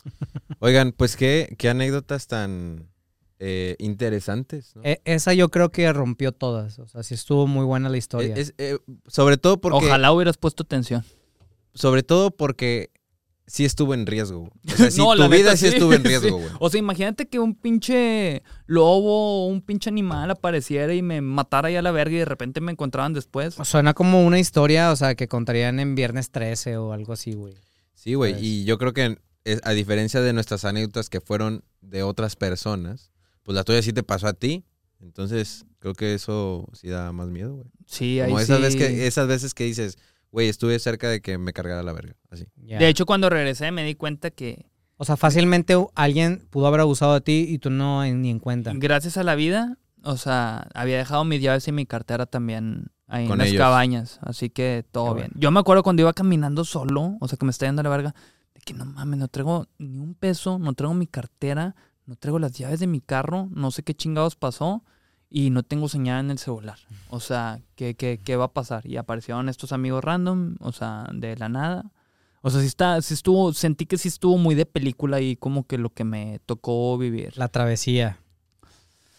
Oigan, 0.58 0.92
pues 0.92 1.16
qué, 1.16 1.54
qué 1.56 1.70
anécdotas 1.70 2.26
tan 2.26 2.90
eh, 3.38 3.76
interesantes. 3.78 4.76
¿no? 4.76 4.82
e- 4.84 5.00
esa 5.06 5.32
yo 5.32 5.48
creo 5.48 5.70
que 5.70 5.90
rompió 5.92 6.32
todas. 6.32 6.78
O 6.78 6.86
sea, 6.86 7.02
sí 7.02 7.14
estuvo 7.14 7.46
muy 7.46 7.64
buena 7.64 7.88
la 7.88 7.96
historia. 7.96 8.34
Es- 8.34 8.52
eh, 8.58 8.78
sobre 9.06 9.38
todo 9.38 9.58
porque. 9.58 9.86
Ojalá 9.86 10.12
hubieras 10.12 10.36
puesto 10.36 10.64
atención. 10.64 11.04
Sobre 11.72 12.02
todo 12.02 12.30
porque 12.30 12.90
sí 13.46 13.64
estuvo 13.64 13.94
en 13.94 14.06
riesgo. 14.06 14.40
güey. 14.40 14.50
O 14.72 14.76
sea, 14.76 14.90
sí, 14.90 14.98
No, 14.98 15.14
la 15.14 15.24
tu 15.26 15.30
vida 15.30 15.44
neta, 15.44 15.56
sí 15.56 15.68
sí, 15.68 15.74
estuvo 15.74 15.92
en 15.92 16.04
riesgo, 16.04 16.38
güey. 16.38 16.50
O 16.60 16.70
sea, 16.70 16.78
imagínate 16.78 17.28
que 17.28 17.38
un 17.38 17.54
pinche 17.54 18.42
lobo 18.66 19.44
o 19.44 19.46
un 19.48 19.62
pinche 19.62 19.90
animal 19.90 20.30
apareciera 20.30 20.94
y 20.94 21.02
me 21.02 21.20
matara 21.20 21.70
ya 21.70 21.80
a 21.80 21.82
la 21.82 21.90
verga 21.92 22.14
y 22.14 22.18
de 22.18 22.24
repente 22.24 22.60
me 22.60 22.72
encontraban 22.72 23.12
después. 23.12 23.54
Suena 23.62 23.94
como 23.94 24.24
una 24.24 24.38
historia, 24.38 24.90
o 24.92 24.96
sea, 24.96 25.14
que 25.14 25.28
contarían 25.28 25.80
en 25.80 25.94
Viernes 25.94 26.30
13 26.30 26.76
o 26.76 26.92
algo 26.92 27.12
así, 27.12 27.32
güey. 27.34 27.54
Sí, 27.94 28.14
güey. 28.14 28.32
Pues- 28.32 28.42
Y 28.44 28.64
yo 28.64 28.78
creo 28.78 28.92
que 28.92 29.18
a 29.64 29.70
diferencia 29.72 30.20
de 30.20 30.32
nuestras 30.32 30.64
anécdotas 30.64 31.10
que 31.10 31.20
fueron 31.20 31.64
de 31.80 32.02
otras 32.04 32.36
personas, 32.36 33.10
pues 33.42 33.54
la 33.56 33.64
tuya 33.64 33.82
sí 33.82 33.92
te 33.92 34.02
pasó 34.04 34.28
a 34.28 34.32
ti. 34.34 34.64
Entonces, 35.00 35.64
creo 35.80 35.94
que 35.94 36.14
eso 36.14 36.68
sí 36.74 36.88
da 36.88 37.10
más 37.12 37.28
miedo, 37.28 37.54
güey. 37.56 37.66
Sí, 37.86 38.20
ahí 38.20 38.28
Como 38.28 38.38
esas, 38.38 38.58
sí. 38.58 38.62
veces 38.62 38.76
que, 38.78 39.06
esas 39.08 39.26
veces 39.26 39.52
que 39.52 39.64
dices, 39.64 39.98
güey, 40.32 40.48
estuve 40.48 40.78
cerca 40.80 41.08
de 41.08 41.20
que 41.20 41.38
me 41.38 41.52
cargara 41.52 41.82
la 41.84 41.92
verga. 41.92 42.14
Así. 42.30 42.46
De 42.56 42.88
hecho, 42.88 43.06
cuando 43.06 43.30
regresé 43.30 43.70
me 43.70 43.84
di 43.84 43.94
cuenta 43.94 44.30
que 44.30 44.66
o 44.96 45.04
sea, 45.04 45.16
fácilmente 45.16 45.74
alguien 45.94 46.46
pudo 46.50 46.66
haber 46.66 46.80
abusado 46.80 47.14
de 47.14 47.20
ti 47.20 47.46
y 47.48 47.58
tú 47.58 47.70
no 47.70 48.04
en- 48.04 48.22
ni 48.22 48.30
en 48.30 48.38
cuenta. 48.38 48.72
gracias 48.74 49.16
a 49.16 49.22
la 49.24 49.34
vida, 49.34 49.78
o 50.04 50.16
sea, 50.16 50.68
había 50.74 50.96
dejado 50.98 51.24
mis 51.24 51.40
llaves 51.42 51.66
y 51.68 51.72
mi 51.72 51.86
cartera 51.86 52.26
también 52.26 52.86
ahí 53.08 53.26
Con 53.26 53.40
en 53.40 53.46
las 53.48 53.56
cabañas. 53.56 54.18
Así 54.22 54.48
que 54.48 54.84
todo 54.90 55.14
Qué 55.14 55.22
bien. 55.22 55.32
Yo 55.34 55.50
me 55.50 55.60
acuerdo 55.60 55.82
cuando 55.82 56.02
iba 56.02 56.12
caminando 56.12 56.64
solo, 56.64 57.16
o 57.20 57.28
sea, 57.28 57.36
que 57.36 57.44
me 57.44 57.50
está 57.50 57.66
yendo 57.66 57.80
a 57.80 57.84
la 57.84 57.90
verga, 57.90 58.14
de 58.54 58.60
que 58.60 58.74
no 58.74 58.84
mames, 58.84 59.18
no 59.18 59.28
traigo 59.28 59.66
ni 59.78 59.98
un 59.98 60.14
peso, 60.14 60.58
no 60.58 60.72
traigo 60.74 60.94
mi 60.94 61.06
cartera, 61.08 61.74
no 62.06 62.14
traigo 62.16 62.38
las 62.38 62.52
llaves 62.52 62.78
de 62.80 62.86
mi 62.86 63.00
carro, 63.00 63.48
no 63.52 63.70
sé 63.72 63.82
qué 63.82 63.94
chingados 63.94 64.36
pasó 64.36 64.84
y 65.32 65.50
no 65.50 65.62
tengo 65.62 65.88
señal 65.88 66.24
en 66.26 66.30
el 66.32 66.38
celular. 66.38 66.78
O 67.08 67.18
sea, 67.20 67.60
¿qué, 67.74 67.94
qué, 67.94 68.20
qué 68.22 68.36
va 68.36 68.44
a 68.46 68.52
pasar? 68.52 68.86
Y 68.86 68.96
aparecieron 68.96 69.48
estos 69.48 69.72
amigos 69.72 70.04
random, 70.04 70.56
o 70.60 70.72
sea, 70.72 71.06
de 71.12 71.36
la 71.36 71.48
nada. 71.48 71.90
O 72.42 72.50
sea, 72.50 72.60
sí, 72.60 72.66
está, 72.66 73.00
sí 73.02 73.14
estuvo, 73.14 73.52
sentí 73.52 73.86
que 73.86 73.96
sí 73.98 74.08
estuvo 74.08 74.36
muy 74.36 74.54
de 74.54 74.66
película 74.66 75.20
y 75.20 75.36
como 75.36 75.64
que 75.66 75.78
lo 75.78 75.90
que 75.90 76.04
me 76.04 76.40
tocó 76.44 76.98
vivir. 76.98 77.36
La 77.36 77.48
travesía. 77.48 78.18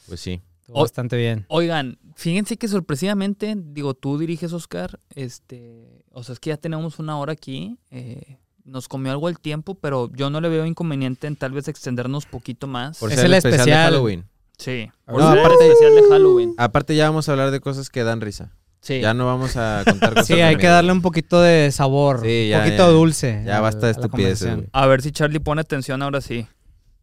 Pues 0.07 0.19
sí. 0.19 0.41
Estuvo 0.61 0.79
O- 0.79 0.81
bastante 0.81 1.17
bien. 1.17 1.45
Oigan, 1.49 1.97
fíjense 2.15 2.57
que 2.57 2.67
sorpresivamente, 2.67 3.55
digo, 3.57 3.93
tú 3.93 4.17
diriges, 4.17 4.53
Oscar, 4.53 4.99
este, 5.15 6.03
o 6.11 6.23
sea, 6.23 6.33
es 6.33 6.39
que 6.39 6.49
ya 6.51 6.57
tenemos 6.57 6.99
una 6.99 7.17
hora 7.17 7.33
aquí, 7.33 7.77
eh, 7.91 8.37
nos 8.65 8.87
comió 8.87 9.11
algo 9.11 9.27
el 9.29 9.39
tiempo, 9.39 9.75
pero 9.75 10.09
yo 10.13 10.29
no 10.29 10.39
le 10.41 10.47
veo 10.49 10.65
inconveniente 10.65 11.27
en 11.27 11.35
tal 11.35 11.51
vez 11.51 11.67
extendernos 11.67 12.25
poquito 12.25 12.67
más. 12.67 12.97
Por 12.97 13.09
Es 13.11 13.17
ser 13.17 13.25
el 13.25 13.33
el 13.33 13.37
especial, 13.39 13.65
de. 13.67 13.73
Halloween. 13.75 14.25
Sí, 14.57 14.89
No, 15.07 15.13
por 15.13 15.21
aparte- 15.23 15.67
especial 15.67 15.95
de 15.95 16.03
Halloween. 16.09 16.53
Aparte 16.57 16.95
ya 16.95 17.09
vamos 17.09 17.27
a 17.27 17.31
hablar 17.33 17.51
de 17.51 17.59
cosas 17.59 17.89
que 17.89 18.03
dan 18.03 18.21
risa. 18.21 18.51
Sí. 18.81 18.99
Ya 18.99 19.13
no 19.13 19.25
vamos 19.25 19.55
a 19.55 19.83
contar 19.85 20.09
cosas 20.13 20.27
Sí, 20.27 20.33
hay 20.41 20.57
que 20.57 20.67
darle 20.67 20.91
un 20.91 21.01
poquito 21.01 21.41
de 21.41 21.71
sabor, 21.71 22.21
Sí, 22.21 22.49
ya, 22.49 22.57
un 22.59 22.63
poquito 22.65 22.83
ya. 22.87 22.89
dulce. 22.91 23.43
Ya 23.45 23.61
basta 23.61 23.85
de 23.87 23.91
estupideces. 23.93 24.59
A 24.73 24.85
ver 24.87 25.01
si 25.01 25.11
Charlie 25.11 25.39
pone 25.39 25.61
atención 25.61 26.01
ahora 26.01 26.19
sí. 26.21 26.45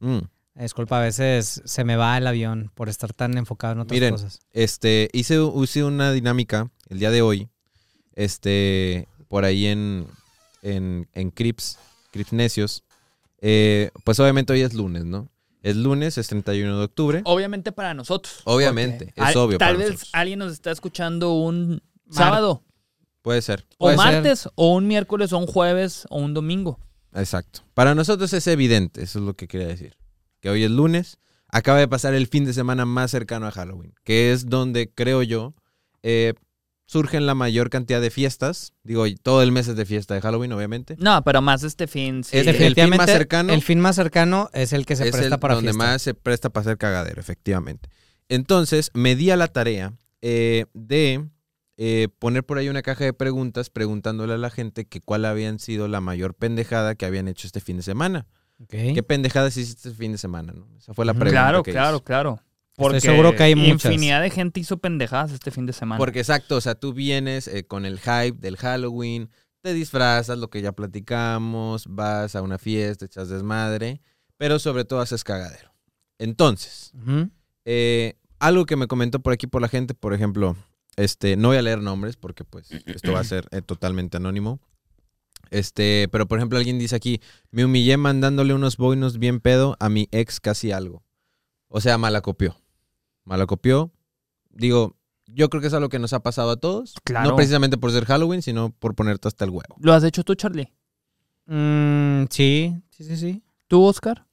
Mm. 0.00 0.18
Disculpa, 0.56 0.98
a 0.98 1.02
veces 1.02 1.62
se 1.64 1.84
me 1.84 1.96
va 1.96 2.18
el 2.18 2.26
avión 2.26 2.70
por 2.74 2.90
estar 2.90 3.14
tan 3.14 3.38
enfocado 3.38 3.72
en 3.74 3.80
otras 3.80 3.94
Miren, 3.96 4.12
cosas. 4.12 4.40
Este, 4.52 5.08
hice, 5.14 5.38
hice 5.62 5.84
una 5.84 6.12
dinámica 6.12 6.68
el 6.90 6.98
día 6.98 7.10
de 7.10 7.22
hoy. 7.22 7.48
Este, 8.14 9.08
por 9.28 9.44
ahí 9.44 9.66
en, 9.66 10.06
en, 10.62 11.08
en 11.14 11.30
Crips, 11.30 11.78
Crips 12.10 12.32
Necios, 12.32 12.84
eh, 13.40 13.90
pues 14.04 14.20
obviamente 14.20 14.52
hoy 14.52 14.60
es 14.60 14.74
lunes, 14.74 15.04
¿no? 15.04 15.28
Es 15.62 15.76
lunes, 15.76 16.16
es 16.18 16.26
31 16.28 16.78
de 16.78 16.84
octubre. 16.84 17.20
Obviamente 17.24 17.72
para 17.72 17.92
nosotros. 17.94 18.40
Obviamente, 18.44 19.12
es 19.16 19.22
al- 19.24 19.36
obvio 19.36 19.58
Tal 19.58 19.74
para 19.74 19.78
vez 19.78 19.90
nosotros. 19.92 20.10
alguien 20.14 20.38
nos 20.38 20.52
está 20.52 20.70
escuchando 20.70 21.34
un 21.34 21.82
sábado, 22.10 22.62
Puede 23.22 23.42
ser. 23.42 23.66
o 23.78 23.88
ser. 23.88 23.96
martes, 23.98 24.48
o 24.54 24.74
un 24.74 24.86
miércoles, 24.86 25.32
o 25.32 25.38
un 25.38 25.46
jueves, 25.46 26.06
o 26.10 26.18
un 26.18 26.32
domingo. 26.34 26.78
Exacto. 27.14 27.60
Para 27.74 27.94
nosotros 27.94 28.32
es 28.32 28.46
evidente, 28.46 29.02
eso 29.02 29.18
es 29.18 29.24
lo 29.24 29.34
que 29.34 29.48
quería 29.48 29.66
decir. 29.66 29.96
Que 30.40 30.48
hoy 30.48 30.64
es 30.64 30.70
lunes, 30.70 31.18
acaba 31.48 31.78
de 31.78 31.88
pasar 31.88 32.14
el 32.14 32.26
fin 32.28 32.44
de 32.46 32.52
semana 32.54 32.86
más 32.86 33.10
cercano 33.10 33.46
a 33.46 33.50
Halloween, 33.50 33.92
que 34.04 34.32
es 34.32 34.48
donde, 34.48 34.90
creo 34.90 35.22
yo, 35.22 35.54
eh, 36.02 36.34
surgen 36.90 37.24
la 37.24 37.36
mayor 37.36 37.70
cantidad 37.70 38.00
de 38.00 38.10
fiestas. 38.10 38.72
Digo, 38.82 39.04
todo 39.22 39.42
el 39.42 39.52
mes 39.52 39.68
es 39.68 39.76
de 39.76 39.86
fiesta 39.86 40.14
de 40.14 40.20
Halloween, 40.20 40.52
obviamente. 40.52 40.96
No, 40.98 41.22
pero 41.22 41.40
más 41.40 41.62
este 41.62 41.86
fin. 41.86 42.24
sí. 42.24 42.36
Es 42.36 42.46
el 42.48 42.54
fin 42.54 42.62
Definitivamente, 42.74 42.96
más 43.06 43.10
cercano- 43.10 43.52
el 43.52 43.62
fin 43.62 43.78
más 43.78 43.94
cercano 43.96 44.50
es 44.52 44.72
el 44.72 44.86
que 44.86 44.96
se 44.96 45.04
es 45.04 45.12
presta 45.12 45.34
el 45.36 45.40
para 45.40 45.54
donde 45.54 45.70
fiesta. 45.70 45.84
más 45.86 46.02
se 46.02 46.14
presta 46.14 46.50
para 46.50 46.62
hacer 46.62 46.78
cagadero, 46.78 47.20
efectivamente. 47.20 47.88
Entonces, 48.28 48.90
me 48.94 49.14
di 49.14 49.30
a 49.30 49.36
la 49.36 49.46
tarea 49.48 49.92
eh, 50.22 50.66
de 50.74 51.28
eh, 51.76 52.08
poner 52.18 52.44
por 52.44 52.58
ahí 52.58 52.68
una 52.68 52.82
caja 52.82 53.04
de 53.04 53.12
preguntas 53.12 53.70
preguntándole 53.70 54.34
a 54.34 54.38
la 54.38 54.50
gente 54.50 54.84
que 54.84 55.00
cuál 55.00 55.24
habían 55.26 55.58
sido 55.60 55.86
la 55.88 56.00
mayor 56.00 56.34
pendejada 56.34 56.94
que 56.96 57.06
habían 57.06 57.28
hecho 57.28 57.46
este 57.46 57.60
fin 57.60 57.76
de 57.76 57.82
semana. 57.84 58.26
¿Qué 58.68 59.02
pendejadas 59.02 59.56
hiciste 59.56 59.88
este 59.88 59.98
fin 59.98 60.12
de 60.12 60.18
semana? 60.18 60.52
no? 60.52 60.66
Esa 60.76 60.92
fue 60.92 61.06
la 61.06 61.14
pregunta. 61.14 61.30
Claro, 61.40 61.62
que 61.62 61.70
claro, 61.72 62.00
claro. 62.04 62.40
Porque 62.80 63.00
seguro 63.00 63.36
que 63.36 63.42
hay 63.42 63.54
muchas. 63.54 63.92
Infinidad 63.92 64.22
de 64.22 64.30
gente 64.30 64.60
hizo 64.60 64.78
pendejadas 64.78 65.32
este 65.32 65.50
fin 65.50 65.66
de 65.66 65.72
semana. 65.72 65.98
Porque 65.98 66.20
exacto, 66.20 66.56
o 66.56 66.60
sea, 66.60 66.74
tú 66.74 66.92
vienes 66.92 67.46
eh, 67.46 67.64
con 67.64 67.84
el 67.84 67.98
hype 67.98 68.36
del 68.38 68.56
Halloween, 68.56 69.30
te 69.62 69.74
disfrazas, 69.74 70.38
lo 70.38 70.48
que 70.48 70.62
ya 70.62 70.72
platicamos, 70.72 71.86
vas 71.86 72.34
a 72.34 72.42
una 72.42 72.58
fiesta, 72.58 73.04
echas 73.04 73.28
desmadre, 73.28 74.00
pero 74.36 74.58
sobre 74.58 74.84
todo 74.84 75.00
haces 75.00 75.24
cagadero. 75.24 75.70
Entonces, 76.18 76.92
eh, 77.64 78.14
algo 78.38 78.66
que 78.66 78.76
me 78.76 78.86
comentó 78.86 79.20
por 79.20 79.32
aquí 79.32 79.46
por 79.46 79.62
la 79.62 79.68
gente, 79.68 79.94
por 79.94 80.14
ejemplo, 80.14 80.56
este, 80.96 81.36
no 81.36 81.48
voy 81.48 81.56
a 81.56 81.62
leer 81.62 81.80
nombres 81.80 82.16
porque 82.16 82.44
pues 82.44 82.70
esto 82.86 83.12
va 83.12 83.20
a 83.20 83.24
ser 83.24 83.46
eh, 83.52 83.62
totalmente 83.62 84.16
anónimo. 84.16 84.60
Este, 85.50 86.08
pero 86.12 86.28
por 86.28 86.38
ejemplo 86.38 86.58
alguien 86.58 86.78
dice 86.78 86.96
aquí, 86.96 87.20
me 87.50 87.64
humillé 87.64 87.96
mandándole 87.96 88.54
unos 88.54 88.76
boinos 88.76 89.18
bien 89.18 89.40
pedo 89.40 89.76
a 89.80 89.88
mi 89.88 90.08
ex 90.10 90.40
casi 90.40 90.72
algo. 90.72 91.02
O 91.68 91.80
sea, 91.80 91.98
malacopió. 91.98 92.56
Malacopió. 93.30 93.92
Digo, 94.50 94.96
yo 95.28 95.48
creo 95.48 95.60
que 95.60 95.68
es 95.68 95.72
algo 95.72 95.88
que 95.88 96.00
nos 96.00 96.12
ha 96.12 96.20
pasado 96.20 96.50
a 96.50 96.56
todos. 96.56 96.94
Claro. 97.04 97.30
No 97.30 97.36
precisamente 97.36 97.78
por 97.78 97.92
ser 97.92 98.04
Halloween, 98.04 98.42
sino 98.42 98.70
por 98.70 98.96
ponerte 98.96 99.28
hasta 99.28 99.44
el 99.44 99.50
huevo. 99.50 99.76
¿Lo 99.78 99.92
has 99.92 100.02
hecho 100.02 100.24
tú, 100.24 100.34
Charlie? 100.34 100.72
Mm, 101.46 102.24
sí, 102.28 102.74
sí, 102.90 103.04
sí, 103.04 103.16
sí. 103.16 103.42
¿Tú, 103.68 103.84
Oscar? 103.84 104.26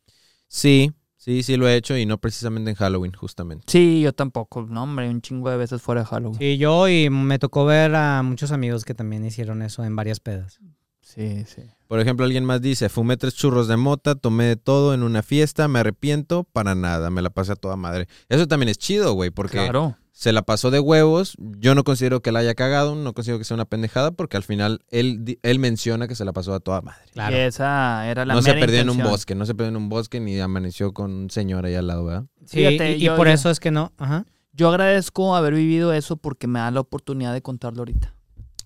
Sí, 0.47 0.91
sí, 1.15 1.43
sí 1.43 1.57
lo 1.57 1.67
he 1.69 1.75
hecho 1.75 1.95
y 1.95 2.07
no 2.07 2.17
precisamente 2.17 2.71
en 2.71 2.75
Halloween, 2.75 3.13
justamente. 3.13 3.65
Sí, 3.67 4.01
yo 4.01 4.13
tampoco. 4.13 4.63
No, 4.63 4.81
hombre, 4.81 5.07
un 5.07 5.21
chingo 5.21 5.51
de 5.51 5.57
veces 5.57 5.79
fuera 5.79 6.01
de 6.01 6.07
Halloween. 6.07 6.39
Sí, 6.39 6.57
yo 6.57 6.89
y 6.89 7.11
me 7.11 7.37
tocó 7.37 7.65
ver 7.65 7.93
a 7.93 8.23
muchos 8.23 8.51
amigos 8.51 8.83
que 8.83 8.95
también 8.95 9.23
hicieron 9.23 9.61
eso 9.61 9.83
en 9.85 9.95
varias 9.95 10.19
pedas. 10.19 10.59
Sí, 11.01 11.45
sí. 11.45 11.61
Por 11.87 11.99
ejemplo, 11.99 12.25
alguien 12.25 12.43
más 12.45 12.61
dice, 12.61 12.89
fumé 12.89 13.15
tres 13.17 13.33
churros 13.35 13.67
de 13.67 13.77
mota, 13.77 14.15
tomé 14.15 14.43
de 14.45 14.55
todo 14.57 14.93
en 14.93 15.03
una 15.03 15.23
fiesta, 15.23 15.67
me 15.67 15.79
arrepiento, 15.79 16.43
para 16.43 16.75
nada, 16.75 17.09
me 17.09 17.21
la 17.21 17.29
pasé 17.29 17.53
a 17.53 17.55
toda 17.55 17.75
madre. 17.77 18.07
Eso 18.29 18.47
también 18.47 18.69
es 18.69 18.77
chido, 18.77 19.13
güey, 19.13 19.29
porque 19.31 19.57
Claro. 19.57 19.95
se 20.11 20.33
la 20.33 20.41
pasó 20.41 20.69
de 20.69 20.79
huevos. 20.81 21.35
Yo 21.37 21.75
no 21.75 21.83
considero 21.85 22.21
que 22.21 22.31
la 22.33 22.39
haya 22.39 22.55
cagado, 22.55 22.95
no 22.95 23.13
considero 23.13 23.37
que 23.39 23.45
sea 23.45 23.55
una 23.55 23.63
pendejada, 23.65 24.11
porque 24.11 24.35
al 24.35 24.43
final 24.43 24.81
él, 24.89 25.23
di- 25.23 25.39
él 25.43 25.59
menciona 25.59 26.07
que 26.09 26.15
se 26.15 26.25
la 26.25 26.33
pasó 26.33 26.53
a 26.53 26.59
toda 26.59 26.81
madre. 26.81 26.99
Claro. 27.13 27.35
Y 27.37 27.39
esa 27.39 28.05
era 28.09 28.25
la 28.25 28.33
no 28.33 28.41
se 28.41 28.53
perdió 28.55 28.81
en 28.81 28.89
un 28.89 28.97
bosque, 29.03 29.33
no 29.35 29.45
se 29.45 29.55
perdió 29.55 29.69
en 29.69 29.77
un 29.77 29.87
bosque 29.89 30.19
ni 30.19 30.37
amaneció 30.39 30.91
con 30.93 31.11
un 31.11 31.29
señor 31.29 31.65
ahí 31.65 31.75
al 31.75 31.87
lado, 31.87 32.03
¿verdad? 32.03 32.25
Sí, 32.45 32.57
Fíjate, 32.57 32.91
y, 32.93 32.95
y 32.95 32.99
yo- 33.05 33.15
por 33.15 33.27
yo- 33.27 33.33
eso 33.33 33.49
es 33.49 33.59
que 33.61 33.71
no. 33.71 33.93
Ajá. 33.97 34.25
Yo 34.51 34.69
agradezco 34.69 35.35
haber 35.35 35.53
vivido 35.53 35.93
eso 35.93 36.17
porque 36.17 36.47
me 36.47 36.59
da 36.59 36.71
la 36.71 36.79
oportunidad 36.79 37.31
de 37.31 37.41
contarlo 37.43 37.79
ahorita. 37.81 38.13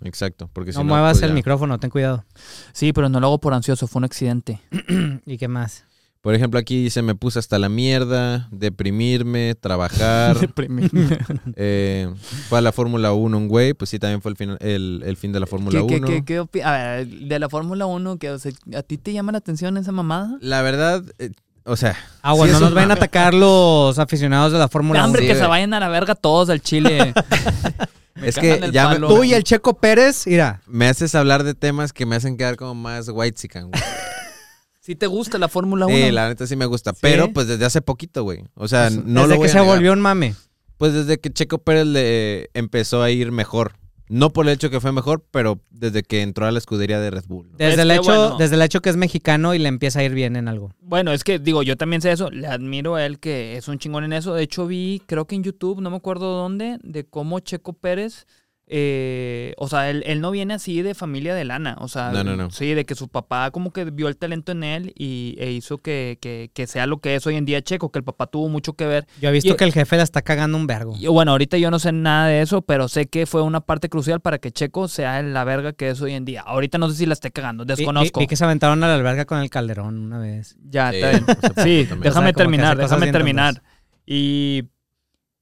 Exacto, 0.04 0.50
porque 0.54 0.72
No, 0.72 0.80
si 0.80 0.86
no, 0.86 0.94
muevas 0.94 1.14
pues 1.14 1.24
el 1.24 1.30
ya. 1.30 1.36
micrófono, 1.36 1.80
ten 1.80 1.90
cuidado. 1.90 2.26
Sí, 2.74 2.94
pero 2.94 3.10
no 3.10 3.20
lo 3.20 3.28
hago 3.28 3.40
por 3.40 3.54
ansioso, 3.54 3.88
fue 3.88 4.00
un 4.00 4.06
accidente. 4.06 4.60
¿Y 5.26 5.38
qué 5.38 5.48
más? 5.48 5.86
Por 6.22 6.36
ejemplo, 6.36 6.60
aquí 6.60 6.84
dice, 6.84 7.02
me 7.02 7.16
puse 7.16 7.40
hasta 7.40 7.58
la 7.58 7.68
mierda, 7.68 8.48
deprimirme, 8.52 9.56
trabajar. 9.56 10.38
eh, 11.56 12.14
fue 12.48 12.60
a 12.60 12.62
la 12.62 12.72
Fórmula 12.72 13.12
1 13.12 13.36
un 13.38 13.48
güey, 13.48 13.74
pues 13.74 13.90
sí, 13.90 13.98
también 13.98 14.22
fue 14.22 14.30
el 14.32 14.38
fin, 14.38 14.56
el, 14.60 15.02
el 15.04 15.18
fin 15.18 15.32
de 15.32 15.40
la 15.40 15.48
Fórmula 15.48 15.80
¿Qué, 15.88 15.96
1. 15.96 16.08
qué, 16.08 16.24
qué, 16.24 16.46
qué 16.52 16.64
A 16.64 16.72
ver, 16.98 17.08
de 17.08 17.40
la 17.40 17.50
Fórmula 17.50 17.88
1, 17.88 18.18
que, 18.18 18.30
o 18.30 18.38
sea, 18.38 18.52
¿a 18.78 18.84
ti 18.84 19.00
te 19.00 19.14
llama 19.14 19.32
la 19.32 19.40
atención 19.40 19.78
esa 19.78 19.92
mamada? 19.92 20.38
La 20.42 20.62
verdad, 20.62 21.04
eh, 21.18 21.32
o 21.64 21.76
sea, 21.76 21.96
Ah, 22.22 22.34
bueno, 22.34 22.54
Sí, 22.54 22.60
no 22.60 22.66
nos 22.68 22.76
vayan 22.76 22.92
a 22.92 22.96
atacar 22.96 23.34
los 23.34 23.98
aficionados 23.98 24.52
de 24.52 24.60
la 24.60 24.68
Fórmula 24.68 25.00
1. 25.00 25.06
Hambre, 25.06 25.22
Sí, 25.24 25.28
que 25.28 25.36
se 25.36 25.48
vayan 25.48 25.74
a 25.74 25.80
la 25.80 25.90
verga 25.90 26.14
todos 26.14 26.50
al 26.52 26.62
Chile. 26.62 27.14
Me 28.22 28.28
Es 28.30 28.38
que 28.38 28.54
el 28.54 28.72
ya 28.72 28.88
me- 28.88 28.94
palo. 28.96 29.08
Tú 29.10 29.24
y 29.24 29.34
el 29.34 29.44
Checo 29.44 29.78
Pérez, 29.78 30.26
mira. 30.28 30.62
me 30.68 30.88
haces 30.88 31.16
hablar 31.16 31.44
de 31.44 31.54
temas 31.56 31.92
que 31.94 32.06
me 32.06 32.16
hacen 32.16 32.38
quedar 32.38 32.56
como 32.56 32.76
más 32.76 33.10
white 33.10 33.48
güey. 33.64 33.72
¿Sí 34.80 34.96
te 34.96 35.06
gusta 35.08 35.38
la 35.38 35.48
Fórmula 35.48 35.86
1? 35.86 35.96
Sí, 35.96 36.12
la 36.12 36.28
neta 36.28 36.48
sí 36.48 36.56
me 36.56 36.66
gusta, 36.66 36.94
pero 36.94 37.32
pues 37.34 37.48
desde 37.48 37.66
hace 37.66 37.82
poquito, 37.82 38.24
güey. 38.24 38.44
O 38.56 38.68
sea, 38.68 38.90
no 38.90 38.98
Desde 39.22 39.28
lo 39.28 39.28
que 39.34 39.38
voy 39.38 39.48
a 39.48 39.52
se 39.52 39.60
negar. 39.60 39.76
volvió 39.76 39.94
un 39.94 40.02
mame. 40.02 40.34
Pues 40.78 40.94
desde 40.94 41.20
que 41.20 41.30
Checo 41.32 41.60
Pérez 41.60 41.86
le 41.86 42.50
empezó 42.56 43.04
a 43.04 43.12
ir 43.12 43.32
mejor. 43.32 43.74
No 44.12 44.34
por 44.34 44.46
el 44.46 44.52
hecho 44.52 44.70
que 44.70 44.82
fue 44.82 44.92
mejor, 44.92 45.24
pero 45.32 45.62
desde 45.70 46.04
que 46.04 46.22
entró 46.22 46.46
a 46.46 46.52
la 46.52 46.58
escudería 46.58 47.00
de 47.00 47.12
Red 47.12 47.24
Bull. 47.30 47.48
¿no? 47.50 47.58
Desde 47.58 47.74
Es 47.76 47.80
el, 47.80 47.92
hecho, 47.92 48.04
bueno. 48.04 48.38
desde 48.38 48.56
el 48.56 48.62
hecho 48.62 48.82
que 48.82 48.90
es 48.90 48.98
mexicano 48.98 49.54
y 49.56 49.60
le 49.60 49.70
empieza 49.70 50.02
a 50.02 50.04
ir 50.04 50.14
bien 50.14 50.36
en 50.36 50.50
algo. 50.50 50.74
Bueno, 50.82 51.14
es 51.14 51.24
que 51.24 51.40
digo, 51.40 51.64
yo 51.64 51.78
también 51.78 52.02
sé 52.02 52.12
eso, 52.12 52.30
le 52.30 52.46
admiro 52.46 52.96
a 52.96 53.06
él 53.06 53.20
que 53.20 53.56
es 53.56 53.70
un 53.70 53.80
chingón 53.80 54.04
en 54.04 54.12
eso. 54.12 54.34
De 54.34 54.44
hecho, 54.44 54.68
vi, 54.68 55.02
creo 55.06 55.24
que 55.26 55.36
en 55.36 55.44
YouTube, 55.44 55.80
no 55.80 55.90
me 55.90 55.96
acuerdo 55.96 56.36
dónde, 56.36 56.78
de 56.84 57.06
cómo 57.06 57.40
Checo 57.40 57.72
Pérez, 57.72 58.28
eh, 58.74 59.54
o 59.58 59.68
sea, 59.68 59.90
él, 59.90 60.02
él 60.08 60.22
no 60.22 60.32
viene 60.32 60.54
así 60.54 60.82
de 60.82 60.96
familia 60.96 61.36
de 61.36 61.44
lana, 61.44 61.76
o 61.82 61.90
sea, 61.90 62.10
No, 62.12 62.24
no, 62.24 62.38
no. 62.38 62.52
sí, 62.52 62.74
de 62.74 62.86
que 62.86 62.96
su 62.96 63.10
papá 63.10 63.52
como 63.52 63.74
que 63.74 63.84
vio 63.84 64.08
el 64.08 64.16
talento 64.16 64.54
en 64.54 64.64
él 64.64 64.94
y, 64.98 65.36
e 65.40 65.52
hizo 65.52 65.80
que, 65.80 66.18
que- 66.22 66.50
que 66.54 66.68
sea 66.68 66.88
lo 66.88 67.00
que 67.00 67.16
es 67.16 67.28
hoy 67.28 67.36
en 67.36 67.44
día 67.44 67.62
Checo, 67.62 67.92
que 67.92 68.00
el 68.00 68.06
papá 68.06 68.28
tuvo 68.28 68.48
mucho 68.48 68.74
que 68.74 68.86
ver. 68.86 69.08
Yo 69.20 69.28
he 69.28 69.32
visto 69.34 69.54
Y- 69.54 69.58
que 69.58 69.66
el 69.66 69.74
jefe 69.74 69.98
la 69.98 70.04
está 70.04 70.22
cagando 70.22 70.58
un 70.58 70.68
vergo. 70.68 70.96
Y 70.98 71.06
bueno, 71.08 71.32
ahorita 71.32 71.58
yo 71.58 71.70
no 71.70 71.80
sé 71.80 71.92
nada 71.92 72.28
de 72.28 72.42
eso, 72.42 72.62
pero 72.62 72.88
sé 72.88 73.08
que 73.08 73.26
fue 73.26 73.42
una 73.42 73.60
parte 73.62 73.90
crucial 73.90 74.22
para 74.22 74.38
que 74.40 74.52
Checo 74.52 74.88
sea 74.88 75.22
la 75.22 75.44
verga 75.44 75.74
que 75.74 75.90
es 75.90 76.02
hoy 76.02 76.14
en 76.14 76.24
día. 76.24 76.42
Ahorita 76.42 76.78
no 76.78 76.90
sé 76.90 76.96
si 76.96 77.06
la 77.06 77.14
esté 77.14 77.30
cagando, 77.32 77.66
desconozco. 77.66 78.22
Vi, 78.22 78.28
que 78.28 78.38
se 78.38 78.46
aventaron 78.46 78.82
a 78.84 78.88
la 78.88 78.96
alberga 78.96 79.26
con 79.26 79.40
el 79.40 79.50
calderón 79.50 79.98
una 80.00 80.18
vez. 80.20 80.56
Ya, 80.70 80.92
Sí, 80.92 80.98
está 80.98 81.10
bien. 81.12 81.26
Sí, 81.28 81.34
también. 81.36 81.68
O 81.68 81.86
sea, 81.86 82.00
déjame 82.04 82.34
terminar, 82.34 82.78
déjame 82.78 83.12
terminar. 83.12 83.62
Y 84.06 84.64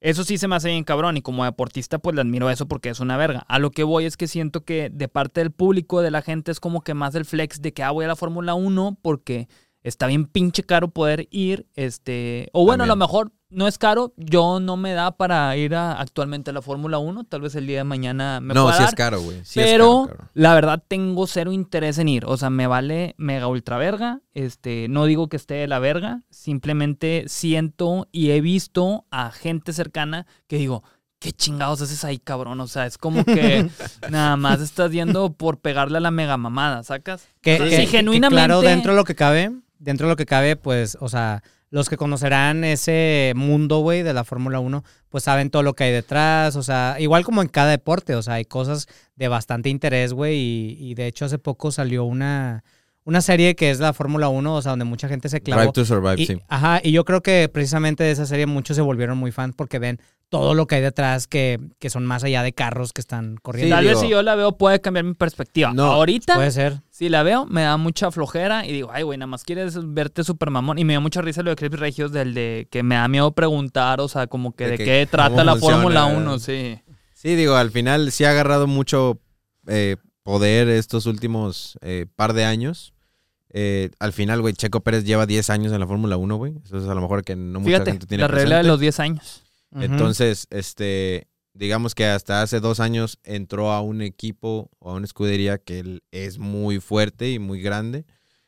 eso 0.01 0.23
sí 0.23 0.37
se 0.37 0.47
me 0.47 0.55
hace 0.55 0.69
bien 0.69 0.83
cabrón 0.83 1.17
y 1.17 1.21
como 1.21 1.43
deportista 1.43 1.99
pues 1.99 2.15
le 2.15 2.21
admiro 2.21 2.49
eso 2.49 2.67
porque 2.67 2.89
es 2.89 2.99
una 2.99 3.17
verga. 3.17 3.43
A 3.47 3.59
lo 3.59 3.71
que 3.71 3.83
voy 3.83 4.05
es 4.05 4.15
que 4.15 4.27
siento 4.27 4.63
que 4.63 4.89
de 4.89 5.07
parte 5.07 5.41
del 5.41 5.51
público, 5.51 6.01
de 6.01 6.11
la 6.11 6.21
gente, 6.21 6.51
es 6.51 6.59
como 6.59 6.81
que 6.81 6.93
más 6.93 7.15
el 7.15 7.25
flex 7.25 7.61
de 7.61 7.73
que 7.73 7.83
ah, 7.83 7.91
voy 7.91 8.05
a 8.05 8.07
la 8.07 8.15
Fórmula 8.15 8.53
1 8.53 8.97
porque 9.01 9.47
está 9.89 10.07
bien 10.07 10.25
pinche 10.25 10.63
caro 10.63 10.87
poder 10.89 11.27
ir. 11.31 11.67
este 11.75 12.49
O 12.53 12.63
bueno, 12.65 12.85
a 12.85 12.87
lo 12.87 12.95
mejor 12.95 13.31
no 13.51 13.67
es 13.67 13.79
caro, 13.79 14.13
yo 14.15 14.59
no 14.59 14.77
me 14.77 14.93
da 14.93 15.17
para 15.17 15.57
ir 15.57 15.73
a, 15.73 15.93
actualmente 15.93 16.51
a 16.51 16.53
la 16.53 16.61
Fórmula 16.61 16.99
1, 16.99 17.23
tal 17.23 17.41
vez 17.41 17.55
el 17.55 17.65
día 17.65 17.79
de 17.79 17.83
mañana 17.83 18.39
me 18.41 18.53
no, 18.53 18.63
pueda 18.65 18.75
sí 18.77 18.83
dar. 18.83 18.89
es 18.89 18.95
caro, 18.95 19.21
güey. 19.21 19.37
Sí 19.43 19.59
es 19.59 19.65
pero 19.65 20.05
caro, 20.05 20.17
caro. 20.19 20.29
la 20.35 20.53
verdad 20.53 20.83
tengo 20.87 21.25
cero 21.25 21.51
interés 21.51 21.97
en 21.97 22.09
ir. 22.09 22.25
O 22.25 22.37
sea, 22.37 22.51
me 22.51 22.67
vale 22.67 23.15
mega 23.17 23.47
ultra 23.47 23.77
verga. 23.77 24.21
Este, 24.35 24.85
no 24.87 25.05
digo 25.05 25.29
que 25.29 25.37
esté 25.37 25.55
de 25.55 25.67
la 25.67 25.79
verga. 25.79 26.21
Simplemente 26.29 27.23
siento 27.27 28.07
y 28.11 28.31
he 28.31 28.41
visto 28.41 29.05
a 29.11 29.31
gente 29.31 29.73
cercana 29.73 30.27
que 30.47 30.57
digo, 30.57 30.83
¿qué 31.17 31.31
chingados 31.31 31.81
haces 31.81 32.03
ahí, 32.05 32.19
cabrón? 32.19 32.59
O 32.61 32.67
sea, 32.67 32.85
es 32.85 32.97
como 32.99 33.23
que 33.25 33.67
nada 34.11 34.35
más 34.37 34.61
estás 34.61 34.91
yendo 34.91 35.33
por 35.33 35.59
pegarle 35.59 35.97
a 35.97 36.01
la 36.01 36.11
mega 36.11 36.37
mamada, 36.37 36.83
¿sacas? 36.83 37.27
Que, 37.41 37.55
O 37.55 37.57
sea, 37.57 37.65
que- 37.69 37.75
sí, 37.77 37.81
que 37.83 37.87
genuinamente. 37.97 38.35
claro, 38.45 38.61
dentro 38.61 38.91
de 38.93 38.97
lo 38.97 39.03
que 39.05 39.15
cabe, 39.15 39.51
dentro 39.79 40.07
de 40.07 40.11
lo 40.11 40.15
que 40.15 40.25
cabe, 40.25 40.55
pues, 40.55 40.97
o 41.01 41.09
sea, 41.09 41.41
los 41.71 41.89
que 41.89 41.97
conocerán 41.97 42.63
ese 42.63 43.33
mundo, 43.35 43.79
güey, 43.79 44.03
de 44.03 44.13
la 44.13 44.23
Fórmula 44.23 44.59
1, 44.59 44.83
pues 45.09 45.23
saben 45.23 45.49
todo 45.49 45.63
lo 45.63 45.73
que 45.73 45.85
hay 45.85 45.91
detrás, 45.91 46.55
o 46.55 46.63
sea, 46.63 46.97
igual 46.99 47.23
como 47.23 47.41
en 47.41 47.47
cada 47.47 47.71
deporte, 47.71 48.15
o 48.15 48.21
sea, 48.21 48.35
hay 48.35 48.45
cosas 48.45 48.87
de 49.15 49.27
bastante 49.27 49.69
interés, 49.69 50.13
güey, 50.13 50.35
y, 50.37 50.77
y 50.79 50.93
de 50.95 51.07
hecho 51.07 51.25
hace 51.25 51.39
poco 51.39 51.71
salió 51.71 52.05
una, 52.05 52.63
una 53.09 53.21
serie 53.21 53.55
que 53.55 53.71
es 53.71 53.79
la 53.79 53.91
Fórmula 53.93 54.29
1, 54.29 54.55
o 54.55 54.61
sea, 54.61 54.71
donde 54.71 54.85
mucha 54.85 55.07
gente 55.09 55.29
se 55.29 55.41
clavó. 55.41 55.61
Drive 55.61 55.73
to 55.73 55.83
Survive, 55.85 56.15
Y, 56.21 56.25
sí. 56.27 56.39
Ajá, 56.47 56.79
y 56.83 56.91
yo 56.91 57.03
creo 57.05 57.21
que 57.21 57.49
precisamente 57.51 58.03
de 58.03 58.11
esa 58.11 58.25
serie 58.25 58.45
muchos 58.45 58.75
se 58.75 58.81
volvieron 58.81 59.17
muy 59.17 59.31
fans 59.31 59.55
porque 59.57 59.79
ven 59.79 59.99
todo 60.29 60.53
lo 60.53 60.67
que 60.67 60.75
hay 60.75 60.81
detrás 60.81 61.25
que, 61.25 61.59
que 61.79 61.89
son 61.89 62.05
más 62.05 62.23
allá 62.23 62.43
de 62.43 62.53
carros 62.53 62.93
que 62.93 63.01
están 63.01 63.37
corriendo. 63.41 63.75
Tal 63.75 63.83
digo- 63.83 63.95
vez 63.99 64.01
si 64.01 64.09
yo 64.09 64.21
la 64.21 64.35
veo 64.35 64.57
puede 64.57 64.79
cambiar 64.79 65.05
mi 65.05 65.15
perspectiva. 65.15 65.73
No, 65.73 65.85
Ahorita, 65.85 66.35
Puede 66.35 66.51
ser. 66.51 66.81
si 66.91 67.09
la 67.09 67.23
veo, 67.23 67.47
me 67.47 67.63
da 67.63 67.77
mucha 67.77 68.11
flojera 68.11 68.63
y 68.67 68.71
digo, 68.71 68.91
ay, 68.93 69.01
güey, 69.01 69.17
nada 69.17 69.25
más 69.27 69.43
quieres 69.43 69.75
verte 69.91 70.23
super 70.23 70.51
mamón. 70.51 70.77
Y 70.77 70.85
me 70.85 70.93
dio 70.93 71.01
mucha 71.01 71.21
risa 71.23 71.41
lo 71.41 71.49
de 71.49 71.55
Chris 71.55 71.71
Regios, 71.71 72.11
del 72.11 72.35
de 72.35 72.67
que 72.69 72.83
me 72.83 72.93
da 72.93 73.07
miedo 73.07 73.31
preguntar, 73.31 74.01
o 74.01 74.07
sea, 74.07 74.27
como 74.27 74.51
que 74.55 74.65
De 74.65 74.71
de, 74.71 74.77
que 74.77 74.85
qué 74.85 75.07
trata 75.09 75.43
la. 75.43 75.55
Fórmula 75.55 76.05
1, 76.05 76.37
sí. 76.37 76.79
Sí, 77.15 77.35
digo, 77.35 77.55
al 77.55 77.71
final 77.71 78.11
sí 78.11 78.23
ha 78.23 78.29
agarrado 78.29 78.67
mucho 78.67 79.19
eh, 79.67 79.97
poder 80.21 80.69
estos 80.69 81.07
últimos 81.07 81.77
eh, 81.81 82.05
par 82.15 82.33
de 82.33 82.45
años. 82.45 82.93
Eh, 83.51 83.89
al 83.99 84.13
final, 84.13 84.41
güey, 84.41 84.53
Checo 84.53 84.81
Pérez 84.81 85.03
lleva 85.05 85.25
10 85.25 85.49
años 85.49 85.73
en 85.73 85.79
la 85.79 85.87
Fórmula 85.87 86.17
1, 86.17 86.35
güey. 86.37 86.53
Eso 86.63 86.77
es 86.77 86.85
a 86.85 86.93
lo 86.93 87.01
mejor 87.01 87.23
que 87.23 87.35
no 87.35 87.59
mucha 87.59 87.71
Fíjate, 87.71 87.91
gente 87.91 88.05
tiene 88.05 88.21
la 88.21 88.27
regla 88.27 88.57
de 88.57 88.63
los 88.63 88.79
10 88.79 88.99
años. 88.99 89.43
Entonces, 89.75 90.47
este, 90.49 91.27
digamos 91.53 91.95
que 91.95 92.05
hasta 92.05 92.41
hace 92.41 92.59
dos 92.59 92.79
años 92.79 93.19
entró 93.23 93.71
a 93.71 93.81
un 93.81 94.01
equipo 94.01 94.69
o 94.79 94.91
a 94.91 94.93
una 94.95 95.05
escudería 95.05 95.57
que 95.57 95.79
él 95.79 96.03
es 96.11 96.37
muy 96.39 96.79
fuerte 96.79 97.31
y 97.31 97.39
muy 97.39 97.61
grande. 97.61 98.05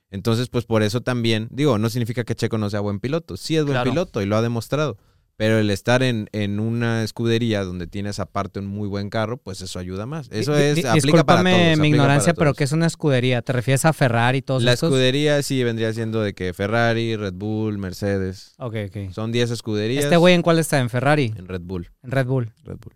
Entonces, 0.09 0.49
pues 0.49 0.65
por 0.65 0.83
eso 0.83 1.01
también, 1.01 1.47
digo, 1.51 1.77
no 1.77 1.89
significa 1.89 2.23
que 2.23 2.35
Checo 2.35 2.57
no 2.57 2.69
sea 2.69 2.81
buen 2.81 2.99
piloto. 2.99 3.37
Sí 3.37 3.55
es 3.55 3.63
buen 3.63 3.75
Claro. 3.75 3.89
piloto 3.91 4.21
y 4.21 4.25
lo 4.25 4.35
ha 4.35 4.41
demostrado. 4.41 4.97
Pero 5.41 5.57
el 5.57 5.71
estar 5.71 6.03
en, 6.03 6.29
en 6.33 6.59
una 6.59 7.03
escudería 7.03 7.63
donde 7.63 7.87
tienes 7.87 8.19
aparte 8.19 8.59
un 8.59 8.67
muy 8.67 8.87
buen 8.87 9.09
carro, 9.09 9.37
pues 9.37 9.59
eso 9.61 9.79
ayuda 9.79 10.05
más. 10.05 10.29
Eso 10.31 10.55
es, 10.55 10.85
aplica 10.85 11.23
para 11.23 11.41
todos. 11.41 11.55
mi 11.55 11.71
aplica 11.71 11.87
ignorancia, 11.87 12.35
para 12.35 12.51
pero. 12.51 12.53
¿qué 12.53 12.63
es 12.65 12.71
una 12.73 12.85
escudería? 12.85 13.41
¿Te 13.41 13.51
refieres 13.51 13.83
a 13.85 13.91
Ferrari 13.91 14.37
y 14.37 14.41
todos 14.43 14.61
La 14.61 14.73
estos? 14.73 14.89
escudería 14.89 15.41
sí 15.41 15.63
vendría 15.63 15.91
siendo 15.93 16.21
de 16.21 16.35
que 16.35 16.53
Ferrari, 16.53 17.15
Red 17.15 17.33
Bull, 17.33 17.79
Mercedes. 17.79 18.53
Ok, 18.59 18.75
ok. 18.89 19.11
Son 19.13 19.31
10 19.31 19.49
escuderías 19.49 20.03
¿Este 20.03 20.15
güey 20.15 20.35
en 20.35 20.43
cuál 20.43 20.59
está? 20.59 20.79
¿En 20.79 20.91
Ferrari? 20.91 21.33
en 21.35 21.47
Red 21.47 21.61
Bull. 21.63 21.89
¿En 22.03 22.11
Red 22.11 22.27
Bull? 22.27 22.53
Red 22.63 22.77
Bull. 22.77 22.93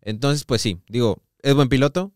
Entonces, 0.00 0.44
pues 0.44 0.62
sí, 0.62 0.80
digo, 0.88 1.22
es 1.42 1.54
buen 1.54 1.68
piloto, 1.68 2.12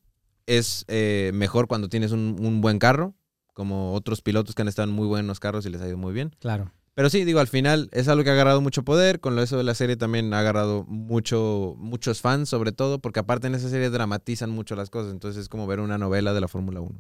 es 0.47 0.85
eh, 0.89 1.31
mejor 1.35 1.69
cuando 1.69 1.89
tienes 1.89 2.11
un, 2.11 2.35
un 2.41 2.61
buen 2.61 2.81
carro, 2.81 3.15
como 3.55 3.95
otros 3.95 4.23
pilotos 4.23 4.57
que 4.57 4.63
han 4.63 4.69
estado 4.69 4.89
en 4.89 4.95
muy 4.97 5.07
buenos 5.07 5.39
carros 5.39 5.65
y 5.67 5.71
les 5.71 5.81
ha 5.83 5.87
ido 5.87 5.99
muy 5.99 6.13
bien. 6.13 6.35
Claro. 6.41 6.73
Pero 6.97 7.11
sí, 7.11 7.25
digo, 7.25 7.41
al 7.41 7.47
final 7.47 7.91
es 7.93 8.09
algo 8.09 8.25
que 8.25 8.31
ha 8.31 8.33
agarrado 8.33 8.63
mucho 8.63 8.83
poder, 8.83 9.21
con 9.21 9.37
lo 9.37 9.43
eso 9.43 9.59
de 9.59 9.65
la 9.65 9.75
serie 9.75 9.97
también 9.99 10.33
ha 10.33 10.39
agarrado 10.39 10.87
mucho, 10.89 11.75
muchos 11.77 12.23
fans, 12.23 12.49
sobre 12.49 12.73
todo, 12.73 13.01
porque 13.01 13.21
aparte 13.21 13.49
en 13.49 13.55
esa 13.55 13.69
serie 13.69 13.91
dramatizan 13.91 14.49
mucho 14.49 14.77
las 14.77 14.89
cosas, 14.89 15.13
entonces 15.13 15.43
es 15.43 15.51
como 15.51 15.67
ver 15.67 15.81
una 15.81 15.99
novela 15.99 16.33
de 16.33 16.41
la 16.41 16.49
Fórmula 16.49 16.81
1. 16.81 16.99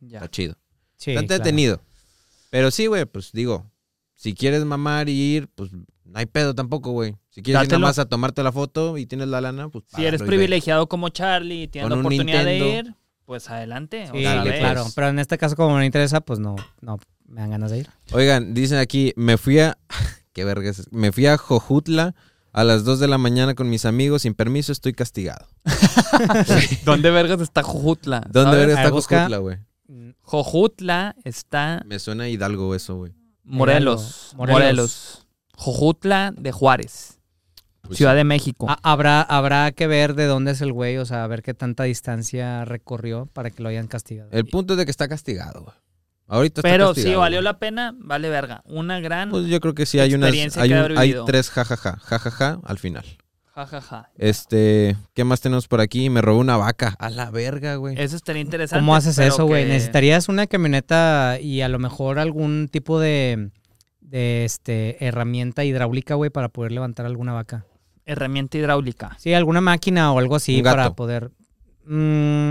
Ya. 0.00 0.18
Está 0.20 0.30
chido. 0.30 0.54
Sí, 0.96 1.10
Está 1.10 1.20
claro. 1.20 1.34
entretenido. 1.34 1.82
Pero 2.48 2.70
sí, 2.70 2.86
güey, 2.86 3.04
pues 3.04 3.30
digo, 3.32 3.70
si 4.14 4.32
quieres 4.32 4.64
mamar 4.64 5.10
y 5.10 5.12
ir, 5.12 5.48
pues 5.54 5.70
no 5.70 5.84
hay 6.14 6.24
pedo 6.24 6.54
tampoco, 6.54 6.92
güey. 6.92 7.14
Si 7.28 7.42
quieres 7.42 7.60
ir 7.64 7.66
Dátelo. 7.68 7.80
nomás 7.80 7.98
a 7.98 8.06
tomarte 8.06 8.42
la 8.42 8.52
foto 8.52 8.96
y 8.96 9.04
tienes 9.04 9.28
la 9.28 9.42
lana, 9.42 9.68
pues 9.68 9.84
Si 9.94 10.02
eres 10.06 10.22
y 10.22 10.24
privilegiado 10.24 10.88
como 10.88 11.10
Charlie 11.10 11.64
y 11.64 11.68
tienes 11.68 11.90
Con 11.90 11.98
la 11.98 12.00
un 12.00 12.06
oportunidad 12.06 12.42
de 12.42 12.58
ir, 12.58 12.94
pues 13.26 13.50
adelante. 13.50 14.06
Sí, 14.10 14.22
Dale, 14.22 14.50
ve. 14.50 14.58
claro. 14.60 14.80
pues. 14.84 14.94
Pero 14.94 15.08
en 15.08 15.18
este 15.18 15.36
caso, 15.36 15.56
como 15.56 15.76
me 15.76 15.84
interesa, 15.84 16.22
pues 16.22 16.38
no, 16.38 16.56
no 16.80 16.98
me 17.28 17.40
dan 17.40 17.50
ganas 17.50 17.70
de 17.70 17.78
ir. 17.78 17.90
Oigan, 18.12 18.54
dicen 18.54 18.78
aquí, 18.78 19.12
me 19.16 19.38
fui 19.38 19.58
a. 19.58 19.78
Qué 20.32 20.44
vergas. 20.44 20.88
Me 20.90 21.12
fui 21.12 21.26
a 21.26 21.38
Jojutla 21.38 22.14
a 22.52 22.64
las 22.64 22.84
2 22.84 23.00
de 23.00 23.08
la 23.08 23.18
mañana 23.18 23.54
con 23.54 23.68
mis 23.68 23.84
amigos 23.84 24.22
sin 24.22 24.34
permiso, 24.34 24.72
estoy 24.72 24.92
castigado. 24.92 25.46
¿Dónde 26.84 27.10
vergas 27.10 27.40
está 27.40 27.62
Jojutla? 27.62 28.26
¿Dónde 28.30 28.56
vergas 28.56 28.78
está. 28.78 28.90
Jojutla, 28.90 29.38
güey? 29.38 29.58
Jojutla 30.22 31.16
está 31.24 31.82
Me 31.86 31.98
suena 31.98 32.24
a 32.24 32.28
Hidalgo 32.28 32.74
eso, 32.74 32.96
güey. 32.96 33.12
Morelos. 33.44 34.32
Morelos. 34.36 34.58
Morelos. 34.58 35.26
Jojutla 35.54 36.32
de 36.36 36.52
Juárez. 36.52 37.20
Pues 37.82 37.98
Ciudad 37.98 38.12
sí. 38.12 38.16
de 38.16 38.24
México. 38.24 38.66
Ah, 38.68 38.78
habrá, 38.82 39.22
habrá 39.22 39.70
que 39.72 39.86
ver 39.86 40.14
de 40.14 40.24
dónde 40.24 40.52
es 40.52 40.60
el 40.60 40.72
güey, 40.72 40.96
o 40.96 41.04
sea, 41.04 41.24
a 41.24 41.26
ver 41.26 41.42
qué 41.42 41.54
tanta 41.54 41.84
distancia 41.84 42.64
recorrió 42.64 43.26
para 43.26 43.50
que 43.50 43.62
lo 43.62 43.68
hayan 43.68 43.86
castigado. 43.86 44.30
El 44.32 44.46
punto 44.46 44.74
es 44.74 44.78
de 44.78 44.84
que 44.84 44.90
está 44.90 45.08
castigado, 45.08 45.62
güey. 45.62 45.76
Ahorita 46.28 46.60
está 46.60 46.68
Pero 46.68 46.86
castigado. 46.88 47.12
si 47.14 47.16
valió 47.18 47.40
la 47.42 47.58
pena, 47.58 47.94
vale 47.98 48.28
verga. 48.28 48.62
Una 48.66 48.98
gran 49.00 49.30
Pues 49.30 49.46
yo 49.46 49.60
creo 49.60 49.74
que 49.74 49.86
sí 49.86 49.98
hay 50.00 50.12
unas. 50.14 50.28
experiencia 50.28 50.62
Hay, 50.62 50.72
un- 50.72 50.78
haber 50.78 50.98
hay 50.98 51.14
tres 51.26 51.50
jajaja. 51.50 51.98
Jajaja 52.02 52.58
al 52.64 52.78
final. 52.78 53.04
jajaja. 53.54 54.10
Este. 54.16 54.96
¿Qué 55.14 55.24
más 55.24 55.40
tenemos 55.40 55.66
por 55.68 55.80
aquí? 55.80 56.10
Me 56.10 56.20
robó 56.20 56.40
una 56.40 56.56
vaca. 56.56 56.94
A 56.98 57.08
la 57.10 57.30
verga, 57.30 57.76
güey. 57.76 57.94
Eso 57.98 58.16
estaría 58.16 58.42
interesante. 58.42 58.80
¿Cómo 58.82 58.94
haces 58.96 59.18
eso, 59.18 59.46
güey? 59.46 59.64
que- 59.64 59.70
¿Necesitarías 59.70 60.28
una 60.28 60.46
camioneta 60.46 61.38
y 61.40 61.62
a 61.62 61.68
lo 61.68 61.78
mejor 61.78 62.18
algún 62.18 62.68
tipo 62.70 62.98
de, 63.00 63.50
de 64.00 64.44
este, 64.44 65.02
herramienta 65.06 65.64
hidráulica, 65.64 66.16
güey, 66.16 66.28
para 66.30 66.48
poder 66.50 66.72
levantar 66.72 67.06
alguna 67.06 67.32
vaca? 67.32 67.64
Herramienta 68.04 68.58
hidráulica. 68.58 69.16
Sí, 69.18 69.32
alguna 69.32 69.60
máquina 69.60 70.12
o 70.12 70.18
algo 70.18 70.36
así 70.36 70.56
Un 70.58 70.62
gato. 70.62 70.76
para 70.76 70.90
poder... 70.94 71.30
Mm, 71.86 72.45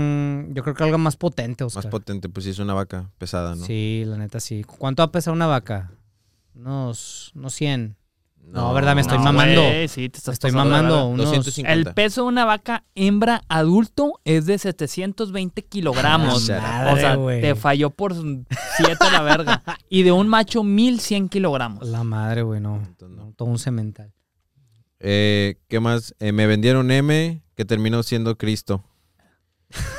yo 0.56 0.62
creo 0.62 0.74
que 0.74 0.82
algo 0.84 0.96
más 0.96 1.16
potente, 1.16 1.64
Oscar. 1.64 1.84
Más 1.84 1.90
potente, 1.90 2.30
pues 2.30 2.44
sí, 2.44 2.50
es 2.50 2.58
una 2.58 2.72
vaca 2.72 3.10
pesada, 3.18 3.54
¿no? 3.54 3.64
Sí, 3.66 4.04
la 4.06 4.16
neta 4.16 4.40
sí. 4.40 4.64
¿Cuánto 4.64 5.02
va 5.02 5.04
a 5.08 5.12
pesar 5.12 5.34
una 5.34 5.46
vaca? 5.46 5.92
Unos, 6.54 7.30
unos 7.34 7.52
100. 7.52 7.94
No, 8.46 8.72
¿verdad? 8.72 8.94
Me 8.94 9.02
estoy 9.02 9.18
No, 9.18 9.24
mamando. 9.24 9.60
güey, 9.60 9.86
sí, 9.88 10.08
te 10.08 10.16
estás 10.16 10.34
Estoy 10.34 10.52
pasando 10.52 10.76
de 10.76 10.82
mamando. 10.82 11.08
Unos... 11.08 11.26
250. 11.26 11.72
El 11.72 11.94
peso 11.94 12.22
de 12.22 12.28
una 12.28 12.46
vaca 12.46 12.84
hembra 12.94 13.42
adulto 13.48 14.18
es 14.24 14.46
de 14.46 14.56
720 14.56 15.62
kilogramos. 15.62 16.48
Ah, 16.48 16.60
madre, 16.62 16.92
o 16.92 16.96
sea, 16.96 17.14
güey. 17.16 17.40
te 17.42 17.54
falló 17.54 17.90
por 17.90 18.14
7 18.14 18.96
la 19.12 19.20
verga. 19.22 19.62
Y 19.90 20.04
de 20.04 20.12
un 20.12 20.26
macho, 20.28 20.64
1100 20.64 21.28
kilogramos. 21.28 21.86
La 21.86 22.02
madre, 22.02 22.42
güey, 22.42 22.60
no. 22.60 22.76
Entonces, 22.76 23.14
no. 23.14 23.26
No, 23.26 23.32
Todo 23.32 23.48
un 23.48 23.58
cemental. 23.58 24.12
Eh, 25.00 25.56
¿Qué 25.68 25.80
más? 25.80 26.14
Eh, 26.20 26.32
me 26.32 26.46
vendieron 26.46 26.90
M 26.90 27.42
que 27.56 27.64
terminó 27.66 28.02
siendo 28.02 28.38
Cristo. 28.38 28.82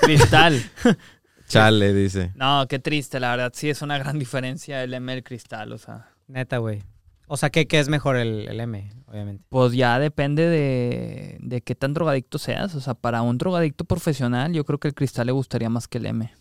Cristal. 0.01 0.61
Chale, 1.47 1.93
dice. 1.93 2.31
No, 2.35 2.65
qué 2.67 2.79
triste, 2.79 3.19
la 3.19 3.31
verdad. 3.31 3.51
Sí, 3.55 3.69
es 3.69 3.81
una 3.81 3.97
gran 3.97 4.19
diferencia 4.19 4.83
el 4.83 4.93
M 4.93 5.11
del 5.13 5.23
cristal. 5.23 5.71
O 5.71 5.77
sea, 5.77 6.09
Neta, 6.27 6.57
güey. 6.57 6.83
O 7.27 7.37
sea, 7.37 7.49
¿qué, 7.49 7.67
qué 7.67 7.79
es 7.79 7.89
mejor 7.89 8.15
el, 8.17 8.47
el 8.47 8.59
M, 8.59 8.89
obviamente? 9.07 9.43
pues 9.49 9.73
ya 9.73 9.99
depende 9.99 10.45
de, 10.47 11.37
de 11.41 11.61
qué 11.61 11.75
tan 11.75 11.93
drogadicto 11.93 12.37
seas. 12.37 12.73
O 12.75 12.81
sea, 12.81 12.93
para 12.93 13.21
un 13.21 13.37
drogadicto 13.37 13.83
profesional, 13.85 14.53
yo 14.53 14.63
creo 14.65 14.79
que 14.79 14.87
el 14.89 14.93
cristal 14.93 15.25
le 15.27 15.33
gustaría 15.33 15.69
más 15.69 15.87
que 15.87 15.97
el 15.97 16.05
M. 16.05 16.31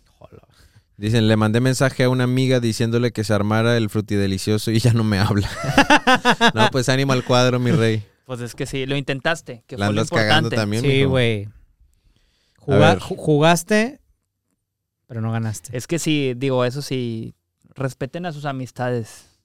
Dicen, 0.96 1.28
le 1.28 1.36
mandé 1.36 1.60
mensaje 1.60 2.04
a 2.04 2.08
una 2.08 2.24
amiga 2.24 2.58
diciéndole 2.58 3.12
que 3.12 3.22
se 3.22 3.34
armara 3.34 3.76
el 3.76 3.90
frutidelicioso 3.90 4.70
y 4.70 4.78
ya 4.78 4.94
no 4.94 5.04
me 5.04 5.18
habla. 5.18 5.48
no, 6.54 6.68
pues 6.72 6.88
ánimo 6.88 7.12
al 7.12 7.22
cuadro, 7.22 7.60
mi 7.60 7.70
rey. 7.70 8.02
Pues 8.24 8.40
es 8.40 8.54
que 8.54 8.64
sí, 8.64 8.86
lo 8.86 8.96
intentaste, 8.96 9.62
que 9.66 9.76
La 9.76 9.86
fue 9.86 9.94
lo 9.94 10.00
andas 10.00 10.10
cagando 10.10 10.48
importante. 10.48 10.56
también, 10.56 10.82
Sí, 10.82 11.04
güey. 11.04 11.48
Juga- 12.66 12.98
jugaste, 13.00 14.00
pero 15.06 15.20
no 15.20 15.30
ganaste. 15.32 15.76
Es 15.76 15.86
que 15.86 15.98
sí, 15.98 16.34
digo, 16.36 16.64
eso 16.64 16.82
sí, 16.82 17.34
respeten 17.74 18.26
a 18.26 18.32
sus 18.32 18.44
amistades. 18.44 19.35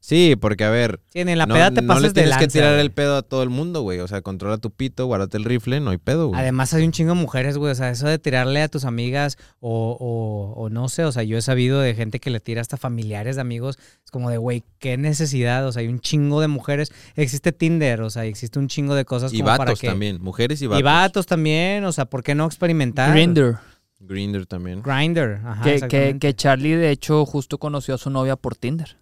Sí, 0.00 0.36
porque 0.40 0.64
a 0.64 0.70
ver, 0.70 1.00
Sí, 1.12 1.20
en 1.20 1.36
la 1.36 1.44
no, 1.44 1.54
peda 1.54 1.70
te 1.70 1.82
no 1.82 1.88
pasas 1.88 2.02
le 2.02 2.08
de 2.08 2.14
tienes 2.14 2.36
que 2.36 2.40
lanza, 2.44 2.52
tirar 2.52 2.70
güey. 2.74 2.80
el 2.80 2.92
pedo 2.92 3.16
a 3.16 3.22
todo 3.22 3.42
el 3.42 3.50
mundo, 3.50 3.82
güey. 3.82 4.00
O 4.00 4.08
sea, 4.08 4.22
controla 4.22 4.56
tu 4.56 4.70
pito, 4.70 5.04
guárdate 5.06 5.36
el 5.36 5.44
rifle, 5.44 5.80
no 5.80 5.90
hay 5.90 5.98
pedo, 5.98 6.28
güey. 6.28 6.40
Además 6.40 6.72
hay 6.72 6.84
un 6.84 6.92
chingo 6.92 7.12
de 7.14 7.20
mujeres, 7.20 7.58
güey. 7.58 7.72
O 7.72 7.74
sea, 7.74 7.90
eso 7.90 8.06
de 8.08 8.18
tirarle 8.18 8.62
a 8.62 8.68
tus 8.68 8.84
amigas 8.86 9.36
o, 9.60 9.96
o- 10.00 10.62
o 10.62 10.70
no 10.70 10.88
sé. 10.88 11.04
O 11.04 11.12
sea, 11.12 11.24
yo 11.24 11.36
he 11.36 11.42
sabido 11.42 11.80
de 11.80 11.94
gente 11.94 12.20
que 12.20 12.30
le 12.30 12.40
tira 12.40 12.62
hasta 12.62 12.78
familiares 12.78 13.36
de 13.36 13.42
amigos. 13.42 13.78
Es 14.02 14.10
como 14.10 14.30
de, 14.30 14.38
güey, 14.38 14.64
qué 14.78 14.96
necesidad. 14.96 15.66
O 15.66 15.72
sea, 15.72 15.80
hay 15.80 15.88
un 15.88 16.00
chingo 16.00 16.40
de 16.40 16.48
mujeres. 16.48 16.90
Existe 17.14 17.52
Tinder, 17.52 18.00
o 18.00 18.08
sea, 18.08 18.24
existe 18.24 18.58
un 18.58 18.68
chingo 18.68 18.94
de 18.94 19.04
cosas 19.04 19.34
y 19.34 19.38
como 19.38 19.48
para 19.48 19.58
vatos 19.64 19.80
que... 19.80 19.88
también, 19.88 20.22
mujeres 20.22 20.62
y 20.62 20.66
vatos. 20.68 20.80
Y 20.80 20.82
vatos 20.84 21.26
también. 21.26 21.84
O 21.84 21.92
sea, 21.92 22.06
¿por 22.06 22.22
qué 22.22 22.34
no 22.34 22.46
experimentar? 22.46 23.12
Grinder. 23.12 23.56
Grinder 24.00 24.46
también. 24.46 24.80
Grinder, 24.80 25.40
ajá, 25.44 25.62
Que, 25.64 25.80
que, 25.88 26.16
que 26.18 26.34
Charlie, 26.34 26.76
de 26.76 26.90
hecho, 26.92 27.26
justo 27.26 27.58
conoció 27.58 27.94
a 27.96 27.98
su 27.98 28.08
novia 28.10 28.36
por 28.36 28.54
Tinder. 28.56 28.96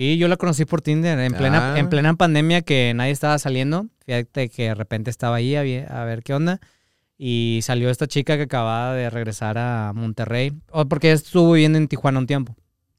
Sí, 0.00 0.16
yo 0.16 0.28
la 0.28 0.38
conocí 0.38 0.64
por 0.64 0.80
Tinder 0.80 1.18
en 1.18 1.34
plena, 1.34 1.74
Ah. 1.74 1.78
en 1.78 1.90
plena 1.90 2.14
pandemia 2.14 2.62
que 2.62 2.94
nadie 2.94 3.10
estaba 3.10 3.38
saliendo. 3.38 3.84
Fíjate 4.06 4.48
que 4.48 4.68
de 4.68 4.74
repente 4.74 5.10
estaba 5.10 5.36
ahí 5.36 5.54
a, 5.54 6.04
ver 6.04 6.22
qué 6.22 6.32
onda. 6.32 6.58
Y 7.18 7.60
salió 7.62 7.90
esta 7.90 8.06
chica 8.06 8.38
que 8.38 8.44
acababa 8.44 8.94
de 8.94 9.10
regresar 9.10 9.58
a 9.58 9.92
Monterrey. 9.94 10.54
O 10.70 10.86
porque 10.86 11.08
ella 11.08 11.16
estuvo 11.16 11.52
viviendo 11.52 11.76
en 11.76 11.86
Tijuana 11.86 12.18
un 12.18 12.26
tiempo. 12.26 12.56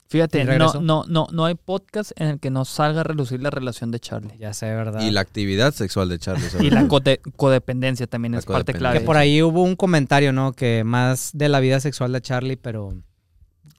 Fíjate, 0.10 0.44
¿Y 0.44 0.46
no, 0.46 0.74
no, 0.74 1.04
no, 1.08 1.28
no 1.32 1.46
hay 1.46 1.56
podcast 1.56 2.12
en 2.18 2.28
el 2.28 2.40
que 2.40 2.52
no 2.52 2.66
salga 2.66 3.02
a 3.02 3.04
relucir 3.04 3.42
la 3.42 3.50
relación 3.50 3.90
de 3.90 4.00
Charlie. 4.00 4.38
Ya 4.38 4.54
sé, 4.54 4.68
¿verdad? 4.68 5.02
Y 5.02 5.10
la 5.10 5.22
actividad 5.22 5.74
sexual 5.74 6.08
de 6.08 6.20
Charlie. 6.20 6.46
Y 6.60 6.70
la 6.70 6.88
codependencia 7.36 8.06
también 8.06 8.34
La 8.34 8.40
es 8.40 8.46
parte 8.46 8.76
clave. 8.76 9.00
que 9.00 9.06
por 9.06 9.18
ahí 9.18 9.42
hubo 9.42 9.64
un 9.64 9.76
comentario, 9.76 10.34
¿no? 10.34 10.54
Que 10.54 10.84
más 10.84 11.32
de 11.34 11.50
la 11.50 11.62
vida 11.62 11.80
sexual 11.80 12.12
de 12.12 12.22
Charlie, 12.22 12.58
pero... 12.58 12.94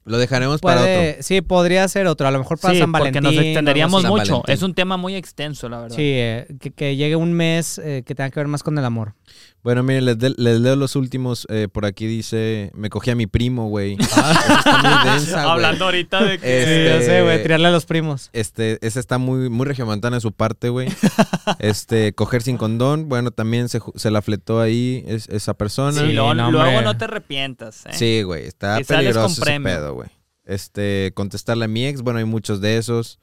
Lo 0.05 0.19
dejaremos 0.19 0.61
para 0.61 0.81
Puede, 0.81 1.11
otro. 1.11 1.23
sí, 1.23 1.41
podría 1.43 1.87
ser 1.87 2.07
otro. 2.09 2.27
A 2.27 2.31
lo 2.33 2.39
mejor 2.39 2.59
para 2.59 2.75
Sí, 2.75 2.81
San 2.81 2.91
porque 2.91 3.13
Valentín. 3.13 3.23
nos 3.23 3.35
o 3.35 3.39
algo 3.39 3.49
extenderíamos 3.49 4.03
mucho. 4.05 4.15
Valentín. 4.33 4.43
Es 4.55 4.63
un 4.63 4.75
tema 4.75 4.97
muy 4.97 5.15
extenso, 5.15 5.69
la 5.69 5.81
verdad. 5.81 5.95
Sí, 5.97 6.03
eh, 6.05 6.47
que, 6.61 6.71
que 6.73 6.97
llegue 6.97 7.15
un 7.17 7.33
mes 7.33 7.79
eh, 7.79 8.03
que 8.05 8.15
tenga 8.15 8.31
que 8.31 8.41
ver 8.41 8.49
más 8.49 8.63
con 8.65 8.77
el 8.79 8.85
amor. 8.85 9.15
Bueno, 9.63 9.85
miren, 9.85 10.05
les, 10.07 10.19
de- 10.19 10.35
les 10.37 10.61
leo 10.61 10.75
los 10.75 10.97
últimos. 10.97 11.47
eh, 11.49 11.69
por 11.73 11.87
aquí 11.87 12.07
dice, 12.07 12.73
me 12.75 12.91
cogí 12.91 13.11
a 13.13 13.15
mi 13.15 13.29
primo, 13.29 13.69
güey. 13.69 13.97
Muy 13.97 14.07
densa, 15.05 15.43
güey. 15.43 15.45
Hablando 15.53 15.85
ahorita 15.85 16.25
de 16.25 16.39
que... 16.41 16.47
Sí, 16.47 16.53
Este- 16.53 16.85
ya 16.87 17.01
sé, 17.03 17.23
güey. 17.23 17.43
Tirarle 17.43 17.69
a 17.69 17.71
los 17.71 17.87
primos. 17.87 18.29
Este, 18.33 18.79
esa 18.85 18.99
está 18.99 19.19
muy, 19.19 19.49
muy 19.51 19.65
regiomontana 19.67 20.17
de 20.17 20.21
su 20.21 20.33
parte, 20.33 20.69
güey. 20.69 20.89
Este, 21.61 22.13
coger 22.13 22.43
sin 22.43 22.57
condón, 22.57 23.09
bueno, 23.09 23.31
también 23.31 23.69
se, 23.69 23.81
se 23.95 24.11
la 24.11 24.21
fletó 24.23 24.61
ahí 24.61 25.05
es- 25.07 25.29
esa 25.29 25.55
persona. 25.55 25.93
Sí, 26.01 26.09
Sí, 26.09 26.13
luego, 26.13 26.35
no, 26.35 26.51
luego 26.51 26.67
hombre. 26.69 26.85
no 26.85 26.97
te 26.99 27.05
arrepientas. 27.05 27.87
¿eh? 27.87 27.91
Sí, 27.93 28.23
güey, 28.23 28.45
está 28.47 28.81
Y 28.81 28.85
peligroso 28.85 29.43
ese 29.43 29.61
pedo, 29.61 29.95
güey. 29.95 30.09
Este, 30.45 31.13
contestarle 31.15 31.67
a 31.67 31.69
mi 31.69 31.87
ex, 31.87 32.03
bueno, 32.03 32.19
hay 32.19 32.25
muchos 32.25 32.61
de 32.61 32.79
esos. 32.79 33.21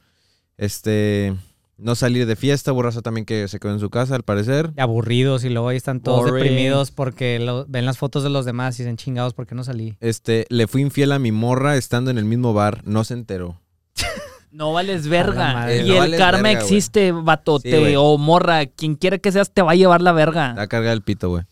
Este, 0.57 1.35
no 1.79 1.95
salir 1.95 2.25
de 2.25 2.35
fiesta, 2.35 2.71
borrazo 2.71 3.01
también 3.01 3.25
que 3.25 3.47
se 3.47 3.59
quedó 3.59 3.71
en 3.73 3.79
su 3.79 3.89
casa 3.89 4.15
al 4.15 4.23
parecer. 4.23 4.71
Aburridos 4.77 5.43
y 5.45 5.49
luego 5.49 5.69
ahí 5.69 5.77
están 5.77 6.01
todos 6.01 6.21
Boring. 6.29 6.35
deprimidos 6.43 6.91
porque 6.91 7.39
lo- 7.39 7.65
ven 7.67 7.85
las 7.85 7.97
fotos 7.97 8.23
de 8.23 8.29
los 8.29 8.45
demás 8.45 8.79
y 8.79 8.83
dicen 8.83 8.97
chingados, 8.97 9.33
¿por 9.33 9.47
qué 9.47 9.55
no 9.55 9.63
salí? 9.63 9.97
Este, 9.99 10.45
le 10.49 10.67
fui 10.67 10.81
infiel 10.81 11.11
a 11.11 11.19
mi 11.19 11.31
morra 11.31 11.77
estando 11.77 12.11
en 12.11 12.17
el 12.17 12.25
mismo 12.25 12.53
bar, 12.53 12.81
no 12.85 13.03
se 13.03 13.13
enteró. 13.15 13.61
No 14.51 14.73
vales 14.73 15.05
A 15.05 15.09
verga. 15.09 15.53
madre. 15.53 15.85
y 15.85 15.87
No 15.89 15.93
el 15.93 15.99
vales 15.99 16.19
karma 16.19 16.41
verga, 16.41 16.61
existe, 16.61 17.11
batote 17.11 17.89
Sí, 17.89 17.95
o 17.95 18.17
morra. 18.17 18.65
Quien 18.65 18.95
quiera 18.95 19.19
que 19.19 19.31
seas 19.31 19.53
te 19.53 19.61
va 19.61 19.73
a 19.73 19.75
llevar 19.75 20.01
la 20.01 20.11
verga. 20.11 20.55
La 20.55 20.65
carga 20.65 20.89
del 20.89 21.03
pito, 21.03 21.29
güey. 21.29 21.43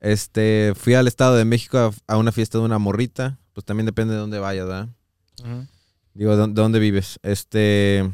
Este, 0.00 0.72
fui 0.74 0.94
al 0.94 1.06
Estado 1.08 1.36
de 1.36 1.44
México 1.44 1.76
a, 1.76 1.90
a 2.14 2.16
una 2.16 2.32
fiesta 2.32 2.56
de 2.56 2.64
una 2.64 2.78
morrita. 2.78 3.38
Pues 3.52 3.66
también 3.66 3.84
depende 3.84 4.14
de 4.14 4.20
dónde 4.20 4.38
vayas, 4.38 4.66
¿verdad? 4.66 4.88
Digo, 6.14 6.36
¿de, 6.38 6.46
de 6.46 6.52
dónde 6.54 6.78
vives? 6.78 7.18
Este, 7.22 8.10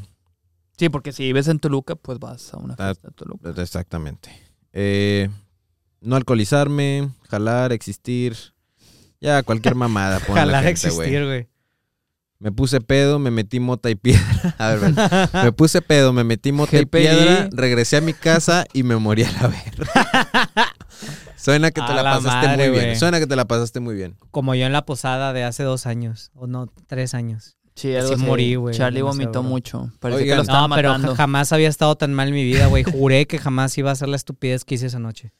Sí, 0.76 0.88
porque 0.88 1.12
si 1.12 1.22
vives 1.24 1.48
en 1.48 1.58
Toluca, 1.58 1.94
pues 1.94 2.18
vas 2.18 2.52
a 2.52 2.56
una 2.58 2.74
Ah, 2.78 2.86
fiesta 2.86 3.08
de 3.08 3.14
Toluca. 3.14 3.50
exactamente. 3.62 4.30
Eh, 4.72 5.28
no 6.00 6.16
alcoholizarme, 6.16 7.10
jalar, 7.28 7.72
existir. 7.72 8.36
Ya, 9.20 9.42
cualquier 9.42 9.74
mamada. 9.74 10.20
Jalar 10.34 10.66
existir, 10.66 11.24
güey. 11.24 11.48
Me 12.40 12.52
puse 12.52 12.80
pedo, 12.80 13.18
me 13.18 13.30
metí 13.30 13.58
mota 13.60 13.88
y 13.88 13.94
piedra. 13.94 14.54
A 14.58 14.74
ver, 14.74 14.92
me 15.44 15.52
puse 15.52 15.80
pedo, 15.80 16.12
me 16.12 16.24
metí 16.24 16.52
mota 16.52 16.76
y 16.78 16.84
piedra, 16.84 17.48
regresé 17.52 17.96
a 17.96 18.00
mi 18.02 18.12
casa 18.12 18.66
y 18.74 18.82
me 18.82 18.96
morí 18.96 19.22
a 19.22 19.30
la 19.32 19.48
verga. 19.48 20.74
Suena 21.36 21.70
que 21.70 21.80
te 21.80 21.86
A 21.86 21.94
la, 22.02 22.02
pasaste 22.02 22.46
madre, 22.48 22.70
muy 22.70 22.78
bien. 22.78 22.96
Suena 22.98 23.18
que 23.18 23.26
te 23.26 23.36
la 23.36 23.46
pasaste 23.46 23.80
muy 23.80 23.94
bien. 23.94 24.16
Como 24.30 24.54
yo 24.54 24.66
en 24.66 24.72
la 24.72 24.84
posada 24.84 25.32
de 25.32 25.44
hace 25.44 25.62
dos 25.62 25.86
años, 25.86 26.30
o 26.34 26.46
no, 26.46 26.66
tres 26.86 27.14
años. 27.14 27.56
Sí, 27.74 27.94
algo 27.96 28.14
así. 28.14 28.22
morí, 28.24 28.54
güey, 28.54 28.74
Charlie 28.76 29.02
vomitó 29.02 29.40
bro. 29.40 29.42
mucho. 29.42 29.90
Parece 29.98 30.22
Oigan. 30.22 30.34
que 30.34 30.36
lo 30.36 30.42
estaban 30.42 30.70
No, 30.70 30.76
pero 30.76 30.88
matando. 30.90 31.14
jamás 31.16 31.52
había 31.52 31.68
estado 31.68 31.96
tan 31.96 32.14
mal 32.14 32.28
en 32.28 32.34
mi 32.34 32.44
vida, 32.44 32.66
güey. 32.68 32.84
Juré 32.84 33.26
que 33.26 33.38
jamás 33.38 33.76
iba 33.78 33.90
a 33.90 33.94
hacer 33.94 34.08
la 34.08 34.16
estupidez 34.16 34.64
que 34.64 34.76
hice 34.76 34.86
esa 34.86 35.00
noche. 35.00 35.32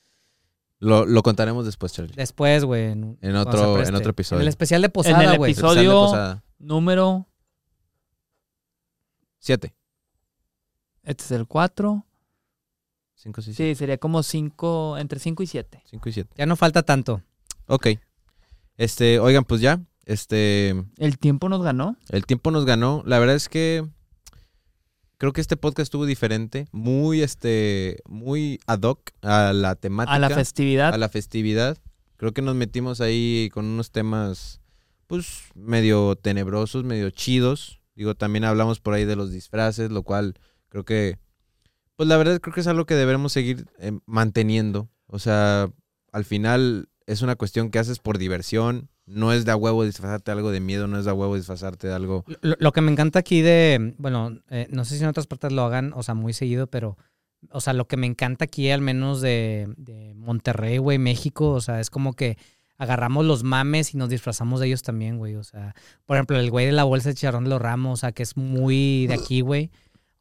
Lo, 0.80 1.06
lo 1.06 1.22
contaremos 1.22 1.64
después, 1.64 1.92
Charlie. 1.92 2.12
Después, 2.16 2.64
güey. 2.64 2.90
En, 2.90 3.18
En 3.22 3.36
otro- 3.36 3.80
en 3.82 3.94
otro 3.94 4.10
episodio. 4.10 4.40
En 4.40 4.42
el 4.42 4.48
especial 4.48 4.82
de 4.82 4.86
En 4.86 4.92
posada, 4.92 5.32
el 5.32 5.38
güey. 5.38 5.52
episodio- 5.52 5.70
Especial 5.70 5.86
de 5.86 5.90
posada. 6.06 6.44
Número. 6.58 7.28
Siete. 9.38 9.74
Este 11.02 11.24
es 11.24 11.30
el 11.30 11.46
4. 11.46 12.04
Cinco, 13.14 13.42
seis, 13.42 13.56
siete. 13.56 13.74
Sí, 13.74 13.78
sería 13.78 13.98
como 13.98 14.22
5. 14.22 14.98
Entre 14.98 15.18
5 15.18 15.42
y 15.42 15.46
7. 15.46 15.82
Cinco 15.86 16.08
y 16.08 16.12
siete. 16.12 16.34
Ya 16.36 16.46
no 16.46 16.56
falta 16.56 16.82
tanto. 16.82 17.22
Ok. 17.66 17.88
Este, 18.76 19.18
oigan, 19.20 19.44
pues 19.44 19.60
ya. 19.60 19.80
Este, 20.06 20.74
El 20.98 21.18
tiempo 21.18 21.48
nos 21.48 21.62
ganó. 21.62 21.96
el 22.10 22.26
tiempo 22.26 22.50
nos 22.50 22.64
ganó. 22.64 23.02
La 23.06 23.18
verdad 23.18 23.36
es 23.36 23.48
que 23.48 23.86
creo 25.18 25.32
que 25.32 25.40
este 25.40 25.56
podcast 25.56 25.84
estuvo 25.84 26.06
diferente. 26.06 26.66
Muy, 26.72 27.22
este, 27.22 27.98
muy 28.06 28.60
ad 28.66 28.82
hoc 28.82 29.10
a 29.22 29.52
la 29.52 29.74
temática. 29.74 30.14
A 30.14 30.18
la 30.18 30.30
festividad. 30.30 30.92
a 30.92 30.98
la 30.98 31.08
festividad. 31.08 31.78
Creo 32.16 32.32
que 32.32 32.42
nos 32.42 32.54
metimos 32.54 33.00
ahí 33.00 33.50
con 33.52 33.64
unos 33.64 33.90
temas, 33.90 34.60
pues, 35.06 35.44
medio 35.54 36.16
tenebrosos, 36.16 36.84
medio 36.84 37.10
chidos. 37.10 37.80
Digo, 37.94 38.14
también 38.14 38.44
hablamos 38.44 38.80
por 38.80 38.94
ahí 38.94 39.04
de 39.04 39.16
los 39.16 39.30
disfraces, 39.30 39.90
lo 39.90 40.02
cual 40.02 40.34
creo 40.68 40.84
que, 40.84 41.18
pues, 41.96 42.08
la 42.08 42.16
verdad 42.16 42.40
creo 42.40 42.54
que 42.54 42.60
es 42.60 42.66
algo 42.66 42.86
que 42.86 42.94
debemos 42.94 43.32
seguir 43.32 43.66
eh, 43.78 43.92
manteniendo. 44.06 44.88
O 45.06 45.18
sea, 45.18 45.70
al 46.12 46.24
final 46.24 46.88
es 47.06 47.22
una 47.22 47.36
cuestión 47.36 47.70
que 47.70 47.78
haces 47.78 47.98
por 47.98 48.18
diversión. 48.18 48.88
No 49.06 49.32
es 49.32 49.44
de 49.44 49.52
a 49.52 49.56
huevo 49.56 49.84
disfrazarte 49.84 50.30
de 50.30 50.36
algo 50.36 50.50
de 50.50 50.60
miedo, 50.60 50.86
no 50.86 50.98
es 50.98 51.04
de 51.04 51.10
a 51.10 51.14
huevo 51.14 51.36
disfrazarte 51.36 51.88
de 51.88 51.94
algo. 51.94 52.24
Lo, 52.40 52.56
lo 52.58 52.72
que 52.72 52.80
me 52.80 52.90
encanta 52.90 53.18
aquí 53.18 53.42
de, 53.42 53.94
bueno, 53.98 54.40
eh, 54.50 54.66
no 54.70 54.84
sé 54.84 54.96
si 54.96 55.02
en 55.02 55.10
otras 55.10 55.26
partes 55.26 55.52
lo 55.52 55.62
hagan, 55.62 55.92
o 55.94 56.02
sea, 56.02 56.14
muy 56.14 56.32
seguido, 56.32 56.66
pero, 56.68 56.96
o 57.50 57.60
sea, 57.60 57.74
lo 57.74 57.86
que 57.86 57.98
me 57.98 58.06
encanta 58.06 58.46
aquí, 58.46 58.70
al 58.70 58.80
menos 58.80 59.20
de, 59.20 59.68
de 59.76 60.14
Monterrey, 60.14 60.78
güey, 60.78 60.98
México, 60.98 61.50
o 61.50 61.60
sea, 61.60 61.80
es 61.80 61.90
como 61.90 62.14
que 62.14 62.38
agarramos 62.78 63.26
los 63.26 63.44
mames 63.44 63.94
y 63.94 63.98
nos 63.98 64.08
disfrazamos 64.08 64.60
de 64.60 64.68
ellos 64.68 64.82
también, 64.82 65.18
güey, 65.18 65.36
o 65.36 65.44
sea, 65.44 65.74
por 66.06 66.16
ejemplo, 66.16 66.38
el 66.38 66.50
güey 66.50 66.66
de 66.66 66.72
la 66.72 66.84
bolsa 66.84 67.10
de 67.10 67.14
chicharrón 67.14 67.44
de 67.44 67.50
los 67.50 67.60
ramos, 67.60 67.92
o 67.92 68.00
sea, 68.00 68.12
que 68.12 68.22
es 68.22 68.36
muy 68.38 69.06
de 69.06 69.14
aquí, 69.14 69.42
güey, 69.42 69.70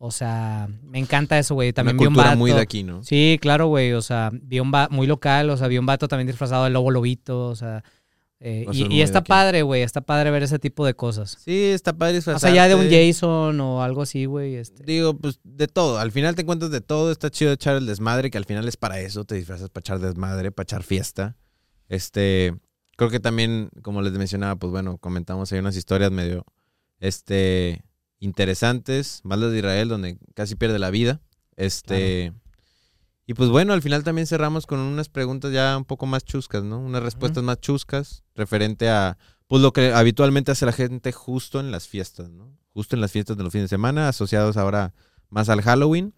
o 0.05 0.11
sea, 0.11 0.67
me 0.83 0.99
encanta 0.99 1.39
eso, 1.39 1.55
güey, 1.55 1.71
también 1.71 1.95
una 1.95 2.01
vi 2.01 2.07
un 2.07 2.13
cultura 2.13 2.31
vato. 2.31 2.37
muy 2.37 2.51
de 2.51 2.59
aquí, 2.59 2.83
¿no? 2.83 3.01
Sí, 3.03 3.39
claro, 3.39 3.67
güey, 3.67 3.93
o 3.93 4.01
sea, 4.01 4.31
vi 4.33 4.59
un 4.59 4.69
vato 4.69 4.93
muy 4.93 5.07
local, 5.07 5.49
o 5.49 5.55
sea, 5.55 5.69
vi 5.69 5.77
un 5.77 5.85
vato 5.85 6.09
también 6.09 6.27
disfrazado 6.27 6.65
de 6.65 6.71
lobo 6.71 6.91
lobito, 6.91 7.47
o 7.47 7.55
sea, 7.55 7.85
eh, 8.41 8.65
y, 8.73 8.99
está 8.99 9.23
padre, 9.23 9.61
güey, 9.61 9.81
está 9.81 10.01
padre 10.01 10.29
ver 10.29 10.43
ese 10.43 10.59
tipo 10.59 10.85
de 10.85 10.93
cosas. 10.93 11.37
Sí, 11.39 11.67
está 11.67 11.93
padre 11.93 12.15
disfrazarte. 12.15 12.47
allá 12.47 12.67
de 12.67 12.75
un 12.75 12.89
Jason 12.91 13.57
o 13.61 13.81
algo 13.81 14.01
así, 14.01 14.25
güey. 14.25 14.55
Este. 14.55 14.83
Digo, 14.83 15.17
pues 15.17 15.39
de 15.45 15.69
todo. 15.69 15.97
Al 15.97 16.11
final 16.11 16.35
te 16.35 16.41
encuentras 16.41 16.69
de 16.69 16.81
todo. 16.81 17.09
Está 17.09 17.29
chido 17.29 17.53
echar 17.53 17.77
el 17.77 17.85
desmadre, 17.85 18.29
que 18.29 18.37
al 18.37 18.43
final 18.43 18.67
es 18.67 18.75
para 18.75 18.99
eso. 18.99 19.23
Te 19.23 19.35
disfrazas 19.35 19.69
para 19.69 19.83
echar 19.83 19.99
desmadre, 19.99 20.51
para 20.51 20.65
echar 20.65 20.83
fiesta. 20.83 21.37
Este, 21.87 22.53
creo 22.97 23.09
que 23.09 23.21
también, 23.21 23.69
como 23.81 24.01
les 24.01 24.11
mencionaba, 24.11 24.57
pues 24.57 24.71
bueno, 24.71 24.97
comentamos 24.97 25.49
ahí 25.53 25.59
unas 25.59 25.77
historias 25.77 26.11
medio, 26.11 26.45
este, 26.99 27.81
interesantes. 28.23 29.21
Más 29.23 29.39
las 29.39 29.51
de 29.51 29.59
Israel, 29.59 29.89
donde 29.89 30.17
casi 30.33 30.55
pierde 30.55 30.79
la 30.79 30.89
vida. 30.89 31.21
Este, 31.55 32.33
y 33.25 33.35
pues 33.35 33.49
bueno, 33.49 33.73
al 33.73 33.81
final 33.81 34.03
también 34.03 34.27
cerramos 34.27 34.65
con 34.65 34.79
unas 34.79 35.07
preguntas 35.09 35.51
ya 35.51 35.77
un 35.77 35.85
poco 35.85 36.05
más 36.05 36.25
chuscas, 36.25 36.63
¿no? 36.63 36.79
Unas 36.79 37.03
respuestas 37.03 37.43
más 37.43 37.59
chuscas 37.59 38.23
referente 38.35 38.89
a, 38.89 39.17
pues 39.47 39.61
lo 39.61 39.71
que 39.71 39.93
habitualmente 39.93 40.51
hace 40.51 40.65
la 40.65 40.73
gente 40.73 41.11
justo 41.11 41.59
en 41.59 41.71
las 41.71 41.87
fiestas, 41.87 42.29
¿no? 42.29 42.57
Justo 42.73 42.95
en 42.95 43.01
las 43.01 43.11
fiestas 43.11 43.37
de 43.37 43.43
los 43.43 43.51
fines 43.51 43.65
de 43.65 43.75
semana, 43.75 44.09
asociados 44.09 44.57
ahora 44.57 44.93
más 45.29 45.49
al 45.49 45.61
Halloween. 45.61 46.13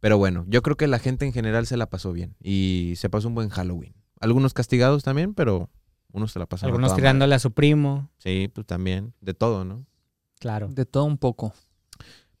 Pero 0.00 0.16
bueno, 0.16 0.44
yo 0.46 0.62
creo 0.62 0.76
que 0.76 0.86
la 0.86 1.00
gente 1.00 1.26
en 1.26 1.32
general 1.32 1.66
se 1.66 1.76
la 1.76 1.86
pasó 1.86 2.12
bien 2.12 2.36
y 2.40 2.94
se 2.96 3.10
pasó 3.10 3.26
un 3.26 3.34
buen 3.34 3.48
Halloween. 3.48 3.94
Algunos 4.20 4.54
castigados 4.54 5.02
también, 5.02 5.34
pero 5.34 5.70
unos 6.12 6.32
se 6.32 6.38
la 6.38 6.46
pasaron. 6.46 6.74
Algunos 6.74 6.94
tirándole 6.94 7.34
a 7.34 7.40
su 7.40 7.50
primo. 7.50 8.10
Sí, 8.18 8.48
pues 8.54 8.66
también, 8.66 9.12
de 9.20 9.34
todo, 9.34 9.64
¿no? 9.64 9.86
Claro. 10.38 10.68
De 10.68 10.86
todo 10.86 11.04
un 11.04 11.18
poco. 11.18 11.52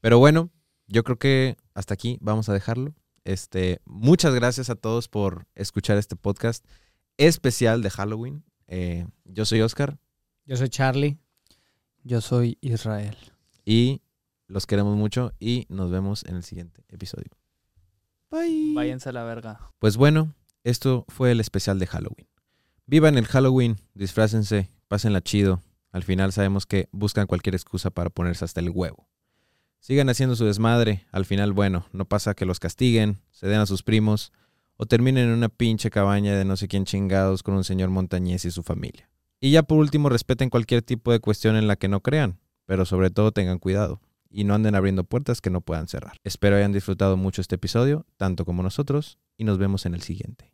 Pero 0.00 0.18
bueno, 0.18 0.50
yo 0.86 1.04
creo 1.04 1.18
que 1.18 1.56
hasta 1.74 1.94
aquí 1.94 2.18
vamos 2.20 2.48
a 2.48 2.52
dejarlo. 2.52 2.94
Este, 3.24 3.80
muchas 3.84 4.34
gracias 4.34 4.70
a 4.70 4.74
todos 4.76 5.08
por 5.08 5.46
escuchar 5.54 5.98
este 5.98 6.16
podcast 6.16 6.64
especial 7.16 7.82
de 7.82 7.90
Halloween. 7.90 8.44
Eh, 8.68 9.06
yo 9.24 9.44
soy 9.44 9.60
Oscar 9.62 9.98
Yo 10.46 10.56
soy 10.56 10.68
Charlie. 10.68 11.18
Yo 12.04 12.20
soy 12.20 12.56
Israel. 12.60 13.16
y 13.64 14.00
los 14.46 14.66
queremos 14.66 14.96
mucho 14.96 15.32
y 15.38 15.66
nos 15.68 15.90
vemos 15.90 16.24
en 16.24 16.36
el 16.36 16.42
siguiente 16.42 16.82
episodio. 16.88 17.28
Bye. 18.30 18.72
Váyanse 18.74 19.10
a 19.10 19.12
la 19.12 19.24
verga. 19.24 19.72
Pues 19.78 19.98
bueno, 19.98 20.34
esto 20.64 21.04
fue 21.08 21.32
el 21.32 21.40
especial 21.40 21.78
de 21.78 21.86
Halloween. 21.86 22.26
Vivan 22.86 23.18
el 23.18 23.26
Halloween, 23.26 23.76
disfrácense, 23.92 24.70
pásenla 24.88 25.20
chido. 25.20 25.60
Al 25.98 26.04
final 26.04 26.32
sabemos 26.32 26.64
que 26.64 26.88
buscan 26.92 27.26
cualquier 27.26 27.56
excusa 27.56 27.90
para 27.90 28.08
ponerse 28.08 28.44
hasta 28.44 28.60
el 28.60 28.70
huevo. 28.70 29.08
Sigan 29.80 30.08
haciendo 30.08 30.36
su 30.36 30.44
desmadre. 30.44 31.04
Al 31.10 31.24
final, 31.24 31.52
bueno, 31.52 31.86
no 31.90 32.04
pasa 32.04 32.34
que 32.34 32.46
los 32.46 32.60
castiguen, 32.60 33.20
se 33.32 33.48
den 33.48 33.58
a 33.58 33.66
sus 33.66 33.82
primos 33.82 34.32
o 34.76 34.86
terminen 34.86 35.26
en 35.26 35.34
una 35.34 35.48
pinche 35.48 35.90
cabaña 35.90 36.36
de 36.36 36.44
no 36.44 36.56
sé 36.56 36.68
quién 36.68 36.84
chingados 36.84 37.42
con 37.42 37.54
un 37.54 37.64
señor 37.64 37.90
montañés 37.90 38.44
y 38.44 38.52
su 38.52 38.62
familia. 38.62 39.10
Y 39.40 39.50
ya 39.50 39.64
por 39.64 39.78
último, 39.78 40.08
respeten 40.08 40.50
cualquier 40.50 40.82
tipo 40.82 41.10
de 41.10 41.18
cuestión 41.18 41.56
en 41.56 41.66
la 41.66 41.74
que 41.74 41.88
no 41.88 42.00
crean, 42.00 42.38
pero 42.64 42.84
sobre 42.84 43.10
todo 43.10 43.32
tengan 43.32 43.58
cuidado 43.58 44.00
y 44.30 44.44
no 44.44 44.54
anden 44.54 44.76
abriendo 44.76 45.02
puertas 45.02 45.40
que 45.40 45.50
no 45.50 45.62
puedan 45.62 45.88
cerrar. 45.88 46.18
Espero 46.22 46.54
hayan 46.54 46.70
disfrutado 46.70 47.16
mucho 47.16 47.40
este 47.40 47.56
episodio, 47.56 48.06
tanto 48.16 48.44
como 48.44 48.62
nosotros, 48.62 49.18
y 49.36 49.42
nos 49.42 49.58
vemos 49.58 49.84
en 49.84 49.94
el 49.94 50.02
siguiente. 50.02 50.52